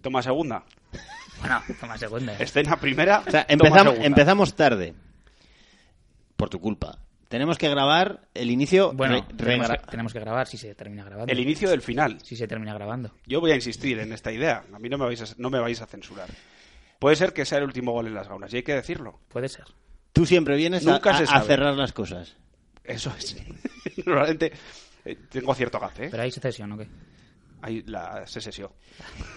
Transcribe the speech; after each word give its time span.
Toma 0.00 0.22
segunda. 0.22 0.64
Bueno, 1.40 1.62
toma 1.80 1.96
segunda. 1.98 2.34
Escena 2.38 2.76
primera. 2.76 3.22
O 3.26 3.30
sea, 3.30 3.46
toma 3.46 3.52
empezamos, 3.54 3.82
segunda. 3.94 4.06
empezamos 4.06 4.54
tarde. 4.56 4.94
Por 6.36 6.48
tu 6.48 6.60
culpa. 6.60 6.98
Tenemos 7.28 7.58
que 7.58 7.68
grabar 7.68 8.22
el 8.32 8.50
inicio. 8.50 8.92
Bueno, 8.92 9.26
tenemos, 9.36 9.68
que, 9.68 9.78
tenemos 9.90 10.12
que 10.14 10.20
grabar 10.20 10.46
si 10.46 10.56
se 10.56 10.74
termina 10.74 11.04
grabando. 11.04 11.30
El 11.30 11.38
inicio 11.40 11.68
del 11.68 11.82
final. 11.82 12.18
Si 12.22 12.36
se 12.36 12.46
termina 12.48 12.72
grabando. 12.72 13.12
Yo 13.26 13.40
voy 13.40 13.50
a 13.50 13.54
insistir 13.54 13.98
en 13.98 14.12
esta 14.12 14.32
idea. 14.32 14.64
A 14.72 14.78
mí 14.78 14.88
no 14.88 14.96
me 14.96 15.04
vais 15.04 15.20
a, 15.20 15.26
no 15.36 15.50
me 15.50 15.58
vais 15.60 15.80
a 15.82 15.86
censurar. 15.86 16.28
Puede 16.98 17.16
ser 17.16 17.32
que 17.34 17.44
sea 17.44 17.58
el 17.58 17.64
último 17.64 17.92
gol 17.92 18.06
en 18.06 18.14
las 18.14 18.28
gaunas, 18.28 18.52
y 18.52 18.56
hay 18.56 18.62
que 18.62 18.74
decirlo. 18.74 19.20
Puede 19.28 19.48
ser. 19.48 19.64
Tú 20.12 20.24
siempre 20.26 20.56
vienes 20.56 20.86
a, 20.86 20.92
Nunca 20.92 21.12
se 21.16 21.24
a- 21.24 21.24
a 21.24 21.26
sabe. 21.26 21.46
cerrar 21.46 21.74
las 21.74 21.92
cosas. 21.92 22.34
Eso 22.82 23.12
es. 23.18 23.36
Normalmente 24.06 24.50
eh, 25.04 25.16
tengo 25.28 25.54
cierto 25.54 25.78
gafe. 25.78 26.06
¿eh? 26.06 26.08
Pero 26.10 26.22
hay 26.22 26.30
secesión, 26.32 26.72
¿o 26.72 26.78
qué? 26.78 26.88
Ahí 27.60 27.82
la 27.86 28.26
secesión. 28.26 28.70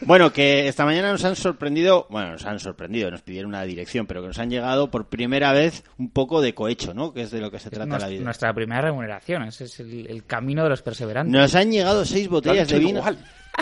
Bueno, 0.02 0.32
que 0.32 0.68
esta 0.68 0.86
mañana 0.86 1.12
nos 1.12 1.24
han 1.26 1.36
sorprendido, 1.36 2.06
bueno, 2.10 2.32
nos 2.34 2.46
han 2.46 2.60
sorprendido, 2.60 3.10
nos 3.10 3.22
pidieron 3.24 3.50
una 3.50 3.64
dirección, 3.64 4.06
pero 4.06 4.22
que 4.22 4.28
nos 4.28 4.38
han 4.40 4.50
llegado 4.50 4.92
por 4.92 5.10
primera 5.10 5.52
vez 5.54 5.84
un 5.98 6.10
poco 6.12 6.40
de 6.42 6.54
cohecho, 6.54 6.94
¿no? 6.94 7.14
Que 7.14 7.24
es 7.24 7.32
de 7.32 7.42
lo 7.42 7.50
que 7.50 7.60
se 7.60 7.70
trata 7.72 7.98
la 7.98 8.08
vida. 8.08 8.24
Nuestra 8.24 8.54
primera 8.54 8.82
remuneración. 8.82 9.44
Ese 9.44 9.66
es 9.66 9.80
el, 9.80 10.08
el 10.10 10.24
camino 10.26 10.64
de 10.64 10.70
los 10.70 10.82
perseverantes. 10.82 11.34
Nos 11.34 11.56
han 11.56 11.72
llegado 11.72 12.06
seis 12.06 12.28
botellas 12.28 12.68
de 12.70 12.80
vino. 12.80 13.00
igual. 13.00 13.18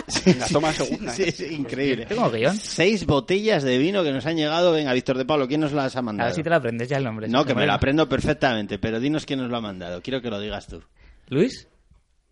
Sí, 0.06 0.30
En 0.30 0.38
la 0.38 0.46
toma 0.46 0.72
segunda. 0.72 1.12
Sí, 1.12 1.22
¿eh? 1.24 1.32
sí, 1.32 1.46
increíble. 1.46 2.06
Tengo 2.06 2.30
guion. 2.30 2.54
Seis 2.56 3.04
botellas 3.06 3.62
de 3.64 3.76
vino 3.78 4.04
que 4.04 4.12
nos 4.12 4.24
han 4.26 4.36
llegado. 4.36 4.72
Venga, 4.72 4.92
Víctor 4.92 5.18
de 5.18 5.24
Pablo, 5.24 5.48
¿quién 5.48 5.60
nos 5.60 5.72
las 5.72 5.96
ha 5.96 5.98
A 5.98 6.02
mandado? 6.02 6.28
ver 6.28 6.34
si 6.36 6.42
te 6.42 6.50
la 6.50 6.56
aprendes 6.56 6.88
ya 6.88 6.98
el 6.98 7.04
nombre. 7.04 7.28
No, 7.28 7.44
que 7.44 7.54
me 7.54 7.62
lo 7.62 7.66
Bueno. 7.66 7.72
aprendo 7.74 8.08
perfectamente, 8.08 8.78
pero 8.78 9.00
dinos 9.00 9.26
quién 9.26 9.40
nos 9.40 9.50
lo 9.50 9.56
ha 9.56 9.60
mandado. 9.60 10.00
Quiero 10.00 10.20
que 10.22 10.30
lo 10.30 10.38
digas 10.38 10.66
tú. 10.68 10.82
¿Luis? 11.28 11.66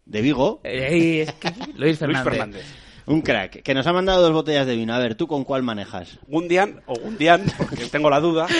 De 0.08 0.20
Vigo, 0.22 0.60
Eh, 0.64 1.22
es 1.22 1.32
que- 1.34 1.52
Luis 1.76 2.00
Luis 2.00 2.18
Fernández. 2.18 2.64
Un 3.06 3.22
crack, 3.22 3.62
que 3.62 3.72
nos 3.72 3.86
ha 3.86 3.92
mandado 3.94 4.20
dos 4.20 4.32
botellas 4.32 4.66
de 4.66 4.76
vino. 4.76 4.92
A 4.94 4.98
ver, 4.98 5.14
¿tú 5.14 5.26
con 5.26 5.42
cuál 5.44 5.62
manejas? 5.62 6.18
Gundian 6.26 6.83
o 6.86 6.94
Gundian, 6.94 7.42
porque 7.56 7.86
tengo 7.86 8.10
la 8.10 8.20
duda. 8.20 8.46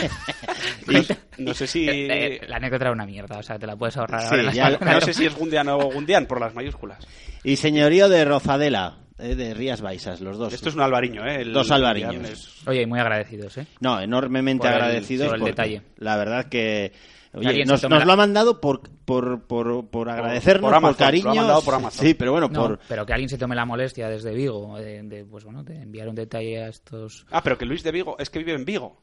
No, 0.87 1.01
no 1.39 1.55
sé 1.55 1.67
si. 1.67 1.87
Eh, 1.87 2.37
eh, 2.37 2.41
la 2.49 2.57
anécdota 2.57 2.85
era 2.87 2.93
una 2.93 3.05
mierda, 3.05 3.39
o 3.39 3.43
sea, 3.43 3.59
te 3.59 3.67
la 3.67 3.77
puedes 3.77 3.97
ahorrar 3.99 4.23
Sí, 4.23 4.29
ahora. 4.37 4.53
ya-. 4.53 4.79
No 4.81 5.01
sé 5.03 5.13
si 5.13 5.27
es 5.27 5.35
Gundian 5.37 5.69
o 5.69 5.79
Gundian 5.91 6.25
por 6.27 6.41
las 6.41 6.55
mayúsculas. 6.55 7.07
Y 7.45 7.57
señorío 7.57 8.09
de 8.09 8.25
Rozadela, 8.25 8.97
eh, 9.19 9.35
de 9.35 9.53
Rías 9.53 9.83
Baixas, 9.83 10.21
los 10.23 10.39
dos. 10.39 10.53
Esto 10.55 10.71
es 10.71 10.75
un 10.75 10.81
albariño, 10.81 11.27
¿eh? 11.27 11.43
El 11.43 11.53
Dos 11.53 11.71
albariños. 11.71 12.15
Es- 12.29 12.67
Oye, 12.67 12.87
muy 12.87 12.99
agradecidos, 13.01 13.59
¿eh? 13.59 13.67
No, 13.81 14.01
enormemente 14.01 14.63
Por 14.67 14.75
el- 14.77 14.83
agradecidos 14.83 15.29
por 15.29 15.39
el 15.41 15.45
detalle. 15.45 15.83
La 15.99 16.17
verdad 16.17 16.47
que 16.47 16.93
oye, 17.35 17.65
nos, 17.65 17.83
nos 17.83 17.91
la- 18.01 18.05
lo 18.05 18.13
ha 18.13 18.17
mandado 18.17 18.61
por 18.61 18.81
por, 19.05 19.47
por, 19.47 19.87
por 19.89 20.09
agradecernos, 20.11 20.63
por 20.63 20.71
por, 20.71 20.77
Amazon, 20.77 20.97
lo 20.99 21.05
ha 21.05 21.09
cariño. 21.09 21.35
mandado 21.35 21.63
por 21.63 21.75
Amazon. 21.75 22.07
Sí, 22.07 22.15
pero 22.15 22.33
bueno, 22.33 22.49
No, 22.49 22.61
por 22.61 22.79
pero 22.89 23.07
que 23.07 23.13
alguien 23.13 23.29
se 23.29 23.39
tome 23.39 23.55
la 23.57 23.65
molestia 23.65 24.09
desde 24.09 24.35
Vigo 24.35 24.77
de, 24.79 25.03
de, 25.03 25.25
pues 25.25 25.45
bueno, 25.45 25.63
de 25.63 25.83
enviar 25.83 26.09
un 26.09 26.15
detalle 26.15 26.63
a 26.65 26.69
estos... 26.69 27.27
Ah, 27.31 27.43
pero 27.43 27.57
que 27.59 27.65
Luis 27.65 27.83
de 27.83 27.93
Vigo 27.93 28.17
es 28.19 28.29
que 28.31 28.39
vive 28.41 28.53
en 28.55 28.65
Vigo. 28.65 29.03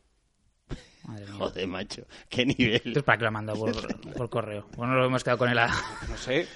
Madre 1.05 1.25
mía. 1.25 1.35
joder, 1.37 1.67
macho, 1.67 2.03
qué 2.29 2.45
nivel. 2.45 2.75
Entonces, 2.77 3.03
¿para 3.03 3.17
qué 3.17 3.23
lo 3.23 3.27
ha 3.27 3.31
mandado 3.31 3.59
por, 3.59 4.13
por 4.13 4.29
correo? 4.29 4.67
Bueno, 4.75 4.93
lo 4.95 5.05
hemos 5.05 5.23
quedado 5.23 5.37
con 5.39 5.49
él 5.49 5.57
a... 5.59 5.67
No 6.09 6.17
sé. 6.17 6.47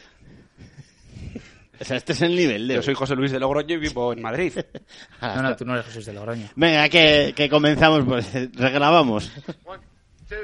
O 1.81 1.85
sea, 1.85 1.95
este 1.97 2.11
es 2.13 2.21
el 2.21 2.35
nivel 2.35 2.67
de 2.67 2.75
Yo 2.75 2.81
soy 2.83 2.93
José 2.93 3.15
Luis 3.15 3.31
de 3.31 3.39
Logroño 3.39 3.75
y 3.75 3.77
vivo 3.79 4.11
en 4.11 4.21
Madrid. 4.21 4.53
No, 5.21 5.41
no, 5.41 5.55
tú 5.55 5.65
no 5.65 5.73
eres 5.73 5.85
Jesús 5.85 6.05
de 6.05 6.13
Logroño. 6.13 6.47
Venga, 6.55 6.89
que, 6.89 7.33
que 7.35 7.49
comenzamos, 7.49 8.03
pues 8.05 8.31
regrabamos. 8.53 9.31
One, 9.65 9.81
two, 10.27 10.35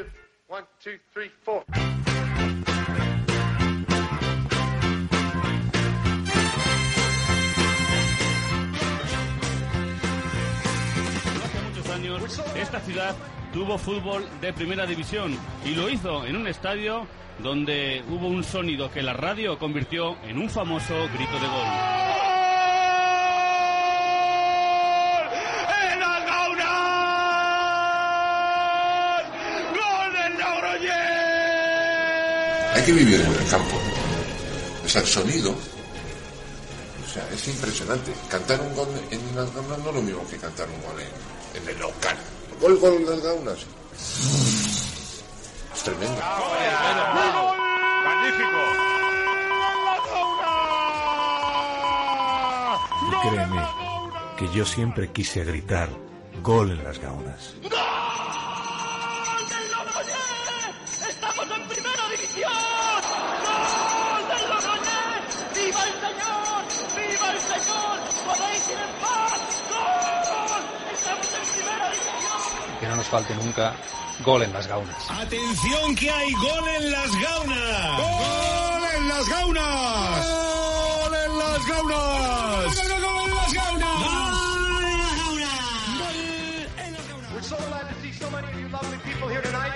one, 0.55 0.63
two, 0.81 0.97
three, 1.13 1.29
four. 1.43 1.63
Esta 12.55 12.79
ciudad 12.79 13.15
tuvo 13.53 13.77
fútbol 13.77 14.23
de 14.41 14.53
primera 14.53 14.85
división 14.85 15.37
y 15.65 15.75
lo 15.75 15.89
hizo 15.89 16.25
en 16.25 16.37
un 16.37 16.47
estadio 16.47 17.05
donde 17.39 18.03
hubo 18.09 18.27
un 18.27 18.43
sonido 18.43 18.89
que 18.89 19.01
la 19.01 19.13
radio 19.13 19.59
convirtió 19.59 20.15
en 20.23 20.37
un 20.37 20.49
famoso 20.49 20.93
grito 21.13 21.33
de 21.33 21.47
gol. 21.47 22.04
Que 32.85 32.91
vivir 32.93 33.19
en 33.19 33.31
el 33.31 33.49
campo. 33.49 33.75
O 34.85 34.87
sea, 34.87 35.01
el 35.01 35.07
sonido. 35.07 35.51
O 35.51 37.09
sea, 37.11 37.27
es 37.33 37.47
impresionante. 37.47 38.13
Cantar 38.29 38.61
un 38.61 38.75
gol 38.75 38.87
en 39.09 39.35
las 39.35 39.51
gaunas 39.53 39.79
no 39.79 39.89
es 39.89 39.95
lo 39.95 40.01
mismo 40.01 40.27
que 40.29 40.37
cantar 40.37 40.67
un 40.69 40.81
gol 40.83 41.01
en, 41.01 41.61
en 41.61 41.69
el 41.69 41.79
local. 41.79 42.15
Gol, 42.61 42.77
gol 42.77 42.93
en 42.93 43.09
las 43.09 43.21
gaunas. 43.21 43.57
Es 45.73 45.83
tremendo. 45.83 46.21
Y 53.01 53.29
créeme 53.29 53.67
que 54.37 54.49
yo 54.53 54.65
siempre 54.65 55.11
quise 55.11 55.43
gritar 55.43 55.89
gol 56.43 56.71
en 56.71 56.83
las 56.83 56.99
gaunas. 56.99 57.55
Nos 73.05 73.11
falte 73.11 73.35
nunca 73.35 73.75
gol 74.23 74.41
en 74.41 74.53
las 74.53 74.67
gaunas. 74.67 74.95
¡Atención 75.09 75.95
que 75.95 76.09
hay 76.09 76.31
gol 76.33 76.67
en 76.67 76.91
las 76.91 77.11
gaunas! 77.11 77.99
¡Gol 77.99 78.83
en 78.97 79.07
las 79.07 79.29
gaunas! 79.29 80.27
¡Gol 80.27 81.13
en 81.13 81.37
las 81.37 81.67
gaunas! 81.67 82.65
¡Gol 82.65 83.25
en 83.25 83.35
las 83.35 83.53
gaunas! 83.53 83.85
We're 87.33 87.43
so 87.43 87.57
glad 87.69 87.87
to 87.89 87.95
see 88.01 88.11
so 88.11 88.29
many 88.31 88.47
of 88.47 88.59
you 88.59 88.69
lovely 88.69 88.97
people 89.03 89.27
here 89.27 89.41
tonight. 89.41 89.73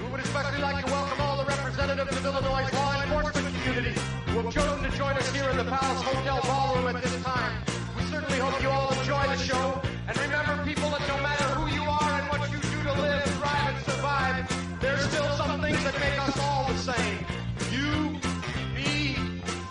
We 0.00 0.08
would 0.10 0.20
especially 0.20 0.62
like 0.62 0.84
to 0.84 0.92
welcome 0.92 1.20
all 1.20 1.36
the 1.38 1.46
representatives 1.46 2.16
of 2.16 2.24
Illinois' 2.24 2.72
law 2.74 3.02
enforcement 3.02 3.56
community 3.64 3.98
who 4.26 4.38
have 4.40 4.54
chosen 4.54 4.82
to 4.88 4.96
join 4.96 5.16
us 5.16 5.32
here 5.34 5.50
in 5.50 5.56
the 5.56 5.64
Palace 5.64 6.02
Hotel 6.02 6.40
Ballroom 6.44 6.94
at 6.94 7.02
this 7.02 7.22
time. 7.24 7.62
We 7.96 8.04
certainly 8.04 8.38
hope 8.38 8.62
you 8.62 8.68
all 8.68 8.92
enjoy 8.92 9.26
the 9.26 9.38
show. 9.38 9.81
Make 16.02 16.28
us 16.28 16.36
all 16.38 16.66
the 16.66 16.78
same. 16.78 17.18
You, 17.72 18.10
me, 18.74 19.14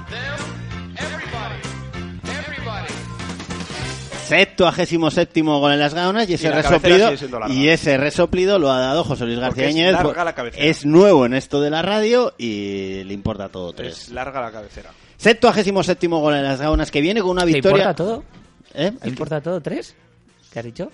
them, 0.10 0.40
everybody. 0.98 1.62
Everybody. 2.40 2.94
Septuagésimo 4.28 5.12
séptimo 5.12 5.60
gol 5.60 5.74
en 5.74 5.80
las 5.80 5.94
gaunas 5.94 6.30
y 6.30 6.36
ese 6.36 6.48
Y 6.48 6.52
resoplido 6.52 7.12
y 7.50 7.68
ese 7.68 7.98
resoplido 7.98 8.60
lo 8.60 8.72
ha 8.72 8.80
dado 8.80 9.04
José 9.04 9.26
Luis 9.26 9.40
García 9.40 9.64
Porque 9.66 9.70
es 9.70 9.76
Íñiguez. 9.76 9.94
larga 9.94 10.24
la 10.24 10.34
cabecera. 10.34 10.64
Es 10.66 10.86
nuevo 10.86 11.26
en 11.26 11.34
esto 11.34 11.60
de 11.60 11.70
la 11.70 11.82
radio 11.82 12.34
y 12.38 13.04
le 13.04 13.14
importa 13.14 13.50
todo 13.50 13.74
tres. 13.74 14.04
Es 14.04 14.10
larga 14.10 14.40
la 14.42 14.52
cabecera. 14.52 14.92
Septuagésimo 15.18 15.84
séptimo 15.84 16.20
gol 16.20 16.36
en 16.36 16.44
las 16.44 16.62
gaunas 16.62 16.90
que 16.92 17.02
viene 17.02 17.22
con 17.22 17.32
una 17.32 17.42
¿Te 17.46 17.54
victoria. 17.54 17.78
importa 17.92 17.96
todo? 17.96 18.24
¿Eh? 18.74 18.92
¿Te 19.02 19.10
importa 19.10 19.42
todo? 19.42 19.62
¿Tres? 19.62 19.96
¿Qué 20.52 20.60
has 20.60 20.66
dicho? 20.66 20.92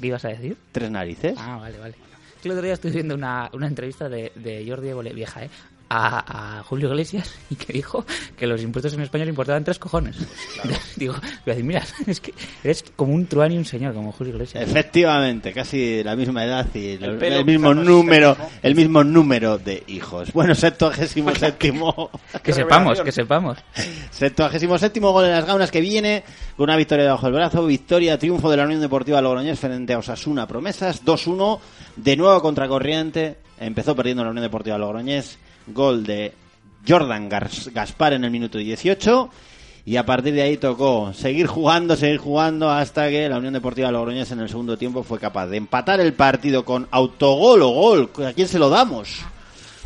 ¿Qué 0.00 0.08
ibas 0.08 0.24
a 0.24 0.28
decir? 0.28 0.56
Tres 0.72 0.90
narices. 0.90 1.34
Ah, 1.38 1.56
vale, 1.58 1.78
vale. 1.78 1.94
Que 2.42 2.48
El 2.48 2.52
otro 2.52 2.64
día 2.64 2.74
estuve 2.74 2.92
viendo 2.92 3.14
una, 3.14 3.50
una 3.52 3.66
entrevista 3.66 4.08
de, 4.08 4.32
de 4.34 4.64
Jordi 4.68 4.88
Évole, 4.88 5.12
vieja, 5.12 5.44
¿eh? 5.44 5.50
A, 5.88 6.58
a 6.58 6.62
Julio 6.64 6.88
Iglesias 6.88 7.32
y 7.50 7.54
que 7.54 7.72
dijo 7.72 8.04
que 8.36 8.46
los 8.46 8.62
impuestos 8.62 8.94
en 8.94 9.02
España 9.02 9.24
le 9.24 9.30
importaban 9.30 9.64
tres 9.64 9.78
cojones. 9.78 10.16
Digo, 10.96 11.14
voy 11.14 11.22
a 11.46 11.50
decir, 11.50 11.64
mira, 11.64 11.82
es 12.06 12.20
que 12.20 12.34
eres 12.64 12.84
como 12.96 13.14
un 13.14 13.26
truán 13.26 13.52
y 13.52 13.58
un 13.58 13.64
señor, 13.64 13.94
como 13.94 14.12
Julio 14.12 14.34
Iglesias. 14.34 14.68
Efectivamente, 14.68 15.52
casi 15.52 16.02
la 16.02 16.16
misma 16.16 16.44
edad 16.44 16.66
y 16.74 16.92
el, 16.92 17.44
mismo 17.44 17.74
número, 17.74 18.30
el 18.30 18.36
mismo. 18.36 18.60
el 18.62 18.74
mismo 18.74 19.04
número 19.04 19.58
de 19.58 19.84
hijos. 19.86 20.32
Bueno, 20.32 20.54
septuagésimo 20.54 21.34
séptimo. 21.34 22.10
Que 22.42 22.52
sepamos, 22.52 23.00
que 23.00 23.12
sepamos. 23.12 23.58
Septuagésimo 24.10 24.78
séptimo 24.78 25.12
gol 25.12 25.26
en 25.26 25.32
las 25.32 25.46
gaunas 25.46 25.70
que 25.70 25.80
viene 25.80 26.24
con 26.56 26.64
una 26.64 26.76
victoria 26.76 27.04
debajo 27.04 27.26
del 27.26 27.34
brazo, 27.34 27.66
victoria, 27.66 28.18
triunfo 28.18 28.50
de 28.50 28.56
la 28.56 28.64
Unión 28.64 28.80
Deportiva 28.80 29.20
Logroñés 29.20 29.58
frente 29.58 29.92
a 29.92 29.98
Osasuna 29.98 30.46
Promesas, 30.46 31.04
2-1, 31.04 31.60
de 31.96 32.16
nuevo 32.16 32.40
contracorriente, 32.40 33.36
empezó 33.58 33.94
perdiendo 33.94 34.24
la 34.24 34.30
Unión 34.30 34.44
Deportiva 34.44 34.78
Logroñés, 34.78 35.38
gol 35.68 36.04
de 36.04 36.32
Jordan 36.88 37.28
Gas- 37.28 37.70
Gaspar 37.72 38.12
en 38.14 38.24
el 38.24 38.30
minuto 38.30 38.58
18 38.58 39.30
y 39.84 39.96
a 39.96 40.04
partir 40.06 40.34
de 40.34 40.42
ahí 40.42 40.56
tocó 40.56 41.12
seguir 41.12 41.46
jugando, 41.46 41.96
seguir 41.96 42.18
jugando 42.18 42.70
hasta 42.70 43.08
que 43.08 43.28
la 43.28 43.38
Unión 43.38 43.54
Deportiva 43.54 43.90
Logroñés 43.90 44.30
en 44.32 44.40
el 44.40 44.48
segundo 44.48 44.76
tiempo 44.76 45.02
fue 45.02 45.18
capaz 45.18 45.46
de 45.46 45.56
empatar 45.58 46.00
el 46.00 46.12
partido 46.12 46.64
con 46.64 46.88
autogol 46.90 47.62
o 47.62 47.68
gol, 47.68 48.10
¿a 48.26 48.32
quién 48.32 48.48
se 48.48 48.58
lo 48.58 48.68
damos? 48.68 49.20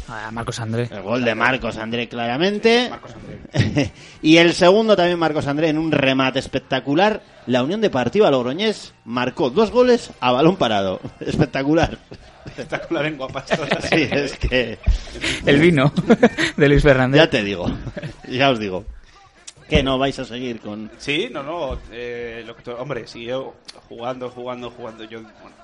A 0.09 0.31
Marcos 0.33 0.59
André. 0.59 0.89
El 0.91 1.03
gol 1.03 1.25
de 1.25 1.35
Marcos 1.37 1.77
André 1.77 2.09
claramente. 2.09 2.89
Marcos 2.91 3.13
André. 3.15 3.93
y 4.23 4.39
el 4.39 4.55
segundo 4.55 4.97
también 4.97 5.19
Marcos 5.21 5.47
André 5.47 5.69
en 5.69 5.79
un 5.79 5.93
remate 5.93 6.41
espectacular. 6.41 7.23
La 7.47 7.63
Unión 7.63 7.81
Deportiva 7.81 8.29
Logroñés 8.29 8.93
marcó 9.05 9.51
dos 9.51 9.71
goles 9.71 10.11
a 10.21 10.33
balón 10.33 10.57
parado. 10.57 10.99
Espectacular. 11.21 11.99
Espectacular 12.51 13.07
en 13.07 13.17
guapas. 13.17 13.45
Sí, 13.89 14.09
es 14.11 14.37
que 14.39 14.79
El 15.47 15.59
vino 15.61 15.93
de 16.57 16.69
Luis 16.69 16.83
Fernández. 16.83 17.21
ya 17.23 17.31
te 17.31 17.43
digo. 17.43 17.67
Ya 18.29 18.51
os 18.51 18.59
digo. 18.59 18.85
Que 19.69 19.83
no 19.83 19.99
vais 19.99 20.19
a 20.19 20.25
seguir 20.25 20.61
con 20.61 20.91
Sí, 20.99 21.29
no, 21.33 21.43
no. 21.43 21.79
eh, 21.93 22.43
lo 22.47 22.57
que 22.57 22.63
tú- 22.63 22.73
hombre, 22.73 23.07
siguió 23.07 23.55
jugando, 23.89 24.29
jugando, 24.31 24.71
jugando. 24.71 25.05
Yo, 25.05 25.21
bueno, 25.23 25.57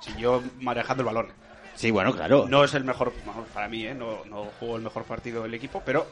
siguió 0.00 0.42
manejando 0.60 1.02
el 1.02 1.06
balón. 1.06 1.26
Sí, 1.74 1.90
bueno, 1.90 2.12
claro. 2.14 2.46
No 2.48 2.62
es 2.64 2.74
el 2.74 2.84
mejor, 2.84 3.12
para 3.52 3.68
mí, 3.68 3.84
¿eh? 3.86 3.94
no, 3.94 4.24
no 4.26 4.44
jugó 4.60 4.76
el 4.76 4.82
mejor 4.82 5.04
partido 5.04 5.42
del 5.42 5.54
equipo, 5.54 5.82
pero 5.84 6.06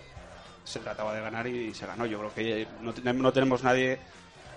se 0.65 0.81
trataba 0.81 1.15
de 1.15 1.21
ganar 1.21 1.47
y 1.47 1.73
se 1.75 1.87
ganó. 1.87 2.07
Yo 2.07 2.19
creo 2.19 2.35
que 2.35 2.67
no, 2.81 2.93
no 3.12 3.33
tenemos 3.33 3.62
nadie 3.62 3.99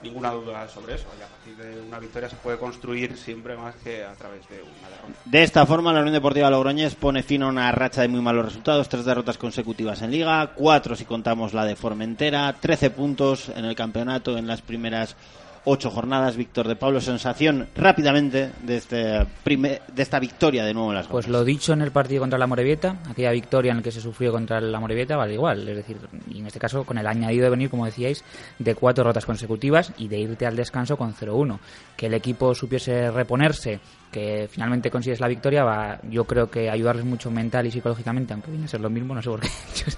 ninguna 0.03 0.31
duda 0.31 0.67
sobre 0.67 0.95
eso. 0.95 1.05
Y 1.19 1.23
a 1.23 1.27
partir 1.27 1.55
de 1.55 1.81
una 1.81 1.99
victoria 1.99 2.29
se 2.29 2.35
puede 2.35 2.57
construir 2.57 3.17
siempre 3.17 3.55
más 3.55 3.75
que 3.75 4.03
a 4.03 4.13
través 4.13 4.47
de 4.49 4.61
una 4.61 4.89
derrota. 4.89 5.19
De 5.25 5.43
esta 5.43 5.65
forma, 5.65 5.93
la 5.93 6.01
Unión 6.01 6.13
Deportiva 6.13 6.49
Logroñés 6.49 6.95
pone 6.95 7.23
fin 7.23 7.43
a 7.43 7.47
una 7.47 7.71
racha 7.71 8.01
de 8.01 8.07
muy 8.07 8.21
malos 8.21 8.45
resultados, 8.45 8.89
tres 8.89 9.05
derrotas 9.05 9.37
consecutivas 9.37 10.01
en 10.01 10.11
Liga, 10.11 10.51
cuatro 10.55 10.95
si 10.95 11.05
contamos 11.05 11.53
la 11.53 11.65
de 11.65 11.75
Formentera, 11.75 12.53
13 12.53 12.89
puntos 12.91 13.49
en 13.49 13.65
el 13.65 13.75
campeonato 13.75 14.37
en 14.37 14.47
las 14.47 14.61
primeras 14.61 15.15
ocho 15.65 15.89
jornadas. 15.89 16.35
Víctor 16.35 16.67
de 16.67 16.75
Pablo, 16.75 17.01
sensación 17.01 17.67
rápidamente 17.75 18.51
de, 18.61 18.77
este 18.77 18.97
de 18.97 20.01
esta 20.01 20.19
victoria 20.19 20.65
de 20.65 20.73
nuevo 20.73 20.89
en 20.89 20.95
las 20.95 21.07
Pues 21.07 21.27
lo 21.27 21.43
dicho 21.43 21.73
en 21.73 21.81
el 21.81 21.91
partido 21.91 22.21
contra 22.21 22.39
la 22.39 22.47
Morevieta, 22.47 22.97
aquella 23.09 23.31
victoria 23.31 23.71
en 23.71 23.77
la 23.77 23.83
que 23.83 23.91
se 23.91 24.01
sufrió 24.01 24.31
contra 24.31 24.59
la 24.59 24.79
Morevieta, 24.79 25.15
vale 25.15 25.33
igual. 25.33 25.67
Es 25.67 25.77
decir, 25.77 25.97
y 26.29 26.39
en 26.39 26.47
este 26.47 26.59
caso 26.59 26.83
con 26.83 26.97
el 26.97 27.07
añadido 27.07 27.45
de 27.45 27.49
venir, 27.49 27.69
como 27.69 27.85
decíais, 27.85 28.23
de 28.59 28.75
cuatro 28.75 29.03
rotas 29.03 29.25
consecutivas 29.25 29.93
y 29.97 30.07
de 30.07 30.19
irte 30.19 30.45
al 30.45 30.55
descanso 30.55 30.97
con 30.97 31.13
0-1. 31.13 31.59
Que 31.95 32.07
el 32.07 32.13
equipo 32.13 32.53
supiese 32.55 33.11
reponerse, 33.11 33.79
que 34.11 34.47
finalmente 34.49 34.91
consigues 34.91 35.19
la 35.19 35.27
victoria, 35.27 35.63
va, 35.63 35.99
yo 36.09 36.25
creo 36.25 36.49
que 36.49 36.69
ayudarles 36.69 37.05
mucho 37.05 37.31
mental 37.31 37.65
y 37.65 37.71
psicológicamente, 37.71 38.33
aunque 38.33 38.51
viene 38.51 38.65
a 38.65 38.69
ser 38.69 38.81
lo 38.81 38.89
mismo, 38.89 39.13
no 39.15 39.21
sé 39.21 39.29
por 39.29 39.39
qué. 39.39 39.49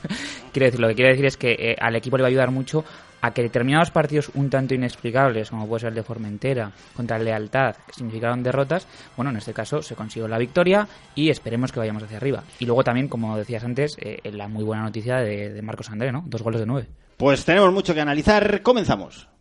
quiero 0.54 0.66
decir, 0.66 0.80
lo 0.80 0.88
que 0.88 0.96
quiero 0.96 1.12
decir 1.12 1.26
es 1.26 1.38
que 1.38 1.52
eh, 1.52 1.76
al 1.80 1.96
equipo 1.96 2.18
le 2.18 2.24
va 2.24 2.28
a 2.28 2.30
ayudar 2.30 2.52
mucho 2.52 2.86
a 3.26 3.34
que 3.34 3.42
determinados 3.42 3.90
partidos 3.90 4.30
un 4.36 4.50
tanto 4.50 4.76
inexplicables, 4.76 5.50
como 5.50 5.68
puede 5.68 5.82
ser 5.82 5.90
el 5.90 5.96
de 5.96 6.04
Formentera, 6.04 6.72
contra 6.96 7.18
Lealtad, 7.18 7.76
que 7.88 7.94
significaron 7.94 8.44
derrotas, 8.44 8.88
bueno, 9.18 9.32
en 9.32 9.38
este 9.38 9.54
caso 9.54 9.82
se 9.82 9.96
consiguió 9.96 10.28
la 10.28 10.38
victoria 10.38 10.88
y 11.16 11.30
esperemos 11.30 11.72
que 11.72 11.80
vayamos 11.80 12.04
hacia 12.04 12.18
arriba. 12.18 12.44
Y 12.60 12.66
luego 12.66 12.84
también, 12.84 13.08
como 13.08 13.38
decías 13.38 13.64
antes, 13.64 13.98
eh, 14.00 14.20
la 14.32 14.48
muy 14.48 14.64
buena 14.64 14.84
noticia 14.84 15.18
de, 15.18 15.52
de 15.52 15.62
Marcos 15.62 15.90
André, 15.90 16.12
¿no? 16.12 16.24
Dos 16.28 16.44
goles 16.44 16.60
de 16.60 16.68
nueve. 16.68 16.88
Pues 17.18 17.46
tenemos 17.46 17.72
mucho 17.74 17.94
que 17.94 18.02
analizar. 18.02 18.62
Comenzamos. 18.62 19.35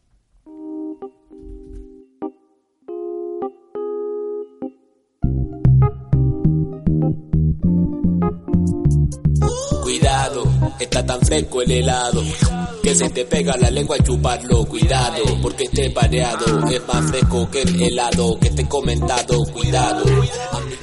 Cuidado, 10.34 10.74
está 10.80 11.06
tan 11.06 11.20
fresco 11.20 11.62
el 11.62 11.70
helado 11.70 12.22
que 12.82 12.94
se 12.94 13.08
te 13.10 13.24
pega 13.24 13.56
la 13.56 13.70
lengua 13.70 13.96
al 13.96 14.02
chuparlo. 14.02 14.64
Cuidado, 14.64 15.22
porque 15.40 15.64
esté 15.64 15.90
pareado 15.90 16.66
es 16.68 16.86
más 16.88 17.10
fresco 17.10 17.48
que 17.50 17.62
el 17.62 17.80
helado 17.80 18.38
que 18.40 18.50
te 18.50 18.62
he 18.62 18.68
comentado. 18.68 19.44
Cuidado, 19.52 20.04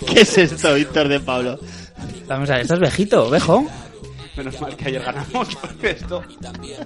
¿Qué 0.08 0.22
es 0.22 0.38
esto, 0.38 0.74
Víctor 0.76 1.10
de 1.10 1.20
Pablo? 1.20 1.60
Vamos 2.28 2.50
a 2.50 2.54
ver, 2.54 2.62
esto 2.62 2.76
es 2.76 2.80
Vejito, 2.80 3.30
Vejo. 3.30 3.66
Menos 4.38 4.62
mal 4.62 4.76
que 4.78 4.88
ayer 4.88 5.02
ganamos, 5.04 5.56
porque 5.62 5.90
esto... 5.92 6.24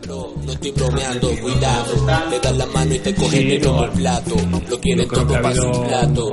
bro, 0.08 0.34
no 0.44 0.52
estoy 0.52 0.72
bromeando. 0.72 1.30
Cuidado, 1.42 1.94
te 2.32 2.40
das 2.40 2.58
la 2.58 2.66
mano 2.68 2.94
y 2.96 3.00
te 3.00 3.14
cogen 3.14 3.40
Sí, 3.42 3.60
no. 3.64 3.84
el 3.86 3.92
plato. 3.92 4.36
Lo 4.70 4.80
quieren 4.82 5.08
todo 5.08 5.42
para 5.42 5.54
su 5.56 5.84
plato. 5.84 6.32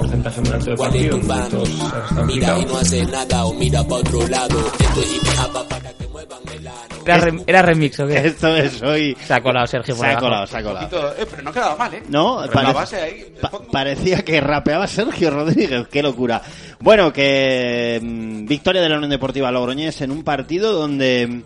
¿Cuál 0.77 0.97
es 0.97 1.11
tu 1.11 1.17
están 1.19 2.27
Mira 2.27 2.59
y 2.59 2.65
no 2.65 2.77
hace 2.77 3.05
nada 3.05 3.45
o 3.45 3.53
mira 3.55 3.83
para 3.83 3.97
otro 3.97 4.27
lado. 4.29 4.59
Esto 4.79 5.01
es 5.01 5.15
hip 5.17 5.23
hop 5.55 5.69
para 5.69 5.93
que 5.93 6.07
muevan 6.09 6.39
el 6.55 6.67
ano. 6.67 6.77
¿Era, 7.05 7.19
rem- 7.21 7.45
era 7.47 7.63
remix 7.63 8.01
o 8.01 8.07
qué? 8.07 8.17
Esto 8.29 8.57
es 8.57 8.81
hoy. 8.83 9.17
Se 9.27 9.35
ha 9.35 9.43
colado 9.43 9.67
Sergio 9.67 9.95
por 9.97 10.07
Se 10.07 10.13
ha 10.13 10.17
colado, 10.19 10.47
se 10.47 10.57
ha 10.57 10.63
colado. 10.63 11.15
eh, 11.19 11.27
pero 11.31 11.43
no 11.43 11.53
quedaba 11.53 11.77
mal, 11.77 11.93
¿eh? 11.95 12.03
No, 12.09 12.43
pare- 12.53 12.69
la 12.69 12.73
base 12.73 12.97
ahí... 12.97 13.35
pa- 13.41 13.51
parecía 13.71 14.23
que 14.25 14.41
rapeaba 14.41 14.87
Sergio 14.87 15.31
Rodríguez, 15.31 15.89
qué 15.89 16.03
locura. 16.03 16.41
Bueno, 16.81 17.13
que 17.13 18.01
mm, 18.03 18.47
victoria 18.47 18.81
de 18.83 18.89
la 18.89 18.97
Unión 18.97 19.11
Deportiva 19.11 19.51
Logroñés 19.53 20.01
en 20.01 20.11
un 20.11 20.23
partido 20.25 20.73
donde 20.73 21.02
mm, 21.29 21.43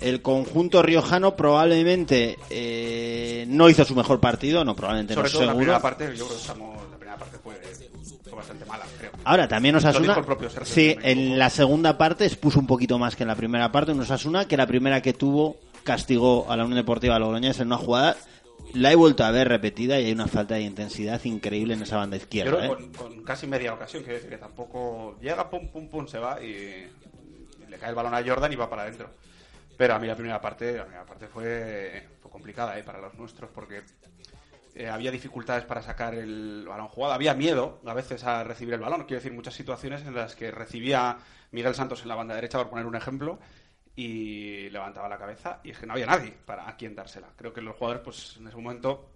el 0.00 0.22
conjunto 0.22 0.82
riojano 0.82 1.36
probablemente 1.36 2.38
eh, 2.50 3.44
no 3.48 3.68
hizo 3.68 3.84
su 3.84 3.94
mejor 3.94 4.20
partido, 4.20 4.64
no, 4.64 4.76
probablemente 4.76 5.14
Sobre 5.14 5.28
no, 5.28 5.32
todo 5.32 5.40
la 5.42 5.46
seguro. 5.48 5.58
primera 5.64 5.80
parte, 5.82 6.04
yo 6.16 6.26
creo 6.26 6.28
que 6.28 6.42
estamos... 6.42 6.76
La 6.90 6.96
primera 6.98 7.18
parte 7.18 7.38
fue, 7.42 7.54
fue 8.24 8.32
bastante 8.32 8.64
mala, 8.66 8.84
creo. 8.98 9.10
Ahora, 9.24 9.48
también 9.48 9.74
Osasuna, 9.76 10.22
sí, 10.64 10.96
en 11.02 11.38
la 11.38 11.50
segunda 11.50 11.96
parte 11.96 12.26
expuso 12.26 12.60
un 12.60 12.66
poquito 12.66 12.98
más 12.98 13.16
que 13.16 13.24
en 13.24 13.28
la 13.28 13.36
primera 13.36 13.72
parte, 13.72 13.92
un 13.92 14.00
Osasuna 14.00 14.46
que 14.46 14.56
la 14.56 14.66
primera 14.66 15.00
que 15.02 15.12
tuvo 15.12 15.56
castigó 15.82 16.50
a 16.50 16.56
la 16.56 16.64
Unión 16.64 16.76
Deportiva 16.76 17.18
Logroñés 17.18 17.58
en 17.60 17.68
una 17.68 17.78
jugada, 17.78 18.16
la 18.74 18.92
he 18.92 18.96
vuelto 18.96 19.24
a 19.24 19.30
ver 19.30 19.48
repetida 19.48 19.98
y 20.00 20.06
hay 20.06 20.12
una 20.12 20.26
falta 20.26 20.56
de 20.56 20.62
intensidad 20.62 21.24
increíble 21.24 21.74
en 21.74 21.82
esa 21.82 21.96
banda 21.96 22.16
izquierda. 22.16 22.58
creo 22.58 22.64
¿eh? 22.64 22.76
con, 22.76 22.92
con 22.92 23.24
casi 23.24 23.46
media 23.46 23.72
ocasión, 23.72 24.02
quiero 24.02 24.16
decir 24.16 24.30
que 24.30 24.38
tampoco 24.38 25.16
llega, 25.20 25.48
pum, 25.48 25.68
pum, 25.68 25.88
pum, 25.88 26.06
se 26.06 26.18
va 26.18 26.42
y 26.42 26.86
le 27.76 27.80
cae 27.80 27.90
el 27.90 27.94
balón 27.94 28.14
a 28.14 28.24
Jordan 28.24 28.52
y 28.52 28.56
va 28.56 28.68
para 28.70 28.82
adentro. 28.82 29.10
Pero 29.76 29.94
a 29.94 29.98
mí 29.98 30.06
la 30.06 30.14
primera 30.16 30.40
parte, 30.40 30.72
la 30.72 30.84
primera 30.84 31.04
parte 31.04 31.26
fue, 31.28 32.08
complicada 32.22 32.78
¿eh? 32.78 32.82
para 32.82 32.98
los 33.00 33.12
nuestros 33.14 33.50
porque 33.50 33.82
eh, 34.74 34.88
había 34.88 35.10
dificultades 35.10 35.64
para 35.64 35.82
sacar 35.82 36.14
el 36.14 36.64
balón 36.66 36.88
jugado, 36.88 37.12
había 37.14 37.34
miedo 37.34 37.80
a 37.86 37.92
veces 37.94 38.24
a 38.24 38.42
recibir 38.44 38.74
el 38.74 38.80
balón. 38.80 39.02
Quiero 39.04 39.16
decir, 39.16 39.32
muchas 39.32 39.54
situaciones 39.54 40.02
en 40.06 40.14
las 40.14 40.34
que 40.34 40.50
recibía 40.50 41.18
Miguel 41.52 41.74
Santos 41.74 42.02
en 42.02 42.08
la 42.08 42.14
banda 42.14 42.34
derecha, 42.34 42.58
por 42.58 42.70
poner 42.70 42.86
un 42.86 42.96
ejemplo, 42.96 43.38
y 43.94 44.68
levantaba 44.70 45.08
la 45.08 45.18
cabeza 45.18 45.60
y 45.64 45.70
es 45.70 45.78
que 45.78 45.86
no 45.86 45.92
había 45.94 46.06
nadie 46.06 46.34
para 46.44 46.68
a 46.68 46.76
quien 46.76 46.94
dársela. 46.94 47.28
Creo 47.36 47.52
que 47.52 47.60
los 47.60 47.76
jugadores, 47.76 48.02
pues 48.02 48.36
en 48.38 48.46
ese 48.48 48.56
momento 48.56 49.10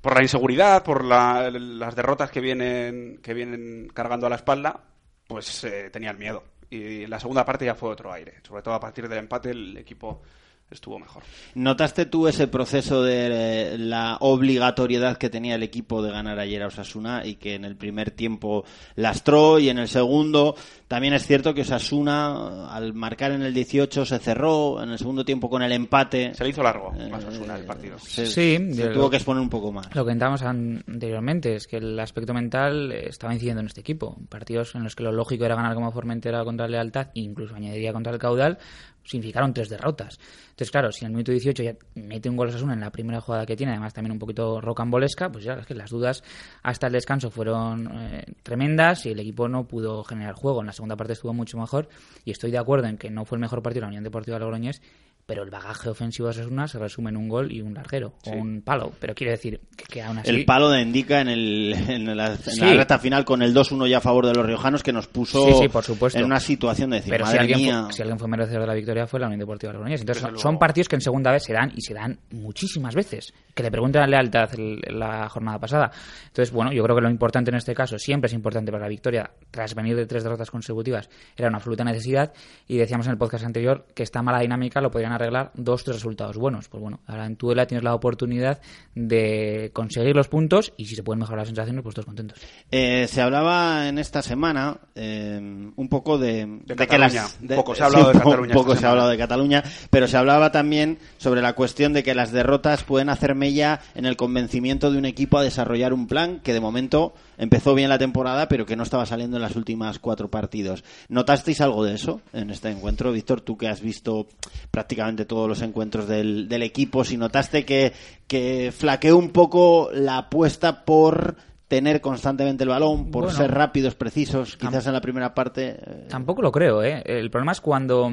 por 0.00 0.14
la 0.16 0.22
inseguridad, 0.22 0.82
por 0.82 1.04
la- 1.04 1.50
las 1.50 1.94
derrotas 1.94 2.30
que 2.30 2.40
vienen, 2.40 3.20
que 3.22 3.34
vienen 3.34 3.90
cargando 3.92 4.26
a 4.26 4.30
la 4.30 4.36
espalda, 4.36 4.80
pues 5.26 5.64
eh, 5.64 5.90
tenían 5.90 6.18
miedo. 6.18 6.42
Y 6.70 7.06
la 7.06 7.18
segunda 7.18 7.44
parte 7.44 7.64
ya 7.64 7.74
fue 7.74 7.90
otro 7.90 8.12
aire. 8.12 8.34
Sobre 8.46 8.62
todo 8.62 8.74
a 8.74 8.80
partir 8.80 9.08
del 9.08 9.18
empate 9.18 9.50
el 9.50 9.76
equipo 9.76 10.22
estuvo 10.70 10.98
mejor. 10.98 11.22
¿Notaste 11.54 12.06
tú 12.06 12.28
ese 12.28 12.46
proceso 12.46 13.02
de 13.02 13.74
eh, 13.74 13.78
la 13.78 14.16
obligatoriedad 14.20 15.16
que 15.16 15.30
tenía 15.30 15.54
el 15.56 15.62
equipo 15.62 16.02
de 16.02 16.10
ganar 16.12 16.38
ayer 16.38 16.62
a 16.62 16.68
Osasuna 16.68 17.22
y 17.26 17.34
que 17.36 17.54
en 17.54 17.64
el 17.64 17.76
primer 17.76 18.10
tiempo 18.10 18.64
lastró 18.96 19.58
y 19.58 19.68
en 19.68 19.78
el 19.78 19.88
segundo 19.88 20.54
también 20.88 21.14
es 21.14 21.26
cierto 21.26 21.54
que 21.54 21.62
Osasuna 21.62 22.68
al 22.74 22.92
marcar 22.94 23.32
en 23.32 23.42
el 23.42 23.54
18 23.54 24.04
se 24.06 24.18
cerró, 24.18 24.82
en 24.82 24.90
el 24.90 24.98
segundo 24.98 25.24
tiempo 25.24 25.48
con 25.48 25.62
el 25.62 25.72
empate 25.72 26.34
Se 26.34 26.44
le 26.44 26.50
hizo 26.50 26.62
largo 26.62 26.92
a 27.12 27.16
Osasuna 27.16 27.56
el 27.56 27.64
partido. 27.64 27.98
se, 27.98 28.26
Sí, 28.26 28.58
se 28.74 28.88
tuvo 28.88 29.10
que 29.10 29.16
exponer 29.16 29.42
un 29.42 29.50
poco 29.50 29.72
más. 29.72 29.86
Lo 29.86 29.92
que 29.92 29.98
comentábamos 30.00 30.42
an- 30.42 30.82
anteriormente 30.88 31.54
es 31.56 31.66
que 31.66 31.76
el 31.78 31.98
aspecto 32.00 32.34
mental 32.34 32.90
eh, 32.92 33.08
estaba 33.08 33.32
incidiendo 33.32 33.60
en 33.60 33.66
este 33.66 33.80
equipo. 33.80 34.16
Partidos 34.28 34.74
en 34.74 34.84
los 34.84 34.96
que 34.96 35.02
lo 35.02 35.12
lógico 35.12 35.44
era 35.44 35.54
ganar 35.54 35.74
como 35.74 35.92
Formentera 35.92 36.44
contra 36.44 36.66
Lealtad, 36.68 37.08
e 37.14 37.20
incluso 37.20 37.54
añadiría 37.54 37.92
contra 37.92 38.12
el 38.12 38.18
Caudal, 38.18 38.58
significaron 39.04 39.54
tres 39.54 39.68
derrotas. 39.68 40.18
Entonces, 40.60 40.72
claro, 40.72 40.92
si 40.92 41.06
en 41.06 41.12
el 41.12 41.12
minuto 41.12 41.32
18 41.32 41.62
ya 41.62 41.74
mete 41.94 42.28
un 42.28 42.36
gol 42.36 42.48
Osasuna 42.48 42.74
en 42.74 42.80
la 42.80 42.92
primera 42.92 43.18
jugada 43.22 43.46
que 43.46 43.56
tiene, 43.56 43.72
además 43.72 43.94
también 43.94 44.12
un 44.12 44.18
poquito 44.18 44.60
rocambolesca, 44.60 45.32
pues 45.32 45.42
ya 45.42 45.54
es 45.54 45.64
que 45.66 45.72
las 45.72 45.88
dudas 45.88 46.22
hasta 46.62 46.88
el 46.88 46.92
descanso 46.92 47.30
fueron 47.30 47.88
eh, 47.90 48.26
tremendas 48.42 49.06
y 49.06 49.12
el 49.12 49.20
equipo 49.20 49.48
no 49.48 49.66
pudo 49.66 50.04
generar 50.04 50.34
juego. 50.34 50.60
En 50.60 50.66
la 50.66 50.74
segunda 50.74 50.96
parte 50.96 51.14
estuvo 51.14 51.32
mucho 51.32 51.56
mejor 51.56 51.88
y 52.26 52.32
estoy 52.32 52.50
de 52.50 52.58
acuerdo 52.58 52.88
en 52.88 52.98
que 52.98 53.08
no 53.08 53.24
fue 53.24 53.36
el 53.36 53.40
mejor 53.40 53.62
partido 53.62 53.80
de 53.80 53.86
la 53.86 53.88
Unión 53.88 54.04
Deportiva 54.04 54.38
Logroñés, 54.38 54.82
pero 55.30 55.44
el 55.44 55.50
bagaje 55.50 55.88
ofensivo 55.88 56.26
de 56.26 56.30
Osasuna 56.32 56.66
se 56.66 56.76
resume 56.80 57.10
en 57.10 57.16
un 57.16 57.28
gol 57.28 57.52
y 57.52 57.60
un 57.60 57.72
larguero 57.72 58.14
o 58.26 58.30
un 58.32 58.62
palo. 58.62 58.90
Pero 58.98 59.14
quiere 59.14 59.30
decir 59.30 59.60
que, 59.76 59.84
que 59.84 60.02
aún 60.02 60.18
así... 60.18 60.28
El 60.28 60.44
palo 60.44 60.68
de 60.70 60.82
Indica 60.82 61.20
en, 61.20 61.28
el, 61.28 61.72
en, 61.88 62.16
la, 62.16 62.32
en 62.32 62.38
Sí. 62.38 62.58
la 62.60 62.72
recta 62.74 62.98
final 62.98 63.24
con 63.24 63.40
el 63.40 63.54
2-1 63.54 63.88
ya 63.88 63.98
a 63.98 64.00
favor 64.00 64.26
de 64.26 64.34
los 64.34 64.44
riojanos 64.44 64.82
que 64.82 64.92
nos 64.92 65.06
puso 65.06 65.46
Sí, 65.46 65.52
sí, 65.62 65.68
por 65.68 65.84
supuesto. 65.84 66.18
en 66.18 66.24
una 66.24 66.40
situación 66.40 66.90
de 66.90 66.96
decir, 66.96 67.12
Pero 67.12 67.26
si 67.26 67.36
alguien, 67.38 67.58
mía, 67.60 67.82
fue, 67.84 67.92
si 67.92 68.02
alguien 68.02 68.18
fue 68.18 68.26
merecedor 68.26 68.62
de 68.62 68.66
la 68.66 68.74
victoria 68.74 69.06
fue 69.06 69.20
la 69.20 69.26
Unión 69.26 69.38
Deportiva 69.38 69.72
Logroñés. 69.72 70.00
Entonces 70.00 70.26
son 70.40 70.58
partidos 70.58 70.88
que 70.88 70.96
en 70.96 71.00
segunda 71.02 71.30
vez 71.30 71.44
se 71.44 71.52
dan 71.52 71.70
y 71.76 71.80
se 71.80 71.94
dan 71.94 72.18
muchísimas 72.32 72.96
veces. 72.96 73.32
que 73.54 73.64
le 73.64 73.70
pregunten 73.70 74.00
la 74.00 74.06
lealtad 74.06 74.48
el- 74.54 74.80
la 74.98 75.28
jornada 75.28 75.58
pasada. 75.58 75.90
Entonces, 76.28 76.50
bueno, 76.52 76.72
yo 76.72 76.82
creo 76.84 76.96
que 76.96 77.02
lo 77.02 77.10
importante 77.10 77.50
en 77.50 77.56
este 77.56 77.74
caso, 77.74 77.98
siempre 77.98 78.28
es 78.28 78.32
importante 78.32 78.70
para 78.72 78.84
la 78.84 78.88
victoria, 78.88 79.30
tras 79.50 79.74
venir 79.74 79.96
de 79.96 80.06
tres 80.06 80.22
derrotas 80.22 80.50
consecutivas, 80.50 81.10
era 81.36 81.48
una 81.48 81.58
absoluta 81.58 81.84
necesidad. 81.84 82.32
Y 82.68 82.78
decíamos 82.78 83.06
en 83.06 83.12
el 83.12 83.18
podcast 83.18 83.44
anterior 83.44 83.86
que 83.94 84.02
esta 84.02 84.22
mala 84.22 84.38
dinámica 84.40 84.80
lo 84.80 84.90
podrían 84.90 85.12
arreglar 85.20 85.50
dos, 85.54 85.84
tres 85.84 85.96
resultados 85.96 86.36
buenos. 86.36 86.68
Pues 86.68 86.80
bueno, 86.82 87.00
ahora 87.06 87.26
en 87.26 87.36
Tudela 87.36 87.66
tienes 87.66 87.84
la 87.84 87.94
oportunidad 87.94 88.60
de 88.94 89.70
conseguir 89.72 90.14
los 90.16 90.28
puntos 90.28 90.72
y 90.76 90.86
si 90.86 90.94
se 90.96 91.02
pueden 91.02 91.20
mejorar 91.20 91.38
las 91.40 91.48
sensaciones, 91.48 91.82
pues 91.82 91.94
todos 91.94 92.06
contentos. 92.06 92.38
Eh, 92.70 93.06
se 93.08 93.20
hablaba 93.20 93.88
en 93.88 93.98
esta 93.98 94.22
semana 94.22 94.78
eh, 94.94 95.38
un 95.74 95.88
poco 95.88 96.18
de, 96.18 96.46
de 96.46 96.60
que 96.66 96.86
Cataluña. 96.86 97.22
las 97.22 97.38
Un 97.40 97.48
de- 97.48 97.56
poco 97.56 97.74
se 97.74 97.82
ha 97.82 97.86
hablado 97.86 98.06
sí, 98.12 98.12
de 98.12 98.18
Cataluña 98.24 98.54
poco 98.54 98.76
se 98.76 98.86
ha 98.86 98.90
hablado 98.90 99.08
de 99.10 99.18
Cataluña, 99.18 99.64
pero 99.90 100.08
se 100.08 100.16
hablaba 100.16 100.52
también 100.52 100.98
sobre 101.18 101.42
la 101.42 101.54
cuestión 101.54 101.92
de 101.92 102.02
que 102.02 102.14
las 102.14 102.32
derrotas 102.32 102.84
pueden 102.84 103.08
hacer 103.08 103.34
mella 103.34 103.80
en 103.94 104.06
el 104.06 104.16
convencimiento 104.16 104.90
de 104.90 104.98
un 104.98 105.04
equipo 105.04 105.38
a 105.38 105.42
desarrollar 105.42 105.92
un 105.92 106.06
plan 106.06 106.40
que 106.40 106.52
de 106.52 106.60
momento 106.60 107.14
empezó 107.40 107.74
bien 107.74 107.88
la 107.88 107.98
temporada, 107.98 108.46
pero 108.48 108.66
que 108.66 108.76
no 108.76 108.84
estaba 108.84 109.06
saliendo 109.06 109.36
en 109.38 109.42
las 109.42 109.56
últimas 109.56 109.98
cuatro 109.98 110.30
partidos. 110.30 110.84
¿Notasteis 111.08 111.60
algo 111.60 111.82
de 111.84 111.94
eso 111.94 112.20
en 112.32 112.50
este 112.50 112.68
encuentro, 112.68 113.10
Víctor? 113.10 113.40
Tú 113.40 113.56
que 113.56 113.66
has 113.66 113.80
visto 113.80 114.28
prácticamente 114.70 115.24
todos 115.24 115.48
los 115.48 115.62
encuentros 115.62 116.06
del, 116.06 116.48
del 116.48 116.62
equipo, 116.62 117.02
si 117.02 117.16
notaste 117.16 117.64
que, 117.64 117.92
que 118.28 118.72
flaqueó 118.76 119.16
un 119.16 119.30
poco 119.30 119.90
la 119.92 120.18
apuesta 120.18 120.84
por 120.84 121.34
tener 121.66 122.00
constantemente 122.00 122.64
el 122.64 122.70
balón, 122.70 123.12
por 123.12 123.26
Bueno. 123.26 123.38
ser 123.38 123.52
rápidos, 123.52 123.94
precisos, 123.94 124.56
quizás 124.56 124.84
en 124.88 124.92
la 124.92 125.00
primera 125.00 125.32
parte. 125.34 125.76
eh, 125.80 126.06
Tampoco 126.08 126.42
lo 126.42 126.50
creo, 126.50 126.82
¿eh? 126.82 127.00
El 127.06 127.30
problema 127.30 127.52
es 127.52 127.60
cuando 127.60 128.10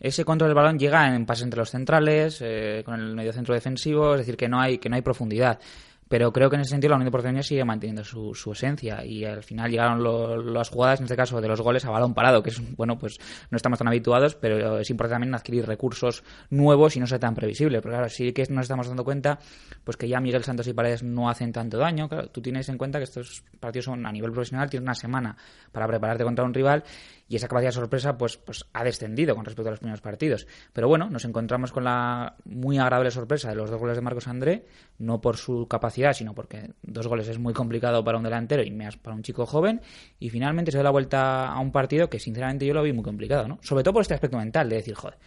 ese 0.00 0.24
control 0.24 0.48
del 0.50 0.56
balón 0.56 0.76
llega 0.76 1.14
en 1.14 1.24
pases 1.24 1.44
entre 1.44 1.60
los 1.60 1.70
centrales, 1.70 2.38
eh, 2.40 2.82
con 2.84 2.98
el 3.00 3.14
medio 3.14 3.32
centro 3.32 3.54
defensivo, 3.54 4.14
es 4.14 4.18
decir, 4.22 4.36
que 4.36 4.48
no 4.48 4.60
hay, 4.60 4.78
que 4.78 4.88
no 4.88 4.96
hay 4.96 5.02
profundidad. 5.02 5.60
Pero 6.08 6.32
creo 6.32 6.48
que 6.48 6.54
en 6.54 6.62
ese 6.62 6.70
sentido 6.70 6.90
la 6.90 6.96
Unión 6.96 7.06
Deportiva 7.08 7.42
sigue 7.42 7.64
manteniendo 7.64 8.04
su, 8.04 8.32
su 8.32 8.52
esencia 8.52 9.04
y 9.04 9.24
al 9.24 9.42
final 9.42 9.70
llegaron 9.70 10.02
lo- 10.04 10.36
las 10.40 10.68
jugadas, 10.70 11.00
en 11.00 11.04
este 11.06 11.16
caso 11.16 11.40
de 11.40 11.48
los 11.48 11.60
goles, 11.60 11.84
a 11.84 11.90
balón 11.90 12.14
parado, 12.14 12.42
que 12.44 12.50
es, 12.50 12.76
bueno, 12.76 12.96
pues 12.96 13.18
no 13.50 13.56
estamos 13.56 13.78
tan 13.80 13.88
habituados, 13.88 14.36
pero 14.36 14.78
es 14.78 14.88
importante 14.90 15.14
también 15.16 15.34
adquirir 15.34 15.66
recursos 15.66 16.22
nuevos 16.50 16.96
y 16.96 17.00
no 17.00 17.08
ser 17.08 17.18
tan 17.18 17.34
previsible. 17.34 17.80
Porque 17.80 17.96
claro, 17.96 18.08
sí 18.08 18.32
que 18.32 18.44
nos 18.50 18.62
estamos 18.62 18.86
dando 18.86 19.02
cuenta 19.02 19.40
pues 19.82 19.96
que 19.96 20.08
ya 20.08 20.20
Miguel 20.20 20.44
Santos 20.44 20.68
y 20.68 20.72
Paredes 20.72 21.02
no 21.02 21.28
hacen 21.28 21.50
tanto 21.52 21.76
daño. 21.78 22.08
Claro, 22.08 22.28
tú 22.28 22.40
tienes 22.40 22.68
en 22.68 22.78
cuenta 22.78 22.98
que 22.98 23.04
estos 23.04 23.42
partidos 23.58 23.86
son 23.86 24.06
a 24.06 24.12
nivel 24.12 24.30
profesional, 24.30 24.70
tienes 24.70 24.84
una 24.84 24.94
semana 24.94 25.36
para 25.72 25.88
prepararte 25.88 26.22
contra 26.22 26.44
un 26.44 26.54
rival 26.54 26.84
y 27.28 27.36
esa 27.36 27.48
capacidad 27.48 27.70
de 27.70 27.74
sorpresa 27.74 28.16
pues, 28.16 28.36
pues 28.36 28.66
ha 28.72 28.84
descendido 28.84 29.34
con 29.34 29.44
respecto 29.44 29.68
a 29.68 29.72
los 29.72 29.80
primeros 29.80 30.00
partidos. 30.00 30.46
Pero 30.72 30.88
bueno, 30.88 31.10
nos 31.10 31.24
encontramos 31.24 31.72
con 31.72 31.84
la 31.84 32.36
muy 32.44 32.78
agradable 32.78 33.10
sorpresa 33.10 33.48
de 33.48 33.56
los 33.56 33.70
dos 33.70 33.80
goles 33.80 33.96
de 33.96 34.02
Marcos 34.02 34.28
André, 34.28 34.66
no 34.98 35.20
por 35.20 35.36
su 35.36 35.66
capacidad, 35.68 36.12
sino 36.12 36.34
porque 36.34 36.70
dos 36.82 37.06
goles 37.06 37.28
es 37.28 37.38
muy 37.38 37.52
complicado 37.52 38.04
para 38.04 38.18
un 38.18 38.24
delantero 38.24 38.62
y 38.62 38.70
más 38.70 38.96
para 38.96 39.16
un 39.16 39.22
chico 39.22 39.46
joven, 39.46 39.80
y 40.18 40.30
finalmente 40.30 40.70
se 40.70 40.78
da 40.78 40.84
la 40.84 40.90
vuelta 40.90 41.48
a 41.48 41.58
un 41.60 41.72
partido 41.72 42.08
que 42.08 42.18
sinceramente 42.18 42.66
yo 42.66 42.74
lo 42.74 42.82
vi 42.82 42.92
muy 42.92 43.04
complicado, 43.04 43.48
¿no? 43.48 43.58
Sobre 43.62 43.82
todo 43.82 43.94
por 43.94 44.02
este 44.02 44.14
aspecto 44.14 44.36
mental 44.36 44.68
de 44.68 44.76
decir, 44.76 44.94
joder, 44.94 45.18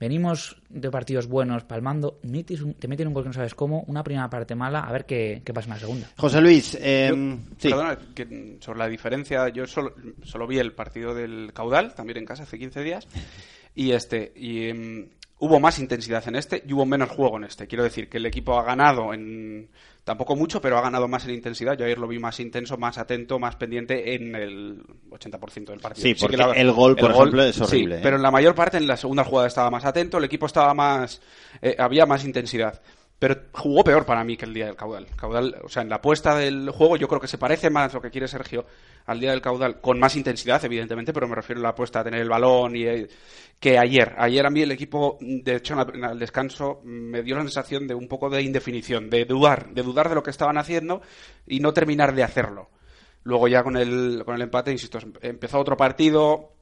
venimos 0.00 0.56
de 0.70 0.90
partidos 0.90 1.26
buenos 1.28 1.64
palmando, 1.64 2.18
metes 2.22 2.62
un- 2.62 2.74
te 2.74 2.88
meten 2.88 3.06
un 3.08 3.14
gol 3.14 3.22
que 3.24 3.28
no 3.28 3.32
sabes 3.34 3.54
cómo, 3.54 3.84
una 3.86 4.02
primera 4.02 4.28
parte 4.30 4.54
mala, 4.54 4.80
a 4.80 4.90
ver 4.92 5.04
qué, 5.04 5.42
qué 5.44 5.52
pasa 5.52 5.66
en 5.66 5.74
la 5.74 5.78
segunda. 5.80 6.08
José 6.16 6.40
Luis, 6.40 6.76
eh, 6.80 7.08
Yo- 7.10 7.36
sí. 7.58 7.68
Perdona, 7.68 7.98
que 8.14 8.56
sobre 8.60 8.78
la 8.78 8.88
diferencia, 8.88 9.48
yo 9.50 9.66
solo, 9.66 9.94
solo 10.24 10.46
vi 10.46 10.58
el 10.58 10.72
partido 10.72 11.14
del 11.14 11.52
Caudal, 11.54 11.94
también 11.94 12.18
en 12.18 12.24
casa, 12.24 12.44
hace 12.44 12.58
15 12.58 12.82
días, 12.82 13.06
y 13.74 13.92
este, 13.92 14.32
y 14.34 14.72
mm, 14.72 15.08
hubo 15.40 15.60
más 15.60 15.78
intensidad 15.78 16.26
en 16.28 16.36
este 16.36 16.62
y 16.66 16.72
hubo 16.72 16.86
menos 16.86 17.10
juego 17.10 17.36
en 17.36 17.44
este. 17.44 17.66
Quiero 17.66 17.84
decir 17.84 18.08
que 18.08 18.16
el 18.18 18.26
equipo 18.26 18.58
ha 18.58 18.64
ganado 18.64 19.12
en, 19.14 19.68
tampoco 20.04 20.36
mucho, 20.36 20.60
pero 20.60 20.78
ha 20.78 20.82
ganado 20.82 21.08
más 21.08 21.24
en 21.24 21.34
intensidad. 21.34 21.76
Yo 21.76 21.84
ayer 21.84 21.98
lo 21.98 22.08
vi 22.08 22.18
más 22.18 22.40
intenso, 22.40 22.76
más 22.76 22.98
atento, 22.98 23.38
más 23.38 23.56
pendiente 23.56 24.14
en 24.14 24.34
el 24.34 24.82
80% 25.10 25.66
del 25.66 25.80
partido. 25.80 26.02
Sí, 26.02 26.14
que 26.14 26.20
porque 26.38 26.60
el 26.60 26.72
gol, 26.72 26.96
por 26.96 27.10
ejemplo, 27.10 27.42
es 27.42 27.60
horrible, 27.60 27.96
Sí, 27.96 28.00
¿eh? 28.00 28.02
pero 28.02 28.16
en 28.16 28.22
la 28.22 28.30
mayor 28.30 28.54
parte, 28.54 28.76
en 28.76 28.86
la 28.86 28.96
segunda 28.96 29.24
jugada 29.24 29.48
estaba 29.48 29.70
más 29.70 29.84
atento, 29.84 30.18
el 30.18 30.24
equipo 30.24 30.46
estaba 30.46 30.74
más, 30.74 31.20
eh, 31.62 31.76
había 31.78 32.06
más 32.06 32.24
intensidad. 32.24 32.80
Pero 33.20 33.36
jugó 33.52 33.84
peor 33.84 34.06
para 34.06 34.24
mí 34.24 34.34
que 34.34 34.46
el 34.46 34.54
día 34.54 34.64
del 34.64 34.76
caudal. 34.76 35.06
Caudal, 35.14 35.54
o 35.62 35.68
sea, 35.68 35.82
en 35.82 35.90
la 35.90 35.96
apuesta 35.96 36.34
del 36.34 36.70
juego 36.70 36.96
yo 36.96 37.06
creo 37.06 37.20
que 37.20 37.28
se 37.28 37.36
parece 37.36 37.68
más 37.68 37.92
lo 37.92 38.00
que 38.00 38.10
quiere 38.10 38.26
Sergio 38.26 38.64
al 39.04 39.20
día 39.20 39.32
del 39.32 39.42
caudal, 39.42 39.78
con 39.82 39.98
más 39.98 40.16
intensidad, 40.16 40.64
evidentemente, 40.64 41.12
pero 41.12 41.28
me 41.28 41.34
refiero 41.34 41.60
a 41.60 41.64
la 41.64 41.68
apuesta 41.68 42.00
a 42.00 42.04
tener 42.04 42.22
el 42.22 42.30
balón 42.30 42.74
y 42.74 42.84
eh, 42.84 43.08
que 43.58 43.78
ayer. 43.78 44.14
Ayer 44.16 44.46
a 44.46 44.48
mí 44.48 44.62
el 44.62 44.72
equipo, 44.72 45.18
de 45.20 45.56
hecho, 45.56 45.74
en 45.92 46.02
el 46.02 46.18
descanso 46.18 46.80
me 46.82 47.22
dio 47.22 47.36
la 47.36 47.42
sensación 47.42 47.86
de 47.86 47.94
un 47.94 48.08
poco 48.08 48.30
de 48.30 48.40
indefinición, 48.40 49.10
de 49.10 49.26
dudar, 49.26 49.68
de 49.74 49.82
dudar 49.82 50.08
de 50.08 50.14
lo 50.14 50.22
que 50.22 50.30
estaban 50.30 50.56
haciendo 50.56 51.02
y 51.46 51.60
no 51.60 51.74
terminar 51.74 52.14
de 52.14 52.22
hacerlo. 52.22 52.70
Luego 53.24 53.48
ya 53.48 53.62
con 53.62 53.76
el, 53.76 54.22
con 54.24 54.34
el 54.34 54.40
empate, 54.40 54.72
insisto, 54.72 54.98
empezó 55.20 55.58
otro 55.58 55.76
partido, 55.76 56.54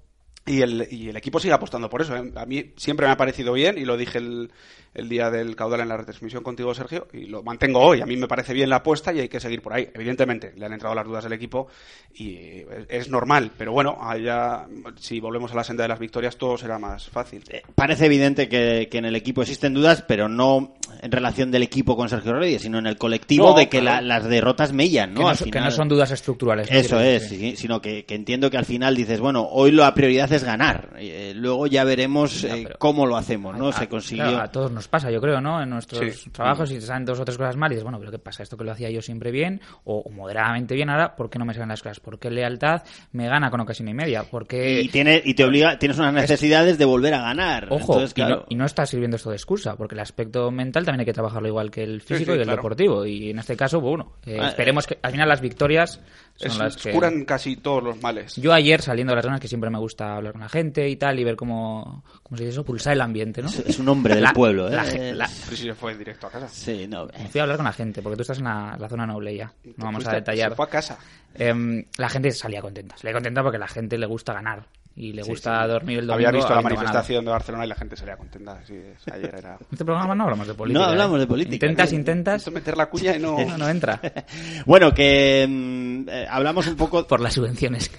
y 0.49 0.63
el, 0.63 0.89
y 0.91 1.09
el 1.11 1.17
equipo 1.17 1.39
sigue 1.39 1.53
apostando 1.53 1.89
por 1.89 2.03
eso. 2.03 2.17
¿eh? 2.17 2.33
A 2.35 2.47
mí 2.47 2.73
siempre 2.77 3.07
me 3.07 3.13
ha 3.13 3.17
parecido 3.17 3.53
bien 3.53 3.77
y 3.79 3.85
lo 3.85 3.97
dije 3.97 4.19
el, 4.19 4.51
el 4.95 5.09
día 5.09 5.31
del 5.31 5.55
caudal 5.55 5.81
en 5.81 5.89
la 5.89 5.97
retransmisión 5.97 6.43
contigo, 6.43 6.75
Sergio, 6.75 7.07
y 7.13 7.27
lo 7.27 7.43
mantengo 7.43 7.81
hoy. 7.81 8.01
A 8.01 8.07
mí 8.07 8.17
me 8.17 8.27
parece 8.27 8.53
bien 8.55 8.69
la 8.71 8.77
apuesta 8.77 9.13
y 9.13 9.21
hay 9.21 9.29
que 9.29 9.41
seguir 9.41 9.63
por 9.63 9.73
ahí. 9.73 9.89
Evidentemente, 9.95 10.53
le 10.57 10.67
han 10.67 10.73
entrado 10.73 10.95
las 10.95 11.05
dudas 11.07 11.25
del 11.25 11.33
equipo 11.35 11.69
y 12.15 12.63
es, 12.89 13.09
normal, 13.09 13.53
pero 13.57 13.73
bueno, 13.73 13.99
allá, 14.01 14.67
si 14.97 15.21
volvemos 15.21 15.53
a 15.53 15.55
la 15.57 15.65
senda 15.65 15.83
de 15.85 15.89
las 15.89 15.99
victorias, 15.99 16.37
todo 16.37 16.59
será 16.59 16.79
más 16.79 17.09
fácil. 17.09 17.43
Parece 17.75 18.07
evidente 18.07 18.49
que, 18.49 18.89
que 18.91 18.99
en 18.99 19.05
el 19.05 19.15
equipo 19.17 19.43
existen 19.43 19.75
dudas, 19.75 20.03
pero 20.07 20.29
no 20.29 20.75
en 21.01 21.13
relación 21.13 21.51
del 21.51 21.63
equipo 21.63 21.97
con 21.97 22.09
Sergio 22.09 22.33
Reyes, 22.35 22.63
sino 22.63 22.79
en 22.79 22.87
el 22.87 22.97
colectivo 22.97 23.51
No, 23.51 23.55
de 23.57 23.69
que 23.69 23.81
claro. 23.81 24.07
la- 24.07 24.19
las 24.19 24.29
derrotas 24.29 24.73
mellan, 24.73 25.11
¿no? 25.15 25.17
Que 25.21 25.23
no 25.23 25.29
Al 25.29 25.37
son- 25.37 25.45
que 25.47 25.53
final. 25.53 25.65
no 25.71 25.71
son 25.77 25.89
dudas 25.89 26.11
estructurales. 26.11 26.69
Eso 26.71 26.97
Quiero 26.97 27.01
es, 27.03 27.29
sí, 27.29 27.57
sino 27.57 27.81
que, 27.81 28.05
que 28.05 28.15
entiendo 28.15 28.51
que 28.51 28.57
al 28.59 28.65
final 28.65 28.97
dices, 28.97 29.21
bueno, 29.21 29.47
hoy 29.51 29.71
la 29.71 29.95
prioridad 29.95 30.33
es 30.33 30.43
ganar. 30.45 30.95
Eh, 30.99 31.33
luego 31.37 31.67
ya 31.67 31.85
veremos 31.85 32.43
eh, 32.45 32.69
cómo 32.79 33.07
lo 33.07 33.17
hacemos, 33.17 33.57
¿no? 33.57 33.71
Se 33.73 33.89
consiguió. 33.89 34.25
Claro, 34.25 34.41
a 34.43 34.51
todos 34.51 34.71
nos 34.79 34.89
pasa, 34.89 35.11
yo 35.11 35.21
creo, 35.21 35.41
¿no? 35.41 35.63
En 35.63 35.71
nuestros 35.71 36.15
Sí. 36.15 36.31
trabajos, 36.31 36.69
si 36.69 36.77
te 36.77 36.81
salen 36.83 37.05
dos 37.05 37.19
o 37.21 37.25
tres 37.25 37.37
cosas 37.37 37.57
mal 37.57 37.71
y 37.71 37.75
dices, 37.75 37.83
bueno, 37.85 37.99
pero 37.99 38.11
¿qué 38.11 38.19
pasa? 38.19 38.43
Esto 38.43 38.57
que 38.57 38.65
lo 38.65 38.73
hacía 38.73 38.89
yo 38.91 39.03
siempre 39.03 39.31
bien 39.31 39.61
o, 39.85 39.99
o 39.99 40.11
moderadamente 40.11 40.75
bien, 40.75 40.89
ahora, 40.91 41.17
¿por 41.17 41.29
qué 41.31 41.39
no 41.39 41.45
me 41.45 41.53
salen 41.53 41.69
las 41.69 41.83
cosas? 41.83 42.01
¿Por 42.01 42.19
qué 42.19 42.31
lealtad 42.31 42.83
me 43.13 43.27
gana 43.29 43.51
con 43.51 43.61
ocasión 43.61 43.89
y 43.89 43.95
media? 43.95 44.25
Porque... 44.31 44.81
Y, 44.83 44.89
tiene, 44.89 45.21
y 45.25 45.35
te 45.35 45.45
obliga, 45.45 45.79
tienes 45.79 45.99
unas 45.99 46.15
necesidades 46.15 46.79
de 46.79 46.85
volver 46.85 47.15
a 47.15 47.21
ganar. 47.23 47.67
Ojo, 47.71 47.95
Entonces, 47.95 48.13
y, 48.17 48.21
no, 48.21 48.27
claro. 48.27 48.47
y 48.49 48.55
no 48.55 48.65
está 48.65 48.87
sirviendo 48.87 49.17
esto 49.17 49.31
de 49.31 49.37
excusa, 49.37 49.77
porque 49.77 49.95
el 49.95 50.01
aspecto 50.01 50.51
mental 50.51 50.85
también 50.85 51.01
hay 51.01 51.07
que 51.07 51.13
trabajarlo 51.13 51.49
igual 51.49 51.71
que 51.71 51.83
el 51.83 52.01
físico 52.01 52.33
sí, 52.33 52.39
y 52.39 52.41
el 52.41 52.45
claro. 52.45 52.57
deportivo. 52.59 53.05
Y 53.07 53.31
en 53.31 53.39
este 53.41 53.57
caso, 53.57 53.81
bueno, 53.81 54.13
eh, 54.27 54.39
Ah, 54.41 54.49
esperemos 54.49 54.87
que 54.87 54.99
al 55.03 55.11
final 55.13 55.29
las 55.29 55.41
victorias 55.41 56.01
son 56.39 56.51
Es- 56.53 56.59
las 56.59 56.77
que... 56.77 56.93
curan 56.93 57.25
casi 57.25 57.57
todos 57.57 57.83
los 57.83 58.01
males. 58.01 58.37
Yo 58.37 58.53
ayer 58.53 58.81
saliendo 58.81 59.11
de 59.13 59.17
las 59.17 59.25
zonas 59.25 59.41
que 59.41 59.49
siempre 59.49 59.69
me 59.71 59.79
gusta 59.79 60.17
hablar 60.17 60.33
con 60.33 60.41
la 60.43 60.49
gente 60.49 60.89
y 60.89 60.97
tal 60.97 61.19
y 61.19 61.25
ver 61.25 61.37
cómo, 61.37 62.05
¿cómo 62.23 62.37
se 62.37 62.45
dice 62.45 62.53
eso? 62.53 62.65
Pulsar 62.65 62.93
el 62.95 63.01
ambiente, 63.01 63.43
¿no? 63.43 63.49
Es- 63.49 63.59
es 63.61 63.79
un 63.79 63.89
hombre 63.89 64.15
del 64.15 64.23
La- 64.25 64.33
pueblo, 64.33 64.69
¿eh? 64.69 64.71
la 64.73 64.85
la- 65.15 65.29
fue 65.75 65.97
directo 65.97 66.29
a 66.29 66.31
casa. 66.31 66.49
Sí, 66.49 66.87
no. 66.89 67.07
me 67.07 67.29
fui 67.29 67.41
a 67.41 67.43
hablar 67.43 67.57
con 67.59 67.65
la 67.67 67.73
gente, 67.73 68.01
porque 68.03 68.17
tú 68.17 68.23
estás 68.23 68.39
en 68.39 68.45
la, 68.45 68.77
la 68.79 68.89
zona 68.89 69.07
noble 69.07 69.35
ya. 69.37 69.53
No 69.77 69.85
vamos 69.87 70.07
a 70.07 70.13
detallar. 70.15 70.51
se 70.51 70.57
fue 70.57 70.67
a 70.67 70.69
casa. 70.69 70.99
Em, 71.35 71.85
la 71.99 72.09
gente 72.09 72.31
salía 72.33 72.63
contenta. 72.63 72.97
Salía 72.97 73.13
contenta 73.15 73.43
porque 73.43 73.57
a 73.57 73.61
la 73.61 73.69
gente 73.69 73.99
le 73.99 74.07
gusta 74.07 74.33
ganar. 74.33 74.67
Y 75.01 75.13
le 75.13 75.23
Sí, 75.23 75.31
gusta 75.31 75.63
sí. 75.63 75.69
dormir 75.69 76.01
el 76.01 76.07
domingo. 76.09 76.29
Había 76.29 76.37
visto 76.41 76.53
la 76.53 76.61
manifestación 76.61 77.25
de 77.25 77.31
Barcelona 77.31 77.65
y 77.65 77.69
la 77.69 77.77
gente 77.77 77.97
salía 77.97 78.17
contenta. 78.17 78.61
Sí, 78.67 78.75
ayer 79.13 79.33
era... 79.33 79.53
En 79.55 79.67
este 79.73 79.85
programa 79.85 80.13
no 80.17 80.25
hablamos 80.25 80.49
de 80.49 80.55
política. 80.55 80.81
No 80.85 80.91
hablamos 80.91 81.17
¿eh? 81.17 81.21
de 81.21 81.27
política, 81.29 81.67
Intentas, 81.67 81.93
no. 81.93 81.99
intentas. 82.01 82.51
meter 82.51 82.77
la 82.77 82.87
cuña 82.91 83.15
y 83.15 83.21
no... 83.21 83.39
No, 83.47 83.59
no 83.59 83.69
entra. 83.69 84.01
Bueno, 84.67 84.93
que 84.93 85.47
mm, 85.49 86.09
eh, 86.09 86.27
hablamos 86.29 86.67
un 86.67 86.75
poco... 86.75 87.07
Por 87.07 87.21
las 87.21 87.35
subvenciones. 87.35 87.91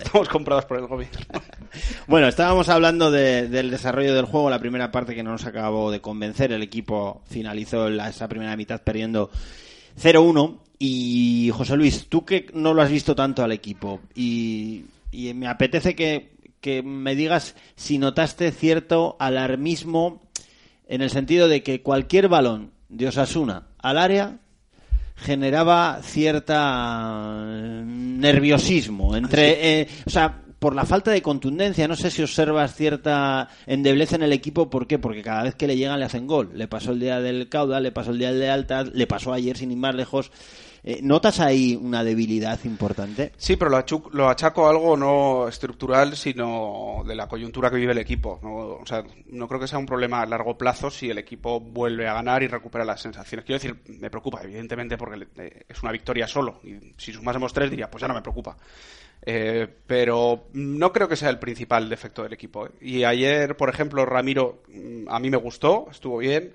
Estamos 0.00 0.28
comprados 0.28 0.64
por 0.64 0.78
el 0.78 0.86
gobierno. 0.86 1.20
Bueno, 2.06 2.28
estábamos 2.28 2.68
hablando 2.68 3.10
de- 3.10 3.48
del 3.48 3.70
desarrollo 3.70 4.14
del 4.14 4.24
juego, 4.26 4.50
la 4.50 4.58
primera 4.58 4.90
parte 4.90 5.14
que 5.14 5.22
no 5.22 5.30
nos 5.32 5.46
acabó 5.46 5.90
de 5.90 6.00
convencer, 6.00 6.52
el 6.52 6.62
equipo 6.62 7.22
finalizó 7.28 7.88
la- 7.88 8.08
esa 8.08 8.28
primera 8.28 8.56
mitad 8.56 8.80
perdiendo 8.82 9.30
0-1 10.00 10.58
y 10.82 11.50
José 11.52 11.76
Luis, 11.76 12.06
tú 12.08 12.24
que 12.24 12.46
no 12.54 12.72
lo 12.72 12.80
has 12.80 12.90
visto 12.90 13.14
tanto 13.14 13.44
al 13.44 13.52
equipo 13.52 14.00
y, 14.14 14.86
y 15.12 15.34
me 15.34 15.46
apetece 15.46 15.94
que, 15.94 16.32
que 16.62 16.82
me 16.82 17.14
digas 17.14 17.54
si 17.76 17.98
notaste 17.98 18.50
cierto 18.50 19.14
alarmismo 19.20 20.22
en 20.88 21.02
el 21.02 21.10
sentido 21.10 21.48
de 21.48 21.62
que 21.62 21.82
cualquier 21.82 22.28
balón 22.28 22.70
de 22.88 23.08
Osasuna 23.08 23.66
al 23.76 23.98
área 23.98 24.38
generaba 25.16 26.00
cierta 26.02 27.44
eh, 27.46 27.82
nerviosismo 27.84 29.14
entre 29.16 29.82
eh, 29.82 29.88
o 30.06 30.10
sea 30.10 30.40
por 30.60 30.74
la 30.74 30.84
falta 30.84 31.10
de 31.10 31.22
contundencia. 31.22 31.88
No 31.88 31.96
sé 31.96 32.10
si 32.10 32.22
observas 32.22 32.76
cierta 32.76 33.48
endeblez 33.66 34.12
en 34.12 34.22
el 34.22 34.32
equipo. 34.32 34.68
¿Por 34.68 34.86
qué? 34.86 34.98
Porque 34.98 35.22
cada 35.22 35.42
vez 35.42 35.54
que 35.54 35.66
le 35.66 35.76
llegan 35.76 35.98
le 35.98 36.04
hacen 36.04 36.26
gol. 36.26 36.50
Le 36.54 36.68
pasó 36.68 36.92
el 36.92 37.00
día 37.00 37.18
del 37.18 37.48
Caudal, 37.48 37.82
le 37.82 37.92
pasó 37.92 38.10
el 38.10 38.18
día 38.18 38.30
del 38.30 38.40
de 38.40 38.50
Alta, 38.50 38.84
le 38.84 39.06
pasó 39.06 39.32
ayer 39.32 39.56
sin 39.56 39.72
ir 39.72 39.78
más 39.78 39.94
lejos. 39.94 40.30
Eh, 40.82 41.00
¿Notas 41.02 41.40
ahí 41.40 41.78
una 41.80 42.02
debilidad 42.02 42.58
importante? 42.64 43.32
Sí, 43.36 43.56
pero 43.56 43.70
lo, 43.70 43.84
lo 44.12 44.28
achaco 44.28 44.66
a 44.66 44.70
algo 44.70 44.96
no 44.96 45.48
estructural, 45.48 46.16
sino 46.16 47.02
de 47.06 47.14
la 47.14 47.28
coyuntura 47.28 47.70
que 47.70 47.76
vive 47.76 47.92
el 47.92 47.98
equipo. 47.98 48.38
¿no? 48.42 48.54
O 48.80 48.86
sea, 48.86 49.04
no 49.26 49.46
creo 49.46 49.60
que 49.60 49.68
sea 49.68 49.78
un 49.78 49.86
problema 49.86 50.22
a 50.22 50.26
largo 50.26 50.56
plazo 50.56 50.90
si 50.90 51.10
el 51.10 51.18
equipo 51.18 51.60
vuelve 51.60 52.08
a 52.08 52.14
ganar 52.14 52.42
y 52.42 52.48
recupera 52.48 52.84
las 52.84 53.00
sensaciones. 53.00 53.44
Quiero 53.44 53.60
decir, 53.60 53.98
me 54.00 54.10
preocupa, 54.10 54.42
evidentemente, 54.42 54.96
porque 54.96 55.26
eh, 55.36 55.64
es 55.68 55.82
una 55.82 55.92
victoria 55.92 56.26
solo. 56.26 56.60
Y 56.64 56.94
si 56.96 57.12
sumásemos 57.12 57.52
tres, 57.52 57.70
diría, 57.70 57.90
pues 57.90 58.00
ya 58.00 58.08
no 58.08 58.14
me 58.14 58.22
preocupa. 58.22 58.56
Eh, 59.22 59.68
pero 59.86 60.46
no 60.54 60.92
creo 60.92 61.08
que 61.08 61.16
sea 61.16 61.28
el 61.28 61.38
principal 61.38 61.88
defecto 61.88 62.22
del 62.22 62.32
equipo. 62.32 62.66
¿eh? 62.66 62.70
Y 62.80 63.04
ayer, 63.04 63.56
por 63.56 63.68
ejemplo, 63.68 64.06
Ramiro, 64.06 64.62
mm, 64.68 65.08
a 65.08 65.18
mí 65.18 65.30
me 65.30 65.36
gustó, 65.36 65.88
estuvo 65.90 66.18
bien. 66.18 66.52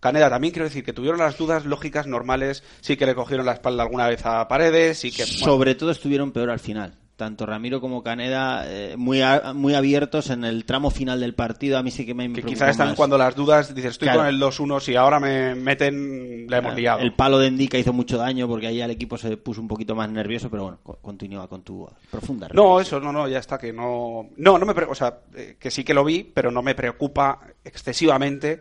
Caneda 0.00 0.30
también 0.30 0.52
quiero 0.52 0.66
decir 0.68 0.84
que 0.84 0.92
tuvieron 0.92 1.18
las 1.20 1.36
dudas 1.36 1.64
lógicas 1.64 2.06
normales, 2.06 2.62
sí 2.80 2.96
que 2.96 3.06
le 3.06 3.14
cogieron 3.14 3.46
la 3.46 3.52
espalda 3.54 3.82
alguna 3.82 4.06
vez 4.08 4.24
a 4.24 4.46
Paredes, 4.48 4.98
sí 4.98 5.10
que 5.10 5.24
bueno, 5.24 5.38
Sobre 5.44 5.74
todo 5.74 5.90
estuvieron 5.90 6.32
peor 6.32 6.50
al 6.50 6.60
final. 6.60 6.94
Tanto 7.16 7.46
Ramiro 7.46 7.80
como 7.80 8.04
Caneda 8.04 8.62
eh, 8.68 8.94
muy, 8.96 9.22
a- 9.22 9.52
muy 9.52 9.74
abiertos 9.74 10.30
en 10.30 10.44
el 10.44 10.64
tramo 10.64 10.88
final 10.92 11.18
del 11.18 11.34
partido. 11.34 11.76
A 11.76 11.82
mí 11.82 11.90
sí 11.90 12.06
que 12.06 12.14
me 12.14 12.32
que 12.32 12.44
quizás 12.44 12.70
están 12.70 12.90
más. 12.90 12.96
cuando 12.96 13.18
las 13.18 13.34
dudas 13.34 13.74
dices 13.74 13.90
estoy 13.94 14.06
Claro. 14.06 14.20
con 14.20 14.28
el 14.28 14.40
2-1 14.40 14.78
si 14.78 14.94
ahora 14.94 15.18
me 15.18 15.56
meten 15.56 16.46
la 16.48 16.58
hemos 16.58 16.76
liado. 16.76 17.00
El 17.00 17.14
palo 17.14 17.40
de 17.40 17.48
Endica 17.48 17.76
hizo 17.76 17.92
mucho 17.92 18.18
daño 18.18 18.46
porque 18.46 18.68
ahí 18.68 18.80
el 18.80 18.92
equipo 18.92 19.18
se 19.18 19.36
puso 19.36 19.60
un 19.60 19.66
poquito 19.66 19.96
más 19.96 20.08
nervioso, 20.08 20.48
pero 20.48 20.62
bueno, 20.62 20.78
co- 20.80 21.00
continúa 21.02 21.48
con 21.48 21.62
tu 21.64 21.88
profunda 22.08 22.46
No, 22.54 22.80
eso 22.80 23.00
no, 23.00 23.12
no, 23.12 23.26
ya 23.26 23.40
está 23.40 23.58
que 23.58 23.72
no 23.72 24.28
no 24.36 24.56
no 24.56 24.64
me 24.64 24.72
o 24.84 24.94
sea, 24.94 25.18
eh, 25.34 25.56
que 25.58 25.72
sí 25.72 25.82
que 25.82 25.94
lo 25.94 26.04
vi, 26.04 26.22
pero 26.22 26.52
no 26.52 26.62
me 26.62 26.76
preocupa 26.76 27.40
excesivamente 27.64 28.60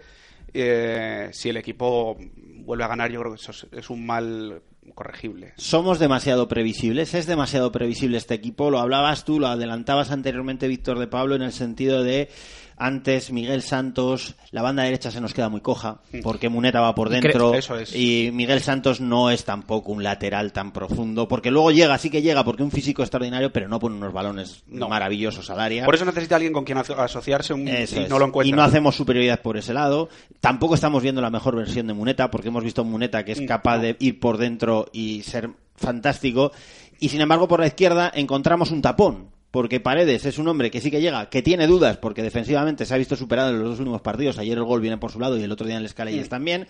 eh, 0.54 1.30
si 1.32 1.50
el 1.50 1.58
equipo 1.58 2.18
vuelve 2.66 2.84
a 2.84 2.88
ganar, 2.88 3.12
yo 3.12 3.20
creo 3.22 3.34
que 3.34 3.42
eso 3.42 3.52
es, 3.52 3.68
es 3.72 3.90
un 3.90 4.06
mal 4.06 4.62
corregible. 4.96 5.54
Somos 5.58 6.00
demasiado 6.00 6.48
previsibles, 6.48 7.14
es 7.14 7.28
demasiado 7.28 7.72
previsible 7.72 8.18
este 8.18 8.34
equipo. 8.34 8.72
Lo 8.72 8.80
hablabas 8.80 9.26
tú, 9.26 9.40
lo 9.40 9.48
adelantabas 9.48 10.12
anteriormente 10.12 10.68
Víctor 10.68 11.00
de 11.00 11.08
Pablo 11.08 11.36
en 11.36 11.42
el 11.42 11.52
sentido 11.52 12.04
de 12.04 12.30
antes 12.78 13.32
Miguel 13.32 13.62
Santos, 13.64 14.36
la 14.52 14.62
banda 14.62 14.84
derecha 14.84 15.10
se 15.12 15.20
nos 15.20 15.34
queda 15.34 15.50
muy 15.50 15.62
coja 15.62 16.00
porque 16.24 16.48
Muneta 16.50 16.80
va 16.80 16.94
por 16.96 17.08
Y 17.08 17.20
dentro 17.20 17.54
eso 17.56 17.78
es. 17.78 17.96
y 17.96 18.30
Miguel 18.34 18.62
Santos 18.62 19.02
no 19.02 19.30
es 19.32 19.44
tampoco 19.46 19.92
un 19.92 20.04
lateral 20.04 20.54
tan 20.54 20.72
profundo 20.72 21.28
porque 21.28 21.50
luego 21.52 21.72
llega, 21.72 21.98
sí 21.98 22.10
que 22.10 22.22
llega 22.22 22.44
porque 22.44 22.64
un 22.64 22.72
físico 22.72 23.02
extraordinario, 23.02 23.52
pero 23.52 23.68
no 23.68 23.80
pone 23.80 23.96
unos 23.96 24.14
balones 24.14 24.64
No. 24.68 24.88
maravillosos 24.90 25.50
al 25.50 25.60
área. 25.60 25.86
Por 25.86 25.96
eso 25.96 26.06
necesita 26.06 26.36
alguien 26.36 26.54
con 26.54 26.64
quien 26.66 26.78
aso- 26.78 26.98
asociarse 26.98 27.54
un, 27.54 27.68
Eso 27.68 28.00
y 28.00 28.04
es. 28.04 28.10
no 28.10 28.20
lo 28.20 28.26
encuentra. 28.28 28.50
Y 28.50 28.56
no 28.56 28.64
hacemos 28.64 28.96
superioridad 28.96 29.42
por 29.42 29.58
ese 29.58 29.74
lado. 29.74 30.10
Tampoco 30.40 30.76
estamos 30.76 31.02
viendo 31.02 31.22
la 31.22 31.30
mejor 31.32 31.56
versión 31.56 31.88
de 31.88 31.94
Muneta, 31.94 32.30
porque 32.30 32.50
hemos 32.50 32.64
visto 32.64 32.82
a 32.82 32.84
un 32.86 32.92
Muneta 32.92 33.26
que 33.26 33.32
es 33.32 33.42
Mm, 33.42 33.46
capaz 33.46 33.78
no. 33.78 33.84
de 33.84 33.96
ir 34.00 34.20
por 34.20 34.38
dentro 34.38 34.88
y 34.94 35.24
ser 35.24 35.50
fantástico. 35.76 36.52
Y 37.00 37.10
sin 37.10 37.22
embargo, 37.22 37.48
por 37.48 37.60
la 37.60 37.68
izquierda 37.68 38.12
encontramos 38.14 38.72
un 38.72 38.82
tapón. 38.82 39.30
Porque 39.52 39.80
Paredes 39.80 40.26
es 40.26 40.38
un 40.38 40.48
hombre 40.50 40.70
que 40.70 40.82
sí 40.82 40.92
que 40.92 41.00
llega, 41.02 41.30
que 41.30 41.42
tiene 41.42 41.68
dudas, 41.68 41.98
porque 41.98 42.22
defensivamente 42.22 42.86
se 42.86 42.94
ha 42.94 42.98
visto 42.98 43.16
superado 43.16 43.52
en 43.52 43.60
los 43.60 43.70
dos 43.70 43.80
últimos 43.80 44.02
partidos. 44.02 44.38
Ayer 44.38 44.58
el 44.58 44.64
gol 44.66 44.82
viene 44.82 44.98
por 44.98 45.12
su 45.12 45.20
lado 45.20 45.38
y 45.38 45.44
el 45.44 45.52
otro 45.52 45.66
día 45.66 45.76
en 45.76 45.82
el 45.82 45.86
Escalayes 45.86 46.28
Mm. 46.28 46.30
también. 46.30 46.68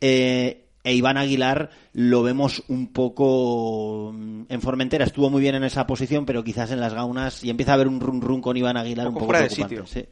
Eh, 0.00 0.64
e 0.82 0.94
Iván 0.94 1.18
Aguilar 1.18 1.70
lo 1.92 2.22
vemos 2.22 2.62
un 2.68 2.86
poco 2.92 4.12
mm, 4.14 4.42
en 4.48 4.60
Formentera. 4.62 5.04
Estuvo 5.04 5.28
muy 5.30 5.40
bien 5.42 5.54
en 5.54 5.64
esa 5.64 5.86
posición, 5.86 6.24
pero 6.26 6.42
quizás 6.44 6.70
en 6.70 6.80
las 6.80 6.94
gaunas. 6.94 7.42
Y 7.44 7.50
empieza 7.50 7.72
a 7.72 7.74
haber 7.74 7.88
un 7.88 8.00
run 8.00 8.20
run 8.22 8.40
con 8.40 8.56
Iván 8.56 8.76
Aguilar 8.76 9.08
un 9.08 9.14
poco 9.14 9.26
poco, 9.26 9.32
fuera 9.32 9.40
de 9.48 9.54
preocupante. 9.54 9.86
sitio. 9.86 10.02
sí. 10.02 10.08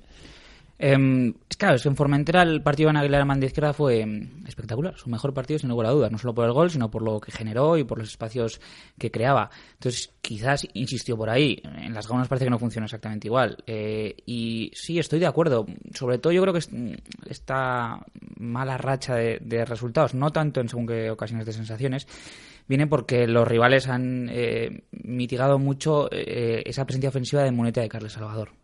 Em, 0.80 1.34
es 1.50 1.56
claro, 1.56 1.74
es 1.74 1.82
que 1.82 1.88
en 1.88 1.96
Formentera 1.96 2.42
el 2.42 2.62
partido 2.62 2.90
Aguilar 2.90 3.22
en 3.22 3.28
banda 3.28 3.46
izquierda 3.46 3.72
fue 3.72 4.00
em, 4.00 4.30
espectacular. 4.46 4.96
Su 4.96 5.10
mejor 5.10 5.34
partido, 5.34 5.58
sin 5.58 5.68
lugar 5.68 5.88
a 5.88 5.90
dudas. 5.90 6.12
No 6.12 6.18
solo 6.18 6.34
por 6.34 6.44
el 6.44 6.52
gol, 6.52 6.70
sino 6.70 6.88
por 6.90 7.02
lo 7.02 7.20
que 7.20 7.32
generó 7.32 7.76
y 7.76 7.84
por 7.84 7.98
los 7.98 8.08
espacios 8.08 8.60
que 8.96 9.10
creaba. 9.10 9.50
Entonces, 9.72 10.12
quizás 10.22 10.66
insistió 10.74 11.16
por 11.16 11.30
ahí. 11.30 11.60
En 11.64 11.92
las 11.94 12.06
gaunas 12.06 12.28
parece 12.28 12.44
que 12.44 12.50
no 12.50 12.58
funciona 12.60 12.84
exactamente 12.84 13.26
igual. 13.26 13.56
Eh, 13.66 14.14
y 14.26 14.70
sí, 14.74 14.98
estoy 14.98 15.18
de 15.18 15.26
acuerdo. 15.26 15.66
Sobre 15.94 16.18
todo 16.18 16.32
yo 16.32 16.42
creo 16.42 16.52
que 16.52 16.60
es- 16.60 16.70
esta 17.26 17.98
mala 18.38 18.78
racha 18.78 19.16
de, 19.16 19.64
resultados, 19.64 20.14
no 20.14 20.30
tanto 20.30 20.60
en 20.60 20.68
según 20.68 20.86
qué 20.86 21.10
ocasiones 21.10 21.44
de 21.46 21.52
sensaciones, 21.52 22.06
viene 22.68 22.86
porque 22.86 23.26
los 23.26 23.48
rivales 23.48 23.88
han 23.88 24.28
eh, 24.30 24.84
mitigado 24.92 25.58
mucho 25.58 26.08
eh, 26.12 26.62
esa 26.66 26.84
presencia 26.86 27.08
ofensiva 27.10 27.42
de 27.42 27.50
Muneta 27.50 27.80
de 27.80 27.88
Carles 27.88 28.12
Salvador 28.12 28.57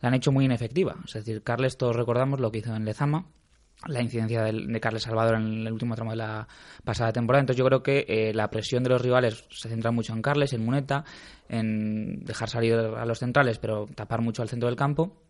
la 0.00 0.08
han 0.08 0.14
hecho 0.14 0.32
muy 0.32 0.44
inefectiva. 0.44 0.96
Es 1.06 1.14
decir, 1.14 1.42
Carles, 1.42 1.76
todos 1.76 1.96
recordamos 1.96 2.40
lo 2.40 2.50
que 2.50 2.58
hizo 2.58 2.74
en 2.74 2.84
Lezama, 2.84 3.26
la 3.86 4.02
incidencia 4.02 4.42
de 4.42 4.80
Carles 4.80 5.04
Salvador 5.04 5.36
en 5.36 5.66
el 5.66 5.72
último 5.72 5.94
tramo 5.94 6.10
de 6.10 6.18
la 6.18 6.46
pasada 6.84 7.12
temporada. 7.12 7.40
Entonces 7.40 7.58
yo 7.58 7.64
creo 7.64 7.82
que 7.82 8.04
eh, 8.08 8.34
la 8.34 8.50
presión 8.50 8.82
de 8.82 8.90
los 8.90 9.00
rivales 9.00 9.44
se 9.50 9.68
centra 9.68 9.90
mucho 9.90 10.12
en 10.12 10.22
Carles, 10.22 10.52
en 10.52 10.64
Muneta, 10.64 11.04
en 11.48 12.24
dejar 12.24 12.48
salir 12.48 12.74
a 12.74 13.04
los 13.06 13.18
centrales, 13.18 13.58
pero 13.58 13.86
tapar 13.94 14.20
mucho 14.20 14.42
al 14.42 14.48
centro 14.48 14.68
del 14.68 14.76
campo. 14.76 15.22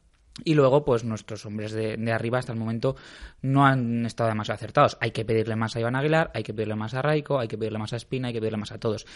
Y 0.45 0.55
luego, 0.55 0.85
pues 0.85 1.05
nuestros 1.05 1.45
hombres 1.45 1.73
de, 1.73 1.97
de 1.97 2.13
arriba 2.13 2.39
hasta 2.39 2.53
el 2.53 2.59
momento 2.59 2.97
no 3.43 3.67
han 3.67 4.07
estado 4.07 4.31
demasiado 4.31 4.57
acertados. 4.57 4.97
Hay 5.01 5.11
que 5.11 5.25
pedirle 5.25 5.55
más 5.55 5.77
a 5.77 5.81
Iván 5.81 5.97
Aguilar, 5.97 6.31
hay 6.35 6.43
que 6.43 6.55
pedirle 6.55 6.77
más 6.77 6.95
a 6.95 7.03
Raico, 7.03 7.39
hay 7.39 7.49
que 7.49 7.59
pedirle 7.59 7.79
más 7.79 7.93
a 7.93 7.97
Espina, 7.97 8.29
hay 8.29 8.35
que 8.35 8.41
pedirle 8.41 8.59
más 8.59 8.73
a 8.73 8.79
todos. 8.79 9.07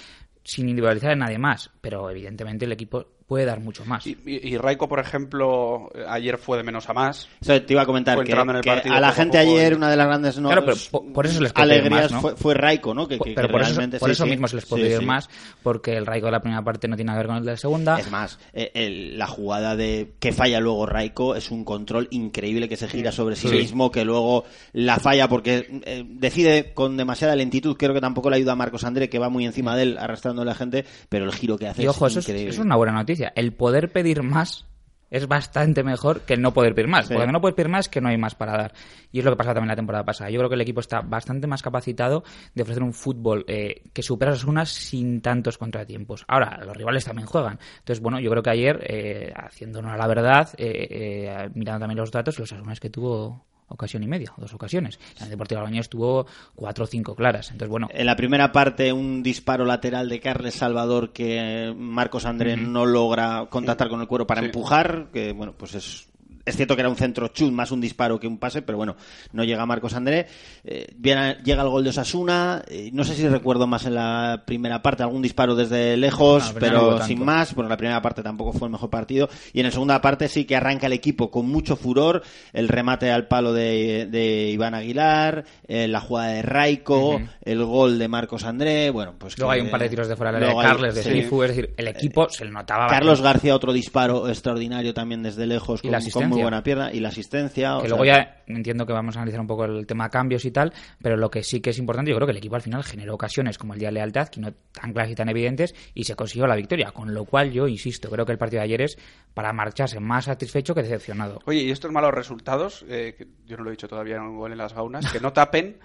Sin 0.43 0.69
individualizar 0.69 1.13
en 1.13 1.21
nadie 1.21 1.39
más, 1.39 1.71
pero 1.81 2.11
evidentemente 2.11 2.67
el 2.67 2.73
equipo 2.73 3.07
puede 3.27 3.45
dar 3.47 3.61
mucho 3.61 3.85
más. 3.85 4.07
Y, 4.07 4.17
y, 4.27 4.49
y 4.55 4.57
Raiko, 4.59 4.87
por 4.89 5.01
ejemplo, 5.01 5.91
eh, 5.95 6.05
ayer 6.09 6.37
fue 6.39 6.59
de 6.59 6.63
menos 6.63 6.89
a 6.89 6.93
más. 6.93 7.29
Eso 7.41 7.61
te 7.63 7.73
iba 7.73 7.83
a 7.83 7.87
comentar 7.87 8.17
que, 8.17 8.31
entrando 8.31 8.53
en 8.53 8.57
el 8.59 8.63
que 8.63 8.71
a 8.71 9.01
la 9.01 9.13
gente 9.13 9.39
poco 9.39 9.51
ayer 9.57 9.73
y- 9.73 9.77
una 9.77 9.91
de 9.91 9.97
las 9.97 10.07
grandes 10.07 10.39
no, 10.39 10.49
Claro, 10.51 10.65
pero 10.67 10.77
po- 10.91 11.13
por 11.13 11.27
eso 11.27 11.41
les 11.41 11.53
alegrías 11.55 11.91
más, 11.91 12.13
¿no? 12.13 12.21
fue, 12.21 12.37
fue 12.37 12.55
Raico, 12.55 12.93
¿no? 12.95 13.09
Que, 13.09 13.19
que- 13.19 13.33
pero 13.35 13.49
que 13.49 13.53
por 13.53 13.63
eso, 13.63 13.71
realmente 13.71 13.99
por 13.99 14.09
sí, 14.09 14.13
eso 14.13 14.25
sí. 14.25 14.31
mismo 14.31 14.47
se 14.49 14.57
les 14.57 14.67
puede 14.67 14.91
Sí, 14.93 14.99
sí. 14.99 15.05
más, 15.07 15.29
porque 15.63 15.97
el 15.97 16.05
Raico 16.07 16.27
de 16.27 16.33
la 16.33 16.41
primera 16.41 16.63
parte 16.63 16.87
no 16.87 16.97
tiene 16.97 17.07
nada 17.09 17.19
que 17.19 17.23
ver 17.23 17.27
con 17.29 17.37
el 17.39 17.45
de 17.47 17.51
la 17.53 17.57
segunda. 17.57 17.99
Es 17.99 18.11
más, 18.11 18.39
eh, 18.53 18.71
el- 18.75 19.19
la 19.19 19.27
jugada 19.27 19.75
de 19.75 20.13
que 20.19 20.33
falla 20.33 20.61
luego 20.61 20.85
Raico 20.87 21.35
es 21.35 21.51
un 21.51 21.65
control 21.65 22.09
increíble 22.11 22.69
que 22.69 22.77
se 22.77 22.89
gira 22.89 23.11
sobre 23.11 23.37
sí, 23.37 23.49
Sí. 23.49 23.57
mismo, 23.57 23.91
que 23.91 24.05
luego 24.05 24.45
la 24.73 24.99
falla 24.99 25.29
porque 25.29 25.81
eh, 25.87 26.05
decide 26.07 26.75
con 26.75 26.97
demasiada 26.97 27.35
lentitud. 27.37 27.77
Creo 27.79 27.95
que 27.95 28.01
tampoco 28.01 28.29
le 28.31 28.37
ayuda 28.37 28.53
a 28.53 28.57
Marcos 28.57 28.85
André, 28.85 29.09
que 29.09 29.19
va 29.19 29.29
muy 29.31 29.47
encima 29.47 29.75
de 29.77 29.83
él 29.85 29.99
arrastrándole 29.99 30.51
a 30.51 30.53
la 30.55 30.59
gente, 30.59 30.85
pero 31.09 31.25
el 31.25 31.33
giro 31.33 31.57
que 31.57 31.69
hace 31.69 31.83
y 31.83 31.87
ojo, 31.87 32.07
es 32.07 32.13
eso 32.13 32.21
es, 32.21 32.29
increíble. 32.29 32.51
eso 32.51 32.61
es 32.61 32.67
una 32.67 32.77
buena 32.77 32.93
noticia. 32.93 33.14
El 33.35 33.53
poder 33.53 33.91
pedir 33.93 34.23
más 34.23 34.67
es 35.15 35.29
bastante 35.29 35.85
mejor 35.85 36.23
que 36.23 36.35
el 36.35 36.43
no 36.43 36.53
poder 36.53 36.75
pedir 36.75 36.89
más. 36.89 37.07
Sí. 37.07 37.15
Porque 37.15 37.31
no 37.31 37.41
puedes 37.41 37.55
pedir 37.55 37.69
más 37.69 37.87
es 37.87 37.89
que 37.89 38.01
no 38.01 38.09
hay 38.09 38.19
más 38.19 38.35
para 38.35 38.53
dar. 38.57 38.73
Y 39.13 39.21
es 39.21 39.25
lo 39.25 39.31
que 39.31 39.37
pasó 39.37 39.55
también 39.55 39.69
la 39.69 39.77
temporada 39.77 40.05
pasada. 40.05 40.29
Yo 40.29 40.39
creo 40.39 40.49
que 40.49 40.57
el 40.57 40.61
equipo 40.61 40.81
está 40.81 41.03
bastante 41.03 41.47
más 41.47 41.63
capacitado 41.63 42.25
de 42.53 42.63
ofrecer 42.63 42.83
un 42.83 42.93
fútbol 42.93 43.45
eh, 43.47 43.83
que 43.93 44.03
supera 44.03 44.33
las 44.33 44.43
unas 44.43 44.71
sin 44.71 45.21
tantos 45.21 45.57
contratiempos. 45.57 46.25
Ahora, 46.27 46.59
los 46.65 46.77
rivales 46.77 47.05
también 47.05 47.29
juegan. 47.29 47.61
Entonces, 47.79 48.03
bueno, 48.03 48.19
yo 48.19 48.29
creo 48.31 48.43
que 48.43 48.51
ayer, 48.51 48.85
eh, 48.89 49.33
haciéndonos 49.37 49.93
a 49.93 49.97
la 49.97 50.07
verdad, 50.09 50.49
eh, 50.57 50.89
eh, 50.91 51.51
mirando 51.55 51.81
también 51.81 51.99
los 51.99 52.11
datos, 52.11 52.37
los 52.41 52.53
Asunas 52.53 52.81
que 52.81 52.91
tuvo 52.91 53.47
ocasión 53.69 54.03
y 54.03 54.07
media, 54.07 54.33
dos 54.37 54.53
ocasiones. 54.55 54.99
El 55.21 55.31
Deportivo 55.31 55.61
Albañés 55.61 55.89
tuvo 55.89 56.27
cuatro 56.55 56.85
o 56.85 56.87
cinco 56.87 57.15
claras. 57.15 57.51
Entonces, 57.51 57.71
bueno, 57.71 57.89
En 57.93 58.07
la 58.07 58.17
primera 58.17 58.53
parte, 58.53 58.93
un 58.93 59.23
disparo 59.23 59.65
lateral 59.65 60.09
de 60.09 60.21
Carles 60.21 60.55
Salvador 60.55 61.13
que 61.13 61.73
Marcos 61.77 62.25
André 62.27 62.57
no 62.57 62.87
logra 62.87 63.47
contactar 63.51 63.89
con 63.89 64.01
el 64.01 64.07
cuero 64.07 64.27
para 64.27 64.41
Sí. 64.43 64.47
empujar, 64.47 65.09
que 65.13 65.33
bueno, 65.33 65.55
pues 65.57 65.75
es 65.75 66.09
es 66.45 66.57
cierto 66.57 66.75
que 66.77 66.81
era 66.83 66.89
un 66.91 66.97
centro 66.97 67.29
chut, 67.29 67.53
más 67.53 67.71
un 67.71 67.81
disparo 67.81 68.19
que 68.21 68.27
un 68.27 68.39
pase, 68.39 68.63
pero 68.63 68.77
bueno, 68.79 68.97
no 69.33 69.45
llega 69.45 69.65
Marcos 69.67 69.95
André. 69.95 70.27
Eh, 70.65 70.87
viene- 70.97 71.39
llega 71.45 71.63
el 71.63 71.69
gol 71.69 71.85
de 71.85 71.91
Osasuna. 71.91 72.63
eh, 72.69 72.91
no 72.93 73.05
sé 73.05 73.15
si 73.15 73.27
recuerdo 73.29 73.67
más 73.67 73.87
en 73.87 73.95
la 73.95 74.43
primera 74.47 74.83
parte, 74.83 75.03
algún 75.03 75.23
disparo 75.23 75.55
desde 75.55 75.97
lejos, 75.97 76.45
No, 76.49 76.53
no 76.53 76.59
pero 76.61 77.03
sin 77.03 77.25
más. 77.25 77.55
Bueno, 77.55 77.69
la 77.69 77.77
primera 77.77 78.01
parte 78.03 78.23
tampoco 78.23 78.53
fue 78.53 78.69
el 78.69 78.73
mejor 78.73 78.91
partido. 78.91 79.29
Y 79.53 79.61
en 79.61 79.67
la 79.67 79.73
segunda 79.73 80.01
parte 80.01 80.29
sí 80.29 80.45
que 80.45 80.57
arranca 80.57 80.87
el 80.87 80.93
equipo 80.93 81.31
con 81.31 81.49
mucho 81.49 81.77
furor. 81.77 82.23
El 82.53 82.69
remate 82.69 83.11
al 83.11 83.27
palo 83.29 83.53
de, 83.53 84.07
de 84.11 84.51
Iván 84.51 84.75
Aguilar, 84.75 85.45
eh, 85.67 85.89
la 85.89 86.01
jugada 86.01 86.29
de 86.33 86.43
Raico, 86.43 87.21
el 87.43 87.65
gol 87.65 87.99
de 87.99 88.09
Marcos 88.09 88.45
André. 88.45 88.91
Bueno, 88.91 89.15
pues 89.19 89.39
luego 89.39 89.51
que- 89.53 89.59
hay 89.61 89.65
un 89.65 89.71
par 89.71 89.81
de 89.81 89.89
tiros 89.89 90.09
de 90.09 90.17
fuera 90.17 90.33
de 90.33 90.55
Carles, 90.63 90.95
de 90.95 91.03
sí. 91.03 91.11
Sifu, 91.23 91.43
es 91.43 91.49
decir, 91.51 91.75
el 91.77 91.89
equipo 91.89 92.29
se 92.29 92.45
le 92.45 92.51
notaba 92.51 92.87
Carlos. 92.87 93.21
García, 93.21 93.55
otro 93.55 93.73
disparo 93.73 94.29
extraordinario 94.29 94.93
también 94.95 95.23
desde 95.23 95.47
lejos, 95.47 95.81
Y 95.81 95.89
con, 95.89 95.93
la 95.93 95.99
con 95.99 96.34
muy 96.35 96.43
buena 96.43 96.63
pierna. 96.63 96.93
Y 96.93 97.01
la 97.01 97.09
asistencia. 97.09 97.77
o 97.77 97.83
que 97.83 97.89
sea, 97.89 97.97
luego 97.97 98.05
ya 98.05 98.43
entiendo 98.47 98.87
que 98.87 98.93
vamos 98.93 99.17
a 99.17 99.21
analizar 99.21 99.41
un 99.41 99.47
poco 99.47 99.65
el 99.65 99.87
tema 99.87 100.11
cambios 100.11 100.45
y 100.45 100.51
tal, 100.51 100.73
pero 101.03 101.17
lo 101.17 101.31
que 101.31 101.43
sí 101.43 101.61
que 101.61 101.71
es 101.71 101.79
importante, 101.79 102.11
yo 102.11 102.17
creo 102.17 102.27
que 102.27 102.33
el 102.33 102.39
equipo 102.39 102.57
al 102.57 102.63
final 102.63 102.85
generó 102.85 103.15
ocasiones 103.15 103.59
como 103.59 103.75
el 103.75 103.81
día 103.81 103.89
de 103.89 103.95
lealtad, 103.95 104.29
que 104.29 104.41
no 104.41 104.53
tan 104.73 104.93
claras 104.93 105.11
y 105.11 105.15
tan 105.15 105.29
evidentes, 105.29 105.75
y 105.95 106.05
se 106.05 106.15
consiguió 106.15 106.47
la 106.47 106.57
victoria, 106.57 106.91
con 106.93 107.15
lo 107.15 107.25
cual 107.25 107.53
yo 107.53 107.69
insisto, 107.69 108.11
creo 108.11 108.27
que 108.27 108.33
el 108.33 108.39
partido 108.39 108.61
de 108.61 108.65
ayer 108.65 108.83
es 108.83 108.99
para 109.33 109.53
marcharse 109.53 110.01
más 110.01 110.27
satisfecho 110.27 110.75
que 110.75 110.83
decepcionado. 110.83 111.41
Oye, 111.47 111.63
y 111.63 111.71
estos 111.71 111.91
malos 111.91 112.13
resultados, 112.13 112.85
eh, 112.89 113.15
que 113.17 113.27
yo 113.47 113.57
no 113.57 113.65
lo 113.65 113.71
he 113.71 113.73
dicho 113.73 113.89
todavía 113.89 114.17
en 114.17 114.23
un 114.23 114.37
gol 114.37 114.53
en 114.53 114.59
las 114.59 114.75
gaunas, 114.75 115.11
que 115.13 115.21
no 115.21 115.33
tapen 115.33 115.79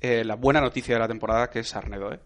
eh, 0.00 0.24
la 0.24 0.36
buena 0.36 0.60
noticia 0.60 0.94
de 0.94 1.00
la 1.00 1.08
temporada 1.08 1.48
que 1.48 1.60
es 1.60 1.68
Sarnedo, 1.68 2.12
¿eh? 2.12 2.20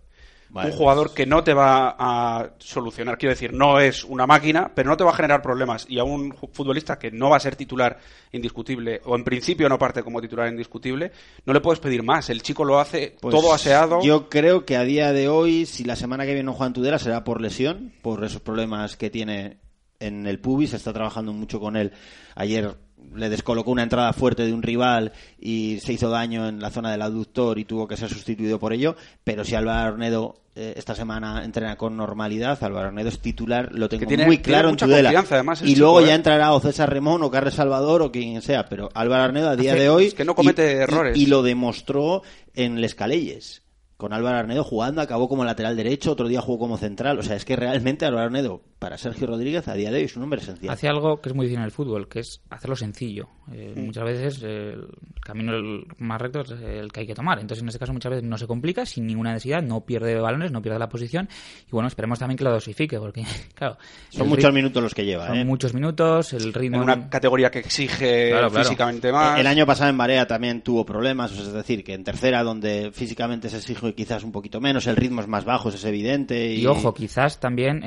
Vale. 0.50 0.70
Un 0.70 0.76
jugador 0.76 1.12
que 1.12 1.26
no 1.26 1.44
te 1.44 1.52
va 1.52 1.94
a 1.98 2.50
solucionar, 2.58 3.18
quiero 3.18 3.34
decir, 3.34 3.52
no 3.52 3.80
es 3.80 4.04
una 4.04 4.26
máquina, 4.26 4.70
pero 4.74 4.88
no 4.88 4.96
te 4.96 5.04
va 5.04 5.10
a 5.10 5.14
generar 5.14 5.42
problemas. 5.42 5.86
Y 5.88 5.98
a 5.98 6.04
un 6.04 6.34
futbolista 6.52 6.98
que 6.98 7.10
no 7.10 7.30
va 7.30 7.36
a 7.36 7.40
ser 7.40 7.54
titular 7.54 7.98
indiscutible, 8.32 9.00
o 9.04 9.14
en 9.14 9.24
principio 9.24 9.68
no 9.68 9.78
parte 9.78 10.02
como 10.02 10.20
titular 10.20 10.48
indiscutible, 10.48 11.12
no 11.44 11.52
le 11.52 11.60
puedes 11.60 11.80
pedir 11.80 12.02
más. 12.02 12.30
El 12.30 12.42
chico 12.42 12.64
lo 12.64 12.78
hace 12.78 13.16
Pues 13.20 13.34
todo 13.34 13.52
aseado. 13.52 14.00
Yo 14.02 14.28
creo 14.28 14.64
que 14.64 14.76
a 14.76 14.84
día 14.84 15.12
de 15.12 15.28
hoy, 15.28 15.66
si 15.66 15.84
la 15.84 15.96
semana 15.96 16.24
que 16.24 16.32
viene 16.32 16.44
no 16.44 16.52
juega 16.52 16.68
en 16.68 16.72
Tudela, 16.72 16.98
será 16.98 17.24
por 17.24 17.40
lesión, 17.40 17.92
por 18.00 18.24
esos 18.24 18.40
problemas 18.40 18.96
que 18.96 19.10
tiene 19.10 19.58
en 20.00 20.26
el 20.26 20.40
pubis. 20.40 20.72
Está 20.72 20.92
trabajando 20.92 21.32
mucho 21.32 21.60
con 21.60 21.76
él. 21.76 21.92
Ayer 22.34 22.76
le 23.14 23.28
descolocó 23.28 23.70
una 23.70 23.82
entrada 23.82 24.12
fuerte 24.12 24.44
de 24.44 24.52
un 24.52 24.62
rival 24.62 25.12
y 25.40 25.78
se 25.80 25.92
hizo 25.92 26.08
daño 26.10 26.46
en 26.48 26.60
la 26.60 26.70
zona 26.70 26.90
del 26.92 27.02
aductor 27.02 27.58
y 27.58 27.64
tuvo 27.64 27.88
que 27.88 27.96
ser 27.96 28.08
sustituido 28.10 28.58
por 28.58 28.72
ello. 28.72 28.96
Pero 29.24 29.44
si 29.44 29.54
Álvaro 29.54 29.88
Arnedo 29.94 30.36
eh, 30.54 30.74
esta 30.76 30.94
semana 30.94 31.44
entrena 31.44 31.76
con 31.76 31.96
normalidad, 31.96 32.62
Álvaro 32.62 32.88
Arnedo 32.88 33.08
es 33.08 33.20
titular, 33.20 33.70
lo 33.72 33.88
tengo 33.88 34.06
tiene- 34.06 34.26
muy 34.26 34.38
claro 34.38 34.68
en 34.70 34.76
Tudela. 34.76 35.10
además, 35.30 35.62
y 35.62 35.66
chico, 35.68 35.80
luego 35.80 36.00
¿eh? 36.00 36.06
ya 36.06 36.14
entrará 36.14 36.52
o 36.52 36.60
César 36.60 36.90
Remón 36.92 37.22
o 37.22 37.30
Carles 37.30 37.54
Salvador 37.54 38.02
o 38.02 38.10
quien 38.12 38.42
sea. 38.42 38.66
Pero 38.68 38.88
Álvaro 38.94 39.22
Arnedo 39.24 39.48
a 39.50 39.56
día 39.56 39.72
Hace- 39.72 39.82
de 39.82 39.88
hoy 39.88 40.06
es 40.06 40.14
que 40.14 40.24
no 40.24 40.34
comete 40.34 40.72
y- 40.72 40.76
errores. 40.76 41.16
y 41.16 41.26
lo 41.26 41.42
demostró 41.42 42.22
en 42.54 42.80
Les 42.80 42.94
Calelles. 42.94 43.62
Con 43.96 44.12
Álvaro 44.12 44.36
Arnedo 44.38 44.62
jugando, 44.62 45.00
acabó 45.00 45.28
como 45.28 45.44
lateral 45.44 45.76
derecho, 45.76 46.12
otro 46.12 46.28
día 46.28 46.40
jugó 46.40 46.60
como 46.60 46.76
central. 46.78 47.18
O 47.18 47.22
sea, 47.24 47.34
es 47.34 47.44
que 47.44 47.56
realmente 47.56 48.04
Álvaro 48.06 48.26
Arnedo, 48.26 48.60
para 48.78 48.96
Sergio 48.96 49.26
Rodríguez, 49.26 49.66
a 49.68 49.74
día 49.74 49.90
de 49.90 49.98
hoy 49.98 50.04
es 50.04 50.16
un 50.16 50.22
hombre 50.22 50.40
esencial. 50.40 50.72
Hace 50.72 50.88
algo 50.88 51.20
que 51.20 51.28
es 51.28 51.34
muy 51.34 51.46
difícil 51.46 51.58
en 51.58 51.64
el 51.64 51.72
fútbol, 51.72 52.08
que 52.08 52.20
es 52.20 52.40
hacerlo 52.50 52.76
sencillo. 52.76 53.28
Eh. 53.52 53.72
Muchas 53.76 54.04
veces 54.04 54.42
eh, 54.44 54.74
el 54.74 54.88
camino 55.22 55.52
más 55.98 56.20
recto 56.20 56.40
es 56.40 56.50
el 56.50 56.92
que 56.92 57.00
hay 57.00 57.06
que 57.06 57.14
tomar. 57.14 57.40
Entonces, 57.40 57.62
en 57.62 57.68
este 57.68 57.78
caso, 57.78 57.92
muchas 57.92 58.10
veces 58.10 58.24
no 58.24 58.38
se 58.38 58.46
complica 58.46 58.86
sin 58.86 59.06
ninguna 59.06 59.32
necesidad, 59.32 59.62
no 59.62 59.80
pierde 59.80 60.14
balones, 60.20 60.52
no 60.52 60.62
pierde 60.62 60.78
la 60.78 60.88
posición. 60.88 61.28
Y 61.66 61.70
bueno, 61.70 61.88
esperemos 61.88 62.18
también 62.18 62.38
que 62.38 62.44
lo 62.44 62.52
dosifique, 62.52 62.98
porque, 62.98 63.24
claro. 63.54 63.78
Son 64.10 64.28
muchos 64.28 64.52
minutos 64.52 64.82
los 64.82 64.94
que 64.94 65.04
lleva. 65.04 65.26
Son 65.26 65.38
¿eh? 65.38 65.44
muchos 65.44 65.74
minutos, 65.74 66.32
el 66.32 66.52
ritmo. 66.52 66.76
en 66.76 66.82
una 66.84 67.08
categoría 67.08 67.50
que 67.50 67.60
exige 67.60 68.30
Claro, 68.30 68.50
claro. 68.50 68.64
físicamente 68.64 69.10
más. 69.10 69.40
El 69.40 69.46
año 69.46 69.66
pasado 69.66 69.90
en 69.90 69.98
Barea 69.98 70.26
también 70.26 70.62
tuvo 70.62 70.84
problemas, 70.84 71.32
es 71.32 71.52
decir, 71.52 71.82
que 71.82 71.94
en 71.94 72.04
tercera, 72.04 72.42
donde 72.42 72.90
físicamente 72.92 73.48
se 73.48 73.56
exige 73.56 73.94
quizás 73.94 74.22
un 74.22 74.32
poquito 74.32 74.60
menos, 74.60 74.86
el 74.86 74.96
ritmo 74.96 75.20
es 75.20 75.26
más 75.26 75.44
bajo, 75.44 75.68
eso 75.68 75.78
es 75.78 75.84
evidente. 75.84 76.52
Y, 76.52 76.60
Y 76.60 76.66
ojo, 76.66 76.94
quizás 76.94 77.40
también, 77.40 77.82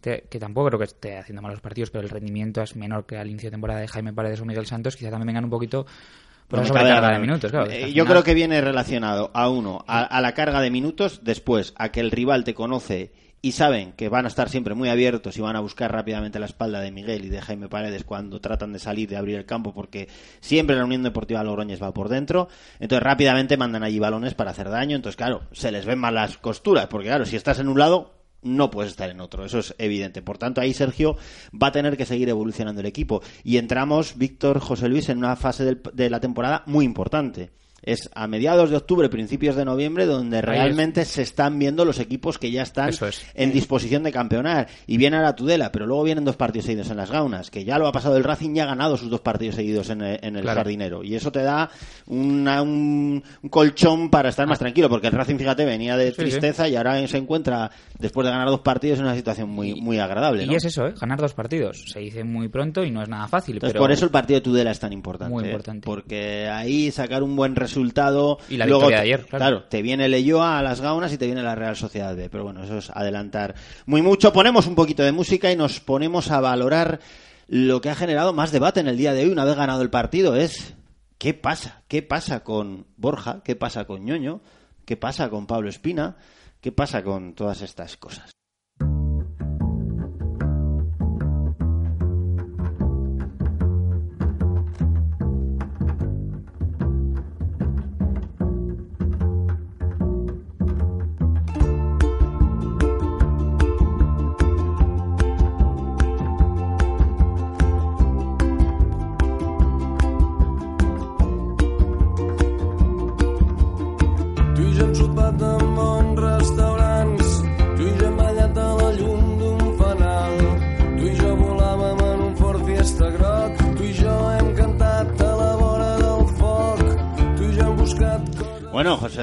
que 0.00 0.38
tampoco 0.38 0.68
creo 0.68 0.78
que 0.78 0.84
esté 0.84 1.18
haciendo 1.18 1.42
malos 1.42 1.60
partidos, 1.60 1.90
pero 1.90 2.02
el 2.04 2.10
rendimiento 2.10 2.62
es 2.62 2.76
menor 2.76 3.06
que 3.06 3.16
al 3.18 3.28
inicio 3.28 3.48
de 3.48 3.52
temporada 3.52 3.80
de 3.80 3.88
Jaime 3.88 4.12
Paredes 4.12 4.40
o 4.40 4.44
Miguel 4.44 4.66
Santos, 4.66 4.96
quizás 4.96 5.10
también 5.10 5.26
vengan 5.28 5.44
un 5.44 5.50
poquito 5.50 5.86
por 6.48 6.60
la 6.60 6.82
la 7.00 7.10
de 7.12 7.18
minutos. 7.18 7.50
Claro, 7.50 7.70
Eh, 7.70 7.92
Yo 7.92 8.06
creo 8.06 8.22
que 8.22 8.34
viene 8.34 8.60
relacionado 8.60 9.30
a 9.34 9.48
uno, 9.48 9.84
a, 9.88 10.02
a 10.04 10.20
la 10.20 10.32
carga 10.32 10.60
de 10.60 10.70
minutos, 10.70 11.20
después 11.24 11.74
a 11.76 11.90
que 11.90 12.00
el 12.00 12.10
rival 12.12 12.44
te 12.44 12.54
conoce 12.54 13.12
y 13.42 13.52
saben 13.52 13.92
que 13.92 14.08
van 14.08 14.24
a 14.24 14.28
estar 14.28 14.48
siempre 14.48 14.74
muy 14.74 14.88
abiertos 14.88 15.36
y 15.36 15.40
van 15.40 15.56
a 15.56 15.60
buscar 15.60 15.92
rápidamente 15.92 16.38
la 16.38 16.46
espalda 16.46 16.80
de 16.80 16.90
Miguel 16.90 17.24
y 17.24 17.28
de 17.28 17.40
Jaime 17.42 17.68
Paredes 17.68 18.02
cuando 18.04 18.40
tratan 18.40 18.72
de 18.72 18.78
salir, 18.78 19.08
de 19.08 19.16
abrir 19.16 19.36
el 19.36 19.44
campo, 19.44 19.72
porque 19.74 20.08
siempre 20.40 20.74
la 20.74 20.84
Unión 20.84 21.02
Deportiva 21.02 21.44
Logroñez 21.44 21.80
va 21.82 21.92
por 21.92 22.08
dentro. 22.08 22.48
Entonces 22.80 23.02
rápidamente 23.04 23.56
mandan 23.56 23.82
allí 23.84 23.98
balones 23.98 24.34
para 24.34 24.52
hacer 24.52 24.68
daño. 24.70 24.96
Entonces, 24.96 25.16
claro, 25.16 25.42
se 25.52 25.70
les 25.70 25.84
ven 25.84 25.98
mal 25.98 26.14
las 26.14 26.38
costuras, 26.38 26.86
porque 26.86 27.08
claro, 27.08 27.24
si 27.26 27.36
estás 27.36 27.60
en 27.60 27.68
un 27.68 27.78
lado, 27.78 28.14
no 28.46 28.70
puedes 28.70 28.92
estar 28.92 29.10
en 29.10 29.20
otro, 29.20 29.44
eso 29.44 29.58
es 29.58 29.74
evidente. 29.78 30.22
Por 30.22 30.38
tanto, 30.38 30.60
ahí 30.60 30.72
Sergio 30.72 31.16
va 31.52 31.68
a 31.68 31.72
tener 31.72 31.96
que 31.96 32.06
seguir 32.06 32.28
evolucionando 32.28 32.80
el 32.80 32.86
equipo. 32.86 33.22
Y 33.44 33.58
entramos, 33.58 34.16
Víctor, 34.16 34.60
José 34.60 34.88
Luis, 34.88 35.08
en 35.08 35.18
una 35.18 35.36
fase 35.36 35.76
de 35.92 36.10
la 36.10 36.20
temporada 36.20 36.62
muy 36.66 36.84
importante. 36.84 37.50
Es 37.86 38.10
a 38.14 38.26
mediados 38.26 38.68
de 38.70 38.76
octubre, 38.76 39.08
principios 39.08 39.56
de 39.56 39.64
noviembre, 39.64 40.04
donde 40.06 40.38
es. 40.38 40.44
realmente 40.44 41.04
se 41.04 41.22
están 41.22 41.58
viendo 41.58 41.84
los 41.84 41.98
equipos 42.00 42.36
que 42.38 42.50
ya 42.50 42.62
están 42.62 42.88
es. 42.90 43.24
en 43.34 43.52
disposición 43.52 44.02
de 44.02 44.10
campeonar. 44.12 44.66
Y 44.88 44.96
viene 44.96 45.16
ahora 45.16 45.34
Tudela, 45.36 45.70
pero 45.72 45.86
luego 45.86 46.02
vienen 46.02 46.24
dos 46.24 46.36
partidos 46.36 46.66
seguidos 46.66 46.90
en 46.90 46.96
las 46.96 47.10
Gaunas, 47.12 47.50
que 47.50 47.64
ya 47.64 47.78
lo 47.78 47.86
ha 47.86 47.92
pasado 47.92 48.16
el 48.16 48.24
Racing 48.24 48.56
y 48.56 48.60
ha 48.60 48.66
ganado 48.66 48.96
sus 48.96 49.08
dos 49.08 49.20
partidos 49.20 49.54
seguidos 49.54 49.88
en 49.90 50.02
el, 50.02 50.18
en 50.20 50.34
el 50.36 50.42
Claro. 50.42 50.58
Jardinero. 50.58 51.04
Y 51.04 51.14
eso 51.14 51.30
te 51.30 51.42
da 51.44 51.70
una- 52.06 52.60
un, 52.62 53.22
un 53.42 53.48
colchón 53.48 54.10
para 54.10 54.30
estar 54.30 54.46
más 54.48 54.58
tranquilo, 54.58 54.88
porque 54.88 55.06
el 55.06 55.12
Racing, 55.12 55.36
fíjate, 55.36 55.64
venía 55.64 55.96
de 55.96 56.08
Ah. 56.08 56.10
Sí. 56.10 56.16
tristeza 56.16 56.68
y 56.68 56.74
ahora 56.74 57.06
se 57.06 57.18
encuentra, 57.18 57.70
después 58.00 58.24
de 58.24 58.32
ganar 58.32 58.48
dos 58.48 58.60
partidos, 58.60 58.98
en 58.98 59.04
una 59.04 59.14
situación 59.14 59.48
muy, 59.48 59.80
muy 59.80 60.00
agradable. 60.00 60.42
Y 60.42 60.46
¿no? 60.48 60.56
es 60.56 60.64
eso, 60.64 60.88
¿eh? 60.88 60.94
ganar 61.00 61.20
dos 61.20 61.34
partidos. 61.34 61.84
Se 61.92 62.00
dice 62.00 62.24
muy 62.24 62.48
pronto 62.48 62.82
y 62.84 62.90
no 62.90 63.00
es 63.02 63.08
nada 63.08 63.28
fácil. 63.28 63.54
Entonces, 63.56 63.74
pero 63.74 63.84
por 63.84 63.92
eso 63.92 64.04
el 64.04 64.10
partido 64.10 64.40
de 64.40 64.44
Tudela 64.44 64.72
es 64.72 64.80
tan 64.80 64.92
importante. 64.92 65.32
Muy 65.32 65.44
¿eh? 65.44 65.46
importante. 65.48 65.84
Porque 65.86 66.48
ahí 66.48 66.90
sacar 66.90 67.22
un 67.22 67.36
buen 67.36 67.54
resultado. 67.54 67.75
Y 68.48 68.56
la 68.56 68.66
luego 68.66 68.82
victoria 68.82 68.98
de 68.98 69.02
ayer, 69.02 69.26
claro. 69.26 69.64
te 69.64 69.82
viene 69.82 70.06
el 70.06 70.14
Elloa 70.14 70.58
a 70.58 70.62
las 70.62 70.80
Gaunas 70.80 71.12
y 71.12 71.18
te 71.18 71.26
viene 71.26 71.42
la 71.42 71.54
Real 71.54 71.76
Sociedad 71.76 72.16
B. 72.16 72.28
Pero 72.30 72.44
bueno, 72.44 72.64
eso 72.64 72.78
es 72.78 72.90
adelantar 72.90 73.54
muy 73.86 74.02
mucho. 74.02 74.32
Ponemos 74.32 74.66
un 74.66 74.74
poquito 74.74 75.02
de 75.02 75.12
música 75.12 75.50
y 75.50 75.56
nos 75.56 75.80
ponemos 75.80 76.30
a 76.30 76.40
valorar 76.40 77.00
lo 77.48 77.80
que 77.80 77.90
ha 77.90 77.94
generado 77.94 78.32
más 78.32 78.52
debate 78.52 78.80
en 78.80 78.88
el 78.88 78.96
día 78.96 79.12
de 79.12 79.24
hoy, 79.24 79.30
una 79.30 79.44
vez 79.44 79.56
ganado 79.56 79.82
el 79.82 79.90
partido, 79.90 80.36
es 80.36 80.74
¿qué 81.18 81.34
pasa? 81.34 81.82
¿Qué 81.88 82.02
pasa 82.02 82.42
con 82.42 82.86
Borja? 82.96 83.42
¿Qué 83.44 83.56
pasa 83.56 83.84
con 83.84 84.04
Ñoño? 84.04 84.40
¿Qué 84.84 84.96
pasa 84.96 85.30
con 85.30 85.46
Pablo 85.46 85.68
Espina? 85.68 86.16
¿Qué 86.60 86.72
pasa 86.72 87.02
con 87.02 87.34
todas 87.34 87.62
estas 87.62 87.96
cosas? 87.96 88.30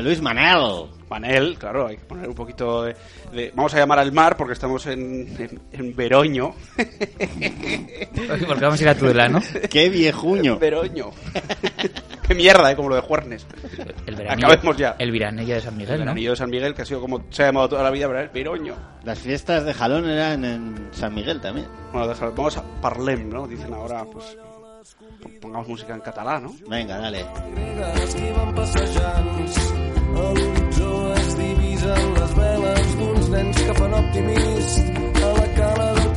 Luis 0.03 0.21
Manel. 0.21 0.89
Manel, 1.09 1.57
claro, 1.59 1.87
hay 1.87 1.97
que 1.97 2.05
poner 2.05 2.27
un 2.27 2.33
poquito 2.35 2.83
de, 2.83 2.95
de- 3.31 3.51
Vamos 3.55 3.73
a 3.75 3.77
llamar 3.77 3.99
al 3.99 4.11
mar 4.11 4.35
porque 4.35 4.53
estamos 4.53 4.85
en, 4.87 5.01
en, 5.39 5.61
en 5.71 5.95
Veroño. 5.95 6.53
Porque 8.47 8.61
vamos 8.63 8.79
a 8.79 8.83
ir 8.83 8.89
a 8.89 8.95
Tudela, 8.95 9.27
¿no? 9.27 9.39
¡Qué 9.69 9.89
viejuño! 9.89 10.57
Veroño. 10.57 11.11
Qué 12.27 12.35
mierda, 12.35 12.71
¿eh? 12.71 12.75
Como 12.75 12.89
lo 12.89 12.95
de 12.95 13.01
Juernes. 13.01 13.45
El 14.05 14.15
veranillo, 14.15 14.47
Acabemos 14.47 14.77
ya. 14.77 14.95
El 14.97 15.11
viranillo 15.11 15.55
de 15.55 15.61
San 15.61 15.73
El 15.73 15.79
Miguel, 15.79 15.93
¿no? 15.99 16.05
veranillo 16.05 16.29
de 16.31 16.35
San 16.37 16.49
Miguel, 16.49 16.73
que 16.73 16.81
ha 16.83 16.85
sido 16.85 17.01
como 17.01 17.23
se 17.29 17.43
ha 17.43 17.47
llamado 17.47 17.69
toda 17.69 17.83
la 17.83 17.91
vida, 17.91 18.07
¿verdad? 18.07 18.31
Veroño. 18.33 18.75
Las 19.03 19.19
fiestas 19.19 19.65
de 19.65 19.73
Jalón 19.73 20.09
eran 20.09 20.45
en 20.45 20.87
San 20.91 21.13
Miguel 21.13 21.41
también. 21.41 21.67
Bueno, 21.91 22.13
vamos 22.35 22.57
a 22.57 22.63
parlem, 22.81 23.29
¿no? 23.29 23.47
Dicen 23.47 23.73
ahora, 23.73 24.05
pues. 24.05 24.37
Pongamos 25.41 25.67
música 25.67 25.93
en 25.93 26.01
catalán, 26.01 26.43
¿no? 26.43 26.55
Venga, 26.67 26.97
dale. 26.97 27.21
A 30.15 30.31
l'horitzó 30.33 31.13
es 31.15 31.37
divisen 31.37 32.13
les 32.13 32.35
veles 32.37 32.91
d'uns 32.99 33.29
nens 33.33 33.61
que 33.65 33.73
fan 33.79 33.93
optimist 33.97 35.32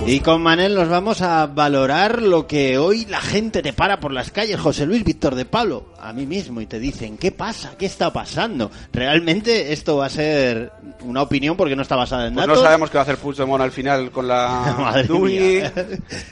Y 0.08 0.20
con 0.20 0.40
Manel 0.40 0.76
nos 0.76 0.88
vamos 0.88 1.20
a 1.20 1.46
valorar 1.46 2.22
lo 2.22 2.46
que 2.46 2.78
hoy 2.78 3.06
la 3.06 3.20
gente 3.20 3.60
te 3.60 3.72
para 3.72 3.98
por 3.98 4.12
las 4.12 4.30
calles, 4.30 4.60
José 4.60 4.86
Luis 4.86 5.02
Víctor 5.02 5.34
de 5.34 5.44
Pablo, 5.46 5.86
a 6.00 6.12
mí 6.12 6.26
mismo, 6.26 6.60
y 6.60 6.66
te 6.66 6.78
dicen, 6.78 7.18
¿qué 7.18 7.32
pasa? 7.32 7.72
¿Qué 7.76 7.86
está 7.86 8.12
pasando? 8.12 8.70
Realmente 8.92 9.72
esto 9.72 9.96
va 9.96 10.06
a 10.06 10.10
ser 10.10 10.70
una 11.02 11.22
opinión 11.22 11.56
porque 11.56 11.74
no 11.74 11.82
está 11.82 11.96
basada 11.96 12.28
en 12.28 12.34
Pues 12.34 12.46
datos. 12.46 12.60
no 12.62 12.64
sabemos 12.68 12.88
qué 12.90 12.98
va 12.98 13.00
a 13.00 13.02
hacer 13.02 13.16
Puigdemont 13.16 13.60
al 13.62 13.72
final 13.72 14.12
con 14.12 14.28
la 14.28 14.76
Madre 14.78 15.08
mía. 15.08 15.72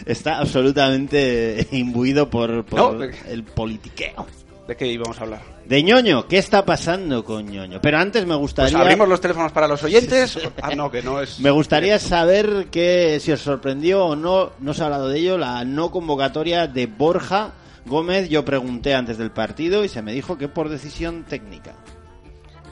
Está 0.06 0.38
absolutamente 0.38 1.66
imbuido 1.72 2.30
por, 2.30 2.64
por 2.64 2.78
No, 2.78 3.02
el 3.28 3.42
politiqueo. 3.42 4.24
¿De 4.68 4.76
qué 4.76 4.86
íbamos 4.86 5.18
a 5.18 5.22
hablar? 5.24 5.53
De 5.68 5.82
ñoño, 5.82 6.28
¿qué 6.28 6.36
está 6.38 6.64
pasando 6.66 7.24
con 7.24 7.46
ñoño? 7.46 7.80
Pero 7.80 7.98
antes 7.98 8.22
me 8.24 8.28
Pues 8.34 8.40
gustaría... 8.40 8.78
abrimos 8.78 9.08
los 9.08 9.20
teléfonos 9.20 9.50
para 9.52 9.66
los 9.66 9.82
oyentes. 9.82 10.38
Ah, 10.60 10.74
no, 10.74 10.90
que 10.90 11.02
no 11.02 11.20
es. 11.22 11.40
Me 11.40 11.50
gustaría 11.50 11.98
saber 11.98 12.66
que 12.70 13.18
si 13.20 13.32
os 13.32 13.40
sorprendió 13.40 14.04
o 14.04 14.16
no, 14.16 14.50
no 14.60 14.74
se 14.74 14.82
ha 14.82 14.86
hablado 14.86 15.08
de 15.08 15.18
ello, 15.20 15.38
la 15.38 15.64
no 15.64 15.90
convocatoria 15.90 16.66
de 16.66 16.86
Borja 16.86 17.52
Gómez. 17.86 18.28
Yo 18.28 18.44
pregunté 18.44 18.94
antes 18.94 19.16
del 19.16 19.30
partido 19.30 19.84
y 19.84 19.88
se 19.88 20.02
me 20.02 20.12
dijo 20.12 20.36
que 20.36 20.48
por 20.48 20.68
decisión 20.68 21.24
técnica. 21.24 21.72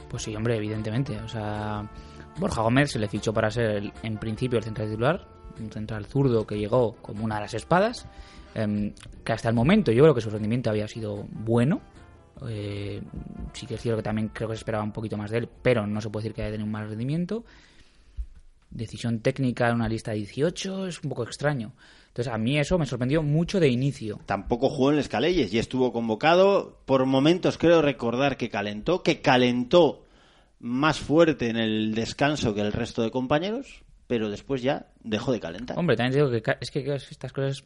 Pues 0.09 0.21
sí, 0.21 0.35
hombre, 0.35 0.55
evidentemente. 0.57 1.17
O 1.21 1.27
sea, 1.27 1.89
Borja 2.37 2.61
Gómez 2.61 2.91
se 2.91 2.99
le 2.99 3.07
fichó 3.07 3.33
para 3.33 3.49
ser, 3.49 3.65
el- 3.77 3.93
en 4.03 4.17
principio, 4.19 4.59
el 4.59 4.63
central 4.65 4.89
titular. 4.89 5.27
Un 5.59 5.71
central 5.71 6.05
zurdo 6.05 6.45
que 6.45 6.57
llegó 6.59 6.95
como 7.01 7.23
una 7.25 7.35
de 7.35 7.41
las 7.41 7.53
espadas. 7.55 8.05
em, 8.55 8.93
que 9.25 9.33
hasta 9.33 9.49
el 9.49 9.55
momento 9.55 9.91
yo 9.91 10.03
creo 10.03 10.13
que 10.13 10.21
su 10.21 10.29
rendimiento 10.29 10.69
había 10.69 10.87
sido 10.87 11.25
bueno. 11.31 11.81
Eh, 12.47 13.01
sí 13.53 13.65
que 13.65 13.75
es 13.75 13.81
cierto 13.81 13.97
que 13.97 14.03
también 14.03 14.29
creo 14.29 14.49
que 14.49 14.55
se 14.55 14.59
esperaba 14.59 14.83
un 14.83 14.91
poquito 14.91 15.17
más 15.17 15.31
de 15.31 15.39
él, 15.39 15.49
pero 15.61 15.87
no 15.87 16.01
se 16.01 16.09
puede 16.09 16.23
decir 16.23 16.35
que 16.35 16.41
haya 16.41 16.51
tenido 16.51 16.65
un 16.65 16.71
mal 16.71 16.89
rendimiento. 16.89 17.43
Decisión 18.69 19.19
técnica 19.19 19.69
en 19.69 19.75
una 19.75 19.87
lista 19.87 20.11
de 20.11 20.17
18 20.17 20.87
es 20.87 21.03
un 21.03 21.09
poco 21.09 21.23
extraño. 21.23 21.73
Entonces 22.07 22.31
a 22.31 22.37
mí 22.37 22.59
eso 22.59 22.77
me 22.77 22.85
sorprendió 22.85 23.23
mucho 23.23 23.59
de 23.59 23.69
inicio. 23.69 24.19
Tampoco 24.25 24.69
jugó 24.69 24.89
en 24.89 24.95
el 24.95 25.01
Escalelles 25.01 25.53
y 25.53 25.59
estuvo 25.59 25.91
convocado. 25.91 26.79
Por 26.85 27.05
momentos 27.05 27.57
creo 27.57 27.81
recordar 27.81 28.37
que 28.37 28.49
calentó, 28.49 29.01
que 29.01 29.21
calentó 29.21 30.03
más 30.59 30.99
fuerte 30.99 31.49
en 31.49 31.57
el 31.57 31.93
descanso 31.93 32.53
que 32.53 32.61
el 32.61 32.71
resto 32.71 33.01
de 33.01 33.11
compañeros, 33.11 33.83
pero 34.07 34.29
después 34.29 34.61
ya 34.61 34.87
dejó 35.03 35.31
de 35.31 35.39
calentar. 35.39 35.77
Hombre, 35.77 35.95
también 35.95 36.13
te 36.13 36.17
digo 36.19 36.41
que 36.41 36.57
es 36.61 36.71
que 36.71 36.95
estas 36.95 37.33
cosas, 37.33 37.63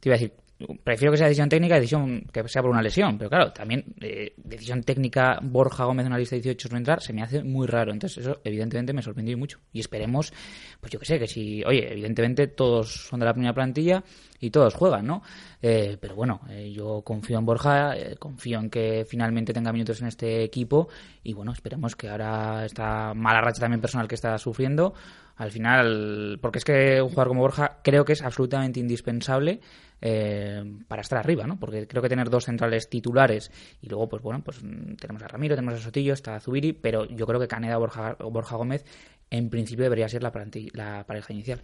te 0.00 0.08
iba 0.08 0.14
a 0.14 0.18
decir, 0.18 0.34
prefiero 0.82 1.12
que 1.12 1.18
sea 1.18 1.26
decisión 1.26 1.48
técnica, 1.48 1.76
decisión 1.76 2.22
que 2.32 2.46
sea 2.48 2.62
por 2.62 2.70
una 2.70 2.82
lesión, 2.82 3.18
pero 3.18 3.30
claro, 3.30 3.52
también 3.52 3.84
eh, 4.00 4.34
decisión 4.36 4.82
técnica 4.82 5.38
Borja 5.42 5.84
Gómez 5.84 6.06
en 6.06 6.12
una 6.12 6.18
lista 6.18 6.36
de 6.36 6.42
18 6.42 6.68
no 6.70 6.78
entrar 6.78 7.02
se 7.02 7.12
me 7.12 7.22
hace 7.22 7.42
muy 7.42 7.66
raro, 7.66 7.92
entonces 7.92 8.26
eso 8.26 8.40
evidentemente 8.44 8.92
me 8.92 9.02
sorprendió 9.02 9.36
mucho. 9.38 9.58
Y 9.72 9.80
esperemos, 9.80 10.32
pues 10.80 10.92
yo 10.92 10.98
que 10.98 11.06
sé, 11.06 11.18
que 11.18 11.26
si, 11.26 11.62
oye, 11.64 11.92
evidentemente 11.92 12.46
todos 12.48 13.06
son 13.08 13.20
de 13.20 13.26
la 13.26 13.32
primera 13.32 13.54
plantilla 13.54 14.02
y 14.40 14.50
todos 14.50 14.74
juegan, 14.74 15.06
¿no? 15.06 15.22
Eh, 15.62 15.98
pero 16.00 16.14
bueno, 16.14 16.40
eh, 16.48 16.72
yo 16.72 17.02
confío 17.02 17.38
en 17.38 17.44
Borja, 17.44 17.96
eh, 17.96 18.16
confío 18.18 18.58
en 18.58 18.70
que 18.70 19.04
finalmente 19.06 19.52
tenga 19.52 19.72
minutos 19.72 20.00
en 20.00 20.08
este 20.08 20.42
equipo. 20.42 20.88
Y 21.22 21.34
bueno, 21.34 21.52
esperemos 21.52 21.94
que 21.94 22.08
ahora 22.08 22.64
esta 22.64 23.12
mala 23.14 23.42
racha 23.42 23.60
también 23.60 23.80
personal 23.80 24.08
que 24.08 24.14
está 24.14 24.38
sufriendo, 24.38 24.94
al 25.40 25.50
final, 25.50 26.38
porque 26.42 26.58
es 26.58 26.66
que 26.66 27.00
un 27.00 27.08
jugador 27.08 27.28
como 27.28 27.40
Borja 27.40 27.78
creo 27.82 28.04
que 28.04 28.12
es 28.12 28.20
absolutamente 28.20 28.78
indispensable 28.78 29.60
eh, 30.02 30.62
para 30.86 31.00
estar 31.00 31.18
arriba, 31.18 31.46
¿no? 31.46 31.58
Porque 31.58 31.86
creo 31.86 32.02
que 32.02 32.10
tener 32.10 32.28
dos 32.28 32.44
centrales 32.44 32.90
titulares 32.90 33.50
y 33.80 33.88
luego, 33.88 34.06
pues 34.06 34.22
bueno, 34.22 34.42
pues 34.44 34.62
mm, 34.62 34.96
tenemos 34.96 35.22
a 35.22 35.28
Ramiro, 35.28 35.56
tenemos 35.56 35.80
a 35.80 35.82
Sotillo, 35.82 36.12
está 36.12 36.38
Zubiri, 36.40 36.74
pero 36.74 37.06
yo 37.06 37.26
creo 37.26 37.40
que 37.40 37.48
Caneda 37.48 37.78
o 37.78 37.80
Borja, 37.80 38.18
Borja 38.20 38.56
Gómez 38.56 38.84
en 39.30 39.48
principio 39.48 39.84
debería 39.84 40.10
ser 40.10 40.22
la, 40.22 40.30
pareja 40.30 41.32
inicial. 41.32 41.62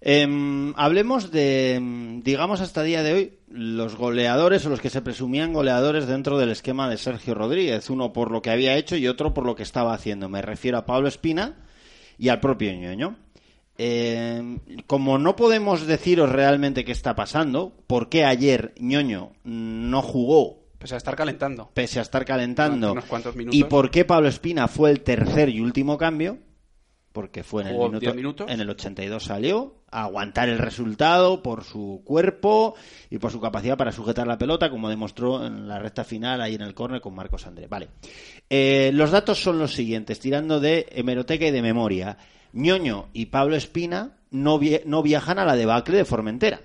Em, 0.00 0.72
hablemos 0.76 1.30
de, 1.30 1.74
em, 1.74 2.22
digamos 2.22 2.62
hasta 2.62 2.82
día 2.82 3.02
de 3.02 3.12
hoy, 3.12 3.38
los 3.50 3.94
goleadores 3.94 4.64
o 4.64 4.70
los 4.70 4.80
que 4.80 4.88
se 4.88 5.02
presumían 5.02 5.52
goleadores 5.52 6.06
dentro 6.06 6.38
del 6.38 6.48
esquema 6.48 6.88
de 6.88 6.96
Sergio 6.96 7.34
Rodríguez. 7.34 7.90
Uno 7.90 8.14
por 8.14 8.30
lo 8.30 8.40
que 8.40 8.48
había 8.48 8.74
hecho 8.78 8.96
y 8.96 9.06
otro 9.06 9.34
por 9.34 9.44
lo 9.44 9.54
que 9.54 9.64
estaba 9.64 9.92
haciendo. 9.92 10.30
Me 10.30 10.40
refiero 10.40 10.78
a 10.78 10.86
Pablo 10.86 11.08
Espina 11.08 11.56
y 12.22 12.28
al 12.28 12.38
propio 12.38 12.72
Ñoño. 12.72 13.16
Em, 13.76 14.60
como 14.86 15.18
no 15.18 15.34
podemos 15.34 15.88
deciros 15.88 16.30
realmente 16.30 16.84
qué 16.84 16.92
está 16.92 17.16
pasando, 17.16 17.72
por 17.88 18.08
qué 18.08 18.24
ayer 18.24 18.74
Ñoño 18.78 19.32
no 19.42 20.02
jugó 20.02 20.60
Pese 20.78 20.94
a 20.94 20.98
estar 20.98 21.16
calentando. 21.16 21.70
pese 21.74 21.98
a 21.98 22.02
estar 22.02 22.24
calentando 22.24 22.92
Unos 22.92 23.06
cuantos 23.06 23.34
minutos. 23.34 23.58
y 23.58 23.64
por 23.64 23.90
qué 23.90 24.04
Pablo 24.04 24.28
Espina 24.28 24.68
fue 24.68 24.90
el 24.92 25.00
tercer 25.00 25.48
y 25.48 25.60
último 25.60 25.98
cambio 25.98 26.38
porque 27.12 27.42
fue 27.42 27.62
en 27.62 27.68
el 27.68 27.76
minuto 27.76 28.00
10 28.00 28.14
minutos. 28.14 28.50
en 28.50 28.60
el 28.60 28.70
82 28.70 29.24
salió 29.24 29.74
a 29.90 30.04
aguantar 30.04 30.48
el 30.48 30.58
resultado 30.58 31.42
por 31.42 31.64
su 31.64 32.02
cuerpo 32.04 32.74
y 33.10 33.18
por 33.18 33.30
su 33.30 33.40
capacidad 33.40 33.76
para 33.76 33.92
sujetar 33.92 34.26
la 34.26 34.38
pelota 34.38 34.70
como 34.70 34.88
demostró 34.88 35.44
en 35.46 35.68
la 35.68 35.78
recta 35.78 36.04
final 36.04 36.40
ahí 36.40 36.54
en 36.54 36.62
el 36.62 36.74
córner 36.74 37.00
con 37.00 37.14
Marcos 37.14 37.46
André 37.46 37.66
vale 37.66 37.88
Eh, 38.48 38.90
los 38.94 39.10
datos 39.10 39.42
son 39.42 39.58
los 39.58 39.74
siguientes 39.74 40.18
tirando 40.20 40.60
de 40.60 40.86
hemeroteca 40.90 41.46
y 41.46 41.50
de 41.50 41.62
memoria 41.62 42.16
Ñoño 42.52 43.08
y 43.12 43.26
Pablo 43.26 43.56
Espina 43.56 44.18
no, 44.30 44.58
no 44.86 45.02
viajan 45.02 45.38
a 45.38 45.44
la 45.44 45.56
debacle 45.56 45.98
de 45.98 46.04
Formentera 46.04 46.60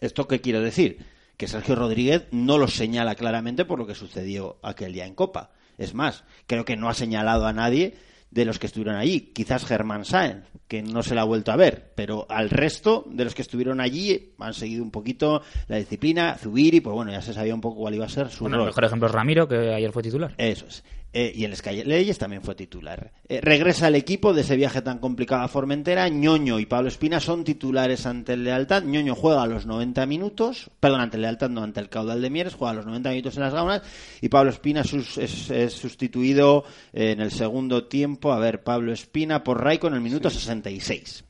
¿Esto 0.00 0.28
qué 0.28 0.40
quiero 0.40 0.60
decir? 0.60 1.04
Que 1.36 1.48
Sergio 1.48 1.74
Rodríguez 1.74 2.26
no 2.30 2.58
lo 2.58 2.68
señala 2.68 3.14
claramente 3.14 3.64
por 3.64 3.78
lo 3.78 3.86
que 3.86 3.94
sucedió 3.94 4.58
aquel 4.62 4.92
día 4.92 5.06
en 5.06 5.14
Copa. 5.14 5.50
Es 5.76 5.94
más, 5.94 6.24
creo 6.46 6.64
que 6.64 6.76
no 6.76 6.88
ha 6.88 6.94
señalado 6.94 7.46
a 7.46 7.52
nadie 7.52 7.94
de 8.30 8.44
los 8.44 8.58
que 8.58 8.66
estuvieron 8.66 8.96
allí. 8.96 9.32
Quizás 9.32 9.64
Germán 9.64 10.04
Sáenz, 10.04 10.44
que 10.66 10.82
no 10.82 11.02
se 11.02 11.14
la 11.14 11.22
ha 11.22 11.24
vuelto 11.24 11.52
a 11.52 11.56
ver, 11.56 11.92
pero 11.94 12.26
al 12.28 12.50
resto 12.50 13.04
de 13.08 13.24
los 13.24 13.34
que 13.34 13.42
estuvieron 13.42 13.80
allí 13.80 14.34
han 14.38 14.54
seguido 14.54 14.82
un 14.82 14.90
poquito 14.90 15.42
la 15.66 15.76
disciplina. 15.76 16.36
Zubiri, 16.36 16.80
pues 16.80 16.94
bueno, 16.94 17.10
ya 17.10 17.22
se 17.22 17.32
sabía 17.32 17.54
un 17.54 17.60
poco 17.60 17.80
cuál 17.80 17.94
iba 17.94 18.06
a 18.06 18.08
ser 18.08 18.30
su 18.30 18.44
Bueno, 18.44 18.60
el 18.60 18.66
mejor 18.66 18.84
ejemplo 18.84 19.08
es 19.08 19.14
Ramiro, 19.14 19.48
que 19.48 19.74
ayer 19.74 19.92
fue 19.92 20.02
titular. 20.02 20.34
Eso 20.36 20.66
es. 20.66 20.84
Eh, 21.10 21.32
y 21.34 21.46
en 21.46 21.56
Sky 21.56 21.84
Leyes 21.84 22.18
también 22.18 22.42
fue 22.42 22.54
titular. 22.54 23.12
Eh, 23.30 23.40
regresa 23.40 23.86
al 23.86 23.94
equipo 23.94 24.34
de 24.34 24.42
ese 24.42 24.56
viaje 24.56 24.82
tan 24.82 24.98
complicado 24.98 25.42
a 25.42 25.48
Formentera. 25.48 26.06
Ñoño 26.10 26.60
y 26.60 26.66
Pablo 26.66 26.88
Espina 26.88 27.18
son 27.18 27.44
titulares 27.44 28.04
ante 28.04 28.34
el 28.34 28.44
Lealtad. 28.44 28.82
Ñoño 28.82 29.14
juega 29.14 29.42
a 29.42 29.46
los 29.46 29.64
90 29.64 30.04
minutos, 30.04 30.70
perdón, 30.80 31.00
ante 31.00 31.16
el 31.16 31.22
Lealtad, 31.22 31.48
no 31.48 31.62
ante 31.62 31.80
el 31.80 31.88
Caudal 31.88 32.20
de 32.20 32.28
Mieres, 32.28 32.54
juega 32.54 32.72
a 32.72 32.74
los 32.74 32.84
90 32.84 33.08
minutos 33.10 33.36
en 33.36 33.42
las 33.42 33.54
gaunas. 33.54 33.82
Y 34.20 34.28
Pablo 34.28 34.50
Espina 34.50 34.84
sus- 34.84 35.16
es, 35.16 35.50
es 35.50 35.72
sustituido 35.72 36.64
eh, 36.92 37.12
en 37.12 37.20
el 37.22 37.30
segundo 37.30 37.86
tiempo. 37.88 38.32
A 38.34 38.38
ver, 38.38 38.62
Pablo 38.62 38.92
Espina 38.92 39.42
por 39.42 39.64
Raico 39.64 39.86
en 39.88 39.94
el 39.94 40.02
minuto 40.02 40.28
66. 40.28 41.24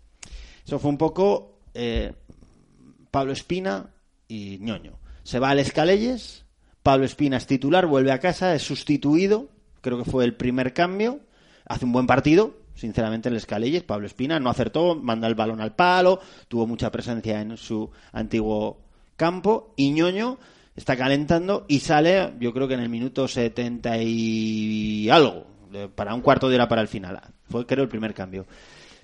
Eso 0.66 0.78
fue 0.80 0.90
un 0.90 0.98
poco 0.98 1.60
eh, 1.74 2.12
Pablo 3.12 3.32
Espina 3.32 3.90
y 4.26 4.58
Ñoño. 4.58 4.98
Se 5.22 5.38
va 5.38 5.50
al 5.50 5.60
Escalelles, 5.60 6.44
Pablo 6.82 7.06
Espina 7.06 7.36
es 7.36 7.46
titular, 7.46 7.86
vuelve 7.86 8.10
a 8.10 8.18
casa, 8.18 8.54
es 8.56 8.62
sustituido, 8.62 9.50
creo 9.88 10.04
que 10.04 10.10
fue 10.10 10.24
el 10.24 10.34
primer 10.34 10.72
cambio, 10.74 11.20
hace 11.64 11.84
un 11.84 11.92
buen 11.92 12.06
partido, 12.06 12.54
sinceramente 12.74 13.28
el 13.28 13.36
Escalelles, 13.36 13.82
Pablo 13.82 14.06
Espina 14.06 14.38
no 14.38 14.50
acertó, 14.50 14.94
manda 14.94 15.26
el 15.26 15.34
balón 15.34 15.60
al 15.60 15.74
palo, 15.74 16.20
tuvo 16.48 16.66
mucha 16.66 16.90
presencia 16.90 17.40
en 17.40 17.56
su 17.56 17.90
antiguo 18.12 18.82
campo 19.16 19.72
y 19.76 19.90
Ñoño 19.90 20.38
está 20.76 20.96
calentando 20.96 21.64
y 21.68 21.80
sale, 21.80 22.34
yo 22.38 22.52
creo 22.52 22.68
que 22.68 22.74
en 22.74 22.80
el 22.80 22.88
minuto 22.88 23.26
70 23.26 23.98
y 24.02 25.08
algo, 25.10 25.46
para 25.94 26.14
un 26.14 26.20
cuarto 26.20 26.48
de 26.48 26.56
hora 26.56 26.68
para 26.68 26.82
el 26.82 26.88
final. 26.88 27.20
Fue 27.50 27.66
creo 27.66 27.82
el 27.82 27.88
primer 27.88 28.14
cambio. 28.14 28.46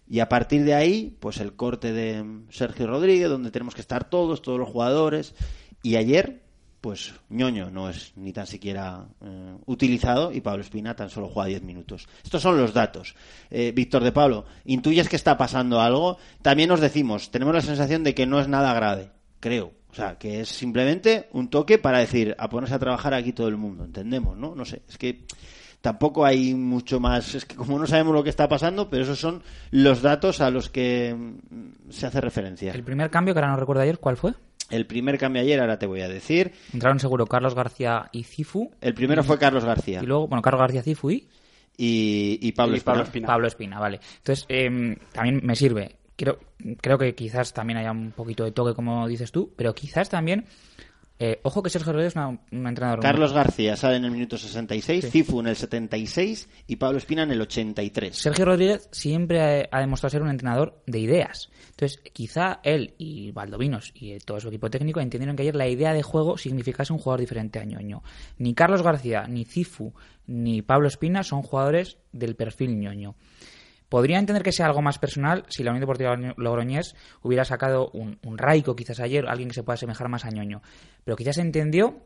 Y 0.07 0.21
a 0.21 0.29
partir 0.29 0.65
de 0.65 0.75
ahí, 0.75 1.17
pues 1.19 1.41
el 1.41 1.55
corte 1.55 1.93
de 1.93 2.25
Sergio 2.51 2.87
Rodríguez, 2.87 3.29
donde 3.29 3.51
tenemos 3.51 3.75
que 3.75 3.81
estar 3.81 4.05
todos, 4.05 4.43
todos 4.43 4.59
los 4.59 4.69
jugadores. 4.69 5.35
Y 5.83 5.97
ayer, 5.97 6.44
pues 6.85 7.15
Ñoño 7.31 7.71
no 7.71 7.89
es 7.89 8.13
ni 8.15 8.31
tan 8.35 8.47
siquiera 8.47 9.07
eh, 9.23 9.57
utilizado 9.65 10.31
y 10.31 10.43
Pablo 10.43 10.61
Espina 10.61 10.95
tan 10.95 11.09
solo 11.09 11.31
juega 11.31 11.49
10 11.49 11.63
minutos. 11.63 12.07
Estos 12.23 12.43
son 12.43 12.59
los 12.59 12.75
datos. 12.75 13.15
Eh, 13.51 13.73
Víctor 13.75 14.05
de 14.05 14.13
Pablo, 14.13 14.45
¿intuyes 14.67 15.09
que 15.09 15.17
está 15.17 15.39
pasando 15.39 15.81
algo? 15.81 16.19
También 16.43 16.69
nos 16.69 16.83
decimos, 16.83 17.31
tenemos 17.31 17.55
la 17.55 17.63
sensación 17.63 18.05
de 18.05 18.15
que 18.15 18.27
no 18.27 18.39
es 18.39 18.49
nada 18.49 18.75
grave, 18.75 19.09
creo. 19.41 19.73
O 19.91 19.95
sea, 19.95 20.19
que 20.19 20.43
es 20.43 20.51
simplemente 20.51 21.31
un 21.33 21.49
toque 21.49 21.79
para 21.79 22.01
decir, 22.01 22.37
a 22.39 22.51
ponerse 22.51 22.75
a 22.75 22.79
trabajar 22.79 23.15
aquí 23.15 23.33
todo 23.33 23.49
el 23.49 23.57
mundo, 23.57 23.87
entendemos, 23.87 24.37
¿no? 24.37 24.55
No 24.55 24.67
sé, 24.67 24.83
es 24.87 24.99
que 24.99 25.25
tampoco 25.81 26.27
hay 26.27 26.53
mucho 26.53 27.01
más. 27.01 27.35
Es 27.35 27.47
que 27.47 27.57
como 27.57 27.79
no 27.79 27.87
sabemos 27.87 28.13
lo 28.13 28.23
que 28.23 28.29
está 28.29 28.47
pasando, 28.47 28.91
pero 28.91 29.05
esos 29.05 29.19
son 29.19 29.43
los 29.71 30.03
datos 30.03 30.43
a 30.43 30.51
los 30.51 30.69
que 30.69 31.17
mm, 31.17 31.89
se 31.89 32.07
hace 32.07 32.21
referencia. 32.21 32.75
El 32.75 32.85
primer 32.85 33.09
cambio, 33.09 33.33
que 33.33 33.41
ahora 33.41 33.53
no 33.53 33.57
recuerdo 33.57 33.81
ayer, 33.81 33.99
¿cuál 33.99 34.19
fue? 34.19 34.35
El 34.71 34.87
primer 34.87 35.19
cambio 35.19 35.43
ayer, 35.43 35.61
ahora 35.61 35.79
te 35.79 35.87
voy 35.87 36.01
a 36.01 36.09
decir. 36.09 36.53
Entraron 36.73 36.99
seguro 36.99 37.27
Carlos 37.27 37.55
García 37.55 38.09
y 38.13 38.25
Cifu. 38.25 38.71
El 38.81 38.95
primero 38.95 39.23
fue 39.23 39.39
Carlos 39.39 39.65
García. 39.65 40.01
Y 40.03 40.07
luego, 40.07 40.29
bueno, 40.29 40.43
Carlos 40.43 40.61
García 40.61 40.83
Cifu 40.83 41.11
y... 41.11 41.29
Y, 41.77 42.39
y 42.41 42.53
Pablo, 42.53 42.77
Y 42.77 42.81
Pablo 42.81 43.03
Espina. 43.03 43.09
Espina. 43.09 43.27
Pablo 43.27 43.47
Espina, 43.49 43.81
vale. 43.81 44.01
Entonces, 44.19 44.47
eh, 44.49 44.97
también 45.13 45.41
me 45.43 45.57
sirve. 45.57 45.97
Creo, 46.17 46.39
creo 46.81 46.99
que 46.99 47.15
quizás 47.17 47.53
también 47.53 47.79
haya 47.79 47.91
un 47.91 48.13
poquito 48.13 48.45
de 48.45 48.53
toque, 48.53 48.75
como 48.75 49.09
dices 49.09 49.33
tú, 49.33 49.53
pero 49.57 49.75
quizás 49.75 50.09
también. 50.09 50.45
Eh, 51.33 51.41
ojo 51.43 51.63
que 51.63 51.71
Sergio 51.71 51.93
Rodríguez 51.93 52.13
es 52.13 52.17
una- 52.17 52.29
un 52.29 52.67
entrenador. 52.67 53.01
Carlos 53.01 53.33
García 53.33 53.77
sale 53.77 53.97
en 53.97 54.05
el 54.05 54.11
minuto 54.11 54.37
66, 54.37 55.05
Sí. 55.05 55.11
Cifu 55.11 55.41
en 55.41 55.47
el 55.49 55.57
76 55.57 56.49
y 56.67 56.77
Pablo 56.77 56.99
Espina 56.99 57.23
en 57.23 57.31
el 57.31 57.41
83. 57.41 58.17
Sergio 58.17 58.45
Rodríguez 58.45 58.89
siempre 58.93 59.41
ha, 59.41 59.69
ha 59.77 59.81
demostrado 59.81 60.11
ser 60.11 60.23
un 60.23 60.31
entrenador 60.31 60.83
de 60.87 60.99
ideas. 60.99 61.51
Entonces, 61.71 62.01
quizá 62.13 62.61
él 62.63 62.95
y 62.99 63.31
Valdovinos 63.33 63.93
y 63.95 64.17
todo 64.19 64.39
su 64.41 64.49
equipo 64.49 64.71
técnico 64.71 65.01
entendieron 65.01 65.35
que 65.37 65.43
ayer 65.43 65.57
la 65.57 65.69
idea 65.69 65.93
de 65.93 66.03
juego 66.03 66.39
significase 66.39 66.93
un 66.93 66.99
jugador 66.99 67.21
diferente 67.21 67.59
a 67.59 67.65
ñoño. 67.65 68.03
Ni 68.39 68.55
Carlos 68.55 68.83
García, 68.83 69.27
ni 69.29 69.45
Cifu, 69.45 69.93
ni 70.27 70.63
Pablo 70.63 70.89
Espina 70.89 71.23
son 71.23 71.43
jugadores 71.43 71.99
del 72.13 72.37
perfil 72.37 72.79
ñoño. 72.79 73.15
Podría 73.89 74.19
entender 74.19 74.43
que 74.43 74.53
sea 74.53 74.67
algo 74.67 74.83
más 74.83 74.99
personal 74.99 75.45
si 75.49 75.63
la 75.63 75.71
Unión 75.71 75.83
Deportiva 75.83 76.17
Logroñés 76.37 76.95
hubiera 77.23 77.45
sacado 77.45 77.91
un, 77.93 78.19
un 78.25 78.39
Raico 78.39 78.75
quizás 78.75 79.01
ayer, 79.01 79.27
alguien 79.27 79.49
que 79.49 79.55
se 79.55 79.63
pueda 79.63 79.75
asemejar 79.75 80.09
más 80.09 80.25
a 80.25 80.31
ñoño. 80.31 80.63
Pero 81.05 81.17
quizás 81.17 81.39
entendió 81.39 82.03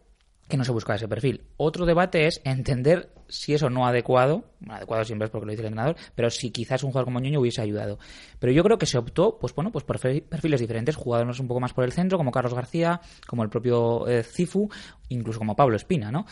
que 0.48 0.56
no 0.56 0.64
se 0.64 0.72
buscaba 0.72 0.96
ese 0.96 1.08
perfil. 1.08 1.42
Otro 1.56 1.84
debate 1.84 2.26
es 2.26 2.40
entender 2.44 3.12
si 3.28 3.52
eso 3.52 3.68
no 3.68 3.86
adecuado, 3.86 4.44
bueno, 4.60 4.74
adecuado 4.74 5.04
siempre 5.04 5.26
es 5.26 5.30
porque 5.30 5.46
lo 5.46 5.50
dice 5.50 5.60
el 5.60 5.68
entrenador, 5.68 5.96
pero 6.14 6.30
si 6.30 6.50
quizás 6.50 6.82
un 6.82 6.90
jugador 6.90 7.04
como 7.04 7.20
Ñoño 7.20 7.40
hubiese 7.40 7.60
ayudado. 7.60 7.98
Pero 8.38 8.52
yo 8.52 8.62
creo 8.64 8.78
que 8.78 8.86
se 8.86 8.96
optó, 8.96 9.38
pues 9.38 9.54
bueno, 9.54 9.70
pues 9.70 9.84
por 9.84 10.00
perfiles 10.00 10.60
diferentes, 10.60 10.96
jugadores 10.96 11.38
un 11.38 11.48
poco 11.48 11.60
más 11.60 11.74
por 11.74 11.84
el 11.84 11.92
centro, 11.92 12.16
como 12.16 12.32
Carlos 12.32 12.54
García, 12.54 13.00
como 13.26 13.42
el 13.42 13.50
propio 13.50 14.08
eh, 14.08 14.22
Cifu, 14.22 14.70
incluso 15.10 15.38
como 15.38 15.54
Pablo 15.54 15.76
Espina, 15.76 16.10
¿no? 16.10 16.24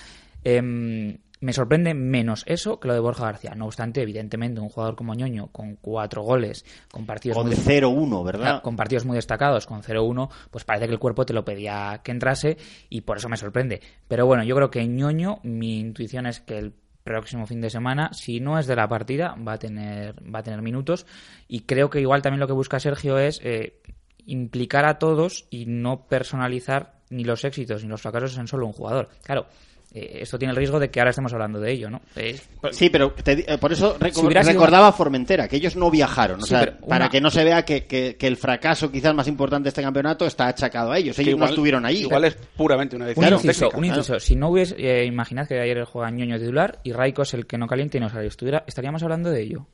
Em, 0.42 1.18
me 1.40 1.52
sorprende 1.52 1.92
menos 1.94 2.44
eso 2.46 2.80
que 2.80 2.88
lo 2.88 2.94
de 2.94 3.00
Borja 3.00 3.24
García. 3.26 3.54
No 3.54 3.66
obstante, 3.66 4.00
evidentemente, 4.02 4.60
un 4.60 4.68
jugador 4.70 4.96
como 4.96 5.14
Ñoño, 5.14 5.48
con 5.48 5.76
cuatro 5.76 6.22
goles, 6.22 6.64
con 6.90 7.04
partidos 7.06 7.36
Con 7.36 7.48
muy- 7.48 7.56
0-1, 7.56 8.24
¿verdad? 8.24 8.62
Con 8.62 8.74
partidos 8.76 9.04
muy 9.04 9.16
destacados, 9.16 9.66
con 9.66 9.82
0-1, 9.82 10.30
pues 10.50 10.64
parece 10.64 10.86
que 10.86 10.92
el 10.92 10.98
cuerpo 10.98 11.26
te 11.26 11.34
lo 11.34 11.44
pedía 11.44 12.00
que 12.02 12.10
entrase 12.12 12.56
y 12.88 13.02
por 13.02 13.18
eso 13.18 13.28
me 13.28 13.36
sorprende. 13.36 13.80
Pero 14.08 14.24
bueno, 14.26 14.44
yo 14.44 14.56
creo 14.56 14.70
que 14.70 14.86
Ñoño, 14.86 15.40
mi 15.42 15.78
intuición 15.78 16.26
es 16.26 16.40
que 16.40 16.56
el 16.58 16.72
próximo 17.04 17.46
fin 17.46 17.60
de 17.60 17.70
semana, 17.70 18.10
si 18.12 18.40
no 18.40 18.58
es 18.58 18.66
de 18.66 18.74
la 18.74 18.88
partida, 18.88 19.36
va 19.36 19.52
a 19.52 19.58
tener, 19.58 20.14
va 20.34 20.40
a 20.40 20.42
tener 20.42 20.60
minutos 20.62 21.06
y 21.46 21.60
creo 21.60 21.88
que 21.90 22.00
igual 22.00 22.20
también 22.22 22.40
lo 22.40 22.46
que 22.48 22.52
busca 22.52 22.80
Sergio 22.80 23.18
es 23.18 23.40
eh, 23.44 23.80
implicar 24.24 24.84
a 24.86 24.98
todos 24.98 25.46
y 25.50 25.66
no 25.66 26.06
personalizar 26.06 26.94
ni 27.10 27.22
los 27.22 27.44
éxitos 27.44 27.82
ni 27.84 27.88
los 27.88 28.02
fracasos 28.02 28.36
en 28.38 28.48
solo 28.48 28.66
un 28.66 28.72
jugador. 28.72 29.08
Claro, 29.22 29.46
eh, 29.94 30.18
esto 30.22 30.38
tiene 30.38 30.50
el 30.52 30.56
riesgo 30.56 30.78
de 30.78 30.90
que 30.90 31.00
ahora 31.00 31.10
estemos 31.10 31.32
hablando 31.32 31.60
de 31.60 31.72
ello, 31.72 31.88
¿no? 31.90 32.00
Eh, 32.16 32.38
Sí, 32.72 32.90
pero 32.90 33.12
te 33.12 33.36
di- 33.36 33.44
eh, 33.46 33.56
por 33.58 33.72
eso 33.72 33.98
reco- 33.98 34.20
Si 34.28 34.28
recordaba 34.52 34.92
Formentera, 34.92 35.48
que 35.48 35.56
ellos 35.56 35.76
no 35.76 35.90
viajaron. 35.90 36.40
O 36.40 36.42
Sí, 36.42 36.50
sea, 36.50 36.62
una- 36.62 36.88
para 36.88 37.08
que 37.08 37.20
no 37.20 37.30
se 37.30 37.44
vea 37.44 37.64
que, 37.64 37.86
que- 37.86 38.16
que 38.16 38.26
el 38.26 38.36
fracaso 38.36 38.90
quizás 38.90 39.14
más 39.14 39.28
importante 39.28 39.64
de 39.64 39.68
este 39.70 39.82
campeonato 39.82 40.26
está 40.26 40.48
achacado 40.48 40.92
a 40.92 40.98
ellos. 40.98 41.18
Ellos 41.18 41.30
igual- 41.30 41.40
no 41.48 41.50
estuvieron 41.50 41.86
allí. 41.86 42.00
Igual 42.00 42.24
es 42.24 42.34
puramente 42.56 42.96
una 42.96 43.04
Un 43.06 43.08
decisión 43.10 43.32
inciso, 43.34 43.68
técnica. 43.68 43.78
un 43.78 43.84
inciso. 43.84 44.20
Si 44.20 44.36
no 44.36 44.50
hubiese, 44.50 44.74
eh, 44.78 45.04
imaginad 45.06 45.46
que 45.48 45.58
ayer 45.60 45.84
juega 45.84 46.10
Ñoño 46.10 46.38
titular 46.38 46.80
y 46.82 46.92
Raiko 46.92 47.22
es 47.22 47.34
el 47.34 47.46
que 47.46 47.56
no 47.58 47.66
caliente 47.66 47.98
y 47.98 48.00
no 48.00 48.08
sale. 48.10 48.26
Estuviera, 48.26 48.64
¿Estaríamos 48.66 49.02
hablando 49.02 49.30
de 49.30 49.42
ello? 49.42 49.66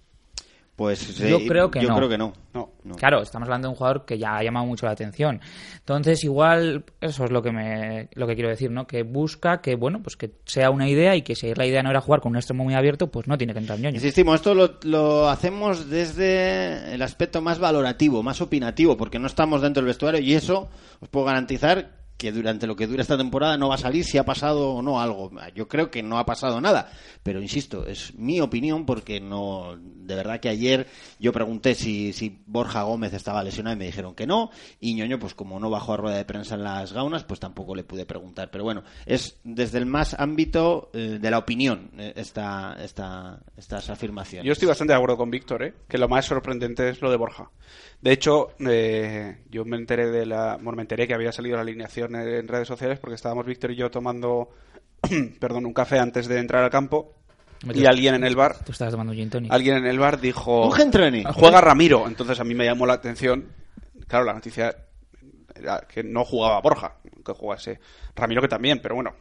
Pues 0.76 1.18
Yo 1.18 1.36
eh, 1.36 1.46
creo 1.46 1.70
que 1.70 1.82
yo 1.82 1.88
no. 1.90 1.96
creo 1.96 2.08
que 2.08 2.16
no. 2.16 2.32
Claro, 2.96 3.22
estamos 3.22 3.46
hablando 3.46 3.68
de 3.68 3.72
un 3.72 3.76
jugador 3.76 4.04
que 4.06 4.18
ya 4.18 4.36
ha 4.36 4.42
llamado 4.42 4.64
mucho 4.66 4.86
la 4.86 4.92
atención. 4.92 5.40
Entonces, 5.78 6.24
igual, 6.24 6.84
eso 7.00 7.24
es 7.24 7.30
lo 7.30 7.42
que 7.42 7.52
me, 7.52 8.08
lo 8.14 8.26
que 8.26 8.34
quiero 8.34 8.48
decir, 8.48 8.70
¿no? 8.70 8.86
Que 8.86 9.02
busca 9.02 9.60
que, 9.60 9.76
bueno, 9.76 10.02
pues 10.02 10.16
que 10.16 10.32
sea 10.46 10.70
una 10.70 10.88
idea 10.88 11.14
y 11.14 11.22
que 11.22 11.34
si 11.36 11.54
la 11.54 11.66
idea 11.66 11.82
no 11.82 11.90
era 11.90 12.00
jugar 12.00 12.20
con 12.20 12.30
un 12.32 12.36
extremo 12.36 12.64
muy 12.64 12.74
abierto, 12.74 13.10
pues 13.10 13.26
no 13.28 13.36
tiene 13.36 13.52
que 13.52 13.60
entrar 13.60 13.78
ñoño. 13.78 13.96
Insistimos, 13.96 14.36
esto 14.36 14.54
lo, 14.54 14.78
lo 14.82 15.28
hacemos 15.28 15.90
desde 15.90 16.94
el 16.94 17.02
aspecto 17.02 17.42
más 17.42 17.58
valorativo, 17.58 18.22
más 18.22 18.40
opinativo, 18.40 18.96
porque 18.96 19.18
no 19.18 19.26
estamos 19.26 19.60
dentro 19.60 19.82
del 19.82 19.88
vestuario 19.88 20.20
y 20.20 20.34
eso 20.34 20.68
os 21.00 21.08
puedo 21.08 21.26
garantizar 21.26 22.01
que 22.22 22.30
durante 22.30 22.68
lo 22.68 22.76
que 22.76 22.86
dura 22.86 23.02
esta 23.02 23.18
temporada 23.18 23.58
no 23.58 23.70
va 23.70 23.74
a 23.74 23.78
salir 23.78 24.04
si 24.04 24.16
ha 24.16 24.24
pasado 24.24 24.74
o 24.74 24.80
no 24.80 25.00
algo. 25.00 25.32
Yo 25.56 25.66
creo 25.66 25.90
que 25.90 26.04
no 26.04 26.20
ha 26.20 26.24
pasado 26.24 26.60
nada, 26.60 26.88
pero 27.24 27.42
insisto, 27.42 27.84
es 27.84 28.14
mi 28.14 28.40
opinión 28.40 28.86
porque 28.86 29.20
no, 29.20 29.76
de 29.76 30.14
verdad 30.14 30.38
que 30.38 30.48
ayer 30.48 30.86
yo 31.18 31.32
pregunté 31.32 31.74
si, 31.74 32.12
si 32.12 32.40
Borja 32.46 32.84
Gómez 32.84 33.12
estaba 33.12 33.42
lesionado 33.42 33.74
y 33.74 33.78
me 33.80 33.86
dijeron 33.86 34.14
que 34.14 34.28
no, 34.28 34.50
y 34.78 34.94
Ñoño, 34.94 35.18
pues 35.18 35.34
como 35.34 35.58
no 35.58 35.68
bajó 35.68 35.94
a 35.94 35.96
rueda 35.96 36.16
de 36.16 36.24
prensa 36.24 36.54
en 36.54 36.62
las 36.62 36.92
gaunas, 36.92 37.24
pues 37.24 37.40
tampoco 37.40 37.74
le 37.74 37.82
pude 37.82 38.06
preguntar. 38.06 38.52
Pero 38.52 38.62
bueno, 38.62 38.84
es 39.04 39.40
desde 39.42 39.78
el 39.78 39.86
más 39.86 40.14
ámbito 40.14 40.90
eh, 40.94 41.18
de 41.20 41.30
la 41.32 41.38
opinión 41.38 41.90
eh, 41.98 42.12
esta, 42.14 42.76
esta, 42.78 43.40
estas 43.56 43.90
afirmaciones. 43.90 44.46
Yo 44.46 44.52
estoy 44.52 44.68
bastante 44.68 44.92
de 44.92 44.96
acuerdo 44.96 45.16
con 45.16 45.28
Víctor, 45.28 45.64
¿eh? 45.64 45.74
que 45.88 45.98
lo 45.98 46.08
más 46.08 46.24
sorprendente 46.24 46.88
es 46.88 47.02
lo 47.02 47.10
de 47.10 47.16
Borja. 47.16 47.50
De 48.02 48.10
hecho, 48.12 48.50
eh, 48.58 49.44
yo 49.48 49.64
me 49.64 49.76
enteré 49.76 50.10
de 50.10 50.26
la, 50.26 50.56
bueno, 50.56 50.76
me 50.76 50.82
enteré 50.82 51.06
que 51.06 51.14
había 51.14 51.30
salido 51.30 51.54
la 51.56 51.62
alineación 51.62 52.16
en 52.16 52.48
redes 52.48 52.66
sociales 52.66 52.98
porque 52.98 53.14
estábamos 53.14 53.46
Víctor 53.46 53.70
y 53.70 53.76
yo 53.76 53.92
tomando, 53.92 54.50
perdón, 55.40 55.66
un 55.66 55.72
café 55.72 56.00
antes 56.00 56.26
de 56.26 56.38
entrar 56.38 56.64
al 56.64 56.70
campo 56.70 57.14
y 57.72 57.86
alguien 57.86 58.16
en 58.16 58.24
el 58.24 58.34
bar, 58.34 58.56
Tú 58.64 58.72
estabas 58.72 58.90
tomando 58.92 59.12
un 59.12 59.18
gin 59.18 59.30
tonic. 59.30 59.52
alguien 59.52 59.76
en 59.76 59.86
el 59.86 60.00
bar 60.00 60.20
dijo, 60.20 60.66
Un 60.66 60.72
juega 61.32 61.60
Ramiro. 61.60 62.08
Entonces 62.08 62.40
a 62.40 62.44
mí 62.44 62.54
me 62.56 62.64
llamó 62.64 62.86
la 62.86 62.94
atención, 62.94 63.46
claro, 64.08 64.24
la 64.24 64.32
noticia 64.32 64.74
era 65.54 65.86
que 65.88 66.02
no 66.02 66.24
jugaba 66.24 66.60
Borja, 66.60 66.96
que 67.24 67.32
jugase 67.32 67.78
Ramiro 68.16 68.42
que 68.42 68.48
también, 68.48 68.80
pero 68.82 68.96
bueno. 68.96 69.14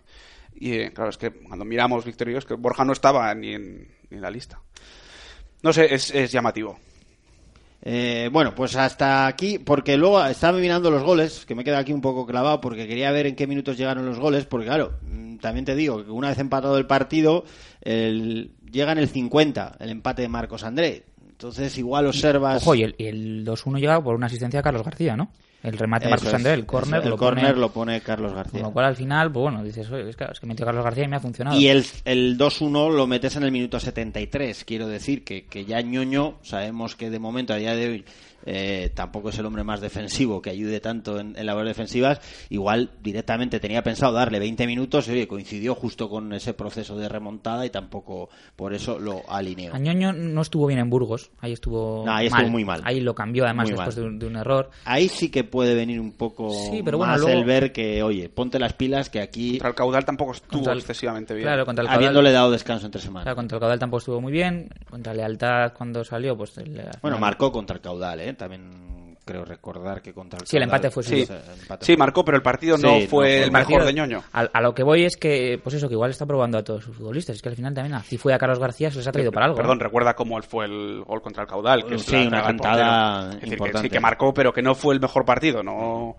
Y 0.56 0.74
eh, 0.74 0.92
claro, 0.92 1.12
es 1.12 1.20
que 1.20 1.30
cuando 1.30 1.66
miramos 1.66 2.04
Víctor 2.04 2.30
y 2.30 2.32
yo, 2.32 2.40
es 2.40 2.46
que 2.46 2.56
Borja 2.56 2.84
no 2.84 2.94
estaba 2.94 3.32
ni 3.36 3.54
en, 3.54 3.88
ni 4.10 4.18
en 4.18 4.22
la 4.22 4.32
lista. 4.32 4.60
No 5.62 5.72
sé, 5.72 5.94
es, 5.94 6.10
es 6.10 6.32
llamativo. 6.32 6.80
Eh, 7.84 8.30
bueno, 8.32 8.54
pues 8.54 8.76
hasta 8.76 9.26
aquí, 9.26 9.58
porque 9.58 9.98
luego 9.98 10.24
estaba 10.26 10.58
mirando 10.58 10.92
los 10.92 11.04
goles, 11.04 11.46
que 11.46 11.56
me 11.56 11.64
queda 11.64 11.80
aquí 11.80 11.94
un 11.94 12.02
poco 12.02 12.26
clavado, 12.26 12.62
porque 12.62 12.88
quería 12.88 13.12
ver 13.12 13.26
en 13.26 13.36
qué 13.36 13.48
minutos 13.48 13.78
llegaron 13.78 14.06
los 14.06 14.20
goles, 14.20 14.46
porque 14.46 14.68
claro, 14.68 15.00
mm, 15.02 15.38
también 15.38 15.66
te 15.66 15.76
digo 15.76 16.04
que 16.06 16.12
una 16.12 16.30
vez 16.30 16.38
empatado 16.38 16.78
el 16.78 16.86
partido, 16.86 17.44
el, 17.82 18.52
llega 18.72 18.92
en 18.92 19.00
el 19.00 19.10
50 19.10 19.78
el 19.80 19.90
empate 19.90 20.22
de 20.22 20.30
Marcos 20.30 20.64
André. 20.64 21.06
Entonces 21.28 21.76
igual 21.80 22.06
observas... 22.06 22.62
Ojo, 22.62 22.76
y 22.76 22.84
el, 22.84 22.96
y 23.00 23.06
el 23.06 23.46
2-1 23.46 23.80
llega 23.80 24.04
por 24.04 24.14
una 24.14 24.28
asistencia 24.28 24.60
de 24.60 24.64
Carlos 24.64 24.84
García, 24.84 25.18
¿no? 25.18 25.32
El 25.64 25.78
remate 25.78 26.10
Marcos 26.10 26.28
es, 26.28 26.34
André, 26.34 26.54
el 26.54 26.66
córner 26.66 27.06
el 27.06 27.16
córner 27.16 27.58
lo 27.58 27.72
pone 27.72 28.02
Carlos 28.02 28.34
García. 28.34 28.62
Con 28.62 28.70
lo 28.70 28.74
cual 28.74 28.86
al 28.86 28.96
final, 28.96 29.32
pues 29.32 29.44
bueno, 29.44 29.64
dices, 29.64 29.90
"Oye, 29.92 30.10
es 30.10 30.16
que, 30.16 30.24
es 30.24 30.40
que 30.40 30.48
metió 30.48 30.66
Carlos 30.66 30.84
García 30.84 31.04
y 31.04 31.08
me 31.08 31.18
ha 31.18 31.20
funcionado. 31.20 31.60
Y 31.60 31.68
el, 31.68 31.86
el 32.06 32.38
2-1 32.38 32.92
lo 32.92 33.06
metes 33.06 33.36
en 33.36 33.44
el 33.44 33.52
minuto 33.52 33.80
73. 33.80 34.64
Quiero 34.66 34.88
decir 34.88 35.24
que, 35.24 35.46
que 35.46 35.66
ya 35.66 35.82
Ñoño, 35.82 36.38
sabemos 36.42 36.96
que 36.96 37.10
de 37.12 37.20
momento, 37.20 37.54
a 37.54 37.58
día 37.58 37.76
de 37.76 37.88
hoy, 37.90 38.06
eh, 38.46 38.92
tampoco 38.94 39.30
es 39.30 39.38
el 39.40 39.46
hombre 39.46 39.64
más 39.64 39.82
defensivo 39.82 40.42
que 40.42 40.50
ayude 40.50 40.80
tanto 40.80 41.20
en, 41.20 41.36
en 41.38 41.46
labores 41.46 41.70
defensivas. 41.70 42.20
Igual 42.50 42.90
directamente 43.02 43.60
tenía 43.60 43.84
pensado 43.84 44.14
darle 44.14 44.40
20 44.40 44.68
minutos 44.68 45.08
y 45.08 45.12
oye, 45.12 45.28
coincidió 45.28 45.76
justo 45.76 46.10
con 46.10 46.34
ese 46.34 46.54
proceso 46.54 46.98
de 46.98 47.10
remontada 47.10 47.66
y 47.66 47.70
tampoco 47.70 48.30
por 48.56 48.74
eso 48.74 49.00
lo 49.00 49.22
alineó. 49.30 49.74
Añoño 49.74 50.14
no 50.14 50.42
estuvo 50.42 50.68
bien 50.68 50.80
en 50.80 50.90
Burgos, 50.90 51.32
ahí 51.40 51.54
estuvo, 51.54 52.04
No, 52.06 52.14
ahí 52.14 52.28
estuvo 52.28 52.48
muy 52.50 52.66
mal. 52.66 52.82
Ahí 52.84 53.00
lo 53.00 53.14
cambió 53.16 53.46
además 53.46 53.70
Muy 53.70 53.76
después 53.78 53.96
de 53.96 54.04
un, 54.04 54.20
de 54.20 54.28
un 54.28 54.36
error. 54.36 54.70
Ahí 54.86 55.08
sí 55.10 55.30
que 55.30 55.44
puede 55.44 55.76
venir 55.76 56.00
un 56.00 56.12
poco 56.12 56.52
Sí, 56.72 56.82
pero 56.84 56.98
bueno, 56.98 57.14
más 57.14 57.22
luego- 57.22 57.38
el 57.40 57.46
ver 57.46 57.72
que, 57.72 58.04
oye, 58.04 58.30
ponte 58.30 58.60
las 58.60 58.74
pilas 58.74 59.10
que 59.10 59.20
aquí, 59.22 59.52
Contra 59.52 59.70
el 59.70 59.76
caudal 59.76 60.06
tampoco 60.06 60.32
estuvo 60.34 60.52
Contra 60.52 60.74
el- 60.74 60.80
excesivamente 60.80 61.34
bien. 61.34 61.46
Claro, 61.46 61.66
contra 61.66 61.84
el 61.84 61.88
caudal- 61.88 61.96
habiéndole 61.98 62.32
dado 62.32 62.52
descanso 62.52 62.86
entre 62.86 63.02
semanas. 63.02 63.24
Claro, 63.24 63.36
contra 63.36 63.58
el 63.58 63.60
caudal 63.60 63.80
tampoco 63.80 64.00
estuvo 64.00 64.22
muy 64.22 64.32
bien. 64.32 64.70
Contra 64.90 65.14
Lealtad 65.14 65.74
cuando 65.74 66.04
salió, 66.04 66.38
pues... 66.38 66.58
el- 66.58 66.82
Bueno, 67.02 67.18
marcó 67.20 67.52
contra 67.52 67.76
el 67.76 67.82
caudal, 67.82 68.20
¿eh? 68.20 68.31
También 68.38 69.18
creo 69.24 69.46
recordar 69.46 70.02
que 70.02 70.14
contra 70.14 70.40
el 70.40 70.48
Sí, 70.48 70.58
el 70.58 70.64
empate 70.64 70.90
fue 70.90 71.04
Sí, 71.04 71.26
suyo. 71.26 71.40
el 71.54 71.60
empate 71.62 71.86
sí, 71.86 71.94
fue- 71.94 71.98
marcó, 71.98 72.26
pero 72.26 72.38
el 72.38 72.44
partido 72.44 72.76
Sí, 72.78 72.84
no 72.84 72.90
no 72.94 72.98
fue 73.02 73.08
fue 73.08 73.44
el 73.44 73.52
mal. 73.52 73.66
mejor 73.68 73.86
de 73.86 73.94
ñoño. 73.94 74.24
A, 74.34 74.42
a 74.42 74.62
lo 74.62 74.74
que 74.74 74.84
voy 74.84 75.06
es 75.06 75.16
que, 75.16 75.60
pues 75.64 75.76
eso, 75.76 75.88
que 75.88 75.94
igual 75.94 76.10
está 76.12 76.26
probando 76.26 76.58
a 76.58 76.64
todos 76.64 76.84
sus 76.84 76.96
futbolistas. 76.98 77.36
Es 77.36 77.42
que 77.42 77.50
al 77.50 77.56
final 77.56 77.74
también 77.74 77.94
así 77.94 78.18
fue 78.18 78.34
a 78.34 78.38
Carlos 78.40 78.60
García, 78.60 78.90
se 78.90 78.98
les 78.98 79.08
ha 79.08 79.12
traído 79.12 79.32
para 79.32 79.46
algo. 79.46 79.58
Perdón, 79.58 79.78
¿no? 79.78 79.84
recuerda 79.84 80.16
cómo 80.16 80.38
él 80.38 80.44
fue 80.44 80.66
el 80.66 81.04
gol 81.06 81.22
contra 81.22 81.44
el 81.44 81.50
caudal. 81.50 81.86
Que 81.86 81.96
es 81.96 82.02
Sí, 82.04 82.12
la 82.24 82.28
una 82.28 82.44
cantada. 82.44 83.20
Es 83.22 83.36
decir, 83.36 83.48
que 83.50 83.54
importante. 83.56 83.88
sí 83.88 83.90
que 83.92 84.00
marcó, 84.00 84.34
pero 84.34 84.52
que 84.52 84.62
no 84.64 84.74
fue 84.76 84.96
el 84.96 85.00
mejor 85.00 85.24
partido. 85.24 85.62
No, 85.64 86.16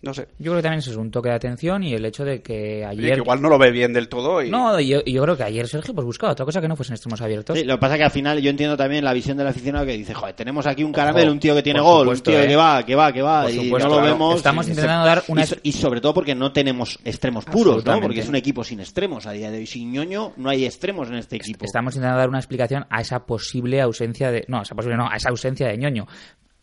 no 0.00 0.14
sé. 0.14 0.28
Yo 0.38 0.52
creo 0.52 0.56
que 0.56 0.62
también 0.62 0.78
eso 0.78 0.92
es 0.92 0.96
un 0.96 1.10
toque 1.10 1.28
de 1.28 1.34
atención 1.34 1.82
y 1.82 1.92
el 1.92 2.04
hecho 2.04 2.24
de 2.24 2.40
que 2.40 2.84
ayer... 2.84 3.14
que 3.14 3.20
igual 3.20 3.42
no 3.42 3.48
lo 3.48 3.58
ve 3.58 3.72
bien 3.72 3.92
del 3.92 4.08
todo. 4.08 4.40
Y... 4.42 4.48
No, 4.50 4.78
y 4.78 4.86
yo, 4.88 5.04
yo 5.04 5.22
creo 5.22 5.36
que 5.36 5.42
ayer 5.42 5.66
Sergio 5.66 5.92
pues 5.92 6.04
buscaba 6.04 6.32
otra 6.34 6.44
cosa 6.44 6.60
que 6.60 6.68
no 6.68 6.76
fuesen 6.76 6.94
extremos 6.94 7.20
abiertos. 7.20 7.58
Sí, 7.58 7.64
lo 7.64 7.74
que 7.74 7.80
pasa 7.80 7.94
es 7.94 7.98
que 7.98 8.04
al 8.04 8.10
final 8.12 8.40
yo 8.40 8.48
entiendo 8.50 8.76
también 8.76 9.04
la 9.04 9.12
visión 9.12 9.36
del 9.36 9.48
aficionado 9.48 9.84
que 9.86 9.92
dice, 9.96 10.14
joder, 10.14 10.36
tenemos 10.36 10.66
aquí 10.68 10.84
un 10.84 10.92
caramelo, 10.92 11.32
un 11.32 11.40
tío 11.40 11.54
que 11.54 11.62
tiene 11.62 11.80
gol, 11.80 12.06
un 12.08 12.20
tío 12.20 12.38
¿eh? 12.40 12.46
que 12.46 12.54
va, 12.56 12.84
que 12.86 12.94
va, 12.94 13.12
que 13.12 13.22
va, 13.22 13.42
Por 13.42 13.50
y 13.50 13.54
supuesto, 13.64 13.88
no 13.88 13.94
lo 13.96 14.00
claro. 14.00 14.12
vemos. 14.14 14.36
Estamos 14.36 14.66
y- 14.66 14.70
intentando 14.70 15.04
dar 15.04 15.24
una- 15.28 15.42
y, 15.42 15.46
so- 15.46 15.56
y 15.64 15.72
sobre 15.72 16.00
todo 16.00 16.14
porque 16.14 16.34
no 16.36 16.52
tenemos 16.52 16.98
extremos 17.04 17.44
puros, 17.44 17.84
¿no? 17.84 18.00
Porque 18.00 18.20
es 18.20 18.28
un 18.28 18.36
equipo 18.36 18.62
sin 18.62 18.78
extremos 18.80 19.26
a 19.26 19.32
día 19.32 19.50
de 19.50 19.58
hoy. 19.58 19.66
Sin 19.66 19.90
ñoño 19.90 20.32
no 20.36 20.48
hay 20.48 20.64
extremos 20.64 21.08
en 21.08 21.14
este 21.16 21.36
equipo. 21.36 21.64
Estamos 21.64 21.94
intentando 21.96 22.18
dar 22.20 22.28
una 22.28 22.38
explicación 22.38 22.86
a 22.88 23.00
esa 23.00 23.26
posible 23.26 23.80
ausencia 23.80 24.30
de... 24.30 24.44
No, 24.46 24.60
a 24.60 24.62
esa 24.62 24.76
posible 24.76 24.96
no, 24.96 25.08
a 25.10 25.16
esa 25.16 25.30
ausencia 25.30 25.66
de 25.66 25.76
ñoño. 25.76 26.06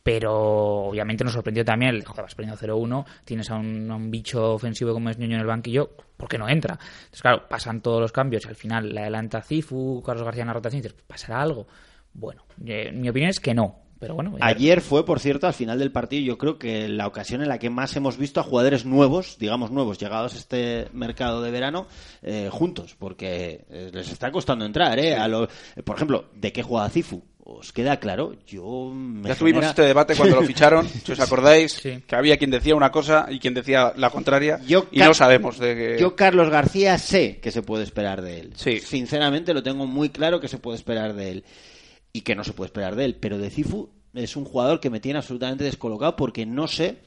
Pero 0.06 0.86
obviamente 0.90 1.24
nos 1.24 1.34
sorprendió 1.34 1.66
también, 1.66 1.96
el- 1.96 2.06
joder, 2.06 2.22
vas 2.26 2.36
perdiendo 2.36 2.60
0-1, 2.60 3.06
tienes 3.26 3.50
a 3.50 3.56
un, 3.56 3.90
a 3.90 3.96
un 3.96 4.12
bicho 4.12 4.54
ofensivo 4.54 4.94
como 4.94 5.10
es 5.10 5.18
ñoño 5.18 5.34
en 5.34 5.42
el 5.42 5.48
banquillo, 5.48 5.90
¿por 6.16 6.30
qué 6.30 6.38
no 6.38 6.48
entra? 6.48 6.78
Entonces, 6.80 7.24
claro, 7.24 7.48
pasan 7.50 7.82
todos 7.82 8.00
los 8.02 8.12
cambios 8.12 8.46
y 8.46 8.50
al 8.50 8.56
final 8.56 8.94
le 8.94 9.02
adelanta 9.02 9.42
Cifu, 9.42 10.04
Carlos 10.06 10.24
García 10.24 10.44
en 10.44 10.48
la 10.50 10.54
rotación 10.54 10.80
y 10.80 10.84
dices, 10.84 11.02
¿pasará 11.08 11.42
algo? 11.42 11.66
Bueno, 12.14 12.44
eh, 12.64 12.92
mi 12.94 13.10
opinión 13.10 13.32
es 13.32 13.40
que 13.40 13.56
no, 13.56 13.80
pero 14.00 14.14
bueno. 14.14 14.38
Ayer 14.42 14.82
fue, 14.82 15.04
por 15.08 15.20
cierto, 15.20 15.48
al 15.48 15.56
final 15.56 15.80
del 15.80 15.92
partido, 15.92 16.22
yo 16.24 16.38
creo 16.38 16.60
que 16.60 16.88
la 16.88 17.08
ocasión 17.08 17.42
en 17.42 17.50
la 17.50 17.58
que 17.58 17.72
más 17.72 17.96
hemos 17.96 18.16
visto 18.20 18.40
a 18.40 18.44
jugadores 18.44 18.86
nuevos, 18.86 19.38
digamos 19.40 19.72
nuevos, 19.72 19.98
llegados 19.98 20.36
a 20.36 20.38
este 20.38 20.88
mercado 20.94 21.42
de 21.42 21.50
verano, 21.50 21.88
eh, 22.22 22.50
juntos, 22.52 22.96
porque 23.00 23.66
eh, 23.72 23.90
les 23.92 24.12
está 24.12 24.30
costando 24.32 24.66
entrar, 24.66 25.00
¿eh? 25.00 25.16
A 25.16 25.28
lo- 25.28 25.48
por 25.84 25.96
ejemplo, 25.96 26.26
¿de 26.36 26.54
qué 26.54 26.62
juega 26.62 26.88
Cifu? 26.90 27.24
¿Os 27.48 27.72
queda 27.72 28.00
claro? 28.00 28.34
Yo 28.48 28.92
me 28.92 29.30
Ya 29.30 29.36
tuvimos 29.36 29.60
genera- 29.60 29.70
este 29.70 29.82
debate 29.84 30.16
cuando 30.16 30.36
lo 30.38 30.42
ficharon, 30.48 30.90
si 30.90 31.12
os 31.12 31.20
acordáis, 31.20 31.74
Sí. 31.74 32.02
que 32.08 32.16
había 32.16 32.38
quien 32.38 32.50
decía 32.50 32.76
una 32.76 32.92
cosa 32.92 33.28
y 33.30 33.38
quien 33.40 33.54
decía 33.54 33.94
la 33.98 34.10
contraria, 34.10 34.60
Yo 34.66 34.88
y 34.92 34.98
no 35.00 35.14
sabemos 35.14 35.60
de 35.60 35.76
qué... 35.76 35.98
Yo, 36.02 36.16
Carlos 36.16 36.50
García, 36.50 36.98
sé 36.98 37.38
que 37.40 37.52
se 37.52 37.62
puede 37.62 37.84
esperar 37.84 38.24
de 38.24 38.40
él. 38.40 38.54
Sí. 38.56 38.80
Sinceramente, 38.80 39.54
lo 39.54 39.62
tengo 39.62 39.86
muy 39.86 40.10
claro 40.10 40.40
que 40.40 40.48
se 40.48 40.58
puede 40.58 40.78
esperar 40.78 41.14
de 41.14 41.30
él. 41.32 41.46
Y 42.14 42.22
que 42.22 42.34
no 42.34 42.44
se 42.44 42.54
puede 42.54 42.68
esperar 42.70 42.96
de 42.96 43.06
él. 43.06 43.16
Pero 43.20 43.38
de 43.38 43.52
Cifu 43.52 43.92
es 44.16 44.36
un 44.36 44.46
jugador 44.46 44.80
que 44.80 44.90
me 44.90 45.00
tiene 45.00 45.20
absolutamente 45.20 45.66
descolocado 45.66 46.16
porque 46.16 46.48
no 46.48 46.68
sé 46.68 46.98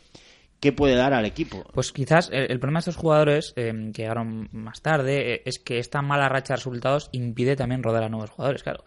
qué 0.60 0.70
puede 0.72 0.94
dar 0.94 1.14
al 1.14 1.24
equipo. 1.24 1.64
Pues 1.72 1.90
quizás 1.90 2.28
el, 2.32 2.50
el 2.52 2.60
problema 2.60 2.78
de 2.78 2.90
estos 2.90 2.96
jugadores 2.96 3.54
eh, 3.56 3.72
que 3.92 4.02
llegaron 4.02 4.48
más 4.52 4.82
tarde 4.82 5.34
eh, 5.34 5.42
es 5.46 5.58
que 5.58 5.78
esta 5.80 6.00
mala 6.02 6.28
racha 6.28 6.52
de 6.54 6.58
resultados 6.58 7.08
impide 7.10 7.56
también 7.56 7.82
rodar 7.82 8.04
a 8.04 8.08
nuevos 8.08 8.30
jugadores, 8.30 8.62
claro. 8.62 8.84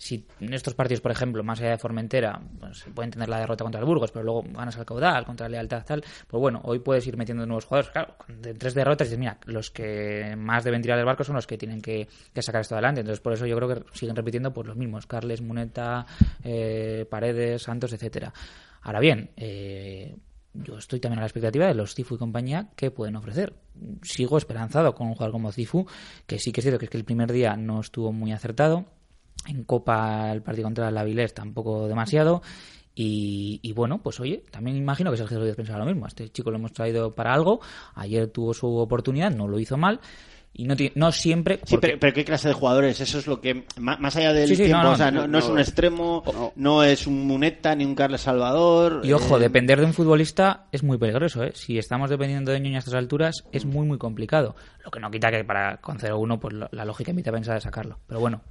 Si 0.00 0.26
en 0.40 0.54
estos 0.54 0.72
partidos, 0.72 1.02
por 1.02 1.12
ejemplo, 1.12 1.44
más 1.44 1.60
allá 1.60 1.72
de 1.72 1.78
Formentera, 1.78 2.40
pues 2.58 2.78
se 2.78 2.90
puede 2.90 3.08
entender 3.08 3.28
la 3.28 3.38
derrota 3.38 3.64
contra 3.64 3.80
el 3.80 3.86
Burgos, 3.86 4.10
pero 4.10 4.24
luego 4.24 4.42
ganas 4.50 4.78
al 4.78 4.86
caudal, 4.86 5.26
contra 5.26 5.46
la 5.46 5.58
lealtad, 5.58 5.84
tal, 5.84 6.02
pues 6.26 6.40
bueno, 6.40 6.58
hoy 6.64 6.78
puedes 6.78 7.06
ir 7.06 7.18
metiendo 7.18 7.44
nuevos 7.44 7.66
jugadores. 7.66 7.92
Claro, 7.92 8.14
de 8.26 8.54
tres 8.54 8.72
derrotas, 8.72 9.08
dices, 9.08 9.18
mira, 9.18 9.36
los 9.44 9.70
que 9.70 10.34
más 10.38 10.64
deben 10.64 10.80
tirar 10.80 10.96
del 10.96 11.04
barco 11.04 11.22
son 11.22 11.36
los 11.36 11.46
que 11.46 11.58
tienen 11.58 11.82
que, 11.82 12.08
que 12.32 12.40
sacar 12.40 12.62
esto 12.62 12.76
adelante. 12.76 13.02
Entonces, 13.02 13.20
por 13.20 13.34
eso 13.34 13.44
yo 13.44 13.54
creo 13.56 13.68
que 13.68 13.82
siguen 13.92 14.16
repitiendo 14.16 14.54
pues 14.54 14.66
los 14.66 14.76
mismos, 14.76 15.06
Carles, 15.06 15.42
Muneta, 15.42 16.06
eh, 16.42 17.06
Paredes, 17.10 17.62
Santos, 17.64 17.92
etcétera. 17.92 18.32
Ahora 18.80 19.00
bien, 19.00 19.32
eh, 19.36 20.16
yo 20.54 20.78
estoy 20.78 20.98
también 20.98 21.18
a 21.18 21.22
la 21.22 21.26
expectativa 21.26 21.66
de 21.66 21.74
los 21.74 21.94
Cifu 21.94 22.14
y 22.14 22.18
compañía 22.18 22.70
que 22.74 22.90
pueden 22.90 23.16
ofrecer. 23.16 23.52
Sigo 24.02 24.38
esperanzado 24.38 24.94
con 24.94 25.08
un 25.08 25.12
jugador 25.12 25.32
como 25.32 25.52
Cifu, 25.52 25.86
que 26.26 26.38
sí 26.38 26.52
que 26.52 26.60
es 26.60 26.64
cierto 26.64 26.78
que 26.78 26.86
es 26.86 26.90
que 26.90 26.96
el 26.96 27.04
primer 27.04 27.30
día 27.30 27.54
no 27.56 27.80
estuvo 27.80 28.12
muy 28.12 28.32
acertado. 28.32 28.86
En 29.46 29.64
Copa 29.64 30.30
el 30.32 30.42
partido 30.42 30.64
contra 30.64 30.88
el 30.88 30.98
Avilés 30.98 31.32
tampoco 31.34 31.88
demasiado. 31.88 32.42
Y, 32.94 33.60
y 33.62 33.72
bueno, 33.72 33.98
pues 34.02 34.20
oye, 34.20 34.44
también 34.50 34.76
imagino 34.76 35.10
que 35.10 35.16
Sergio 35.16 35.38
Rodríguez 35.38 35.56
pensaba 35.56 35.78
lo 35.78 35.86
mismo. 35.86 36.04
A 36.04 36.08
este 36.08 36.28
chico 36.30 36.50
lo 36.50 36.56
hemos 36.58 36.72
traído 36.72 37.12
para 37.12 37.32
algo. 37.32 37.60
Ayer 37.94 38.28
tuvo 38.28 38.52
su 38.52 38.66
oportunidad, 38.76 39.30
no 39.30 39.48
lo 39.48 39.58
hizo 39.58 39.76
mal. 39.76 40.00
Y 40.52 40.64
no, 40.64 40.74
no 40.96 41.12
siempre. 41.12 41.60
Sí, 41.64 41.76
porque- 41.76 41.86
pero, 41.86 42.00
pero 42.00 42.12
¿qué 42.12 42.24
clase 42.24 42.48
de 42.48 42.54
jugadores? 42.54 43.00
Eso 43.00 43.18
es 43.20 43.28
lo 43.28 43.40
que. 43.40 43.64
Más, 43.78 44.16
allá 44.16 44.32
del 44.32 44.48
Sí, 44.48 44.56
sí, 44.56 44.64
tiempo, 44.64 44.82
no, 44.82 44.88
no, 44.88 44.94
o 44.94 44.96
sea, 44.96 45.10
no, 45.12 45.20
no, 45.22 45.28
no 45.28 45.38
es 45.38 45.48
un 45.48 45.60
extremo, 45.60 46.24
no. 46.56 46.82
es 46.82 47.06
un 47.06 47.24
Muneta 47.24 47.74
ni 47.76 47.84
un 47.84 47.94
Carles 47.94 48.22
Salvador. 48.22 49.00
Y 49.04 49.12
ojo, 49.12 49.36
eh, 49.36 49.40
depender 49.40 49.78
de 49.78 49.86
un 49.86 49.94
futbolista 49.94 50.66
es 50.72 50.82
muy 50.82 50.98
peligroso, 50.98 51.44
¿eh? 51.44 51.52
Si 51.54 51.78
estamos 51.78 52.10
dependiendo 52.10 52.50
de 52.50 52.58
Ñoño 52.58 52.76
a 52.76 52.78
estas 52.80 52.94
alturas, 52.94 53.44
es 53.52 53.64
muy, 53.64 53.86
muy 53.86 53.96
complicado. 53.96 54.56
Lo 54.84 54.90
que 54.90 54.98
no 54.98 55.08
quita 55.10 55.30
que 55.30 55.44
para 55.44 55.76
con 55.76 55.98
0-1, 56.00 56.40
pues 56.40 56.52
lo- 56.52 56.68
la 56.72 56.84
lógica 56.84 57.10
invita 57.12 57.30
a 57.30 57.34
pensar 57.34 57.54
de 57.54 57.60
sacarlo. 57.60 58.00
Pero 58.08 58.18
bueno, 58.18 58.42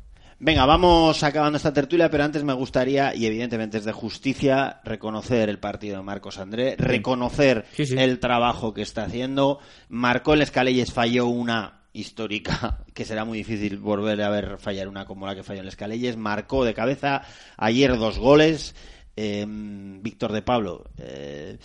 Venga, 0.41 0.65
vamos 0.65 1.21
acabando 1.23 1.57
esta 1.57 1.73
tertulia, 1.73 2.09
pero 2.09 2.23
antes 2.23 2.45
me 2.45 2.53
gustaría, 2.53 3.13
y 3.13 3.25
evidentemente 3.25 3.77
es 3.77 3.83
de 3.83 3.91
justicia, 3.91 4.79
reconocer 4.85 5.49
el 5.49 5.59
partido 5.59 5.97
de 5.97 6.03
Marcos 6.03 6.37
André, 6.37 6.75
reconocer 6.77 7.65
el 7.99 8.19
trabajo 8.19 8.73
que 8.73 8.81
está 8.81 9.03
haciendo. 9.03 9.59
Marcó 9.89 10.33
el 10.35 10.41
Escalelles, 10.41 10.93
falló 10.93 11.27
una 11.27 11.81
histórica, 11.91 12.85
que 12.93 13.03
será 13.03 13.25
muy 13.25 13.39
difícil 13.39 13.79
volver 13.79 14.21
a 14.21 14.29
ver 14.29 14.57
fallar 14.59 14.87
una 14.87 15.03
como 15.05 15.27
la 15.27 15.35
que 15.35 15.43
falló 15.43 15.59
el 15.59 15.67
Escalelles. 15.67 16.15
Marcó 16.15 16.63
de 16.63 16.73
cabeza 16.73 17.21
ayer 17.57 17.97
dos 17.97 18.17
goles. 18.17 18.75
eh, 19.17 19.45
Víctor 19.45 20.31
de 20.31 20.41
Pablo. 20.41 20.85
eh, 20.97 21.57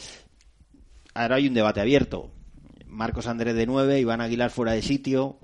ahora 1.14 1.36
hay 1.36 1.46
un 1.46 1.54
debate 1.54 1.80
abierto. 1.80 2.32
Marcos 2.94 3.26
André 3.26 3.52
de 3.54 3.66
9, 3.66 3.98
Iván 4.00 4.20
Aguilar 4.20 4.50
fuera 4.50 4.72
de 4.72 4.82
sitio. 4.82 5.38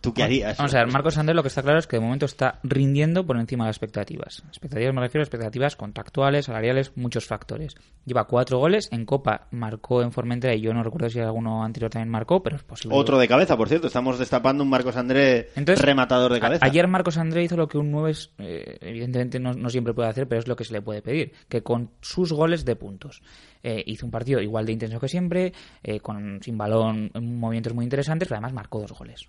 ¿Tú 0.00 0.14
qué 0.14 0.22
harías? 0.22 0.56
Vamos 0.56 0.74
a 0.74 0.78
ver, 0.78 0.92
Marcos 0.92 1.18
Andrés 1.18 1.36
lo 1.36 1.42
que 1.42 1.48
está 1.48 1.62
claro 1.62 1.78
es 1.78 1.86
que 1.86 1.96
de 1.96 2.00
momento 2.02 2.26
está 2.26 2.58
rindiendo 2.62 3.26
por 3.26 3.36
encima 3.38 3.64
de 3.64 3.68
las 3.68 3.76
expectativas. 3.76 4.42
Expectativas 4.48 4.94
me 4.94 5.00
refiero 5.00 5.22
a 5.22 5.24
expectativas 5.24 5.76
contractuales, 5.76 6.46
salariales, 6.46 6.92
muchos 6.96 7.26
factores. 7.26 7.74
Lleva 8.06 8.24
cuatro 8.26 8.58
goles, 8.58 8.88
en 8.92 9.04
Copa 9.04 9.46
marcó 9.50 10.02
en 10.02 10.12
Formentera 10.12 10.54
y 10.54 10.60
yo 10.60 10.72
no 10.74 10.82
recuerdo 10.82 11.08
si 11.10 11.20
alguno 11.20 11.62
anterior 11.64 11.90
también 11.90 12.08
marcó, 12.10 12.42
pero 12.42 12.56
es 12.56 12.62
posible. 12.62 12.96
Otro 12.96 13.18
de 13.18 13.28
cabeza, 13.28 13.56
por 13.56 13.68
cierto. 13.68 13.86
Estamos 13.86 14.18
destapando 14.18 14.64
un 14.64 14.70
Marcos 14.70 14.96
André 14.96 15.50
Entonces, 15.56 15.84
rematador 15.84 16.32
de 16.32 16.38
a- 16.38 16.40
cabeza. 16.40 16.64
Ayer 16.66 16.88
Marcos 16.88 17.18
André 17.18 17.44
hizo 17.44 17.56
lo 17.56 17.68
que 17.68 17.78
un 17.78 17.90
9 17.90 18.10
es, 18.10 18.30
eh, 18.38 18.78
evidentemente 18.80 19.38
no, 19.38 19.52
no 19.52 19.68
siempre 19.70 19.94
puede 19.94 20.08
hacer, 20.08 20.26
pero 20.28 20.40
es 20.40 20.48
lo 20.48 20.56
que 20.56 20.64
se 20.64 20.72
le 20.72 20.80
puede 20.82 21.02
pedir, 21.02 21.32
que 21.48 21.62
con 21.62 21.90
sus 22.00 22.32
goles 22.32 22.64
de 22.64 22.76
puntos. 22.76 23.22
Eh, 23.66 23.82
hizo 23.86 24.04
un 24.04 24.12
partido 24.12 24.42
igual 24.42 24.66
de 24.66 24.72
intenso 24.72 25.00
que 25.00 25.08
siempre, 25.08 25.54
eh, 25.82 25.98
con 25.98 26.38
sin 26.42 26.58
balón, 26.58 27.10
en 27.14 27.38
movimientos 27.38 27.72
muy 27.72 27.84
interesantes, 27.84 28.28
pero 28.28 28.36
además 28.36 28.52
marcó 28.52 28.78
dos 28.78 28.92
goles. 28.92 29.26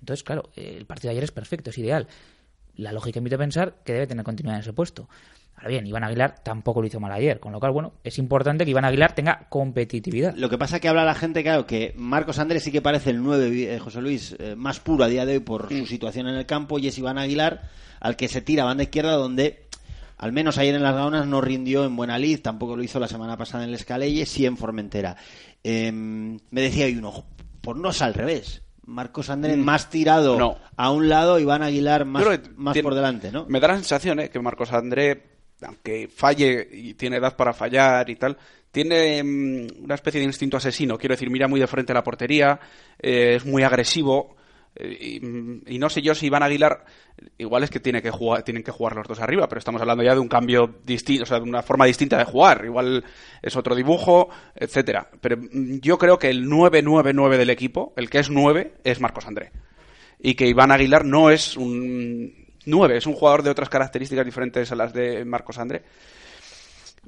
Entonces, 0.00 0.24
claro, 0.24 0.48
eh, 0.56 0.76
el 0.78 0.86
partido 0.86 1.08
de 1.08 1.12
ayer 1.12 1.24
es 1.24 1.30
perfecto, 1.30 1.68
es 1.68 1.76
ideal. 1.76 2.08
La 2.74 2.92
lógica 2.92 3.18
invita 3.18 3.36
a 3.36 3.38
pensar 3.38 3.82
que 3.84 3.92
debe 3.92 4.06
tener 4.06 4.24
continuidad 4.24 4.56
en 4.56 4.62
ese 4.62 4.72
puesto. 4.72 5.10
Ahora 5.56 5.68
bien, 5.68 5.86
Iván 5.86 6.04
Aguilar 6.04 6.42
tampoco 6.42 6.80
lo 6.80 6.86
hizo 6.86 7.00
mal 7.00 7.12
ayer, 7.12 7.38
con 7.38 7.52
lo 7.52 7.60
cual, 7.60 7.72
bueno, 7.72 7.92
es 8.02 8.18
importante 8.18 8.64
que 8.64 8.70
Iván 8.70 8.84
Aguilar 8.86 9.14
tenga 9.14 9.46
competitividad. 9.50 10.34
Lo 10.36 10.48
que 10.48 10.58
pasa 10.58 10.80
que 10.80 10.88
habla 10.88 11.04
la 11.04 11.14
gente, 11.14 11.42
claro, 11.42 11.66
que 11.66 11.92
Marcos 11.96 12.38
Andrés 12.38 12.62
sí 12.62 12.72
que 12.72 12.82
parece 12.82 13.10
el 13.10 13.22
9, 13.22 13.74
eh, 13.74 13.78
José 13.78 14.00
Luis, 14.00 14.36
eh, 14.38 14.54
más 14.56 14.80
puro 14.80 15.04
a 15.04 15.08
día 15.08 15.26
de 15.26 15.34
hoy 15.34 15.40
por 15.40 15.68
su 15.68 15.86
situación 15.86 16.28
en 16.28 16.36
el 16.36 16.46
campo, 16.46 16.78
y 16.78 16.88
es 16.88 16.98
Iván 16.98 17.18
Aguilar 17.18 17.70
al 18.00 18.16
que 18.16 18.28
se 18.28 18.42
tira 18.42 18.62
a 18.62 18.66
banda 18.66 18.82
izquierda, 18.82 19.12
donde 19.12 19.65
al 20.18 20.32
menos 20.32 20.58
ayer 20.58 20.74
en 20.74 20.82
las 20.82 20.94
Gaunas 20.94 21.26
no 21.26 21.40
rindió 21.40 21.84
en 21.84 21.96
buena 21.96 22.18
lid, 22.18 22.40
tampoco 22.40 22.76
lo 22.76 22.82
hizo 22.82 22.98
la 23.00 23.08
semana 23.08 23.36
pasada 23.36 23.64
en 23.64 23.70
el 23.70 23.74
Escaleye, 23.76 24.24
sí 24.26 24.46
en 24.46 24.56
Formentera. 24.56 25.16
Eh, 25.62 25.90
me 25.92 26.60
decía 26.60 26.86
hoy 26.86 26.96
uno, 26.96 27.24
pues 27.60 27.76
no 27.76 27.90
es 27.90 28.00
al 28.02 28.14
revés. 28.14 28.62
Marcos 28.86 29.30
Andrés 29.30 29.56
más 29.58 29.90
tirado 29.90 30.38
No. 30.38 30.58
a 30.76 30.90
un 30.92 31.08
lado, 31.08 31.40
Iván 31.40 31.62
Aguilar 31.64 32.04
más, 32.04 32.22
tiene- 32.72 32.82
por 32.84 32.94
delante, 32.94 33.32
¿no? 33.32 33.44
Me 33.48 33.58
da 33.58 33.68
la 33.68 33.74
sensación 33.74 34.20
¿eh? 34.20 34.30
que 34.30 34.38
Marcos 34.38 34.72
André, 34.72 35.24
aunque 35.62 36.06
falle 36.08 36.68
y 36.72 36.94
tiene 36.94 37.16
edad 37.16 37.34
para 37.36 37.52
fallar 37.52 38.08
y 38.08 38.14
tal, 38.14 38.36
tiene 38.70 39.22
mm, 39.24 39.82
una 39.84 39.96
especie 39.96 40.20
de 40.20 40.26
instinto 40.26 40.56
asesino. 40.56 40.96
Quiero 40.98 41.14
decir, 41.14 41.28
mira 41.30 41.48
muy 41.48 41.58
de 41.58 41.66
frente 41.66 41.90
a 41.90 41.96
la 41.96 42.04
portería, 42.04 42.60
eh, 43.00 43.34
es 43.36 43.44
muy 43.44 43.64
agresivo. 43.64 44.35
Y, 44.78 45.16
y 45.66 45.78
no 45.78 45.88
sé 45.88 46.02
yo 46.02 46.14
si 46.14 46.26
Iván 46.26 46.42
Aguilar, 46.42 46.84
igual 47.38 47.64
es 47.64 47.70
que, 47.70 47.80
tiene 47.80 48.02
que 48.02 48.10
jugar, 48.10 48.42
tienen 48.42 48.62
que 48.62 48.70
jugar 48.70 48.96
los 48.96 49.06
dos 49.06 49.20
arriba, 49.20 49.48
pero 49.48 49.58
estamos 49.58 49.80
hablando 49.80 50.02
ya 50.02 50.14
de 50.14 50.20
un 50.20 50.28
cambio 50.28 50.76
distinto, 50.84 51.24
o 51.24 51.26
sea, 51.26 51.38
de 51.38 51.48
una 51.48 51.62
forma 51.62 51.86
distinta 51.86 52.18
de 52.18 52.24
jugar. 52.24 52.64
Igual 52.64 53.04
es 53.42 53.56
otro 53.56 53.74
dibujo, 53.74 54.28
etcétera. 54.54 55.08
Pero 55.20 55.38
yo 55.52 55.98
creo 55.98 56.18
que 56.18 56.30
el 56.30 56.46
9-9-9 56.46 57.36
del 57.36 57.50
equipo, 57.50 57.92
el 57.96 58.10
que 58.10 58.18
es 58.18 58.30
9, 58.30 58.74
es 58.84 59.00
Marcos 59.00 59.26
André 59.26 59.52
y 60.18 60.34
que 60.34 60.46
Iván 60.46 60.72
Aguilar 60.72 61.04
no 61.04 61.30
es 61.30 61.56
un 61.56 62.32
9, 62.64 62.96
es 62.96 63.06
un 63.06 63.14
jugador 63.14 63.42
de 63.42 63.50
otras 63.50 63.68
características 63.68 64.24
diferentes 64.24 64.72
a 64.72 64.76
las 64.76 64.92
de 64.92 65.24
Marcos 65.24 65.58
André. 65.58 65.82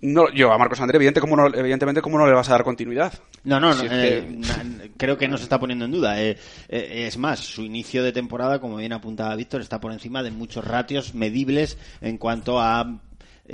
No, 0.00 0.30
yo 0.32 0.52
a 0.52 0.58
Marcos 0.58 0.80
André, 0.80 0.96
evidente, 0.96 1.20
como 1.20 1.34
no, 1.36 1.46
evidentemente, 1.52 2.00
¿cómo 2.02 2.18
no 2.18 2.26
le 2.26 2.32
vas 2.32 2.48
a 2.48 2.52
dar 2.52 2.62
continuidad? 2.64 3.12
No, 3.44 3.58
no, 3.58 3.68
no, 3.70 3.74
Si 3.80 3.86
eh, 3.90 4.24
que- 4.28 4.36
na- 4.36 4.84
creo 4.96 5.18
que 5.18 5.26
no 5.26 5.36
se 5.36 5.42
está 5.44 5.58
poniendo 5.58 5.84
en 5.86 5.90
duda. 5.92 6.22
eh, 6.22 6.36
eh, 6.68 7.04
es 7.08 7.18
más, 7.18 7.40
su 7.40 7.62
inicio 7.62 8.02
de 8.04 8.12
temporada, 8.12 8.60
como 8.60 8.76
bien 8.76 8.92
apuntaba 8.92 9.34
Víctor, 9.34 9.60
está 9.60 9.80
por 9.80 9.92
encima 9.92 10.22
de 10.22 10.30
muchos 10.30 10.64
ratios 10.64 11.14
medibles 11.14 11.78
en 12.00 12.16
cuanto 12.18 12.60
a 12.60 13.00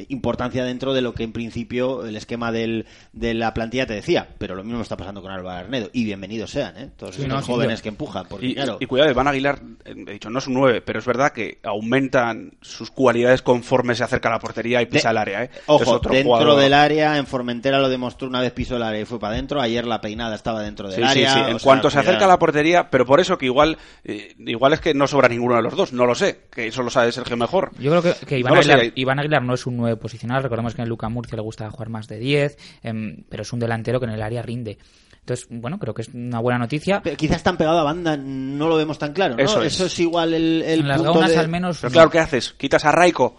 importancia 0.09 0.65
dentro 0.65 0.93
de 0.95 1.01
lo 1.03 1.15
que 1.15 1.23
en 1.23 1.33
principio 1.33 2.05
el 2.05 2.17
esquema 2.17 2.51
del, 2.53 2.87
de 3.13 3.35
la 3.35 3.55
plantilla 3.55 3.87
te 3.87 3.95
decía. 3.95 4.29
Pero 4.39 4.55
lo 4.55 4.65
mismo 4.65 4.83
está 4.83 4.97
pasando 4.97 5.23
con 5.23 5.31
Álvaro 5.31 5.59
Arnedo. 5.65 5.91
Y 5.93 6.05
bienvenidos 6.05 6.51
sean, 6.51 6.77
¿eh? 6.77 6.91
Todos 6.97 7.15
Sí, 7.15 7.27
no, 7.27 7.41
jóvenes 7.43 7.83
que 7.83 7.89
empujan. 7.91 8.27
Porque, 8.29 8.47
y, 8.47 8.55
claro, 8.55 8.77
y 8.81 8.87
cuidado, 8.87 9.11
Iván 9.11 9.29
Aguilar, 9.29 9.61
eh, 9.85 9.95
he 10.07 10.13
dicho, 10.13 10.31
no 10.31 10.39
es 10.39 10.47
un 10.47 10.55
9, 10.55 10.81
pero 10.83 10.99
es 10.99 11.05
verdad 11.07 11.33
que 11.33 11.59
aumentan 11.63 12.53
sus 12.61 12.91
cualidades 12.91 13.43
conforme 13.43 13.95
se 13.95 14.05
acerca 14.05 14.29
a 14.29 14.33
la 14.33 14.39
portería 14.39 14.81
y 14.83 14.87
pisa 14.87 15.09
De- 15.09 15.13
el 15.13 15.19
área. 15.19 15.45
¿eh? 15.45 15.51
Ojo, 15.67 15.91
otro 15.93 16.13
dentro 16.13 16.33
jugador. 16.37 16.61
del 16.61 16.75
área, 16.75 17.19
en 17.19 17.27
Formentera 17.27 17.79
lo 17.79 17.89
demostró 17.89 18.29
una 18.29 18.41
vez 18.41 18.53
pisó 18.53 18.77
el 18.77 18.83
área 18.83 19.01
y 19.01 19.05
fue 19.05 19.19
para 19.21 19.35
adentro. 19.35 19.61
Ayer 19.61 19.87
la 19.87 20.01
peinada 20.01 20.35
estaba 20.35 20.63
dentro 20.63 20.89
del 20.89 20.97
Sí, 20.97 21.03
área. 21.03 21.49
En 21.49 21.59
sea, 21.59 21.59
cuanto 21.65 21.91
se 21.91 21.99
acerca 21.99 22.25
a 22.25 22.29
la 22.29 22.39
portería, 22.39 22.91
pero 22.91 23.07
por 23.07 23.21
eso 23.21 23.39
que 23.39 23.47
igual, 23.47 23.79
eh, 24.05 24.35
igual 24.39 24.73
es 24.73 24.81
que 24.81 24.95
no 24.95 25.07
sobra 25.07 25.29
ninguno 25.29 25.57
de 25.57 25.63
los 25.63 25.77
dos, 25.77 25.93
no 25.93 26.07
lo 26.07 26.15
sé, 26.15 26.41
que 26.51 26.67
eso 26.69 26.83
lo 26.83 26.91
sabe 26.91 27.13
Sergio 27.13 27.37
mejor. 27.37 27.71
Yo 27.79 27.91
creo 27.91 28.03
que, 28.03 28.27
que 28.27 28.39
Iván, 28.39 28.55
No 28.55 28.61
Aguilar, 28.61 28.93
Iván 28.95 29.19
Aguilar 29.19 29.43
no 29.43 29.55
es 29.55 29.67
un 29.67 29.77
9 29.77 29.84
posicional. 29.97 30.43
Recordemos 30.43 30.75
que 30.75 30.83
en 30.83 30.89
Luca 30.89 31.09
Murcia 31.09 31.37
le 31.37 31.43
gusta 31.43 31.71
jugar 31.71 31.89
más 31.89 32.09
de 32.09 32.19
10, 32.19 32.57
em, 32.83 33.25
pero 33.29 33.43
es 33.43 33.53
un 33.53 33.61
delantero 33.61 34.01
que 34.01 34.07
en 34.07 34.13
el 34.13 34.23
área 34.23 34.43
rinde. 34.43 34.79
Entonces, 35.21 35.47
bueno, 35.51 35.79
creo 35.79 35.95
que 35.95 36.03
es 36.03 36.09
una 36.13 36.39
buena 36.41 36.59
noticia. 36.59 37.01
Pero 37.03 37.17
quizás 37.17 37.43
tan 37.43 37.57
pegado 37.57 37.79
a 37.79 37.83
banda 37.85 38.15
no 38.17 38.69
lo 38.69 38.77
vemos 38.77 38.99
tan 38.99 39.13
claro, 39.15 39.37
¿no? 39.37 39.43
Eso 39.43 39.63
es. 39.63 39.99
igual 39.99 40.35
el, 40.35 40.63
el 40.63 40.81
En 40.81 40.89
las 40.89 40.99
punto 40.99 41.13
gaunas 41.15 41.31
de- 41.31 41.39
al 41.39 41.49
menos... 41.49 41.79
Pero 41.81 41.93
claro, 41.93 42.11
¿qué 42.11 42.19
haces? 42.19 42.53
Quitas 42.59 42.85
a 42.85 42.93
Raico 42.93 43.37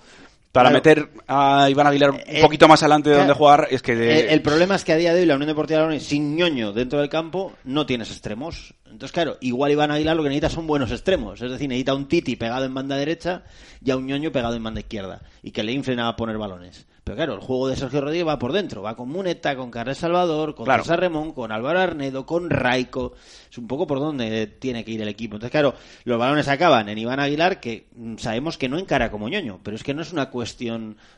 para 0.55 0.69
Claro. 0.69 0.73
meter 0.83 1.09
a 1.27 1.69
Iván 1.69 1.87
Aguilar 1.87 2.11
un 2.11 2.19
Eh, 2.25 2.41
poquito 2.41 2.67
más 2.67 2.81
adelante 2.81 3.09
de 3.09 3.15
claro. 3.15 3.27
donde 3.27 3.37
jugar. 3.37 3.67
Es 3.69 3.81
que 3.81 3.95
de- 3.95 4.21
El, 4.21 4.29
el 4.29 4.41
problema 4.41 4.75
es 4.75 4.83
que 4.83 4.93
a 4.93 4.95
día 4.95 5.13
de 5.13 5.19
hoy 5.19 5.25
la 5.25 5.35
Unión 5.35 5.49
Deportiva 5.49 5.79
Logroñés 5.81 6.03
sin 6.03 6.35
ñoño 6.35 6.71
dentro 6.71 6.99
del 6.99 7.09
campo 7.09 7.53
no 7.65 7.85
tienes 7.85 8.09
extremos. 8.09 8.73
Entonces, 8.85 9.11
claro, 9.11 9.37
igual 9.41 9.71
Iván 9.73 9.91
Aguilar 9.91 10.15
lo 10.15 10.23
que 10.23 10.29
necesita 10.29 10.49
son 10.49 10.67
buenos 10.67 10.89
extremos. 10.91 11.41
Es 11.41 11.51
decir, 11.51 11.67
necesita 11.67 11.93
un 11.93 12.07
Titi 12.07 12.35
pegado 12.37 12.63
en 12.65 12.73
banda 12.73 12.95
derecha 12.95 13.43
y 13.83 13.91
a 13.91 13.97
un 13.97 14.05
ñoño 14.07 14.31
pegado 14.31 14.55
en 14.55 14.63
banda 14.63 14.79
izquierda. 14.79 15.21
Y 15.43 15.51
que 15.51 15.63
le 15.63 15.73
inflen 15.73 15.99
a 15.99 16.15
poner 16.15 16.37
balones. 16.37 16.85
Pero 17.03 17.17
claro, 17.17 17.33
el 17.35 17.39
juego 17.41 17.67
de 17.67 17.75
Sergio 17.75 18.01
Rodríguez 18.01 18.25
va 18.27 18.39
por 18.39 18.51
dentro. 18.51 18.81
Va 18.81 18.95
con 18.95 19.09
Muneta, 19.09 19.55
con 19.55 19.69
Carles 19.69 19.99
Salvador, 19.99 20.55
con 20.55 20.65
Claro. 20.65 20.81
César 20.83 20.99
Remón, 21.01 21.33
con 21.33 21.51
Álvaro 21.51 21.79
Arnedo, 21.79 22.25
con 22.25 22.49
Raico. 22.49 23.13
Es 23.51 23.57
un 23.59 23.67
poco 23.67 23.85
por 23.85 23.99
donde 23.99 24.47
tiene 24.47 24.83
que 24.83 24.91
ir 24.91 25.01
el 25.03 25.07
equipo. 25.09 25.35
Entonces, 25.35 25.51
claro, 25.51 25.75
los 26.05 26.17
balones 26.17 26.47
acaban 26.47 26.89
en 26.89 26.97
Iván 26.97 27.19
Aguilar, 27.19 27.59
que 27.59 27.85
mm, 27.95 28.15
sabemos 28.17 28.57
que 28.57 28.69
no 28.69 28.79
encara 28.79 29.11
como 29.11 29.29
ñoño. 29.29 29.59
Pero 29.61 29.75
es 29.75 29.83
que 29.83 29.93
no 29.93 30.01
es 30.01 30.13
una 30.13 30.31
cuestión 30.31 30.44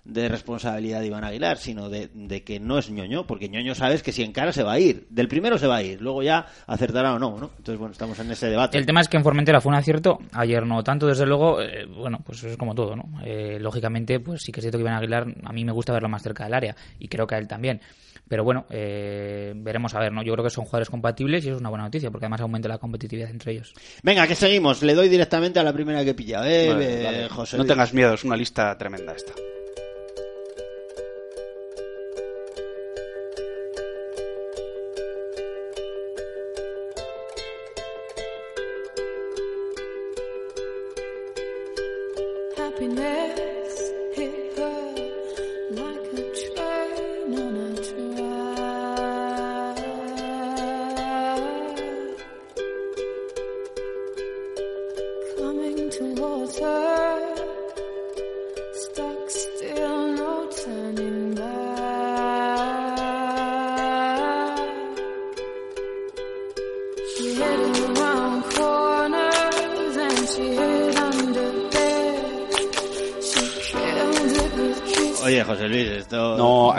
de 0.06 0.30
responsabilidad 0.30 1.02
de 1.02 1.08
Iván 1.08 1.24
Aguilar, 1.24 1.58
sino 1.58 1.90
de, 1.90 2.10
de 2.14 2.44
que 2.44 2.60
no 2.60 2.78
es 2.78 2.90
ñoño. 2.90 3.28
Porque 3.28 3.50
ñoño 3.50 3.76
sabes 3.76 4.04
que 4.04 4.12
si 4.12 4.24
encara 4.24 4.54
se 4.54 4.64
va 4.64 4.74
a 4.74 4.80
ir. 4.80 5.08
Del 5.10 5.28
primero 5.28 5.58
se 5.58 5.68
va 5.68 5.78
a 5.78 5.84
ir. 5.84 6.02
Luego 6.02 6.24
ya 6.24 6.46
acertará 6.66 7.14
o 7.14 7.20
no, 7.20 7.38
¿no? 7.40 7.52
Entonces, 7.58 7.78
bueno, 7.78 7.92
estamos 7.92 8.18
en 8.20 8.32
ese 8.32 8.48
debate. 8.48 8.78
El 8.78 8.86
tema 8.86 9.02
es 9.02 9.08
que 9.08 9.18
en 9.18 9.24
Formentera 9.24 9.62
fue 9.62 9.72
un 9.72 9.78
acierto, 9.78 10.20
ayer 10.34 10.66
no 10.66 10.84
tanto, 10.84 11.08
desde 11.08 11.26
luego, 11.26 11.62
eh, 11.62 11.86
bueno, 11.86 12.20
pues 12.26 12.44
es 12.44 12.58
como 12.58 12.74
todo, 12.74 12.96
¿no? 12.96 13.04
Eh, 13.24 13.58
lógicamente, 13.60 14.20
pues 14.20 14.42
sí 14.42 14.52
que 14.52 14.60
es 14.60 14.64
cierto 14.64 14.78
que 14.78 14.84
Iván 14.84 14.96
Aguilar, 14.96 15.26
a 15.44 15.54
mí 15.54 15.66
me 15.66 15.72
gusta 15.72 15.94
verlo 15.94 16.10
más 16.10 16.24
cerca 16.24 16.46
del 16.46 16.54
área, 16.54 16.76
y 17.00 17.08
creo 17.08 17.28
que 17.28 17.36
a 17.36 17.38
él 17.38 17.48
también. 17.48 17.82
Pero 18.28 18.44
bueno, 18.44 18.66
eh, 18.70 19.54
veremos 19.56 19.94
a 19.96 20.00
ver, 20.00 20.12
¿no? 20.12 20.22
Yo 20.24 20.34
creo 20.34 20.44
que 20.44 20.50
son 20.50 20.66
jugadores 20.66 20.90
compatibles 20.90 21.46
y 21.46 21.48
eso 21.48 21.56
es 21.56 21.62
una 21.62 21.70
buena 21.70 21.86
noticia, 21.86 22.12
porque 22.12 22.26
además 22.26 22.42
aumenta 22.42 22.68
la 22.68 22.78
competitividad 22.78 23.30
entre 23.30 23.54
ellos. 23.54 23.74
Venga, 24.04 24.28
que 24.28 24.36
seguimos. 24.36 24.84
Le 24.84 24.94
doy 24.94 25.10
directamente 25.10 25.60
a 25.60 25.64
la 25.64 25.74
primera 25.74 26.04
que 26.04 26.12
he 26.12 26.14
pillado, 26.14 26.46
¿eh? 26.46 26.70
Vale, 26.70 27.02
eh, 27.02 27.04
vale. 27.04 27.30
José 27.30 27.58
No 27.58 27.66
tengas 27.66 27.94
miedo, 27.94 28.14
es 28.14 28.24
una 28.24 28.36
lista 28.36 28.78
tremenda 28.78 29.14
esta. 29.14 29.34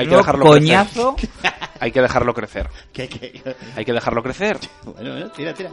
Hay 0.08 0.10
que 0.10 0.16
dejarlo 0.16 0.44
coñazo. 0.44 1.16
crecer. 1.16 1.54
hay 1.80 1.92
que 1.92 2.00
dejarlo 2.02 2.34
crecer. 2.34 2.70
¿Qué, 2.92 3.08
qué? 3.08 3.54
Hay 3.76 3.84
que 3.84 3.92
dejarlo 3.92 4.22
crecer. 4.22 4.58
Bueno, 4.84 5.10
bueno, 5.12 5.30
tira, 5.30 5.54
tira. 5.54 5.70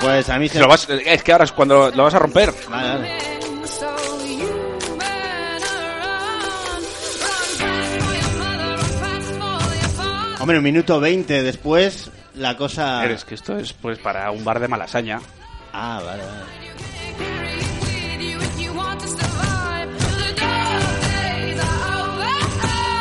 Pues 0.00 0.28
a 0.28 0.38
mí 0.38 0.48
se... 0.48 0.60
Lo 0.60 0.68
vas- 0.68 0.88
es 0.88 1.22
que 1.22 1.32
ahora 1.32 1.44
es 1.44 1.52
cuando 1.52 1.90
lo 1.90 2.02
vas 2.04 2.14
a 2.14 2.18
romper. 2.18 2.52
Vale, 2.68 2.88
vale. 2.88 3.23
Hombre, 10.44 10.58
un 10.58 10.64
minuto 10.64 11.00
20 11.00 11.42
después, 11.42 12.10
la 12.34 12.54
cosa... 12.54 13.02
Eres 13.02 13.24
que 13.24 13.34
esto 13.34 13.56
es 13.58 13.72
pues 13.72 13.98
para 13.98 14.30
un 14.30 14.44
bar 14.44 14.60
de 14.60 14.68
malasaña. 14.68 15.18
Ah, 15.72 16.02
vale, 16.04 16.22
vale. 16.22 16.44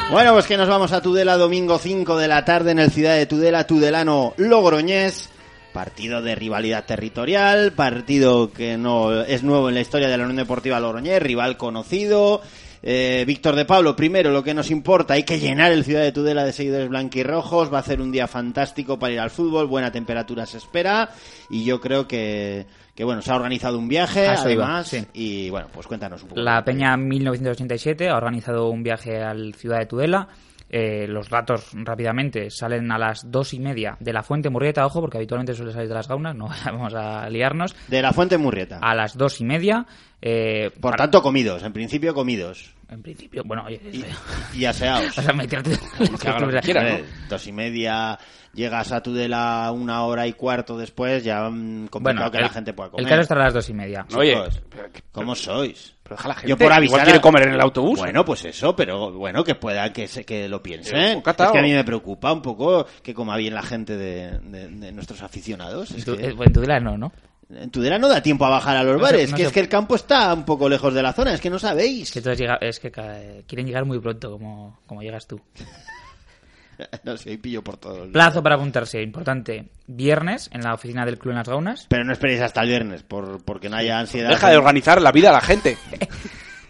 Bueno, 0.10 0.32
pues 0.32 0.46
que 0.46 0.56
nos 0.56 0.70
vamos 0.70 0.94
a 0.94 1.02
Tudela 1.02 1.36
domingo 1.36 1.78
5 1.78 2.16
de 2.16 2.30
la 2.30 2.46
tarde 2.46 2.72
en 2.72 2.80
el 2.80 2.92
Ciudad 2.92 3.16
de 3.16 3.26
Tudela, 3.26 3.68
Tudelano 3.68 4.34
Logroñés. 4.38 5.30
Partido 5.74 6.22
de 6.22 6.36
rivalidad 6.36 6.86
territorial, 6.86 7.74
partido 7.74 8.54
que 8.54 8.78
no 8.78 9.22
es 9.22 9.44
nuevo 9.44 9.68
en 9.68 9.76
la 9.76 9.82
historia 9.82 10.08
de 10.08 10.18
la 10.18 10.24
Unión 10.24 10.38
Deportiva 10.38 10.80
Logroñés, 10.80 11.22
rival 11.22 11.58
conocido. 11.58 12.42
Eh, 12.86 13.24
Víctor 13.26 13.56
de 13.56 13.64
Pablo, 13.64 13.96
primero, 13.96 14.30
lo 14.32 14.44
que 14.44 14.54
nos 14.54 14.70
importa, 14.70 15.14
hay 15.14 15.24
que 15.24 15.40
llenar 15.40 15.72
el 15.72 15.86
Ciudad 15.86 16.02
de 16.02 16.12
Tudela 16.12 16.44
de 16.44 16.52
seguidores 16.52 16.90
blanquirrojos, 16.90 17.74
va 17.74 17.80
a 17.80 17.84
ser 17.84 18.02
un 18.02 18.12
día 18.12 18.28
fantástico 18.28 19.00
para 19.00 19.14
ir 19.14 19.20
al 19.22 19.30
fútbol, 19.30 19.68
buena 19.68 19.90
temperatura 19.90 20.46
se 20.46 20.58
espera 20.58 21.10
y 21.50 21.64
yo 21.64 21.80
creo 21.80 22.10
que, 22.10 22.66
que 22.94 23.06
bueno, 23.06 23.22
se 23.22 23.32
ha 23.32 23.38
organizado 23.38 23.80
un 23.80 23.88
viaje, 23.88 24.26
eso 24.26 24.50
iba, 24.50 24.66
además, 24.66 24.88
sí. 24.88 25.06
y 25.14 25.50
bueno, 25.50 25.68
pues 25.74 25.88
cuéntanos 25.88 26.24
un 26.24 26.30
poco. 26.30 26.42
La 26.42 26.66
Peña 26.66 26.98
1987 26.98 28.10
ha 28.10 28.18
organizado 28.18 28.70
un 28.70 28.84
viaje 28.84 29.22
al 29.22 29.54
Ciudad 29.54 29.80
de 29.80 29.86
Tudela. 29.86 30.28
Eh, 30.76 31.06
los 31.08 31.30
datos 31.30 31.68
rápidamente 31.74 32.50
salen 32.50 32.92
a 32.92 32.98
las 32.98 33.30
dos 33.30 33.54
y 33.54 33.60
media 33.60 33.96
de 34.00 34.12
la 34.12 34.24
Fuente 34.24 34.50
Murrieta, 34.50 34.84
ojo, 34.88 35.02
porque 35.02 35.18
habitualmente 35.18 35.54
suele 35.54 35.72
salir 35.72 35.88
de 35.88 35.94
las 35.94 36.08
gaunas, 36.08 36.36
no 36.36 36.48
vamos 36.66 36.96
a 36.96 37.30
liarnos. 37.30 37.76
De 37.88 38.02
la 38.02 38.12
Fuente 38.12 38.40
Murrieta. 38.40 38.80
A 38.82 38.96
las 38.96 39.16
dos 39.16 39.40
y 39.40 39.44
media. 39.44 39.86
eh, 40.20 40.72
Por 40.82 40.92
para- 40.94 41.04
tanto, 41.04 41.22
comidos, 41.22 41.62
en 41.62 41.74
principio 41.74 42.16
comidos. 42.16 42.74
En 42.90 43.04
principio, 43.04 43.44
bueno, 43.46 43.66
oye, 43.68 43.80
Y 44.56 44.66
aseados. 44.66 45.16
Vas 45.18 45.28
a 45.28 45.34
meterte 45.34 45.78
Que 46.20 46.28
haga 46.28 46.40
lo 46.40 46.50
que 46.52 46.60
quiera, 46.62 46.84
¿no? 46.98 47.06
Dos 47.30 47.46
y 47.46 47.52
media, 47.52 48.18
llegas 48.54 48.92
a 48.92 49.02
Tudela 49.02 49.72
una 49.74 50.04
hora 50.06 50.28
y 50.28 50.34
cuarto 50.34 50.78
después, 50.78 51.24
ya 51.24 51.50
mm, 51.50 51.88
complicado 51.88 52.02
Bueno, 52.30 52.32
que 52.32 52.38
el- 52.38 52.44
la 52.44 52.50
gente 52.50 52.74
pueda 52.74 52.90
comer. 52.92 53.04
el 53.04 53.10
caso 53.10 53.22
estará 53.22 53.42
a 53.42 53.44
las 53.46 53.54
dos 53.54 53.70
y 53.70 53.74
media. 53.74 54.06
Oye, 54.16 54.38
¿cómo 55.12 55.36
sois? 55.36 55.96
Pero 56.04 56.16
deja 56.18 56.28
la 56.28 56.34
gente. 56.36 56.50
Yo 56.50 56.58
por 56.58 56.72
avisar 56.72 56.84
Igual 56.96 57.04
quiere 57.06 57.22
comer 57.22 57.48
en 57.48 57.54
el 57.54 57.62
autobús. 57.62 58.00
Bueno, 58.00 58.26
pues 58.26 58.46
eso, 58.46 58.76
pero 58.76 59.12
bueno, 59.14 59.44
que 59.44 59.56
pueda 59.56 59.92
que 59.94 60.08
se, 60.08 60.26
que 60.26 60.48
lo 60.50 60.62
piensen. 60.62 60.96
Eh, 60.98 61.24
Es 61.26 61.52
que 61.52 61.60
a 61.60 61.62
mí 61.62 61.72
me 61.74 61.84
preocupa 61.84 62.32
un 62.34 62.42
poco 62.42 62.86
que 63.02 63.14
coma 63.14 63.38
bien 63.38 63.54
la 63.54 63.64
gente 63.64 63.96
de, 63.98 64.40
de- 64.40 64.68
de 64.68 64.92
nuestros 64.92 65.22
aficionados. 65.24 65.92
Es 65.92 66.04
Tu- 66.06 66.18
que 66.18 66.26
eh, 66.28 66.36
En 66.38 66.54
Tudela 66.54 66.80
no, 66.80 66.98
¿no? 66.98 67.12
en 67.50 67.70
Tudela 67.70 68.00
no 68.00 68.08
da 68.10 68.22
tiempo 68.22 68.46
a 68.46 68.50
bajar 68.50 68.76
a 68.78 68.84
los 68.84 68.94
No 68.94 69.06
se- 69.08 69.14
bares, 69.14 69.30
no 69.32 69.38
que 69.38 69.44
se- 69.44 69.48
es 69.48 69.54
que 69.54 69.60
el 69.60 69.70
campo 69.70 69.96
está 69.96 70.34
un 70.34 70.44
poco 70.44 70.68
lejos 70.68 70.94
de 70.94 71.04
la 71.04 71.14
zona, 71.14 71.34
es 71.34 71.42
que 71.42 71.50
no 71.52 71.60
sabéis. 71.60 72.12
Que 72.12 72.20
entonces 72.20 72.40
llega- 72.40 72.58
es 72.60 72.80
que 72.80 72.92
ca- 72.92 73.20
quieren 73.48 73.66
llegar 73.68 73.86
muy 73.86 74.00
pronto, 74.00 74.32
como, 74.32 74.80
como 74.86 75.02
llegas 75.02 75.26
tú. 75.28 75.40
no 77.04 77.18
sé, 77.18 77.38
pillo 77.38 77.64
por 77.64 77.78
todos. 77.78 78.10
Plazo 78.10 78.42
para 78.44 78.56
apuntarse, 78.56 79.02
importante. 79.02 79.66
Viernes 79.88 80.50
en 80.54 80.62
la 80.62 80.74
oficina 80.74 81.06
del 81.06 81.18
Club 81.18 81.32
en 81.32 81.38
las 81.38 81.48
Gaunas. 81.50 81.86
Pero 81.90 82.04
no 82.04 82.14
esperéis 82.14 82.42
hasta 82.42 82.62
el 82.62 82.70
viernes, 82.70 83.04
por, 83.04 83.44
porque 83.44 83.70
no 83.70 83.78
haya 83.78 84.00
ansiedad. 84.00 84.30
Deja 84.30 84.50
de 84.50 84.58
organizar 84.58 85.02
la 85.02 85.12
vida 85.12 85.30
a 85.30 85.34
la 85.34 85.42
gente. 85.42 85.78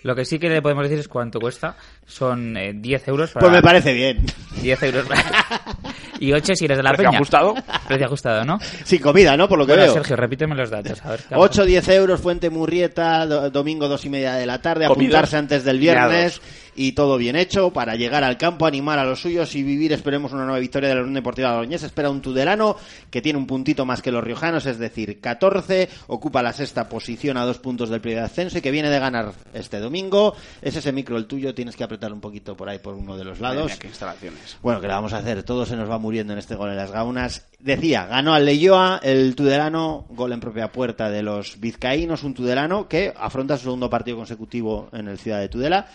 Lo 0.03 0.15
que 0.15 0.25
sí 0.25 0.37
que 0.37 0.49
le 0.49 0.61
podemos 0.61 0.83
decir 0.83 0.99
es 0.99 1.07
cuánto 1.07 1.39
cuesta. 1.39 1.77
Son 2.05 2.57
eh, 2.57 2.73
10 2.75 3.07
euros 3.07 3.31
para... 3.31 3.45
Pues 3.45 3.53
me 3.53 3.61
parece 3.61 3.93
bien. 3.93 4.25
10 4.61 4.83
euros 4.83 5.05
para... 5.07 5.23
y 6.19 6.33
8 6.33 6.55
si 6.55 6.65
eres 6.65 6.75
de 6.75 6.83
la 6.83 6.89
¿Precio 6.89 7.05
peña. 7.09 7.17
ajustado? 7.19 7.55
Precio 7.87 8.05
ajustado, 8.07 8.43
¿no? 8.43 8.59
Sin 8.83 8.99
comida, 9.01 9.37
¿no? 9.37 9.47
Por 9.47 9.57
lo 9.59 9.65
que 9.65 9.71
Bueno, 9.71 9.85
veo. 9.85 9.93
Sergio, 9.93 10.17
repíteme 10.17 10.55
los 10.55 10.69
datos. 10.69 11.01
A 11.05 11.11
ver, 11.11 11.21
8 11.33 11.63
10 11.63 11.87
euros, 11.87 12.19
Fuente 12.19 12.49
Murrieta, 12.49 13.25
do- 13.25 13.49
domingo 13.49 13.87
dos 13.87 14.03
y 14.03 14.09
media 14.09 14.33
de 14.33 14.45
la 14.45 14.61
tarde, 14.61 14.87
Comidos, 14.87 15.13
apuntarse 15.15 15.37
antes 15.37 15.63
del 15.63 15.79
viernes. 15.79 16.41
Y 16.75 16.93
todo 16.93 17.17
bien 17.17 17.35
hecho 17.35 17.71
para 17.71 17.95
llegar 17.95 18.23
al 18.23 18.37
campo, 18.37 18.65
animar 18.65 18.99
a 18.99 19.05
los 19.05 19.21
suyos 19.21 19.55
y 19.55 19.63
vivir, 19.63 19.93
esperemos, 19.93 20.31
una 20.33 20.43
nueva 20.43 20.59
victoria 20.59 20.89
de 20.89 20.95
la 20.95 21.01
Unión 21.01 21.15
Deportiva 21.15 21.49
de 21.49 21.55
Logroñés. 21.55 21.83
Espera 21.83 22.09
un 22.09 22.21
Tudelano 22.21 22.75
que 23.09 23.21
tiene 23.21 23.39
un 23.39 23.47
puntito 23.47 23.85
más 23.85 24.01
que 24.01 24.11
los 24.11 24.23
riojanos, 24.23 24.65
es 24.65 24.79
decir, 24.79 25.19
14, 25.19 25.89
ocupa 26.07 26.41
la 26.41 26.53
sexta 26.53 26.89
posición 26.89 27.37
a 27.37 27.45
dos 27.45 27.59
puntos 27.59 27.89
del 27.89 28.01
primer 28.01 28.23
ascenso 28.23 28.57
y 28.57 28.61
que 28.61 28.71
viene 28.71 28.89
de 28.89 28.99
ganar 28.99 29.33
este 29.53 29.79
domingo. 29.79 30.35
Es 30.61 30.75
ese 30.75 30.91
micro 30.91 31.17
el 31.17 31.25
tuyo, 31.25 31.53
tienes 31.53 31.75
que 31.75 31.83
apretar 31.83 32.11
un 32.13 32.21
poquito 32.21 32.55
por 32.55 32.69
ahí 32.69 32.79
por 32.79 32.95
uno 32.95 33.17
de 33.17 33.23
los 33.23 33.39
lados. 33.39 33.65
mía, 33.65 33.77
qué 33.79 33.87
instalaciones. 33.87 34.57
Bueno, 34.61 34.81
que 34.81 34.87
la 34.87 34.95
vamos 34.95 35.13
a 35.13 35.17
hacer. 35.17 35.43
Todo 35.43 35.65
se 35.65 35.75
nos 35.75 35.89
va 35.89 35.97
muriendo 35.97 36.33
en 36.33 36.39
este 36.39 36.55
gol 36.55 36.69
en 36.69 36.77
las 36.77 36.91
gaunas. 36.91 37.47
Decía, 37.59 38.05
ganó 38.05 38.33
al 38.33 38.45
Leyoa, 38.45 38.99
el 39.03 39.35
Tudelano, 39.35 40.05
gol 40.09 40.33
en 40.33 40.39
propia 40.39 40.71
puerta 40.71 41.09
de 41.09 41.23
los 41.23 41.59
vizcaínos, 41.59 42.23
un 42.23 42.33
Tudelano 42.33 42.87
que 42.87 43.13
afronta 43.15 43.57
su 43.57 43.63
segundo 43.63 43.89
partido 43.89 44.17
consecutivo 44.17 44.89
en 44.91 45.07
el 45.07 45.17
Ciudad 45.17 45.39
de 45.39 45.49
Tudela. 45.49 45.87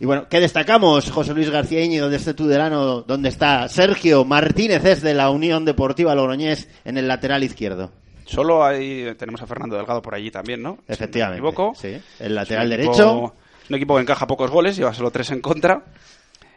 Y 0.00 0.06
bueno, 0.06 0.23
¿qué 0.28 0.40
destacamos? 0.40 1.10
José 1.10 1.34
Luis 1.34 1.50
García 1.50 1.82
Íñigo 1.84 2.08
de 2.08 2.16
este 2.16 2.34
Tudelano, 2.34 3.02
donde 3.02 3.28
está 3.28 3.68
Sergio 3.68 4.24
Martínez, 4.24 4.84
es 4.84 5.02
de 5.02 5.14
la 5.14 5.30
Unión 5.30 5.64
Deportiva 5.64 6.14
Logroñés, 6.14 6.68
en 6.84 6.98
el 6.98 7.08
lateral 7.08 7.42
izquierdo. 7.44 7.90
Solo 8.26 8.64
ahí 8.64 9.06
tenemos 9.18 9.42
a 9.42 9.46
Fernando 9.46 9.76
Delgado 9.76 10.00
por 10.02 10.14
allí 10.14 10.30
también, 10.30 10.62
¿no? 10.62 10.78
Efectivamente. 10.88 11.36
Si 11.38 11.42
no 11.42 11.48
me 11.48 11.50
equivoco. 11.52 11.74
Sí. 11.78 12.00
El 12.18 12.34
lateral 12.34 12.72
Es 12.72 12.78
un 12.78 12.84
equipo- 12.84 12.96
derecho. 12.96 13.34
Un 13.70 13.76
equipo 13.76 13.94
que 13.96 14.02
encaja 14.02 14.26
pocos 14.26 14.50
goles, 14.50 14.76
lleva 14.76 14.92
solo 14.94 15.10
tres 15.10 15.30
en 15.30 15.40
contra. 15.40 15.84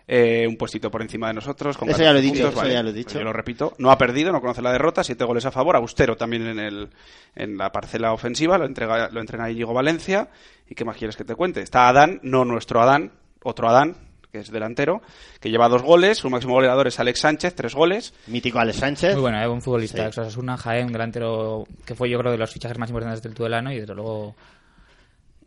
Eh, 0.09 0.45
un 0.47 0.55
puestito 0.55 0.89
por 0.89 1.01
encima 1.01 1.27
de 1.27 1.33
nosotros. 1.33 1.77
Con 1.77 1.89
Eso 1.89 1.97
14 1.97 2.03
ya 2.05 2.13
lo 2.13 2.19
he 2.19 2.21
dicho, 2.21 2.33
puntos, 2.35 2.51
eso 2.51 2.61
vale. 2.61 2.73
ya 2.73 2.83
lo 2.83 2.89
he 2.89 2.93
dicho. 2.93 3.17
Yo 3.19 3.25
lo 3.25 3.33
repito. 3.33 3.73
No 3.77 3.91
ha 3.91 3.97
perdido, 3.97 4.31
no 4.31 4.39
conoce 4.39 4.61
la 4.61 4.71
derrota. 4.71 5.03
Siete 5.03 5.25
goles 5.25 5.45
a 5.45 5.51
favor. 5.51 5.75
Austero 5.75 6.15
también 6.15 6.47
en, 6.47 6.59
el, 6.59 6.87
en 7.35 7.57
la 7.57 7.73
parcela 7.73 8.13
ofensiva. 8.13 8.57
Lo, 8.57 8.65
entrega, 8.65 9.09
lo 9.11 9.19
entrena 9.19 9.51
Íñigo 9.51 9.73
Valencia. 9.73 10.29
¿Y 10.69 10.75
qué 10.75 10.85
más 10.85 10.95
quieres 10.95 11.17
que 11.17 11.25
te 11.25 11.35
cuente? 11.35 11.61
Está 11.61 11.89
Adán, 11.89 12.21
no 12.23 12.45
nuestro 12.45 12.81
Adán, 12.81 13.11
otro 13.43 13.69
Adán, 13.69 13.95
que 14.31 14.39
es 14.39 14.51
delantero, 14.51 15.01
que 15.39 15.49
lleva 15.49 15.69
dos 15.69 15.83
goles. 15.83 16.17
Su 16.17 16.29
máximo 16.29 16.53
goleador 16.55 16.87
es 16.87 16.99
Alex 16.99 17.19
Sánchez, 17.19 17.55
tres 17.55 17.73
goles. 17.75 18.13
Mítico 18.27 18.59
Alex 18.59 18.77
Sánchez. 18.77 19.13
Muy 19.13 19.21
bueno, 19.21 19.41
es 19.41 19.47
un 19.47 19.61
futbolista. 19.61 20.11
Sí. 20.11 20.19
Osasuna, 20.19 20.57
Jaén, 20.57 20.87
un 20.87 20.93
delantero 20.93 21.65
que 21.85 21.95
fue 21.95 22.09
yo 22.09 22.19
creo 22.19 22.31
de 22.31 22.37
los 22.37 22.51
fichajes 22.51 22.77
más 22.77 22.89
importantes 22.89 23.21
del 23.23 23.33
Tudelano 23.33 23.71
y 23.71 23.79
desde 23.79 23.95
luego 23.95 24.35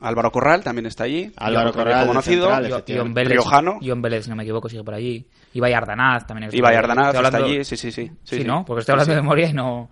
Álvaro 0.01 0.32
Corral 0.32 0.64
también 0.64 0.86
está 0.86 1.05
allí. 1.05 1.30
Álvaro 1.36 1.72
Corral, 1.72 2.07
conocido. 2.07 2.49
central. 2.49 2.84
Ion 2.86 3.12
Vélez, 3.12 3.32
Riojano. 3.32 3.78
Ion 3.82 4.01
Vélez, 4.01 4.24
si 4.24 4.30
no 4.30 4.36
me 4.36 4.45
equivoco, 4.45 4.68
sigue 4.68 4.82
por 4.82 4.95
allí. 4.95 5.26
Ibai 5.53 5.74
Ardanaz 5.74 6.26
también. 6.26 6.49
Ibai 6.53 6.74
Ardanaz 6.74 7.14
está 7.14 7.36
allí, 7.36 7.64
sí, 7.64 7.76
sí, 7.76 7.93
sí. 7.93 8.11
Sí, 8.24 8.38
sí. 8.38 8.45
¿no? 8.45 8.64
Porque 8.64 8.80
estoy 8.80 8.95
hablando 8.95 9.12
Sí, 9.12 9.14
de 9.16 9.20
sí. 9.20 9.22
memoria 9.22 9.49
y 9.49 9.53
no... 9.53 9.91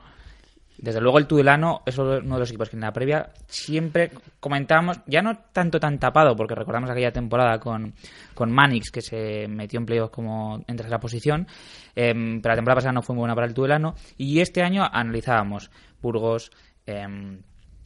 Desde 0.79 1.01
luego 1.01 1.18
el 1.18 1.26
Tudelano 1.26 1.83
es 1.85 1.99
uno 1.99 2.20
de 2.20 2.22
los 2.22 2.51
equipos 2.51 2.70
que 2.70 2.76
en 2.76 2.83
la 2.83 2.93
previa 2.93 3.31
siempre 3.49 4.12
comentábamos, 4.39 5.01
ya 5.07 5.20
no 5.22 5.37
tanto 5.53 5.81
tan 5.81 5.99
tapado, 5.99 6.37
porque 6.37 6.55
recordamos 6.55 6.89
aquella 6.89 7.11
temporada 7.11 7.59
con, 7.59 7.95
con 8.33 8.53
Manix, 8.53 8.93
que 8.93 9.03
se 9.03 9.49
metió 9.49 9.81
en 9.81 9.87
playoffs 9.87 10.12
como 10.12 10.64
en 10.66 10.76
tercera 10.76 11.01
posición, 11.01 11.49
em, 11.97 12.41
pero 12.41 12.53
la 12.53 12.57
temporada 12.57 12.76
pasada 12.76 12.93
no 12.93 13.03
fue 13.03 13.16
muy 13.16 13.22
buena 13.22 13.35
para 13.35 13.49
el 13.49 13.55
Tudelano, 13.55 13.97
y 14.16 14.39
este 14.39 14.62
año 14.62 14.89
analizábamos 14.91 15.68
Burgos, 16.01 16.53
em, 16.87 17.43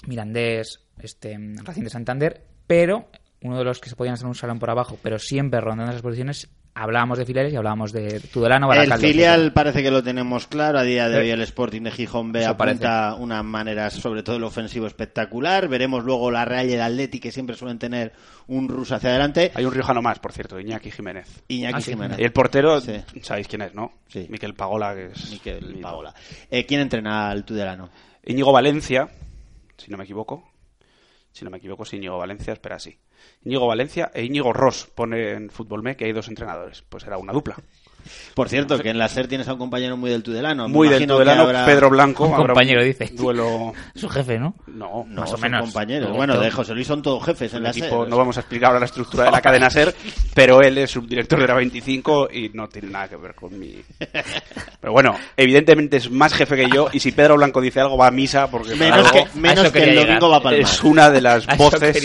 Mirandés, 0.07 0.81
este, 0.99 1.39
Racing 1.65 1.85
de 1.85 1.91
Santander, 1.91 2.45
pero 2.67 3.09
uno 3.41 3.57
de 3.57 3.65
los 3.65 3.81
que 3.81 3.89
se 3.89 3.97
podían 3.97 4.15
hacer 4.15 4.27
un 4.27 4.35
salón 4.35 4.59
por 4.59 4.69
abajo, 4.69 4.99
pero 5.03 5.19
siempre 5.19 5.61
rondando 5.61 5.93
esas 5.93 6.03
posiciones, 6.03 6.51
hablábamos 6.75 7.19
de 7.19 7.27
filiales 7.27 7.53
y 7.53 7.57
hablábamos 7.57 7.93
de 7.93 8.19
Tudelano, 8.21 8.73
El 8.73 8.93
filial 8.95 9.53
parece 9.53 9.83
que 9.83 9.91
lo 9.91 10.03
tenemos 10.03 10.47
claro. 10.47 10.79
A 10.79 10.83
día 10.83 11.09
de 11.09 11.19
hoy 11.19 11.29
Eh, 11.31 11.33
el 11.33 11.43
Sporting 11.43 11.83
de 11.83 11.91
Gijón 11.91 12.33
B 12.33 12.41
eso 12.41 12.51
apunta 12.51 13.15
una 13.15 13.43
manera, 13.43 13.91
sobre 13.91 14.23
todo 14.23 14.37
el 14.37 14.45
ofensivo, 14.45 14.87
espectacular. 14.87 15.69
Veremos 15.69 16.05
luego 16.05 16.31
la 16.31 16.45
Real 16.45 16.69
y 16.69 16.73
el 16.73 16.81
Atleti, 16.81 17.21
que 17.21 17.31
siempre 17.33 17.57
suelen 17.57 17.79
tener 17.79 18.13
un 18.47 18.69
ruso 18.69 18.95
hacia 18.95 19.11
adelante. 19.11 19.53
Hay 19.55 19.65
un 19.65 19.73
riojano 19.73 20.01
más, 20.03 20.19
por 20.19 20.33
cierto, 20.33 20.59
Iñaki 20.59 20.91
Jiménez. 20.91 21.43
Iñaki 21.49 21.75
Ah, 21.77 21.81
sí. 21.81 21.91
Jiménez. 21.93 22.19
Y 22.19 22.25
el 22.25 22.33
portero, 22.33 22.81
Sí. 22.81 22.95
sabéis 23.23 23.49
quién 23.49 23.63
es, 23.63 23.75
¿no? 23.75 23.93
Sí. 24.09 24.27
Miquel 24.31 24.55
Pagola, 24.55 24.95
que 24.95 25.07
es... 25.07 25.31
Miquel 25.31 25.79
Pagola. 25.81 26.15
Eh, 26.51 26.65
¿Quién 26.67 26.81
entrena 26.81 27.31
al 27.31 27.45
Tudelano? 27.45 27.91
Íñigo 28.25 28.53
Valencia, 28.53 29.09
si 29.77 29.91
no 29.91 29.99
me 29.99 30.05
equivoco. 30.05 30.49
Si 31.33 31.45
no 31.45 31.51
me 31.51 31.59
equivoco, 31.59 31.83
es 31.85 31.93
Íñigo 31.95 32.19
Valencia, 32.19 32.53
espera, 32.53 32.79
sí. 32.79 32.97
Íñigo 33.45 33.67
Valencia 33.67 34.11
e 34.15 34.25
Íñigo 34.25 34.53
Ross 34.53 34.89
pone 34.95 35.33
en 35.33 35.51
Fútbol 35.51 35.83
Me 35.83 35.97
que 35.97 36.05
hay 36.05 36.13
dos 36.13 36.29
entrenadores. 36.29 36.83
Pues 36.89 37.05
era 37.05 37.19
una 37.19 37.33
dupla. 37.33 37.57
Por 38.35 38.49
cierto, 38.49 38.81
que 38.81 38.89
en 38.91 38.99
la 38.99 39.07
SER 39.09 39.29
tienes 39.29 39.47
a 39.47 39.53
un 39.53 39.61
compañero 39.61 39.97
muy 39.97 40.11
del 40.11 40.25
Tudelano. 40.25 40.67
Me 40.67 40.75
Muy 40.75 40.89
del 40.89 41.07
Tudelano, 41.07 41.43
habrá- 41.45 41.65
Pedro 41.65 41.89
Blanco. 41.89 42.25
Un 42.25 42.33
compañero, 42.35 42.83
dice. 42.83 43.09
Duelo... 43.13 43.73
Su 43.95 44.09
jefe, 44.09 44.41
¿no? 44.41 44.57
No, 44.67 45.05
No, 45.09 45.21
Más 45.21 45.33
o 45.33 45.39
menos. 45.39 45.61
compañeros. 45.61 46.09
Correcto. 46.09 46.17
Bueno, 46.17 46.41
de 46.41 46.51
José 46.51 46.75
Luis 46.75 46.89
son 46.89 47.01
todos 47.01 47.25
jefes 47.25 47.53
en 47.53 47.59
el 47.59 47.63
la 47.63 47.71
equipo, 47.71 48.01
SER. 48.01 48.09
no 48.09 48.17
vamos 48.17 48.37
a 48.39 48.41
explicar 48.41 48.69
ahora 48.69 48.81
la 48.81 48.87
estructura 48.87 49.27
de 49.27 49.31
la 49.31 49.41
cadena 49.41 49.71
SER, 49.71 49.95
pero 50.35 50.61
él 50.63 50.79
es 50.79 50.91
subdirector 50.91 51.41
de 51.43 51.47
la 51.47 51.55
25 51.55 52.29
y 52.33 52.49
no 52.49 52.69
tiene 52.69 52.89
nada 52.91 53.09
que 53.09 53.17
ver 53.17 53.37
con 53.37 53.57
mi... 53.57 53.77
Pero 54.81 54.93
bueno, 54.93 55.17
evidentemente 55.37 55.99
es 55.99 56.11
más 56.11 56.35
jefe 56.35 56.57
que 56.57 56.69
yo 56.69 56.89
y 56.93 56.99
si 56.99 57.13
Pedro 57.13 57.37
Blanco 57.37 57.61
dice 57.61 57.79
algo 57.81 57.97
va 57.97 58.09
a 58.09 58.11
misa 58.11 58.51
porque 58.51 58.75
Menos 58.75 59.07
algo- 59.07 59.13
que, 59.33 59.39
menos 59.39 59.71
que 59.71 59.83
el 59.85 59.95
domingo 59.95 60.29
va 60.29 60.39
a 60.39 60.43
palmar. 60.43 60.61
es 60.61 60.83
una 60.83 61.09
de 61.09 61.21
las 61.21 61.47
voces. 61.57 62.03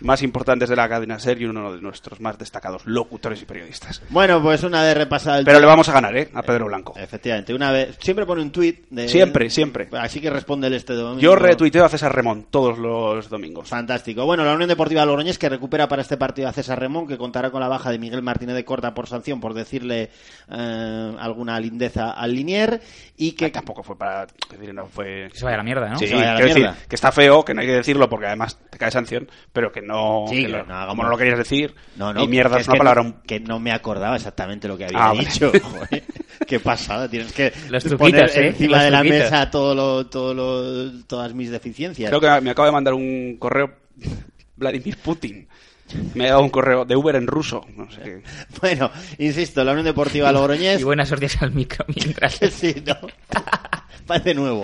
Más 0.00 0.22
importantes 0.22 0.68
de 0.68 0.76
la 0.76 0.88
cadena 0.88 1.18
SER 1.18 1.40
y 1.42 1.44
uno 1.44 1.72
de 1.74 1.80
nuestros 1.80 2.20
más 2.20 2.38
destacados 2.38 2.82
locutores 2.86 3.42
y 3.42 3.44
periodistas. 3.44 4.02
Bueno, 4.08 4.42
pues 4.42 4.62
una 4.62 4.82
vez 4.82 4.96
repasado 4.96 5.40
el 5.40 5.44
Pero 5.44 5.60
le 5.60 5.66
vamos 5.66 5.88
a 5.88 5.92
ganar, 5.92 6.16
¿eh? 6.16 6.30
A 6.32 6.42
Pedro 6.42 6.66
Blanco. 6.66 6.94
Efectivamente, 6.96 7.52
una 7.52 7.70
vez 7.70 7.96
siempre 8.00 8.24
pone 8.24 8.42
un 8.42 8.50
tuit 8.50 8.86
de 8.90 9.08
Siempre, 9.08 9.50
siempre. 9.50 9.88
Así 9.92 10.20
que 10.20 10.30
responde 10.30 10.70
este 10.74 10.94
domingo. 10.94 11.20
Yo 11.20 11.34
retuiteo 11.34 11.84
a 11.84 11.88
César 11.88 12.14
Remón 12.14 12.46
todos 12.50 12.78
los 12.78 13.28
domingos. 13.28 13.68
Fantástico. 13.68 14.24
Bueno, 14.24 14.44
la 14.44 14.54
Unión 14.54 14.68
Deportiva 14.68 15.04
Logroñés 15.04 15.38
que 15.38 15.48
recupera 15.48 15.88
para 15.88 16.02
este 16.02 16.16
partido 16.16 16.48
a 16.48 16.52
César 16.52 16.78
Remón, 16.78 17.06
que 17.06 17.18
contará 17.18 17.50
con 17.50 17.60
la 17.60 17.68
baja 17.68 17.90
de 17.90 17.98
Miguel 17.98 18.22
Martínez 18.22 18.54
de 18.54 18.64
Corta 18.64 18.94
por 18.94 19.06
sanción 19.06 19.40
por 19.40 19.54
decirle 19.54 20.10
eh, 20.50 21.16
alguna 21.18 21.58
lindeza 21.58 22.10
al 22.12 22.34
Linier 22.34 22.80
y 23.16 23.32
que 23.32 23.50
tampoco 23.50 23.82
fue 23.82 23.96
para 23.96 24.26
decir, 24.50 24.74
no 24.74 24.86
fue 24.86 25.28
Que 25.32 25.38
se 25.38 25.44
vaya 25.44 25.54
a 25.54 25.58
la 25.58 25.64
mierda, 25.64 25.88
¿no? 25.88 25.98
Sí, 25.98 26.06
la 26.06 26.34
decir 26.36 26.56
mierda. 26.56 26.76
que 26.88 26.94
está 26.94 27.12
feo, 27.12 27.44
que 27.44 27.54
no 27.54 27.60
hay 27.60 27.66
que 27.66 27.74
decirlo 27.74 28.08
porque 28.08 28.26
además 28.26 28.58
te 28.70 28.78
cae 28.78 28.90
sanción, 28.90 29.28
pero 29.52 29.72
que 29.72 29.80
no, 29.82 29.89
Sí, 30.28 30.36
que 30.36 30.42
que 30.42 30.48
lo- 30.48 30.64
no 30.66 30.74
hagamos- 30.74 30.88
como 30.88 31.02
no 31.04 31.08
lo 31.10 31.18
querías 31.18 31.38
decir, 31.38 31.74
No, 31.96 32.12
no, 32.12 32.22
y 32.22 32.28
mierda 32.28 32.56
que 32.56 32.62
es 32.62 32.68
una 32.68 32.74
que 32.74 32.78
palabra 32.78 33.02
no, 33.02 33.22
que 33.22 33.40
no 33.40 33.58
me 33.60 33.72
acordaba 33.72 34.16
exactamente 34.16 34.68
lo 34.68 34.76
que 34.78 34.84
había 34.86 34.98
Ah, 35.08 35.12
dicho. 35.12 35.50
Joder, 35.62 36.04
qué 36.46 36.60
pasada, 36.60 37.08
tienes 37.08 37.32
que 37.32 37.52
Los 37.68 37.84
poner 37.94 38.30
¿eh? 38.36 38.48
encima 38.48 38.76
Los 38.76 38.84
de 38.84 38.90
la 38.90 39.02
mesa 39.04 39.50
todo 39.50 39.74
lo, 39.74 40.06
todo 40.06 40.34
lo- 40.34 41.02
todas 41.06 41.32
mis 41.34 41.50
deficiencias. 41.50 42.08
Creo 42.10 42.20
que 42.20 42.40
me 42.40 42.50
acaba 42.50 42.66
de 42.66 42.72
mandar 42.72 42.94
un 42.94 43.36
correo 43.38 43.70
Vladimir 44.56 44.96
Putin. 44.98 45.48
Me 46.14 46.26
ha 46.26 46.30
dado 46.30 46.42
un 46.42 46.50
correo 46.50 46.84
de 46.84 46.94
Uber 46.94 47.16
en 47.16 47.26
ruso, 47.26 47.66
no 47.76 47.90
sé 47.90 48.00
qué. 48.02 48.22
Bueno, 48.60 48.90
insisto, 49.18 49.64
la 49.64 49.72
Unión 49.72 49.86
Deportiva 49.86 50.30
Logroñés 50.32 50.80
Y 50.80 50.84
buenas 50.84 51.10
hostias 51.10 51.42
al 51.42 51.50
micro 51.50 51.84
mientras. 51.88 52.34
sí, 52.52 52.76
no. 52.86 52.94
Parece 54.06 54.34
nuevo. 54.34 54.62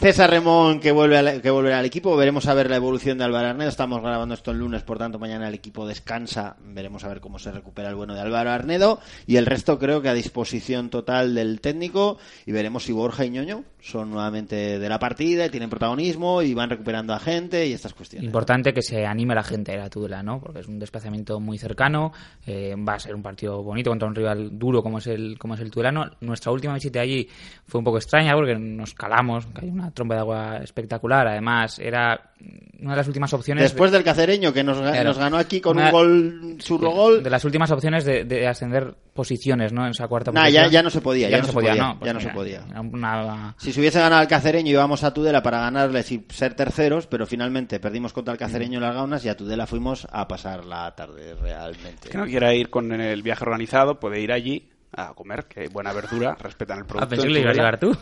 César 0.00 0.30
Remón 0.30 0.80
que 0.80 0.92
vuelve 0.92 1.16
al, 1.16 1.40
que 1.40 1.50
volverá 1.50 1.78
al 1.78 1.84
equipo. 1.84 2.16
Veremos 2.16 2.46
a 2.46 2.54
ver 2.54 2.70
la 2.70 2.76
evolución 2.76 3.18
de 3.18 3.24
Álvaro 3.24 3.48
Arnedo. 3.48 3.68
Estamos 3.68 4.02
grabando 4.02 4.34
esto 4.34 4.50
el 4.50 4.58
lunes, 4.58 4.82
por 4.82 4.98
tanto 4.98 5.18
mañana 5.18 5.48
el 5.48 5.54
equipo 5.54 5.86
descansa. 5.86 6.56
Veremos 6.64 7.04
a 7.04 7.08
ver 7.08 7.20
cómo 7.20 7.38
se 7.38 7.50
recupera 7.50 7.88
el 7.88 7.94
bueno 7.94 8.14
de 8.14 8.20
Álvaro 8.20 8.50
Arnedo. 8.50 9.00
Y 9.26 9.36
el 9.36 9.46
resto 9.46 9.78
creo 9.78 10.02
que 10.02 10.08
a 10.08 10.14
disposición 10.14 10.90
total 10.90 11.34
del 11.34 11.60
técnico. 11.60 12.18
Y 12.46 12.52
veremos 12.52 12.84
si 12.84 12.92
Borja 12.92 13.24
y 13.24 13.30
Ñoño 13.30 13.64
son 13.84 14.10
nuevamente 14.10 14.78
de 14.78 14.88
la 14.88 14.98
partida, 14.98 15.44
y 15.44 15.50
tienen 15.50 15.68
protagonismo 15.68 16.40
y 16.40 16.54
van 16.54 16.70
recuperando 16.70 17.12
a 17.12 17.18
gente 17.18 17.66
y 17.66 17.74
estas 17.74 17.92
cuestiones. 17.92 18.24
Importante 18.24 18.72
que 18.72 18.80
se 18.80 19.04
anime 19.04 19.34
la 19.34 19.42
gente 19.42 19.72
a 19.72 19.76
la 19.76 19.90
Tudela, 19.90 20.22
¿no? 20.22 20.40
Porque 20.40 20.60
es 20.60 20.68
un 20.68 20.78
desplazamiento 20.78 21.38
muy 21.38 21.58
cercano, 21.58 22.10
eh, 22.46 22.74
va 22.76 22.94
a 22.94 22.98
ser 22.98 23.14
un 23.14 23.22
partido 23.22 23.62
bonito 23.62 23.90
contra 23.90 24.08
un 24.08 24.14
rival 24.14 24.58
duro 24.58 24.82
como 24.82 24.98
es 24.98 25.06
el 25.06 25.38
como 25.38 25.54
es 25.54 25.60
el 25.60 25.70
Tudelano. 25.70 26.10
Nuestra 26.22 26.50
última 26.50 26.72
visita 26.72 27.00
allí 27.00 27.28
fue 27.66 27.78
un 27.78 27.84
poco 27.84 27.98
extraña 27.98 28.32
porque 28.34 28.54
nos 28.56 28.94
calamos, 28.94 29.44
que 29.46 29.66
hay 29.66 29.70
una 29.84 29.94
tromba 29.94 30.14
de 30.16 30.20
agua 30.20 30.56
espectacular. 30.62 31.26
Además, 31.28 31.78
era 31.78 32.32
una 32.80 32.90
de 32.92 32.96
las 32.96 33.06
últimas 33.06 33.32
opciones. 33.32 33.62
Después 33.64 33.90
del 33.92 34.02
cacereño 34.02 34.52
que 34.52 34.62
nos, 34.64 34.78
Claro. 34.78 35.04
nos 35.04 35.18
ganó 35.18 35.36
aquí 35.36 35.60
con 35.60 35.76
Una- 35.76 35.86
un 35.86 35.92
gol, 35.92 36.56
churro 36.58 36.90
gol. 36.90 37.22
De 37.22 37.30
las 37.30 37.44
últimas 37.44 37.70
opciones 37.70 38.04
de, 38.04 38.24
de 38.24 38.46
ascender 38.46 38.94
posiciones, 39.14 39.72
¿no? 39.72 39.84
En 39.84 39.92
esa 39.92 40.08
cuarta 40.08 40.32
Nah, 40.32 40.42
posición. 40.42 40.64
ya- 40.64 40.70
ya 40.70 40.82
no 40.82 40.90
se 40.90 41.00
podía, 41.00 41.28
ya 41.30 41.38
no 41.38 41.44
se 41.44 41.52
podía, 41.52 41.74
¿no? 41.74 41.98
Pues 41.98 42.06
ya 42.08 42.12
no 42.14 42.20
se 42.20 42.26
mira, 42.26 42.34
podía. 42.34 42.64
una- 42.80 43.54
Si 43.58 43.72
se 43.72 43.80
hubiese 43.80 44.00
ganado 44.00 44.22
el 44.22 44.28
Cacereño 44.28 44.70
íbamos 44.70 45.04
a 45.04 45.14
Tudela 45.14 45.42
para 45.42 45.60
ganarles 45.60 46.10
y 46.12 46.24
ser 46.30 46.54
terceros, 46.54 47.06
pero 47.06 47.26
finalmente 47.26 47.78
perdimos 47.80 48.12
contra 48.12 48.32
el 48.32 48.38
Cacereño 48.38 48.78
en 48.78 48.84
las 48.84 48.94
Gaunas 48.94 49.24
y 49.24 49.28
a 49.28 49.36
Tudela 49.36 49.66
fuimos 49.66 50.06
a 50.10 50.26
pasar 50.28 50.64
la 50.64 50.94
tarde 50.94 51.34
realmente. 51.40 52.08
Que 52.10 52.18
no 52.18 52.24
quiera 52.26 52.52
ir 52.54 52.70
con 52.70 52.92
el 52.92 53.22
viaje 53.22 53.44
organizado, 53.44 54.00
puede 54.00 54.20
ir 54.20 54.32
allí 54.32 54.68
a 54.96 55.12
comer, 55.14 55.46
que 55.46 55.68
buena 55.68 55.92
verdura, 55.92 56.36
respetan 56.40 56.78
el 56.78 56.84
producto. 56.84 57.06
Ah, 57.06 57.08
pensé 57.08 57.22
de 57.22 57.28
que 57.28 57.34
le 57.34 57.40
ibas 57.40 57.52
a 57.52 57.56
llevar 57.56 57.78
tú. 57.80 57.96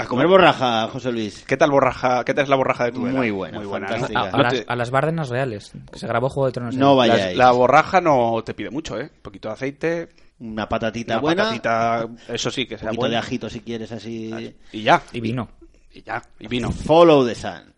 A 0.00 0.06
comer 0.06 0.26
borraja, 0.26 0.88
José 0.88 1.12
Luis. 1.12 1.44
¿Qué 1.46 1.56
tal 1.56 1.70
borraja? 1.70 2.24
¿Qué 2.24 2.32
tal 2.34 2.44
es 2.44 2.48
la 2.48 2.56
borraja 2.56 2.84
de 2.86 2.92
Tudela? 2.92 3.18
Muy 3.18 3.30
buena, 3.30 3.58
¿no? 3.60 3.70
fantástica. 3.70 4.20
A, 4.22 4.38
las, 4.42 4.64
a 4.66 4.76
las 4.76 4.90
Bárdenas 4.90 5.28
reales, 5.28 5.72
que 5.92 5.98
se 5.98 6.06
grabó 6.06 6.28
Juego 6.30 6.46
de 6.46 6.52
Tronos. 6.52 6.74
No 6.76 6.96
vayáis. 6.96 7.36
la, 7.36 7.46
la 7.46 7.50
borraja 7.52 8.00
no 8.00 8.42
te 8.44 8.54
pide 8.54 8.70
mucho, 8.70 8.98
¿eh? 8.98 9.10
Un 9.14 9.22
poquito 9.22 9.48
de 9.48 9.54
aceite, 9.54 10.08
Una 10.40 10.68
patatita 10.68 11.14
una 11.14 11.20
buena, 11.20 11.42
patatita, 11.44 12.08
eso 12.28 12.50
sí, 12.50 12.66
que 12.66 12.74
un 12.74 12.80
sea 12.80 12.88
poquito 12.88 13.02
de 13.04 13.08
buena. 13.10 13.18
ajito 13.20 13.50
si 13.50 13.60
quieres 13.60 13.92
así. 13.92 14.54
Y 14.72 14.82
ya, 14.82 15.02
Y 15.12 15.20
vino. 15.20 15.48
y 15.92 16.02
ya, 16.02 16.22
y 16.38 16.46
vino. 16.48 16.70
Follow 16.70 17.26
the 17.26 17.34
sun. 17.34 17.74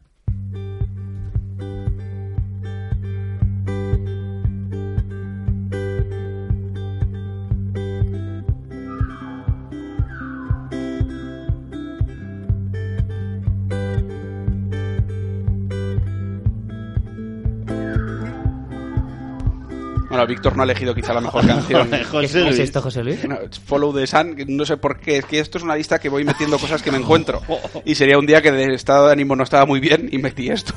Bueno, 20.23 20.35
Víctor 20.35 20.57
no 20.57 20.63
ha 20.63 20.65
elegido 20.65 20.95
quizá 20.95 21.13
la 21.15 21.21
mejor 21.21 21.47
canción. 21.47 21.89
¿Qué 21.91 22.01
es, 22.01 22.07
José 22.09 22.33
qué 22.33 22.39
es 22.39 22.45
Luis. 22.47 22.59
esto, 22.61 22.81
José 22.83 23.03
Luis? 23.05 23.29
No, 23.29 23.39
Follow 23.67 23.95
the 23.95 24.07
Sun, 24.07 24.37
no 24.49 24.65
sé 24.65 24.77
por 24.77 24.99
qué, 25.01 25.19
es 25.19 25.25
que 25.27 25.39
esto 25.41 25.59
es 25.59 25.65
una 25.65 25.75
lista 25.77 25.99
que 25.99 26.09
voy 26.09 26.25
metiendo 26.25 26.59
cosas 26.59 26.83
que 26.83 26.91
me 26.93 26.99
encuentro. 26.99 27.41
Y 27.85 27.95
sería 27.95 28.19
un 28.19 28.27
día 28.27 28.41
que 28.43 28.53
de 28.53 28.75
estado 28.75 29.07
de 29.07 29.13
ánimo 29.13 29.35
no 29.37 29.43
estaba 29.45 29.67
muy 29.67 29.81
bien 29.81 30.09
y 30.13 30.19
metí 30.19 30.49
esto. 30.51 30.75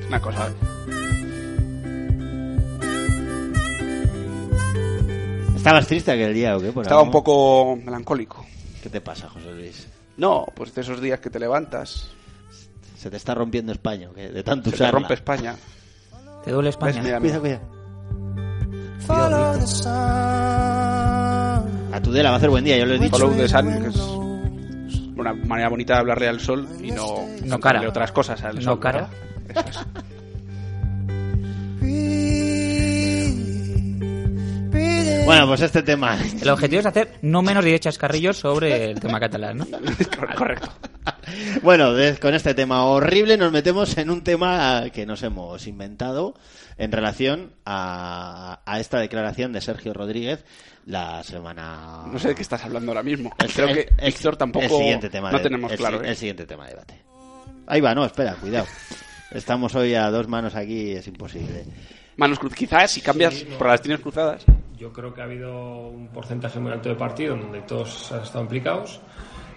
Es 0.00 0.06
una 0.06 0.20
cosa. 0.20 0.50
¿Estabas 5.56 5.86
triste 5.86 6.12
aquel 6.12 6.32
día 6.34 6.56
o 6.56 6.60
qué? 6.60 6.70
Por 6.72 6.82
Estaba 6.84 7.00
algo? 7.00 7.08
un 7.08 7.12
poco 7.12 7.76
melancólico. 7.84 8.44
¿Qué 8.82 8.88
te 8.88 9.00
pasa, 9.00 9.28
José 9.28 9.52
Luis? 9.52 9.88
No, 10.16 10.46
pues 10.54 10.74
de 10.74 10.80
esos 10.82 11.00
días 11.00 11.20
que 11.20 11.28
te 11.30 11.38
levantas, 11.40 12.10
Se 12.96 13.10
te 13.10 13.16
está 13.16 13.34
rompiendo 13.34 13.72
España, 13.72 14.08
¿o 14.10 14.14
qué? 14.14 14.28
de 14.30 14.42
tanto 14.42 14.70
se 14.70 14.76
te 14.76 14.82
usarla. 14.82 14.98
rompe 15.00 15.14
España. 15.14 15.56
¿Te 16.44 16.52
duele 16.52 16.68
¿Ves? 16.68 16.76
España? 16.76 17.02
Mira, 17.02 17.18
Cuidado, 17.20 17.42
mira. 17.42 17.60
Cuidado. 19.06 19.56
A 21.92 22.00
Tudela 22.02 22.30
va 22.30 22.34
a 22.36 22.38
hacer 22.38 22.50
buen 22.50 22.64
día, 22.64 22.76
yo 22.78 22.86
lo 22.86 22.94
he 22.94 22.98
dicho. 22.98 23.16
Follow 23.16 23.34
the 23.36 23.48
Sun, 23.48 23.82
que 23.82 23.88
es 23.88 23.96
una 25.16 25.32
manera 25.32 25.68
bonita 25.68 25.94
de 25.94 26.00
hablarle 26.00 26.28
al 26.28 26.40
sol 26.40 26.68
y 26.82 26.90
no, 26.90 27.24
No 27.44 27.58
cara. 27.58 27.80
otras 27.88 28.12
cosas 28.12 28.42
al 28.44 28.56
No 28.56 28.62
sol. 28.62 28.80
cara. 28.80 29.08
¿verdad? 29.46 29.66
Eso 29.68 29.80
es. 29.80 29.86
Bueno, 35.24 35.46
pues 35.48 35.60
este 35.62 35.82
tema. 35.82 36.16
El 36.40 36.48
objetivo 36.50 36.80
es 36.80 36.86
hacer 36.86 37.14
no 37.22 37.42
menos 37.42 37.64
de 37.64 37.70
10 37.70 37.80
chascarrillos 37.80 38.36
sobre 38.36 38.90
el 38.92 39.00
tema 39.00 39.18
catalán, 39.18 39.58
¿no? 39.58 39.66
Correcto. 40.36 40.68
Bueno, 41.62 41.92
de- 41.92 42.16
con 42.18 42.34
este 42.34 42.54
tema 42.54 42.84
horrible 42.84 43.36
nos 43.36 43.50
metemos 43.52 43.96
en 43.98 44.10
un 44.10 44.22
tema 44.22 44.84
que 44.92 45.06
nos 45.06 45.22
hemos 45.22 45.66
inventado 45.66 46.34
en 46.78 46.92
relación 46.92 47.52
a, 47.64 48.60
a 48.64 48.80
esta 48.80 48.98
declaración 49.00 49.52
de 49.52 49.60
Sergio 49.60 49.92
Rodríguez 49.92 50.44
la 50.86 51.22
semana... 51.24 52.04
No 52.06 52.18
sé 52.18 52.28
de 52.28 52.34
qué 52.34 52.42
estás 52.42 52.64
hablando 52.64 52.92
ahora 52.92 53.02
mismo. 53.02 53.32
El- 53.38 53.52
Creo 53.52 53.68
el- 53.68 53.74
que 53.74 53.80
el- 53.98 54.06
Víctor 54.06 54.36
tampoco 54.36 54.64
el 54.66 54.70
siguiente 54.70 55.10
tema 55.10 55.30
no 55.32 55.38
de- 55.38 55.42
tenemos 55.44 55.72
el 55.72 55.78
claro. 55.78 56.02
¿eh? 56.04 56.10
El 56.10 56.16
siguiente 56.16 56.46
tema 56.46 56.64
de 56.64 56.70
debate. 56.70 57.02
Ahí 57.66 57.80
va, 57.80 57.94
no, 57.94 58.04
espera, 58.04 58.34
cuidado. 58.34 58.66
Estamos 59.32 59.74
hoy 59.74 59.94
a 59.94 60.08
dos 60.10 60.28
manos 60.28 60.54
aquí, 60.54 60.92
es 60.92 61.08
imposible. 61.08 61.64
Manos 62.16 62.38
cruzadas. 62.38 62.58
Quizás 62.58 62.90
si 62.92 63.00
cambias 63.00 63.34
Sí, 63.34 63.46
no. 63.50 63.58
por 63.58 63.66
las 63.66 63.82
tienes 63.82 64.00
cruzadas. 64.00 64.44
Yo 64.78 64.92
creo 64.92 65.12
que 65.12 65.20
ha 65.22 65.24
habido 65.24 65.88
un 65.88 66.08
porcentaje 66.08 66.60
muy 66.60 66.70
alto 66.70 66.88
de 66.90 66.94
partido 66.94 67.34
en 67.34 67.40
donde 67.40 67.62
todos 67.62 68.12
han 68.12 68.22
estado 68.22 68.42
implicados 68.44 69.00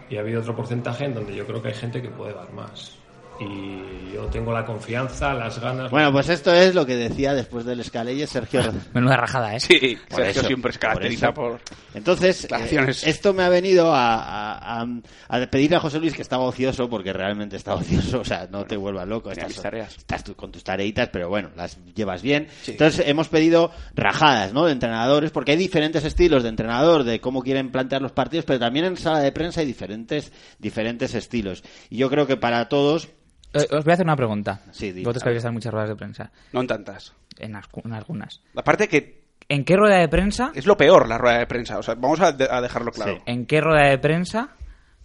y 0.10 0.18
ha 0.18 0.22
habido 0.22 0.42
otro 0.42 0.56
porcentaje 0.56 1.06
en 1.06 1.14
donde 1.14 1.36
yo 1.36 1.46
creo 1.46 1.62
que 1.62 1.70
hay 1.70 1.74
gente 1.76 2.02
que 2.02 2.10
puede 2.10 2.34
dar 2.34 2.52
más. 2.52 2.99
Y 3.40 4.14
yo 4.14 4.26
tengo 4.26 4.52
la 4.52 4.66
confianza, 4.66 5.34
las 5.34 5.60
ganas. 5.60 5.90
Bueno, 5.92 6.12
pues 6.12 6.28
esto 6.30 6.54
es 6.54 6.76
lo 6.76 6.86
que 6.86 6.96
decía 6.96 7.34
después 7.34 7.64
del 7.66 7.80
Escaleye 7.80 8.28
Sergio. 8.28 8.62
Menuda 8.94 9.16
rajada, 9.18 9.56
¿eh? 9.56 9.60
Sí, 9.60 9.98
Por 10.10 10.18
Sergio 10.18 10.42
eso, 10.42 10.48
siempre 10.48 10.74
se 10.74 10.80
por 10.80 10.88
caracteriza 10.90 11.34
por... 11.34 11.60
Entonces, 11.94 12.46
eh, 12.46 12.88
esto 13.06 13.34
me 13.34 13.44
ha 13.44 13.50
venido 13.50 13.94
a, 13.94 14.16
a- 14.16 14.82
a- 14.82 14.88
a 15.30 15.46
pedirle 15.48 15.78
a 15.78 15.80
José 15.80 16.00
Luis 16.00 16.14
que 16.14 16.22
estaba 16.22 16.44
ocioso, 16.44 16.90
porque 16.90 17.14
realmente 17.14 17.56
está 17.56 17.76
ocioso, 17.76 18.20
o 18.20 18.26
sea, 18.26 18.48
no 18.52 18.66
te 18.66 18.76
vuelvas 18.78 19.08
loco, 19.08 19.32
estás, 19.32 19.56
tareas. 19.62 19.96
estás 19.98 20.24
tú 20.24 20.36
con 20.36 20.52
tus 20.52 20.64
tareitas, 20.64 21.10
pero 21.12 21.30
bueno, 21.30 21.50
las 21.56 21.78
llevas 21.96 22.22
bien. 22.22 22.48
Sí. 22.62 22.72
Entonces, 22.72 23.08
hemos 23.08 23.30
pedido 23.30 23.72
rajadas, 23.96 24.54
¿no?, 24.54 24.66
de 24.66 24.74
entrenadores, 24.74 25.32
porque 25.32 25.52
hay 25.52 25.58
diferentes 25.58 26.04
estilos 26.04 26.44
de 26.44 26.50
entrenador, 26.50 27.04
de 27.06 27.22
cómo 27.22 27.42
quieren 27.42 27.72
plantear 27.72 28.02
los 28.02 28.12
partidos, 28.12 28.46
pero 28.46 28.60
también 28.60 28.86
en 28.86 28.98
sala 28.98 29.20
de 29.20 29.32
prensa 29.32 29.62
hay 29.62 29.66
diferentes, 29.68 30.32
diferentes 30.60 31.14
estilos. 31.16 31.64
Y 31.90 31.98
yo 31.98 32.10
creo 32.10 32.28
que 32.28 32.38
para 32.38 32.68
todos, 32.70 33.10
Eh, 33.54 33.68
os 33.72 33.84
voy 33.84 33.92
a 33.92 33.94
hacer 33.96 34.06
una 34.06 34.16
pregunta. 34.16 34.62
Sí, 34.72 34.92
di, 34.92 35.02
Vosotros 35.04 35.24
que 35.24 35.30
habéis 35.30 35.38
estado 35.40 35.50
en 35.50 35.56
muchas 35.56 35.74
ruedas 35.74 35.90
de 35.90 35.96
prensa. 35.96 36.32
No 36.54 36.62
en 36.62 36.68
tantas. 36.68 37.14
En, 37.38 37.56
en 37.56 37.94
algunas. 37.94 38.42
Aparte 38.56 38.88
que 38.88 39.20
¿En 39.48 39.66
qué 39.66 39.76
rueda 39.76 39.98
de 39.98 40.08
prensa? 40.08 40.52
es 40.54 40.68
lo 40.68 40.78
peor 40.78 41.08
la 41.08 41.18
rueda 41.18 41.40
de 41.40 41.48
prensa. 41.48 41.80
O 41.80 41.84
sea, 41.84 41.96
vamos 41.96 42.20
a, 42.20 42.32
de- 42.32 42.48
a 42.50 42.62
dejarlo 42.62 42.92
claro. 42.92 43.22
¿En 43.26 43.46
qué 43.48 43.62
rueda 43.62 43.90
de 43.90 43.98
prensa 43.98 44.50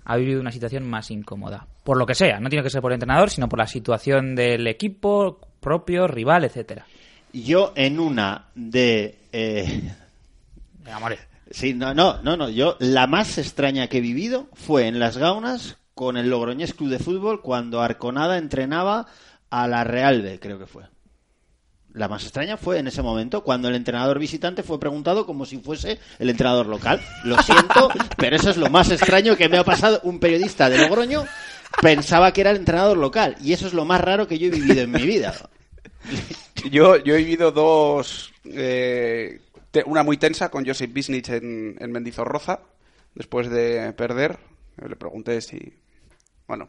ha 0.04 0.16
vivido 0.16 0.40
una 0.40 0.52
situación 0.52 0.86
más 0.88 1.10
incómoda? 1.10 1.66
Por 1.82 1.96
lo 1.96 2.04
que 2.04 2.14
sea, 2.14 2.38
no 2.40 2.50
tiene 2.50 2.62
que 2.62 2.68
ser 2.70 2.82
por 2.82 2.92
el 2.92 2.96
entrenador, 2.96 3.30
sino 3.30 3.48
por 3.48 3.58
la 3.58 3.66
situación 3.66 4.34
del 4.34 4.66
equipo 4.66 5.40
propio, 5.60 6.06
rival, 6.06 6.44
etcétera. 6.44 6.84
yo 7.32 7.72
en 7.74 7.98
una 7.98 8.46
de... 8.54 9.18
eh. 9.32 9.90
Sí, 11.50 11.72
no, 11.74 11.94
no, 11.94 12.20
no, 12.22 12.36
no. 12.36 12.48
Yo 12.50 12.76
la 12.80 13.06
más 13.06 13.38
extraña 13.38 13.88
que 13.88 13.98
he 13.98 14.00
vivido 14.02 14.48
fue 14.54 14.86
en 14.88 14.98
las 14.98 15.16
Gaunas 15.16 15.78
con 15.94 16.16
el 16.16 16.28
Logroñés 16.30 16.74
Club 16.74 16.90
de 16.90 16.98
Fútbol 16.98 17.40
cuando 17.40 17.80
Arconada 17.82 18.38
entrenaba 18.38 19.06
a 19.50 19.68
la 19.68 19.84
Real 19.84 20.22
B, 20.22 20.40
creo 20.40 20.58
que 20.58 20.66
fue. 20.66 20.84
La 21.92 22.08
más 22.08 22.24
extraña 22.24 22.56
fue 22.56 22.78
en 22.78 22.88
ese 22.88 23.02
momento 23.02 23.44
cuando 23.44 23.68
el 23.68 23.76
entrenador 23.76 24.18
visitante 24.18 24.64
fue 24.64 24.80
preguntado 24.80 25.26
como 25.26 25.46
si 25.46 25.58
fuese 25.58 26.00
el 26.18 26.28
entrenador 26.28 26.66
local. 26.66 27.00
Lo 27.22 27.40
siento, 27.40 27.88
pero 28.16 28.34
eso 28.34 28.50
es 28.50 28.56
lo 28.56 28.68
más 28.68 28.90
extraño 28.90 29.36
que 29.36 29.48
me 29.48 29.58
ha 29.58 29.64
pasado. 29.64 30.00
Un 30.02 30.18
periodista 30.18 30.68
de 30.68 30.78
Logroño 30.78 31.24
pensaba 31.80 32.32
que 32.32 32.40
era 32.40 32.50
el 32.50 32.56
entrenador 32.56 32.96
local 32.98 33.36
y 33.40 33.52
eso 33.52 33.68
es 33.68 33.74
lo 33.74 33.84
más 33.84 34.00
raro 34.00 34.26
que 34.26 34.38
yo 34.38 34.48
he 34.48 34.50
vivido 34.50 34.82
en 34.82 34.90
mi 34.90 35.02
vida. 35.02 35.34
Yo, 36.70 36.96
yo 36.96 37.14
he 37.14 37.18
vivido 37.18 37.52
dos. 37.52 38.32
eh, 38.44 39.40
una 39.86 40.02
muy 40.02 40.16
tensa 40.16 40.50
con 40.50 40.66
Josip 40.66 40.92
Bisnich 40.92 41.28
en, 41.28 41.76
en 41.78 41.92
Mendizorroza, 41.92 42.60
después 43.14 43.48
de 43.50 43.92
perder. 43.92 44.38
Le 44.86 44.96
pregunté 44.96 45.40
si. 45.40 45.74
Bueno, 46.46 46.68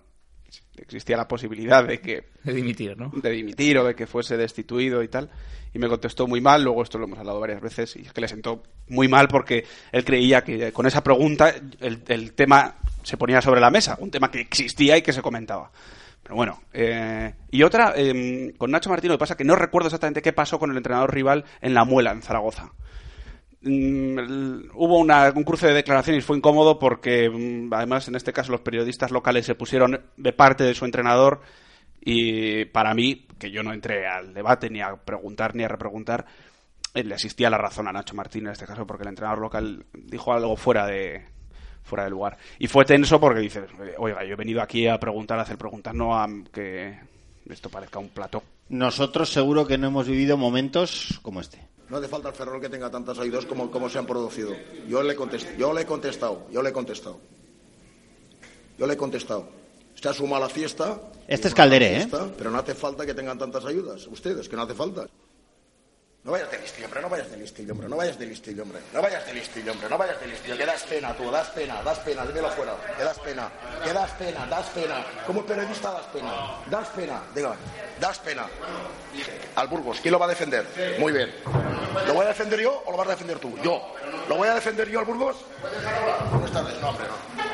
existía 0.78 1.18
la 1.18 1.28
posibilidad 1.28 1.86
de 1.86 2.00
que. 2.00 2.26
De 2.44 2.54
dimitir, 2.54 2.98
¿no? 2.98 3.12
De 3.14 3.30
dimitir 3.32 3.78
o 3.78 3.86
de 3.86 3.96
que 3.96 4.08
fuese 4.08 4.38
destituido 4.38 5.04
y 5.04 5.08
tal. 5.08 5.30
Y 5.74 5.80
me 5.80 5.88
contestó 5.88 6.28
muy 6.28 6.42
mal. 6.42 6.64
Luego, 6.64 6.84
esto 6.84 6.98
lo 6.98 7.06
hemos 7.06 7.20
hablado 7.20 7.40
varias 7.40 7.62
veces. 7.62 7.96
Y 7.96 8.02
es 8.02 8.14
que 8.14 8.22
le 8.22 8.28
sentó 8.28 8.64
muy 8.88 9.08
mal 9.08 9.28
porque 9.28 9.66
él 9.92 10.06
creía 10.06 10.44
que 10.44 10.72
con 10.72 10.86
esa 10.86 11.04
pregunta 11.04 11.54
el, 11.80 12.04
el 12.08 12.34
tema 12.34 12.76
se 13.04 13.18
ponía 13.18 13.42
sobre 13.42 13.62
la 13.62 13.70
mesa. 13.70 13.98
Un 14.00 14.12
tema 14.12 14.32
que 14.32 14.42
existía 14.42 14.98
y 14.98 15.02
que 15.02 15.14
se 15.14 15.22
comentaba. 15.22 15.72
Pero 16.26 16.38
bueno, 16.38 16.60
eh, 16.74 17.36
y 17.52 17.62
otra, 17.62 17.94
eh, 17.96 18.52
con 18.58 18.72
Nacho 18.72 18.90
Martino, 18.90 19.14
lo 19.14 19.20
que 19.20 19.22
pasa 19.22 19.38
que 19.38 19.44
no 19.44 19.56
recuerdo 19.56 19.90
exactamente 19.90 20.24
qué 20.24 20.34
pasó 20.34 20.58
con 20.58 20.72
el 20.72 20.78
entrenador 20.78 21.14
rival 21.14 21.46
en 21.62 21.76
La 21.76 21.86
Muela, 21.86 22.12
en 22.12 22.24
Zaragoza. 22.24 22.72
Mm, 23.68 24.70
hubo 24.76 25.00
una- 25.00 25.32
un 25.36 25.44
cruce 25.44 25.66
de 25.68 25.74
declaraciones 25.74 26.24
fue 26.24 26.38
incómodo 26.38 26.78
porque, 26.78 27.30
mm, 27.30 27.74
además, 27.74 28.08
en 28.08 28.16
este 28.16 28.32
caso, 28.32 28.52
los 28.52 28.62
periodistas 28.62 29.10
locales 29.10 29.46
se 29.46 29.56
pusieron 29.56 30.00
de 30.18 30.34
parte 30.34 30.64
de 30.64 30.76
su 30.76 30.86
entrenador 30.86 31.42
y 32.00 32.66
para 32.66 32.94
mí, 32.94 33.26
que 33.40 33.50
yo 33.50 33.64
no 33.64 33.74
entré 33.74 34.06
al 34.08 34.36
debate 34.36 34.70
ni 34.70 34.82
a 34.82 34.96
preguntar 34.96 35.56
ni 35.56 35.64
a 35.64 35.68
repreguntar, 35.68 36.26
eh, 36.94 37.04
le 37.04 37.16
asistía 37.16 37.50
la 37.50 37.58
razón 37.58 37.88
a 37.88 37.92
Nacho 37.92 38.14
Martín 38.16 38.46
en 38.46 38.52
este 38.54 38.68
caso 38.68 38.86
porque 38.86 39.04
el 39.04 39.10
entrenador 39.10 39.40
local 39.42 39.86
dijo 39.94 40.32
algo 40.32 40.56
fuera 40.56 40.86
de 40.86 41.26
fuera 41.84 42.04
de 42.06 42.10
lugar. 42.12 42.38
Y 42.60 42.68
fue 42.68 42.86
tenso 42.86 43.20
porque 43.20 43.40
dices, 43.42 43.66
oiga, 43.98 44.24
yo 44.24 44.34
he 44.34 44.36
venido 44.36 44.62
aquí 44.62 44.88
a 44.88 45.00
preguntar, 45.00 45.38
a 45.40 45.44
hacer 45.44 45.58
preguntas, 45.58 45.94
no 45.94 46.16
a 46.20 46.28
que 46.52 46.98
esto 47.50 47.70
parezca 47.70 48.00
un 48.00 48.10
plato. 48.10 48.42
Nosotros 48.70 49.30
seguro 49.32 49.68
que 49.68 49.78
no 49.78 49.88
hemos 49.88 50.08
vivido 50.08 50.38
momentos 50.38 51.20
como 51.22 51.42
este. 51.42 51.68
No 51.90 51.98
hace 51.98 52.08
falta 52.08 52.30
al 52.30 52.34
Ferrol 52.36 52.60
que 52.60 52.70
tenga 52.70 52.90
tantas 52.90 53.20
ayudas 53.20 53.46
como, 53.46 53.70
como 53.70 53.90
se 53.90 54.00
han 54.00 54.08
producido. 54.08 54.52
Yo 54.88 55.04
le, 55.04 55.16
contest- 55.16 55.56
yo 55.58 55.72
le 55.72 55.82
he 55.82 55.86
contestado, 55.86 56.48
yo 56.52 56.64
le 56.64 56.70
he 56.70 56.74
contestado. 56.74 57.20
Yo 58.78 58.88
le 58.88 58.94
he 58.94 58.98
contestado. 58.98 59.48
Usted 59.94 60.12
suma 60.14 60.40
la 60.40 60.50
fiesta. 60.50 61.00
Este 61.28 61.48
es 61.48 61.54
Calderé, 61.54 61.94
¿eh? 61.94 62.00
fiesta, 62.00 62.28
Pero 62.38 62.50
no 62.52 62.58
hace 62.58 62.74
falta 62.74 63.06
que 63.06 63.14
tengan 63.14 63.38
tantas 63.38 63.66
ayudas. 63.66 64.08
Ustedes, 64.08 64.50
que 64.50 64.56
no 64.56 64.64
hace 64.64 64.74
falta. 64.74 65.08
No 66.26 66.32
vayas 66.32 66.50
de 66.50 66.58
listillo, 66.58 66.86
hombre, 66.88 67.02
no 67.04 67.10
vayas 67.10 67.30
de 67.30 67.38
listillo, 67.38 67.72
hombre, 67.74 67.88
no 67.88 67.98
vayas 67.98 68.18
de 68.18 68.26
listillo, 68.26 68.64
hombre. 68.64 68.80
No 68.92 69.00
vayas 69.00 69.28
de 69.28 69.34
listillo, 69.36 69.72
hombre, 69.72 69.88
no 69.88 69.96
vayas 69.96 70.20
de 70.20 70.26
listillo. 70.26 70.58
Que 70.58 70.66
das 70.66 70.82
pena, 70.82 71.16
tú, 71.16 71.30
das 71.30 71.50
pena, 71.50 71.84
das 71.84 72.00
pena, 72.00 72.26
dímelo 72.26 72.50
fuera. 72.50 72.76
Que 72.98 73.04
das 73.04 73.20
pena, 73.20 73.52
que 73.84 73.94
das 73.94 74.12
pena, 74.14 74.46
das 74.48 74.66
pena. 74.70 75.06
Como 75.28 75.46
periodista 75.46 75.92
das 75.92 76.08
pena, 76.08 76.32
das 76.66 76.88
pena, 76.90 77.22
dígame, 77.36 77.58
das 78.00 78.18
pena. 78.18 78.48
Al 79.56 79.68
Burgos, 79.68 80.00
¿quién 80.02 80.14
lo 80.14 80.18
va 80.18 80.26
a 80.26 80.30
defender? 80.30 80.66
Muy 80.98 81.14
bien. 81.14 81.32
¿Lo 82.08 82.16
voy 82.16 82.26
a 82.26 82.30
defender 82.30 82.60
yo 82.60 82.82
o 82.88 82.92
lo 82.92 82.98
vas 82.98 83.08
a 83.08 83.12
defender 83.12 83.38
tú? 83.38 83.56
Yo. 83.62 83.94
¿Lo 84.28 84.38
voy 84.38 84.48
a 84.48 84.56
defender 84.56 84.90
yo 84.90 85.02
al 85.02 85.06
Burgos? 85.06 85.38
Buenas 86.32 86.52
tardes, 86.52 86.82
no, 86.82 86.90
hombre, 86.90 87.06
no. 87.08 87.45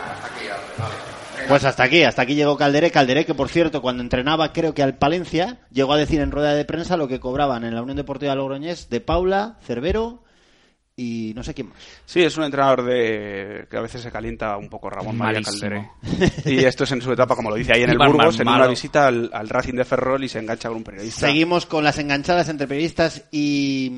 Pues 1.52 1.66
hasta 1.66 1.84
aquí, 1.84 2.04
hasta 2.04 2.22
aquí 2.22 2.36
llegó 2.36 2.56
Calderé. 2.56 2.92
Calderé, 2.92 3.26
que 3.26 3.34
por 3.34 3.50
cierto, 3.50 3.82
cuando 3.82 4.02
entrenaba, 4.02 4.54
creo 4.54 4.74
que 4.74 4.84
al 4.84 4.98
Palencia, 4.98 5.60
llegó 5.70 5.92
a 5.92 5.98
decir 5.98 6.22
en 6.22 6.32
rueda 6.32 6.54
de 6.54 6.64
prensa 6.64 6.96
lo 6.96 7.10
que 7.10 7.20
cobraban 7.20 7.66
en 7.66 7.76
la 7.76 7.82
Unión 7.82 7.98
Deportiva 7.98 8.34
Logroñés 8.36 8.90
de 8.90 9.02
Paula, 9.02 9.58
Cervero 9.62 10.24
y 10.96 11.34
no 11.36 11.44
sé 11.44 11.54
quién 11.54 11.68
más. 11.68 11.78
Sí, 12.06 12.24
es 12.24 12.38
un 12.38 12.46
entrenador 12.46 12.86
de 12.86 13.68
que 13.70 13.76
a 13.76 13.82
veces 13.82 14.02
se 14.02 14.10
calienta 14.10 14.56
un 14.56 14.70
poco 14.70 14.90
Ramón 14.90 15.18
María 15.18 15.42
Malísimo. 15.42 15.98
Calderé. 16.02 16.54
Y 16.56 16.64
esto 16.64 16.86
es 16.86 16.92
en 16.94 17.02
su 17.02 17.12
etapa, 17.12 17.36
como 17.36 17.50
lo 17.50 17.58
dice 17.58 17.74
ahí 17.74 17.84
en 17.84 17.90
el 17.92 17.98
Mal, 17.98 18.08
mal, 18.08 18.18
Burgos, 18.18 18.40
en 18.40 18.48
una 18.48 18.68
visita 18.68 19.08
al, 19.08 19.30
al 19.34 19.50
Racing 19.50 19.76
de 19.76 19.84
Ferrol 19.84 20.24
y 20.24 20.30
se 20.30 20.40
engancha 20.40 20.70
con 20.70 20.78
un 20.78 20.84
periodista. 20.86 21.28
Seguimos 21.28 21.66
con 21.66 21.84
las 21.84 22.00
enganchadas 22.00 22.48
entre 22.48 22.66
periodistas 22.66 23.26
y, 23.30 23.92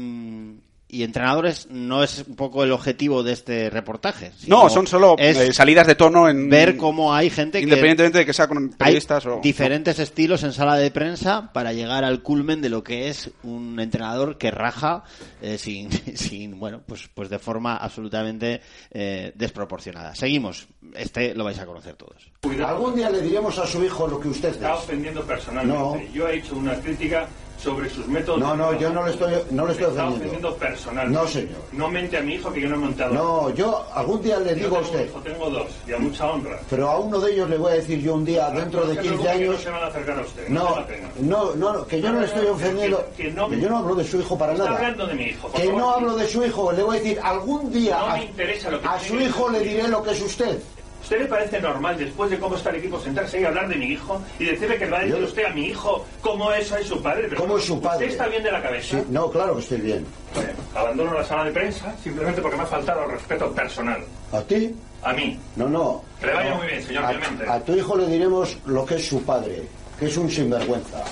y 0.93 1.03
entrenadores. 1.03 1.67
No 1.71 2.03
es 2.03 2.23
un 2.27 2.35
poco 2.35 2.63
el 2.63 2.71
objetivo 2.71 3.23
de 3.23 3.33
este 3.33 3.69
reportaje. 3.71 4.31
No, 4.47 4.69
son 4.69 4.85
solo 4.85 5.15
es 5.17 5.37
eh, 5.37 5.51
salidas 5.51 5.87
de 5.87 5.95
tono 5.95 6.29
en 6.29 6.49
ver 6.49 6.77
cómo 6.77 7.13
hay 7.13 7.31
gente 7.31 7.57
que 7.57 7.63
independientemente 7.63 8.19
de 8.19 8.25
que 8.25 8.33
sea 8.33 8.47
con 8.47 8.69
periodistas 8.69 9.25
hay 9.25 9.31
o 9.31 9.39
diferentes 9.41 9.97
estilos 9.97 10.43
en 10.43 10.53
sala 10.53 10.75
de 10.75 10.91
prensa 10.91 11.51
para 11.51 11.73
llegar 11.73 12.03
al 12.03 12.21
culmen 12.21 12.61
de 12.61 12.69
lo 12.69 12.83
que 12.83 13.09
es 13.09 13.31
un 13.41 13.79
entrenador 13.79 14.37
que 14.37 14.51
raja 14.51 15.03
eh, 15.41 15.57
sin, 15.57 15.91
sin 16.15 16.59
bueno 16.59 16.81
pues 16.85 17.09
pues 17.13 17.29
de 17.29 17.39
forma 17.39 17.77
absolutamente 17.77 18.61
eh, 18.91 19.31
desproporcionada 19.35 20.13
seguimos 20.13 20.67
este 20.93 21.33
lo 21.33 21.43
vais 21.43 21.59
a 21.59 21.65
conocer 21.65 21.95
todos 21.95 22.33
Algún 22.43 22.95
día 22.95 23.09
le 23.09 23.21
diremos 23.21 23.57
a 23.57 23.65
su 23.65 23.83
hijo 23.83 24.05
lo 24.05 24.19
que 24.19 24.27
usted 24.27 24.49
está 24.49 24.73
es. 24.73 24.79
ofendiendo 24.79 25.23
personalmente. 25.23 25.79
No. 25.79 26.13
Yo 26.13 26.27
he 26.27 26.37
hecho 26.37 26.57
una 26.57 26.75
crítica 26.75 27.27
sobre 27.63 27.89
sus 27.89 28.05
métodos. 28.07 28.39
No, 28.39 28.55
no, 28.55 28.77
yo 28.77 28.89
no 28.89 29.05
le 29.05 29.11
estoy, 29.11 29.33
no 29.51 29.65
le 29.65 29.71
estoy 29.71 29.85
ofendiendo. 29.87 30.15
ofendiendo 30.17 30.55
personalmente. 30.57 31.19
No, 31.21 31.27
señor. 31.27 31.57
No 31.71 31.89
mente 31.89 32.17
a 32.17 32.21
mi 32.21 32.33
hijo 32.35 32.51
que 32.51 32.59
yo 32.61 32.67
no 32.69 32.75
he 32.75 32.79
montado. 32.79 33.13
No, 33.13 33.49
yo 33.51 33.85
algún 33.93 34.21
día 34.21 34.39
le 34.39 34.53
digo 34.55 34.77
a 34.77 34.81
usted, 34.81 35.09
tengo 35.23 35.49
dos, 35.49 35.67
y 35.87 35.93
a 35.93 35.97
mucha 35.99 36.29
honra. 36.29 36.59
pero 36.69 36.89
a 36.89 36.99
uno 36.99 37.19
de 37.21 37.31
ellos 37.33 37.49
le 37.49 37.57
voy 37.57 37.71
a 37.71 37.75
decir 37.75 38.01
yo 38.01 38.15
un 38.15 38.25
día, 38.25 38.49
dentro 38.49 38.85
de 38.85 38.95
No 38.95 39.01
se 39.01 39.07
15 39.07 39.07
preocupe, 39.23 39.23
que 39.23 39.29
años, 39.43 39.55
No 39.55 39.61
se 39.61 39.69
van 39.69 39.83
a 39.83 39.87
acercar 39.87 40.17
a 40.19 40.21
usted. 40.21 40.47
no, 40.49 40.75
no, 41.21 41.55
no, 41.55 41.87
que 41.87 42.01
yo 42.01 42.11
no 42.11 42.19
le 42.19 42.25
estoy 42.25 42.45
ofendiendo, 42.47 43.05
Que- 43.15 43.23
que 43.23 43.31
no- 43.31 43.49
que 43.49 43.59
yo 43.61 43.69
no 43.69 43.77
hablo 43.77 43.95
de 43.95 44.03
su 44.03 44.19
hijo 44.19 44.37
para 44.37 44.53
nada. 44.53 44.75
hablando 44.75 45.07
de 45.07 45.13
mi 45.15 45.23
hijo. 45.25 45.51
Que 45.53 45.63
favor. 45.63 45.73
no 45.81 45.89
hablo 45.91 46.15
de 46.17 46.27
su 46.27 46.43
hijo, 46.43 46.71
le 46.73 46.83
voy 46.83 46.97
a 46.97 46.99
decir, 46.99 47.19
algún 47.23 47.71
día 47.71 47.97
No 47.97 48.05
a, 48.07 48.13
me 48.17 48.25
interesa 48.25 48.69
lo 48.69 48.81
que 48.81 48.87
a 48.87 48.97
tiene 48.97 49.07
su 49.07 49.21
hijo 49.29 49.49
le 49.49 49.59
diré 49.61 49.87
lo 49.87 50.03
que 50.03 50.11
es 50.11 50.21
usted. 50.21 50.59
¿Usted 51.03 51.19
le 51.19 51.25
parece 51.25 51.59
normal, 51.59 51.97
después 51.97 52.31
de 52.31 52.39
cómo 52.39 52.55
está 52.55 52.69
el 52.69 52.77
equipo, 52.77 52.97
sentarse 52.99 53.41
y 53.41 53.43
hablar 53.43 53.67
de 53.67 53.75
mi 53.75 53.87
hijo 53.87 54.21
y 54.39 54.45
decirle 54.45 54.77
que 54.77 54.85
le 54.85 54.91
va 54.91 54.99
a 54.99 55.03
decir 55.03 55.21
usted 55.21 55.45
a 55.45 55.49
mi 55.49 55.65
hijo 55.67 56.05
cómo 56.21 56.51
es, 56.53 56.71
es 56.71 56.87
su 56.87 57.01
padre? 57.01 57.25
Pero 57.29 57.41
¿Cómo 57.41 57.57
es 57.57 57.65
su 57.65 57.79
padre? 57.81 58.05
¿Usted 58.07 58.11
está 58.11 58.27
bien 58.29 58.41
de 58.43 58.51
la 58.51 58.61
cabeza? 58.63 58.97
Sí, 58.97 59.03
no, 59.09 59.29
claro 59.29 59.55
que 59.55 59.61
estoy 59.61 59.81
bien. 59.81 60.05
Bueno, 60.33 60.49
abandono 60.73 61.13
la 61.13 61.23
sala 61.25 61.43
de 61.43 61.51
prensa 61.51 61.93
simplemente 62.01 62.41
porque 62.41 62.55
me 62.55 62.63
ha 62.63 62.67
faltado 62.67 63.03
el 63.03 63.11
respeto 63.11 63.51
personal. 63.51 64.01
¿A 64.31 64.41
ti? 64.41 64.73
A 65.03 65.11
mí. 65.11 65.37
No, 65.57 65.67
no. 65.67 66.01
Que 66.21 66.27
le 66.27 66.33
vaya 66.35 66.49
No. 66.51 66.55
muy 66.55 66.67
bien, 66.67 66.81
señor 66.83 67.03
a, 67.03 67.09
Clemente. 67.09 67.49
a 67.49 67.59
tu 67.59 67.75
hijo 67.75 67.97
le 67.97 68.07
diremos 68.07 68.57
lo 68.65 68.85
que 68.85 68.95
es 68.95 69.05
su 69.05 69.21
padre, 69.23 69.63
que 69.99 70.05
es 70.05 70.15
un 70.15 70.31
sinvergüenza. 70.31 71.03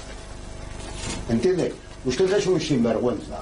¿Entiende? 1.29 1.73
Usted 2.05 2.31
es 2.33 2.47
un 2.47 2.59
sinvergüenza. 2.61 3.41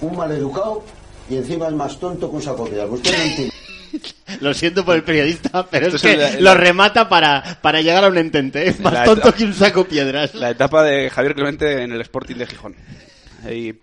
Un 0.00 0.16
maleducado 0.16 0.82
y 1.28 1.36
encima 1.36 1.66
es 1.66 1.72
más 1.74 1.98
tonto 1.98 2.30
que 2.30 2.36
un 2.36 2.42
saco 2.42 2.66
de. 2.66 2.84
Usted 2.84 3.16
no 3.18 3.24
entiende. 3.24 3.54
Lo 4.40 4.54
siento 4.54 4.84
por 4.84 4.96
el 4.96 5.02
periodista, 5.02 5.66
pero 5.70 5.88
es 5.88 6.00
que 6.00 6.16
la- 6.16 6.38
lo 6.40 6.54
remata 6.54 7.08
para, 7.08 7.58
para 7.60 7.80
llegar 7.82 8.04
a 8.04 8.08
un 8.08 8.18
entente. 8.18 8.66
Es 8.68 8.80
más 8.80 9.04
tonto 9.04 9.28
etapa- 9.28 9.36
que 9.36 9.44
un 9.44 9.54
saco 9.54 9.84
piedras. 9.84 10.34
La 10.34 10.50
etapa 10.50 10.82
de 10.84 11.10
Javier 11.10 11.34
Clemente 11.34 11.82
en 11.82 11.92
el 11.92 12.00
Sporting 12.02 12.36
de 12.36 12.46
Gijón. 12.46 12.76
Y 13.50 13.74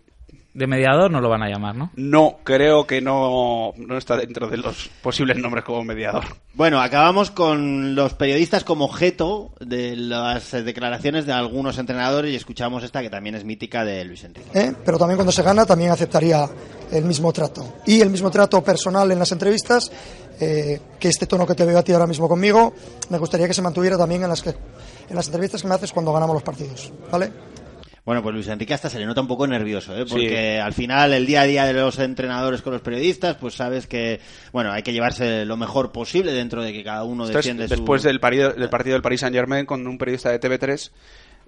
De 0.58 0.66
mediador 0.66 1.12
no 1.12 1.22
lo 1.22 1.30
van 1.30 1.44
a 1.44 1.50
llamar, 1.50 1.76
¿no? 1.76 1.92
no, 1.96 2.40
creo 2.44 2.88
que 2.88 3.00
no, 3.00 3.74
no 3.78 3.96
está 3.96 4.18
dentro 4.18 4.50
de 4.50 4.58
los 4.58 4.90
posibles 5.04 5.38
nombres 5.38 5.64
como 5.64 5.84
mediador. 5.84 6.24
Bueno, 6.56 6.82
acabamos 6.82 7.30
con 7.30 7.94
los 7.94 8.16
periodistas 8.16 8.64
como 8.64 8.86
objeto 8.86 9.52
de 9.60 9.96
las 9.96 10.52
declaraciones 10.52 11.28
de 11.28 11.34
algunos 11.34 11.78
entrenadores 11.78 12.32
y 12.32 12.36
escuchamos 12.36 12.84
esta 12.84 13.04
que 13.04 13.12
también 13.12 13.36
es 13.36 13.46
mítica 13.46 13.86
de 13.86 14.04
Luis 14.04 14.24
Enrique. 14.24 14.50
¿eh? 14.56 14.74
pero 14.84 14.98
también 14.98 15.18
cuando 15.18 15.32
se 15.32 15.44
gana 15.44 15.64
también 15.64 15.92
aceptaría 15.92 16.50
el 16.92 17.06
mismo 17.06 17.32
trato. 17.32 17.76
Y 17.86 18.02
el 18.02 18.10
mismo 18.10 18.32
trato 18.32 18.64
personal 18.64 19.12
en 19.12 19.20
las 19.20 19.32
entrevistas, 19.32 19.92
eh, 20.40 20.82
que 21.00 21.10
este 21.10 21.28
tono 21.28 21.46
que 21.46 21.54
te 21.54 21.66
veo 21.66 21.78
a 21.78 21.84
ti 21.84 21.92
ahora 21.92 22.08
mismo 22.08 22.28
conmigo, 22.28 22.74
me 23.12 23.20
gustaría 23.20 23.48
que 23.48 23.54
se 23.54 23.62
mantuviera 23.62 23.96
también 23.96 24.24
en 24.24 24.30
las, 24.30 24.42
que, 24.42 24.50
en 24.50 25.16
las 25.16 25.28
entrevistas 25.28 25.62
que 25.62 25.68
me 25.68 25.76
haces 25.76 25.92
cuando 25.92 26.12
ganamos 26.12 26.34
los 26.34 26.44
partidos. 26.44 26.92
¿Vale? 27.12 27.32
Bueno, 28.08 28.24
pues 28.24 28.34
Luis 28.34 28.48
Enrique 28.48 28.74
hasta 28.74 28.90
se 28.90 28.98
le 29.00 29.06
nota 29.06 29.20
un 29.22 29.28
poco 29.28 29.46
nervioso, 29.46 29.94
¿eh? 29.96 30.06
porque 30.10 30.60
al 30.62 30.74
final 30.74 31.12
el 31.14 31.26
día 31.28 31.42
a 31.42 31.46
día 31.46 31.66
de 31.66 31.74
los 31.74 32.00
entrenadores 32.00 32.62
con 32.62 32.72
los 32.74 32.82
periodistas, 32.82 33.36
pues 33.36 33.54
sabes 33.54 33.86
que, 33.86 34.20
bueno, 34.54 34.72
hay 34.72 34.82
que 34.82 34.94
llevarse 34.94 35.44
lo 35.46 35.58
mejor 35.58 35.92
posible 35.92 36.32
dentro 36.32 36.64
de 36.64 36.72
que 36.72 36.84
cada 36.86 37.04
uno 37.04 37.26
Esto 37.26 37.38
es 37.40 37.46
defiende 37.46 37.68
su... 37.68 37.76
después 37.76 38.04
del, 38.04 38.20
parido- 38.22 38.54
del 38.54 38.70
partido 38.70 38.94
del 38.94 39.02
Paris 39.02 39.20
Saint 39.20 39.36
Germain 39.36 39.66
con 39.66 39.86
un 39.86 39.98
periodista 39.98 40.32
de 40.32 40.40
TV3 40.40 40.90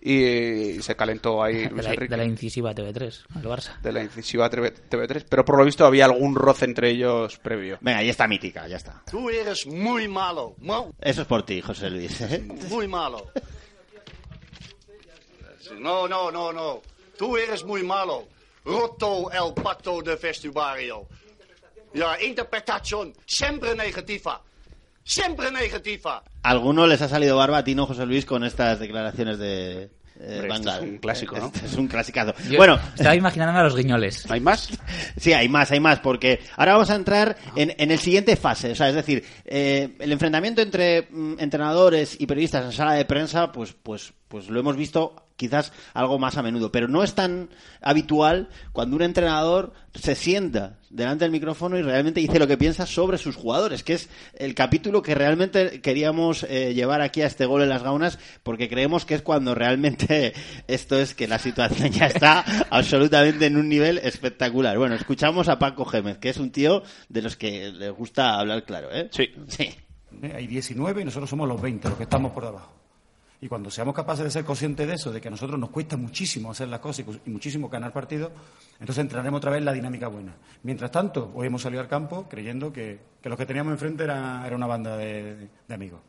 y 0.01 0.81
se 0.81 0.95
calentó 0.95 1.43
ahí 1.43 1.55
De 1.63 1.69
Luis 1.71 1.83
la, 1.83 1.89
Enrique. 1.93 2.11
de 2.11 2.17
la 2.17 2.25
incisiva 2.25 2.73
TV3, 2.73 3.19
al 3.35 3.43
Barça. 3.43 3.79
de 3.81 3.91
la 3.91 4.03
incisiva 4.03 4.49
TV- 4.49 4.73
TV3, 4.89 5.25
pero 5.29 5.43
por 5.45 5.57
lo 5.57 5.65
visto 5.65 5.85
había 5.85 6.05
algún 6.05 6.35
roce 6.35 6.65
entre 6.65 6.89
ellos 6.91 7.37
previo. 7.37 7.77
Venga, 7.81 8.01
ya 8.03 8.11
está 8.11 8.27
mítica, 8.27 8.67
ya 8.67 8.77
está. 8.77 9.01
Tú 9.09 9.29
eres 9.29 9.65
muy 9.67 10.07
malo, 10.07 10.55
Eso 11.01 11.21
es 11.21 11.27
por 11.27 11.43
ti, 11.45 11.61
José 11.61 11.89
Luis. 11.89 12.19
¿eh? 12.21 12.45
muy 12.69 12.87
malo. 12.87 13.27
No, 15.77 16.07
no, 16.07 16.31
no, 16.31 16.51
no. 16.51 16.81
Tú 17.17 17.37
eres 17.37 17.63
muy 17.63 17.83
malo. 17.83 18.27
Roto 18.65 19.31
el 19.31 19.53
pato 19.61 20.01
de 20.01 20.15
vestuario. 20.15 21.07
Ja, 21.93 22.21
interpretación 22.21 23.13
siempre 23.25 23.75
negativa. 23.75 24.41
Siempre 25.03 25.51
negativa. 25.51 26.23
¿A 26.43 26.49
alguno 26.49 26.85
les 26.85 27.01
ha 27.01 27.09
salido 27.09 27.37
barba 27.37 27.59
a 27.59 27.63
ti, 27.63 27.73
no, 27.73 27.87
José 27.87 28.05
Luis, 28.05 28.25
con 28.25 28.43
estas 28.43 28.79
declaraciones 28.79 29.39
de 29.39 29.89
eh, 30.21 30.47
es 30.51 30.81
un 30.81 30.97
clásico, 30.97 31.37
¿no? 31.37 31.45
Este 31.47 31.65
es 31.65 31.75
un 31.75 31.87
clasicazo. 31.87 32.33
Yo 32.49 32.57
Bueno, 32.57 32.77
estaba 32.93 33.15
imaginándome 33.15 33.59
a 33.59 33.63
los 33.63 33.75
guiñoles. 33.75 34.29
¿Hay 34.29 34.41
más? 34.41 34.69
Sí, 35.17 35.31
hay 35.31 35.47
más, 35.47 35.71
hay 35.71 35.79
más, 35.79 35.99
porque 35.99 36.41
ahora 36.57 36.73
vamos 36.73 36.89
a 36.89 36.95
entrar 36.95 37.37
en, 37.55 37.73
en 37.77 37.89
el 37.91 37.99
siguiente 37.99 38.35
fase. 38.35 38.71
O 38.71 38.75
sea, 38.75 38.89
es 38.89 38.95
decir, 38.95 39.23
eh, 39.45 39.95
el 39.97 40.11
enfrentamiento 40.11 40.61
entre 40.61 41.07
mm, 41.09 41.35
entrenadores 41.39 42.19
y 42.19 42.27
periodistas 42.27 42.65
en 42.65 42.71
sala 42.73 42.93
de 42.93 43.05
prensa, 43.05 43.51
pues, 43.51 43.73
pues, 43.81 44.13
pues 44.27 44.49
lo 44.49 44.59
hemos 44.59 44.75
visto 44.75 45.15
quizás 45.39 45.71
algo 45.93 46.19
más 46.19 46.37
a 46.37 46.43
menudo, 46.43 46.71
pero 46.71 46.87
no 46.87 47.01
es 47.01 47.15
tan 47.15 47.49
habitual 47.81 48.49
cuando 48.73 48.97
un 48.97 49.01
entrenador 49.01 49.73
se 49.95 50.13
sienta 50.13 50.77
delante 50.89 51.23
del 51.23 51.31
micrófono 51.31 51.77
y 51.77 51.81
realmente 51.81 52.19
dice 52.19 52.39
lo 52.39 52.47
que 52.47 52.57
piensa 52.57 52.85
sobre 52.85 53.17
sus 53.17 53.35
jugadores, 53.35 53.83
que 53.83 53.93
es 53.93 54.09
el 54.33 54.53
capítulo 54.53 55.01
que 55.01 55.15
realmente 55.15 55.81
queríamos 55.81 56.43
eh, 56.43 56.73
llevar 56.73 57.01
aquí 57.01 57.21
a 57.21 57.27
este 57.27 57.45
gol 57.45 57.61
en 57.61 57.69
las 57.69 57.83
gaunas, 57.83 58.19
porque 58.43 58.67
creemos 58.67 59.05
que 59.05 59.15
es 59.15 59.21
cuando 59.21 59.55
realmente 59.55 60.33
esto 60.67 60.99
es 60.99 61.15
que 61.15 61.27
la 61.27 61.39
situación 61.39 61.89
ya 61.91 62.07
está 62.07 62.43
absolutamente 62.69 63.45
en 63.45 63.55
un 63.55 63.69
nivel 63.69 63.97
espectacular. 63.99 64.77
Bueno, 64.77 64.95
escuchamos 64.95 65.47
a 65.47 65.57
Paco 65.57 65.85
Gémez, 65.85 66.17
que 66.17 66.29
es 66.29 66.37
un 66.37 66.51
tío 66.51 66.83
de 67.07 67.21
los 67.21 67.37
que 67.37 67.71
le 67.71 67.89
gusta 67.91 68.37
hablar 68.37 68.65
claro, 68.65 68.89
¿eh? 68.91 69.07
Sí. 69.11 69.29
Sí. 69.47 69.69
Hay 70.35 70.47
19 70.47 71.01
y 71.01 71.05
nosotros 71.05 71.29
somos 71.29 71.47
los 71.47 71.61
20, 71.61 71.87
los 71.87 71.97
que 71.97 72.03
estamos 72.03 72.33
por 72.33 72.43
debajo. 72.43 72.78
Y 73.41 73.47
cuando 73.47 73.71
seamos 73.71 73.95
capaces 73.95 74.25
de 74.25 74.31
ser 74.31 74.43
conscientes 74.43 74.85
de 74.85 74.95
eso, 74.95 75.11
de 75.11 75.21
que 75.21 75.29
a 75.29 75.31
nosotros 75.31 75.57
nos 75.57 75.69
cuesta 75.69 75.95
muchísimo 75.95 76.51
hacer 76.51 76.67
las 76.67 76.79
cosas 76.79 77.05
y 77.25 77.29
muchísimo 77.29 77.69
ganar 77.69 77.93
partidos, 77.93 78.31
entonces 78.79 79.01
entraremos 79.01 79.37
otra 79.37 79.51
vez 79.51 79.59
en 79.59 79.65
la 79.65 79.73
dinámica 79.73 80.09
buena. 80.09 80.35
Mientras 80.63 80.91
tanto, 80.91 81.31
hoy 81.33 81.47
hemos 81.47 81.61
salido 81.61 81.81
al 81.81 81.87
campo 81.87 82.27
creyendo 82.29 82.73
que, 82.73 82.99
que 83.21 83.29
los 83.29 83.37
que 83.37 83.45
teníamos 83.45 83.71
enfrente 83.71 84.03
era, 84.03 84.45
era 84.45 84.55
una 84.55 84.67
banda 84.67 84.97
de 84.97 85.47
amigos. 85.69 86.01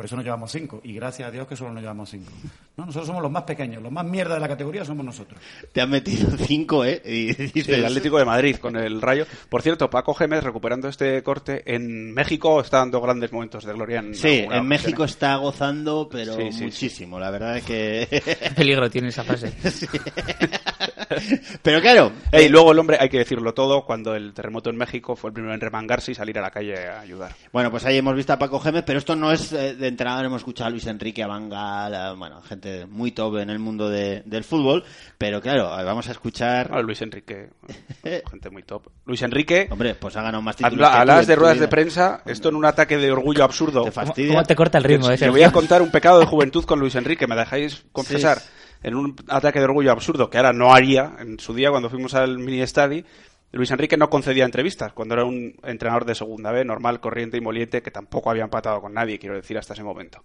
Por 0.00 0.06
eso 0.06 0.16
nos 0.16 0.24
llevamos 0.24 0.50
cinco. 0.50 0.80
Y 0.82 0.94
gracias 0.94 1.28
a 1.28 1.30
Dios 1.30 1.46
que 1.46 1.54
solo 1.54 1.74
nos 1.74 1.82
llevamos 1.82 2.08
cinco. 2.08 2.32
No, 2.74 2.86
nosotros 2.86 3.06
somos 3.06 3.20
los 3.20 3.30
más 3.30 3.42
pequeños, 3.42 3.82
los 3.82 3.92
más 3.92 4.06
mierda 4.06 4.32
de 4.32 4.40
la 4.40 4.48
categoría 4.48 4.82
somos 4.82 5.04
nosotros. 5.04 5.38
Te 5.72 5.82
han 5.82 5.90
metido 5.90 6.30
cinco, 6.38 6.86
¿eh? 6.86 7.02
Y 7.04 7.34
dices, 7.34 7.66
Sí, 7.66 7.72
el 7.74 7.84
Atlético 7.84 8.16
de 8.16 8.24
Madrid 8.24 8.56
con 8.56 8.76
el 8.76 9.02
Rayo. 9.02 9.26
Por 9.50 9.60
cierto, 9.60 9.90
Paco 9.90 10.14
Gémez, 10.14 10.42
recuperando 10.42 10.88
este 10.88 11.22
corte, 11.22 11.74
en 11.74 12.14
México 12.14 12.62
está 12.62 12.78
dando 12.78 12.98
grandes 13.02 13.30
momentos 13.30 13.62
de 13.66 13.74
gloria. 13.74 13.98
En 13.98 14.14
Sí, 14.14 14.46
en 14.50 14.66
México 14.66 15.04
está 15.04 15.36
gozando, 15.36 16.08
pero 16.10 16.34
Sí, 16.34 16.50
sí, 16.50 16.64
muchísimo. 16.64 17.20
La 17.20 17.30
verdad 17.30 17.58
es 17.58 17.64
que... 17.64 18.08
Qué 18.08 18.50
peligro 18.56 18.88
tiene 18.88 19.08
esa 19.08 19.22
frase. 19.22 19.52
pero 21.62 21.80
claro... 21.80 22.12
¿eh? 22.32 22.44
Y 22.44 22.48
luego 22.48 22.72
el 22.72 22.78
hombre, 22.78 22.96
hay 23.00 23.08
que 23.08 23.18
decirlo 23.18 23.52
todo, 23.54 23.84
cuando 23.84 24.14
el 24.14 24.32
terremoto 24.32 24.70
en 24.70 24.76
México 24.76 25.16
fue 25.16 25.28
el 25.30 25.34
primero 25.34 25.54
en 25.54 25.60
remangarse 25.60 26.12
y 26.12 26.14
salir 26.14 26.38
a 26.38 26.42
la 26.42 26.50
calle 26.50 26.88
a 26.88 27.00
ayudar. 27.00 27.32
Bueno, 27.52 27.70
pues 27.70 27.84
ahí 27.84 27.96
hemos 27.98 28.14
visto 28.14 28.32
a 28.32 28.38
Paco 28.38 28.60
Gémez, 28.60 28.84
pero 28.86 28.98
esto 28.98 29.16
no 29.16 29.32
es 29.32 29.52
eh, 29.52 29.74
de 29.74 29.88
entrenador, 29.88 30.24
hemos 30.24 30.40
escuchado 30.40 30.68
a 30.68 30.70
Luis 30.70 30.86
Enrique, 30.86 31.22
a 31.22 31.26
a, 31.30 32.12
bueno, 32.14 32.40
gente 32.42 32.86
muy 32.86 33.12
top 33.12 33.38
en 33.38 33.50
el 33.50 33.58
mundo 33.58 33.88
de- 33.88 34.22
del 34.24 34.44
fútbol, 34.44 34.84
pero 35.18 35.40
claro, 35.40 35.68
vamos 35.68 36.08
a 36.08 36.12
escuchar... 36.12 36.70
Ah, 36.72 36.80
Luis 36.82 37.00
Enrique, 37.02 37.50
gente 38.30 38.50
muy 38.50 38.62
top. 38.62 38.86
Luis 39.06 39.22
Enrique, 39.22 39.68
Hombre, 39.70 39.94
pues 39.94 40.16
ha 40.16 40.22
ganado 40.22 40.42
más 40.42 40.56
títulos 40.56 40.88
hablabas 40.88 41.22
en 41.24 41.28
de 41.28 41.36
ruedas 41.36 41.54
vida. 41.56 41.66
de 41.66 41.70
prensa, 41.70 42.22
esto 42.26 42.48
en 42.48 42.54
un 42.56 42.64
ataque 42.64 42.96
de 42.96 43.10
orgullo 43.10 43.44
absurdo. 43.44 43.84
Te 43.84 43.90
fastidia. 43.90 44.32
¿Cómo 44.34 44.44
te 44.44 44.54
corta 44.56 44.78
el 44.78 44.84
ritmo 44.84 45.08
Te- 45.08 45.14
ese? 45.14 45.24
Te 45.26 45.30
voy 45.30 45.42
a 45.42 45.52
contar 45.52 45.82
un 45.82 45.90
pecado 45.90 46.20
de 46.20 46.26
juventud 46.26 46.64
con 46.64 46.78
Luis 46.80 46.94
Enrique, 46.94 47.26
¿me 47.26 47.36
dejáis 47.36 47.84
confesar? 47.92 48.38
Sí. 48.38 48.48
En 48.82 48.94
un 48.94 49.16
ataque 49.28 49.58
de 49.58 49.66
orgullo 49.66 49.92
absurdo 49.92 50.30
que 50.30 50.38
ahora 50.38 50.52
no 50.52 50.72
haría, 50.72 51.16
en 51.18 51.38
su 51.38 51.54
día 51.54 51.70
cuando 51.70 51.90
fuimos 51.90 52.14
al 52.14 52.38
mini 52.38 52.62
estadi, 52.62 53.04
Luis 53.52 53.70
Enrique 53.70 53.96
no 53.96 54.08
concedía 54.08 54.44
entrevistas 54.44 54.92
cuando 54.92 55.14
era 55.14 55.24
un 55.24 55.54
entrenador 55.64 56.04
de 56.04 56.14
segunda 56.14 56.52
B, 56.52 56.64
normal, 56.64 57.00
corriente 57.00 57.36
y 57.36 57.40
moliente, 57.40 57.82
que 57.82 57.90
tampoco 57.90 58.30
había 58.30 58.44
empatado 58.44 58.80
con 58.80 58.94
nadie, 58.94 59.18
quiero 59.18 59.34
decir, 59.34 59.58
hasta 59.58 59.74
ese 59.74 59.82
momento. 59.82 60.24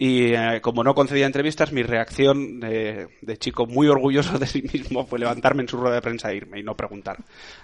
Y 0.00 0.32
eh, 0.32 0.60
como 0.62 0.84
no 0.84 0.94
concedía 0.94 1.26
entrevistas, 1.26 1.72
mi 1.72 1.82
reacción 1.82 2.60
de, 2.60 3.08
de 3.20 3.36
chico 3.36 3.66
muy 3.66 3.88
orgulloso 3.88 4.38
de 4.38 4.46
sí 4.46 4.62
mismo 4.62 5.04
fue 5.04 5.18
levantarme 5.18 5.62
en 5.62 5.68
su 5.68 5.76
rueda 5.76 5.96
de 5.96 6.02
prensa 6.02 6.30
e 6.30 6.36
irme 6.36 6.60
y 6.60 6.62
no 6.62 6.76
preguntar. 6.76 7.16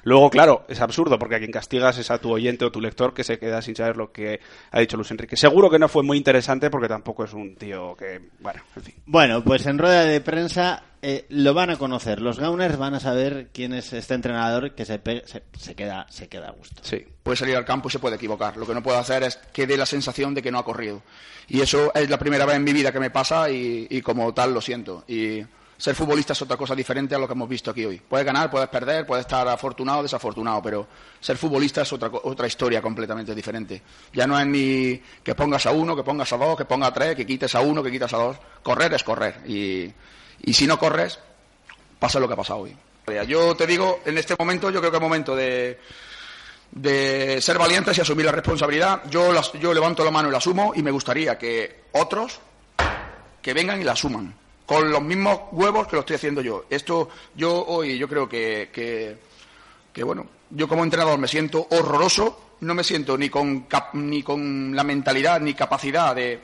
Luego, 0.02 0.30
claro, 0.30 0.64
es 0.66 0.80
absurdo 0.80 1.16
porque 1.16 1.36
a 1.36 1.38
quien 1.38 1.52
castigas 1.52 1.96
es 1.96 2.10
a 2.10 2.18
tu 2.18 2.32
oyente 2.32 2.64
o 2.64 2.72
tu 2.72 2.80
lector 2.80 3.14
que 3.14 3.22
se 3.22 3.38
queda 3.38 3.62
sin 3.62 3.76
saber 3.76 3.96
lo 3.96 4.10
que 4.10 4.40
ha 4.72 4.80
dicho 4.80 4.96
Luis 4.96 5.12
Enrique. 5.12 5.36
Seguro 5.36 5.70
que 5.70 5.78
no 5.78 5.86
fue 5.86 6.02
muy 6.02 6.18
interesante 6.18 6.70
porque 6.70 6.88
tampoco 6.88 7.22
es 7.22 7.32
un 7.32 7.54
tío 7.54 7.94
que, 7.94 8.20
bueno, 8.40 8.62
en 8.74 8.82
fin. 8.82 8.94
Bueno, 9.06 9.44
pues 9.44 9.64
en 9.66 9.78
rueda 9.78 10.04
de 10.04 10.20
prensa 10.20 10.82
eh, 11.06 11.26
lo 11.28 11.52
van 11.52 11.68
a 11.68 11.76
conocer. 11.76 12.22
Los 12.22 12.38
Gauners 12.38 12.78
van 12.78 12.94
a 12.94 13.00
saber 13.00 13.50
quién 13.52 13.74
es 13.74 13.92
este 13.92 14.14
entrenador 14.14 14.74
que 14.74 14.86
se, 14.86 14.98
se, 15.26 15.42
se 15.58 15.74
queda, 15.74 16.06
se 16.08 16.28
queda 16.28 16.48
a 16.48 16.52
gusto. 16.52 16.80
Sí. 16.82 17.04
puede 17.22 17.36
salir 17.36 17.56
al 17.56 17.66
campo 17.66 17.88
y 17.88 17.92
se 17.92 17.98
puede 17.98 18.16
equivocar. 18.16 18.56
Lo 18.56 18.66
que 18.66 18.72
no 18.72 18.82
puedo 18.82 18.96
hacer 18.96 19.22
es 19.22 19.36
que 19.52 19.66
dé 19.66 19.76
la 19.76 19.84
sensación 19.84 20.32
de 20.32 20.40
que 20.40 20.50
no 20.50 20.58
ha 20.58 20.64
corrido. 20.64 21.02
Y 21.46 21.60
eso 21.60 21.92
es 21.94 22.08
la 22.08 22.18
primera 22.18 22.46
vez 22.46 22.56
en 22.56 22.64
mi 22.64 22.72
vida 22.72 22.90
que 22.90 23.00
me 23.00 23.10
pasa 23.10 23.50
y, 23.50 24.00
como 24.00 24.32
tal 24.32 24.54
lo 24.54 24.62
siento. 24.62 25.04
Y 25.06 25.42
ser 25.76 25.94
futbolista 25.94 26.32
es 26.32 26.40
otra 26.40 26.56
cosa 26.56 26.74
diferente 26.74 27.14
a 27.14 27.18
lo 27.18 27.26
que 27.26 27.34
hemos 27.34 27.50
visto 27.50 27.70
aquí 27.70 27.84
hoy. 27.84 28.00
Puedes 28.00 28.24
ganar, 28.24 28.50
puedes 28.50 28.70
perder, 28.70 29.04
puedes 29.04 29.26
estar 29.26 29.46
afortunado 29.46 29.98
o 29.98 30.02
desafortunado, 30.04 30.62
pero 30.62 30.88
ser 31.20 31.36
futbolista 31.36 31.82
es 31.82 31.92
otra, 31.92 32.10
otra 32.22 32.46
historia 32.46 32.80
completamente 32.80 33.34
diferente. 33.34 33.82
Ya 34.14 34.26
no 34.26 34.40
es 34.40 34.46
ni 34.46 35.02
que 35.22 35.34
pongas 35.34 35.66
a 35.66 35.70
uno, 35.70 35.94
que 35.94 36.02
pongas 36.02 36.32
a 36.32 36.38
dos, 36.38 36.56
que 36.56 36.64
pongas 36.64 36.88
a 36.88 36.94
tres, 36.94 37.14
que 37.14 37.26
quites 37.26 37.54
a 37.54 37.60
uno, 37.60 37.82
que 37.82 37.90
quites 37.90 38.14
a 38.14 38.16
dos. 38.16 38.38
Correr 38.62 38.94
es 38.94 39.04
correr. 39.04 39.42
Y, 39.46 39.92
y 40.44 40.52
si 40.54 40.66
no 40.66 40.78
corres, 40.78 41.18
pasa 41.98 42.20
lo 42.20 42.26
que 42.28 42.34
ha 42.34 42.36
pasado 42.36 42.60
hoy. 42.60 42.76
Yo 43.26 43.54
te 43.54 43.66
digo, 43.66 44.00
en 44.06 44.16
este 44.18 44.34
momento, 44.38 44.70
yo 44.70 44.80
creo 44.80 44.90
que 44.90 44.96
es 44.96 45.02
momento 45.02 45.36
de, 45.36 45.78
de 46.72 47.40
ser 47.42 47.58
valientes 47.58 47.96
y 47.98 48.00
asumir 48.00 48.24
la 48.26 48.32
responsabilidad. 48.32 49.02
Yo, 49.10 49.30
yo 49.60 49.74
levanto 49.74 50.04
la 50.04 50.10
mano 50.10 50.28
y 50.28 50.32
la 50.32 50.38
asumo 50.38 50.72
y 50.74 50.82
me 50.82 50.90
gustaría 50.90 51.36
que 51.38 51.84
otros 51.92 52.40
que 53.42 53.52
vengan 53.52 53.80
y 53.80 53.84
la 53.84 53.92
asuman 53.92 54.34
con 54.64 54.90
los 54.90 55.02
mismos 55.02 55.40
huevos 55.52 55.86
que 55.86 55.96
lo 55.96 56.00
estoy 56.00 56.16
haciendo 56.16 56.40
yo. 56.40 56.64
Esto 56.70 57.10
yo 57.34 57.64
hoy 57.66 57.98
yo 57.98 58.08
creo 58.08 58.26
que, 58.26 58.70
que, 58.72 59.18
que, 59.92 60.02
bueno, 60.02 60.26
yo 60.48 60.66
como 60.66 60.82
entrenador 60.82 61.18
me 61.18 61.28
siento 61.28 61.66
horroroso 61.70 62.40
no 62.60 62.74
me 62.74 62.82
siento 62.82 63.18
ni 63.18 63.28
con, 63.28 63.64
cap- 63.64 63.92
ni 63.92 64.22
con 64.22 64.74
la 64.74 64.82
mentalidad 64.82 65.38
ni 65.42 65.52
capacidad 65.52 66.14
de, 66.14 66.40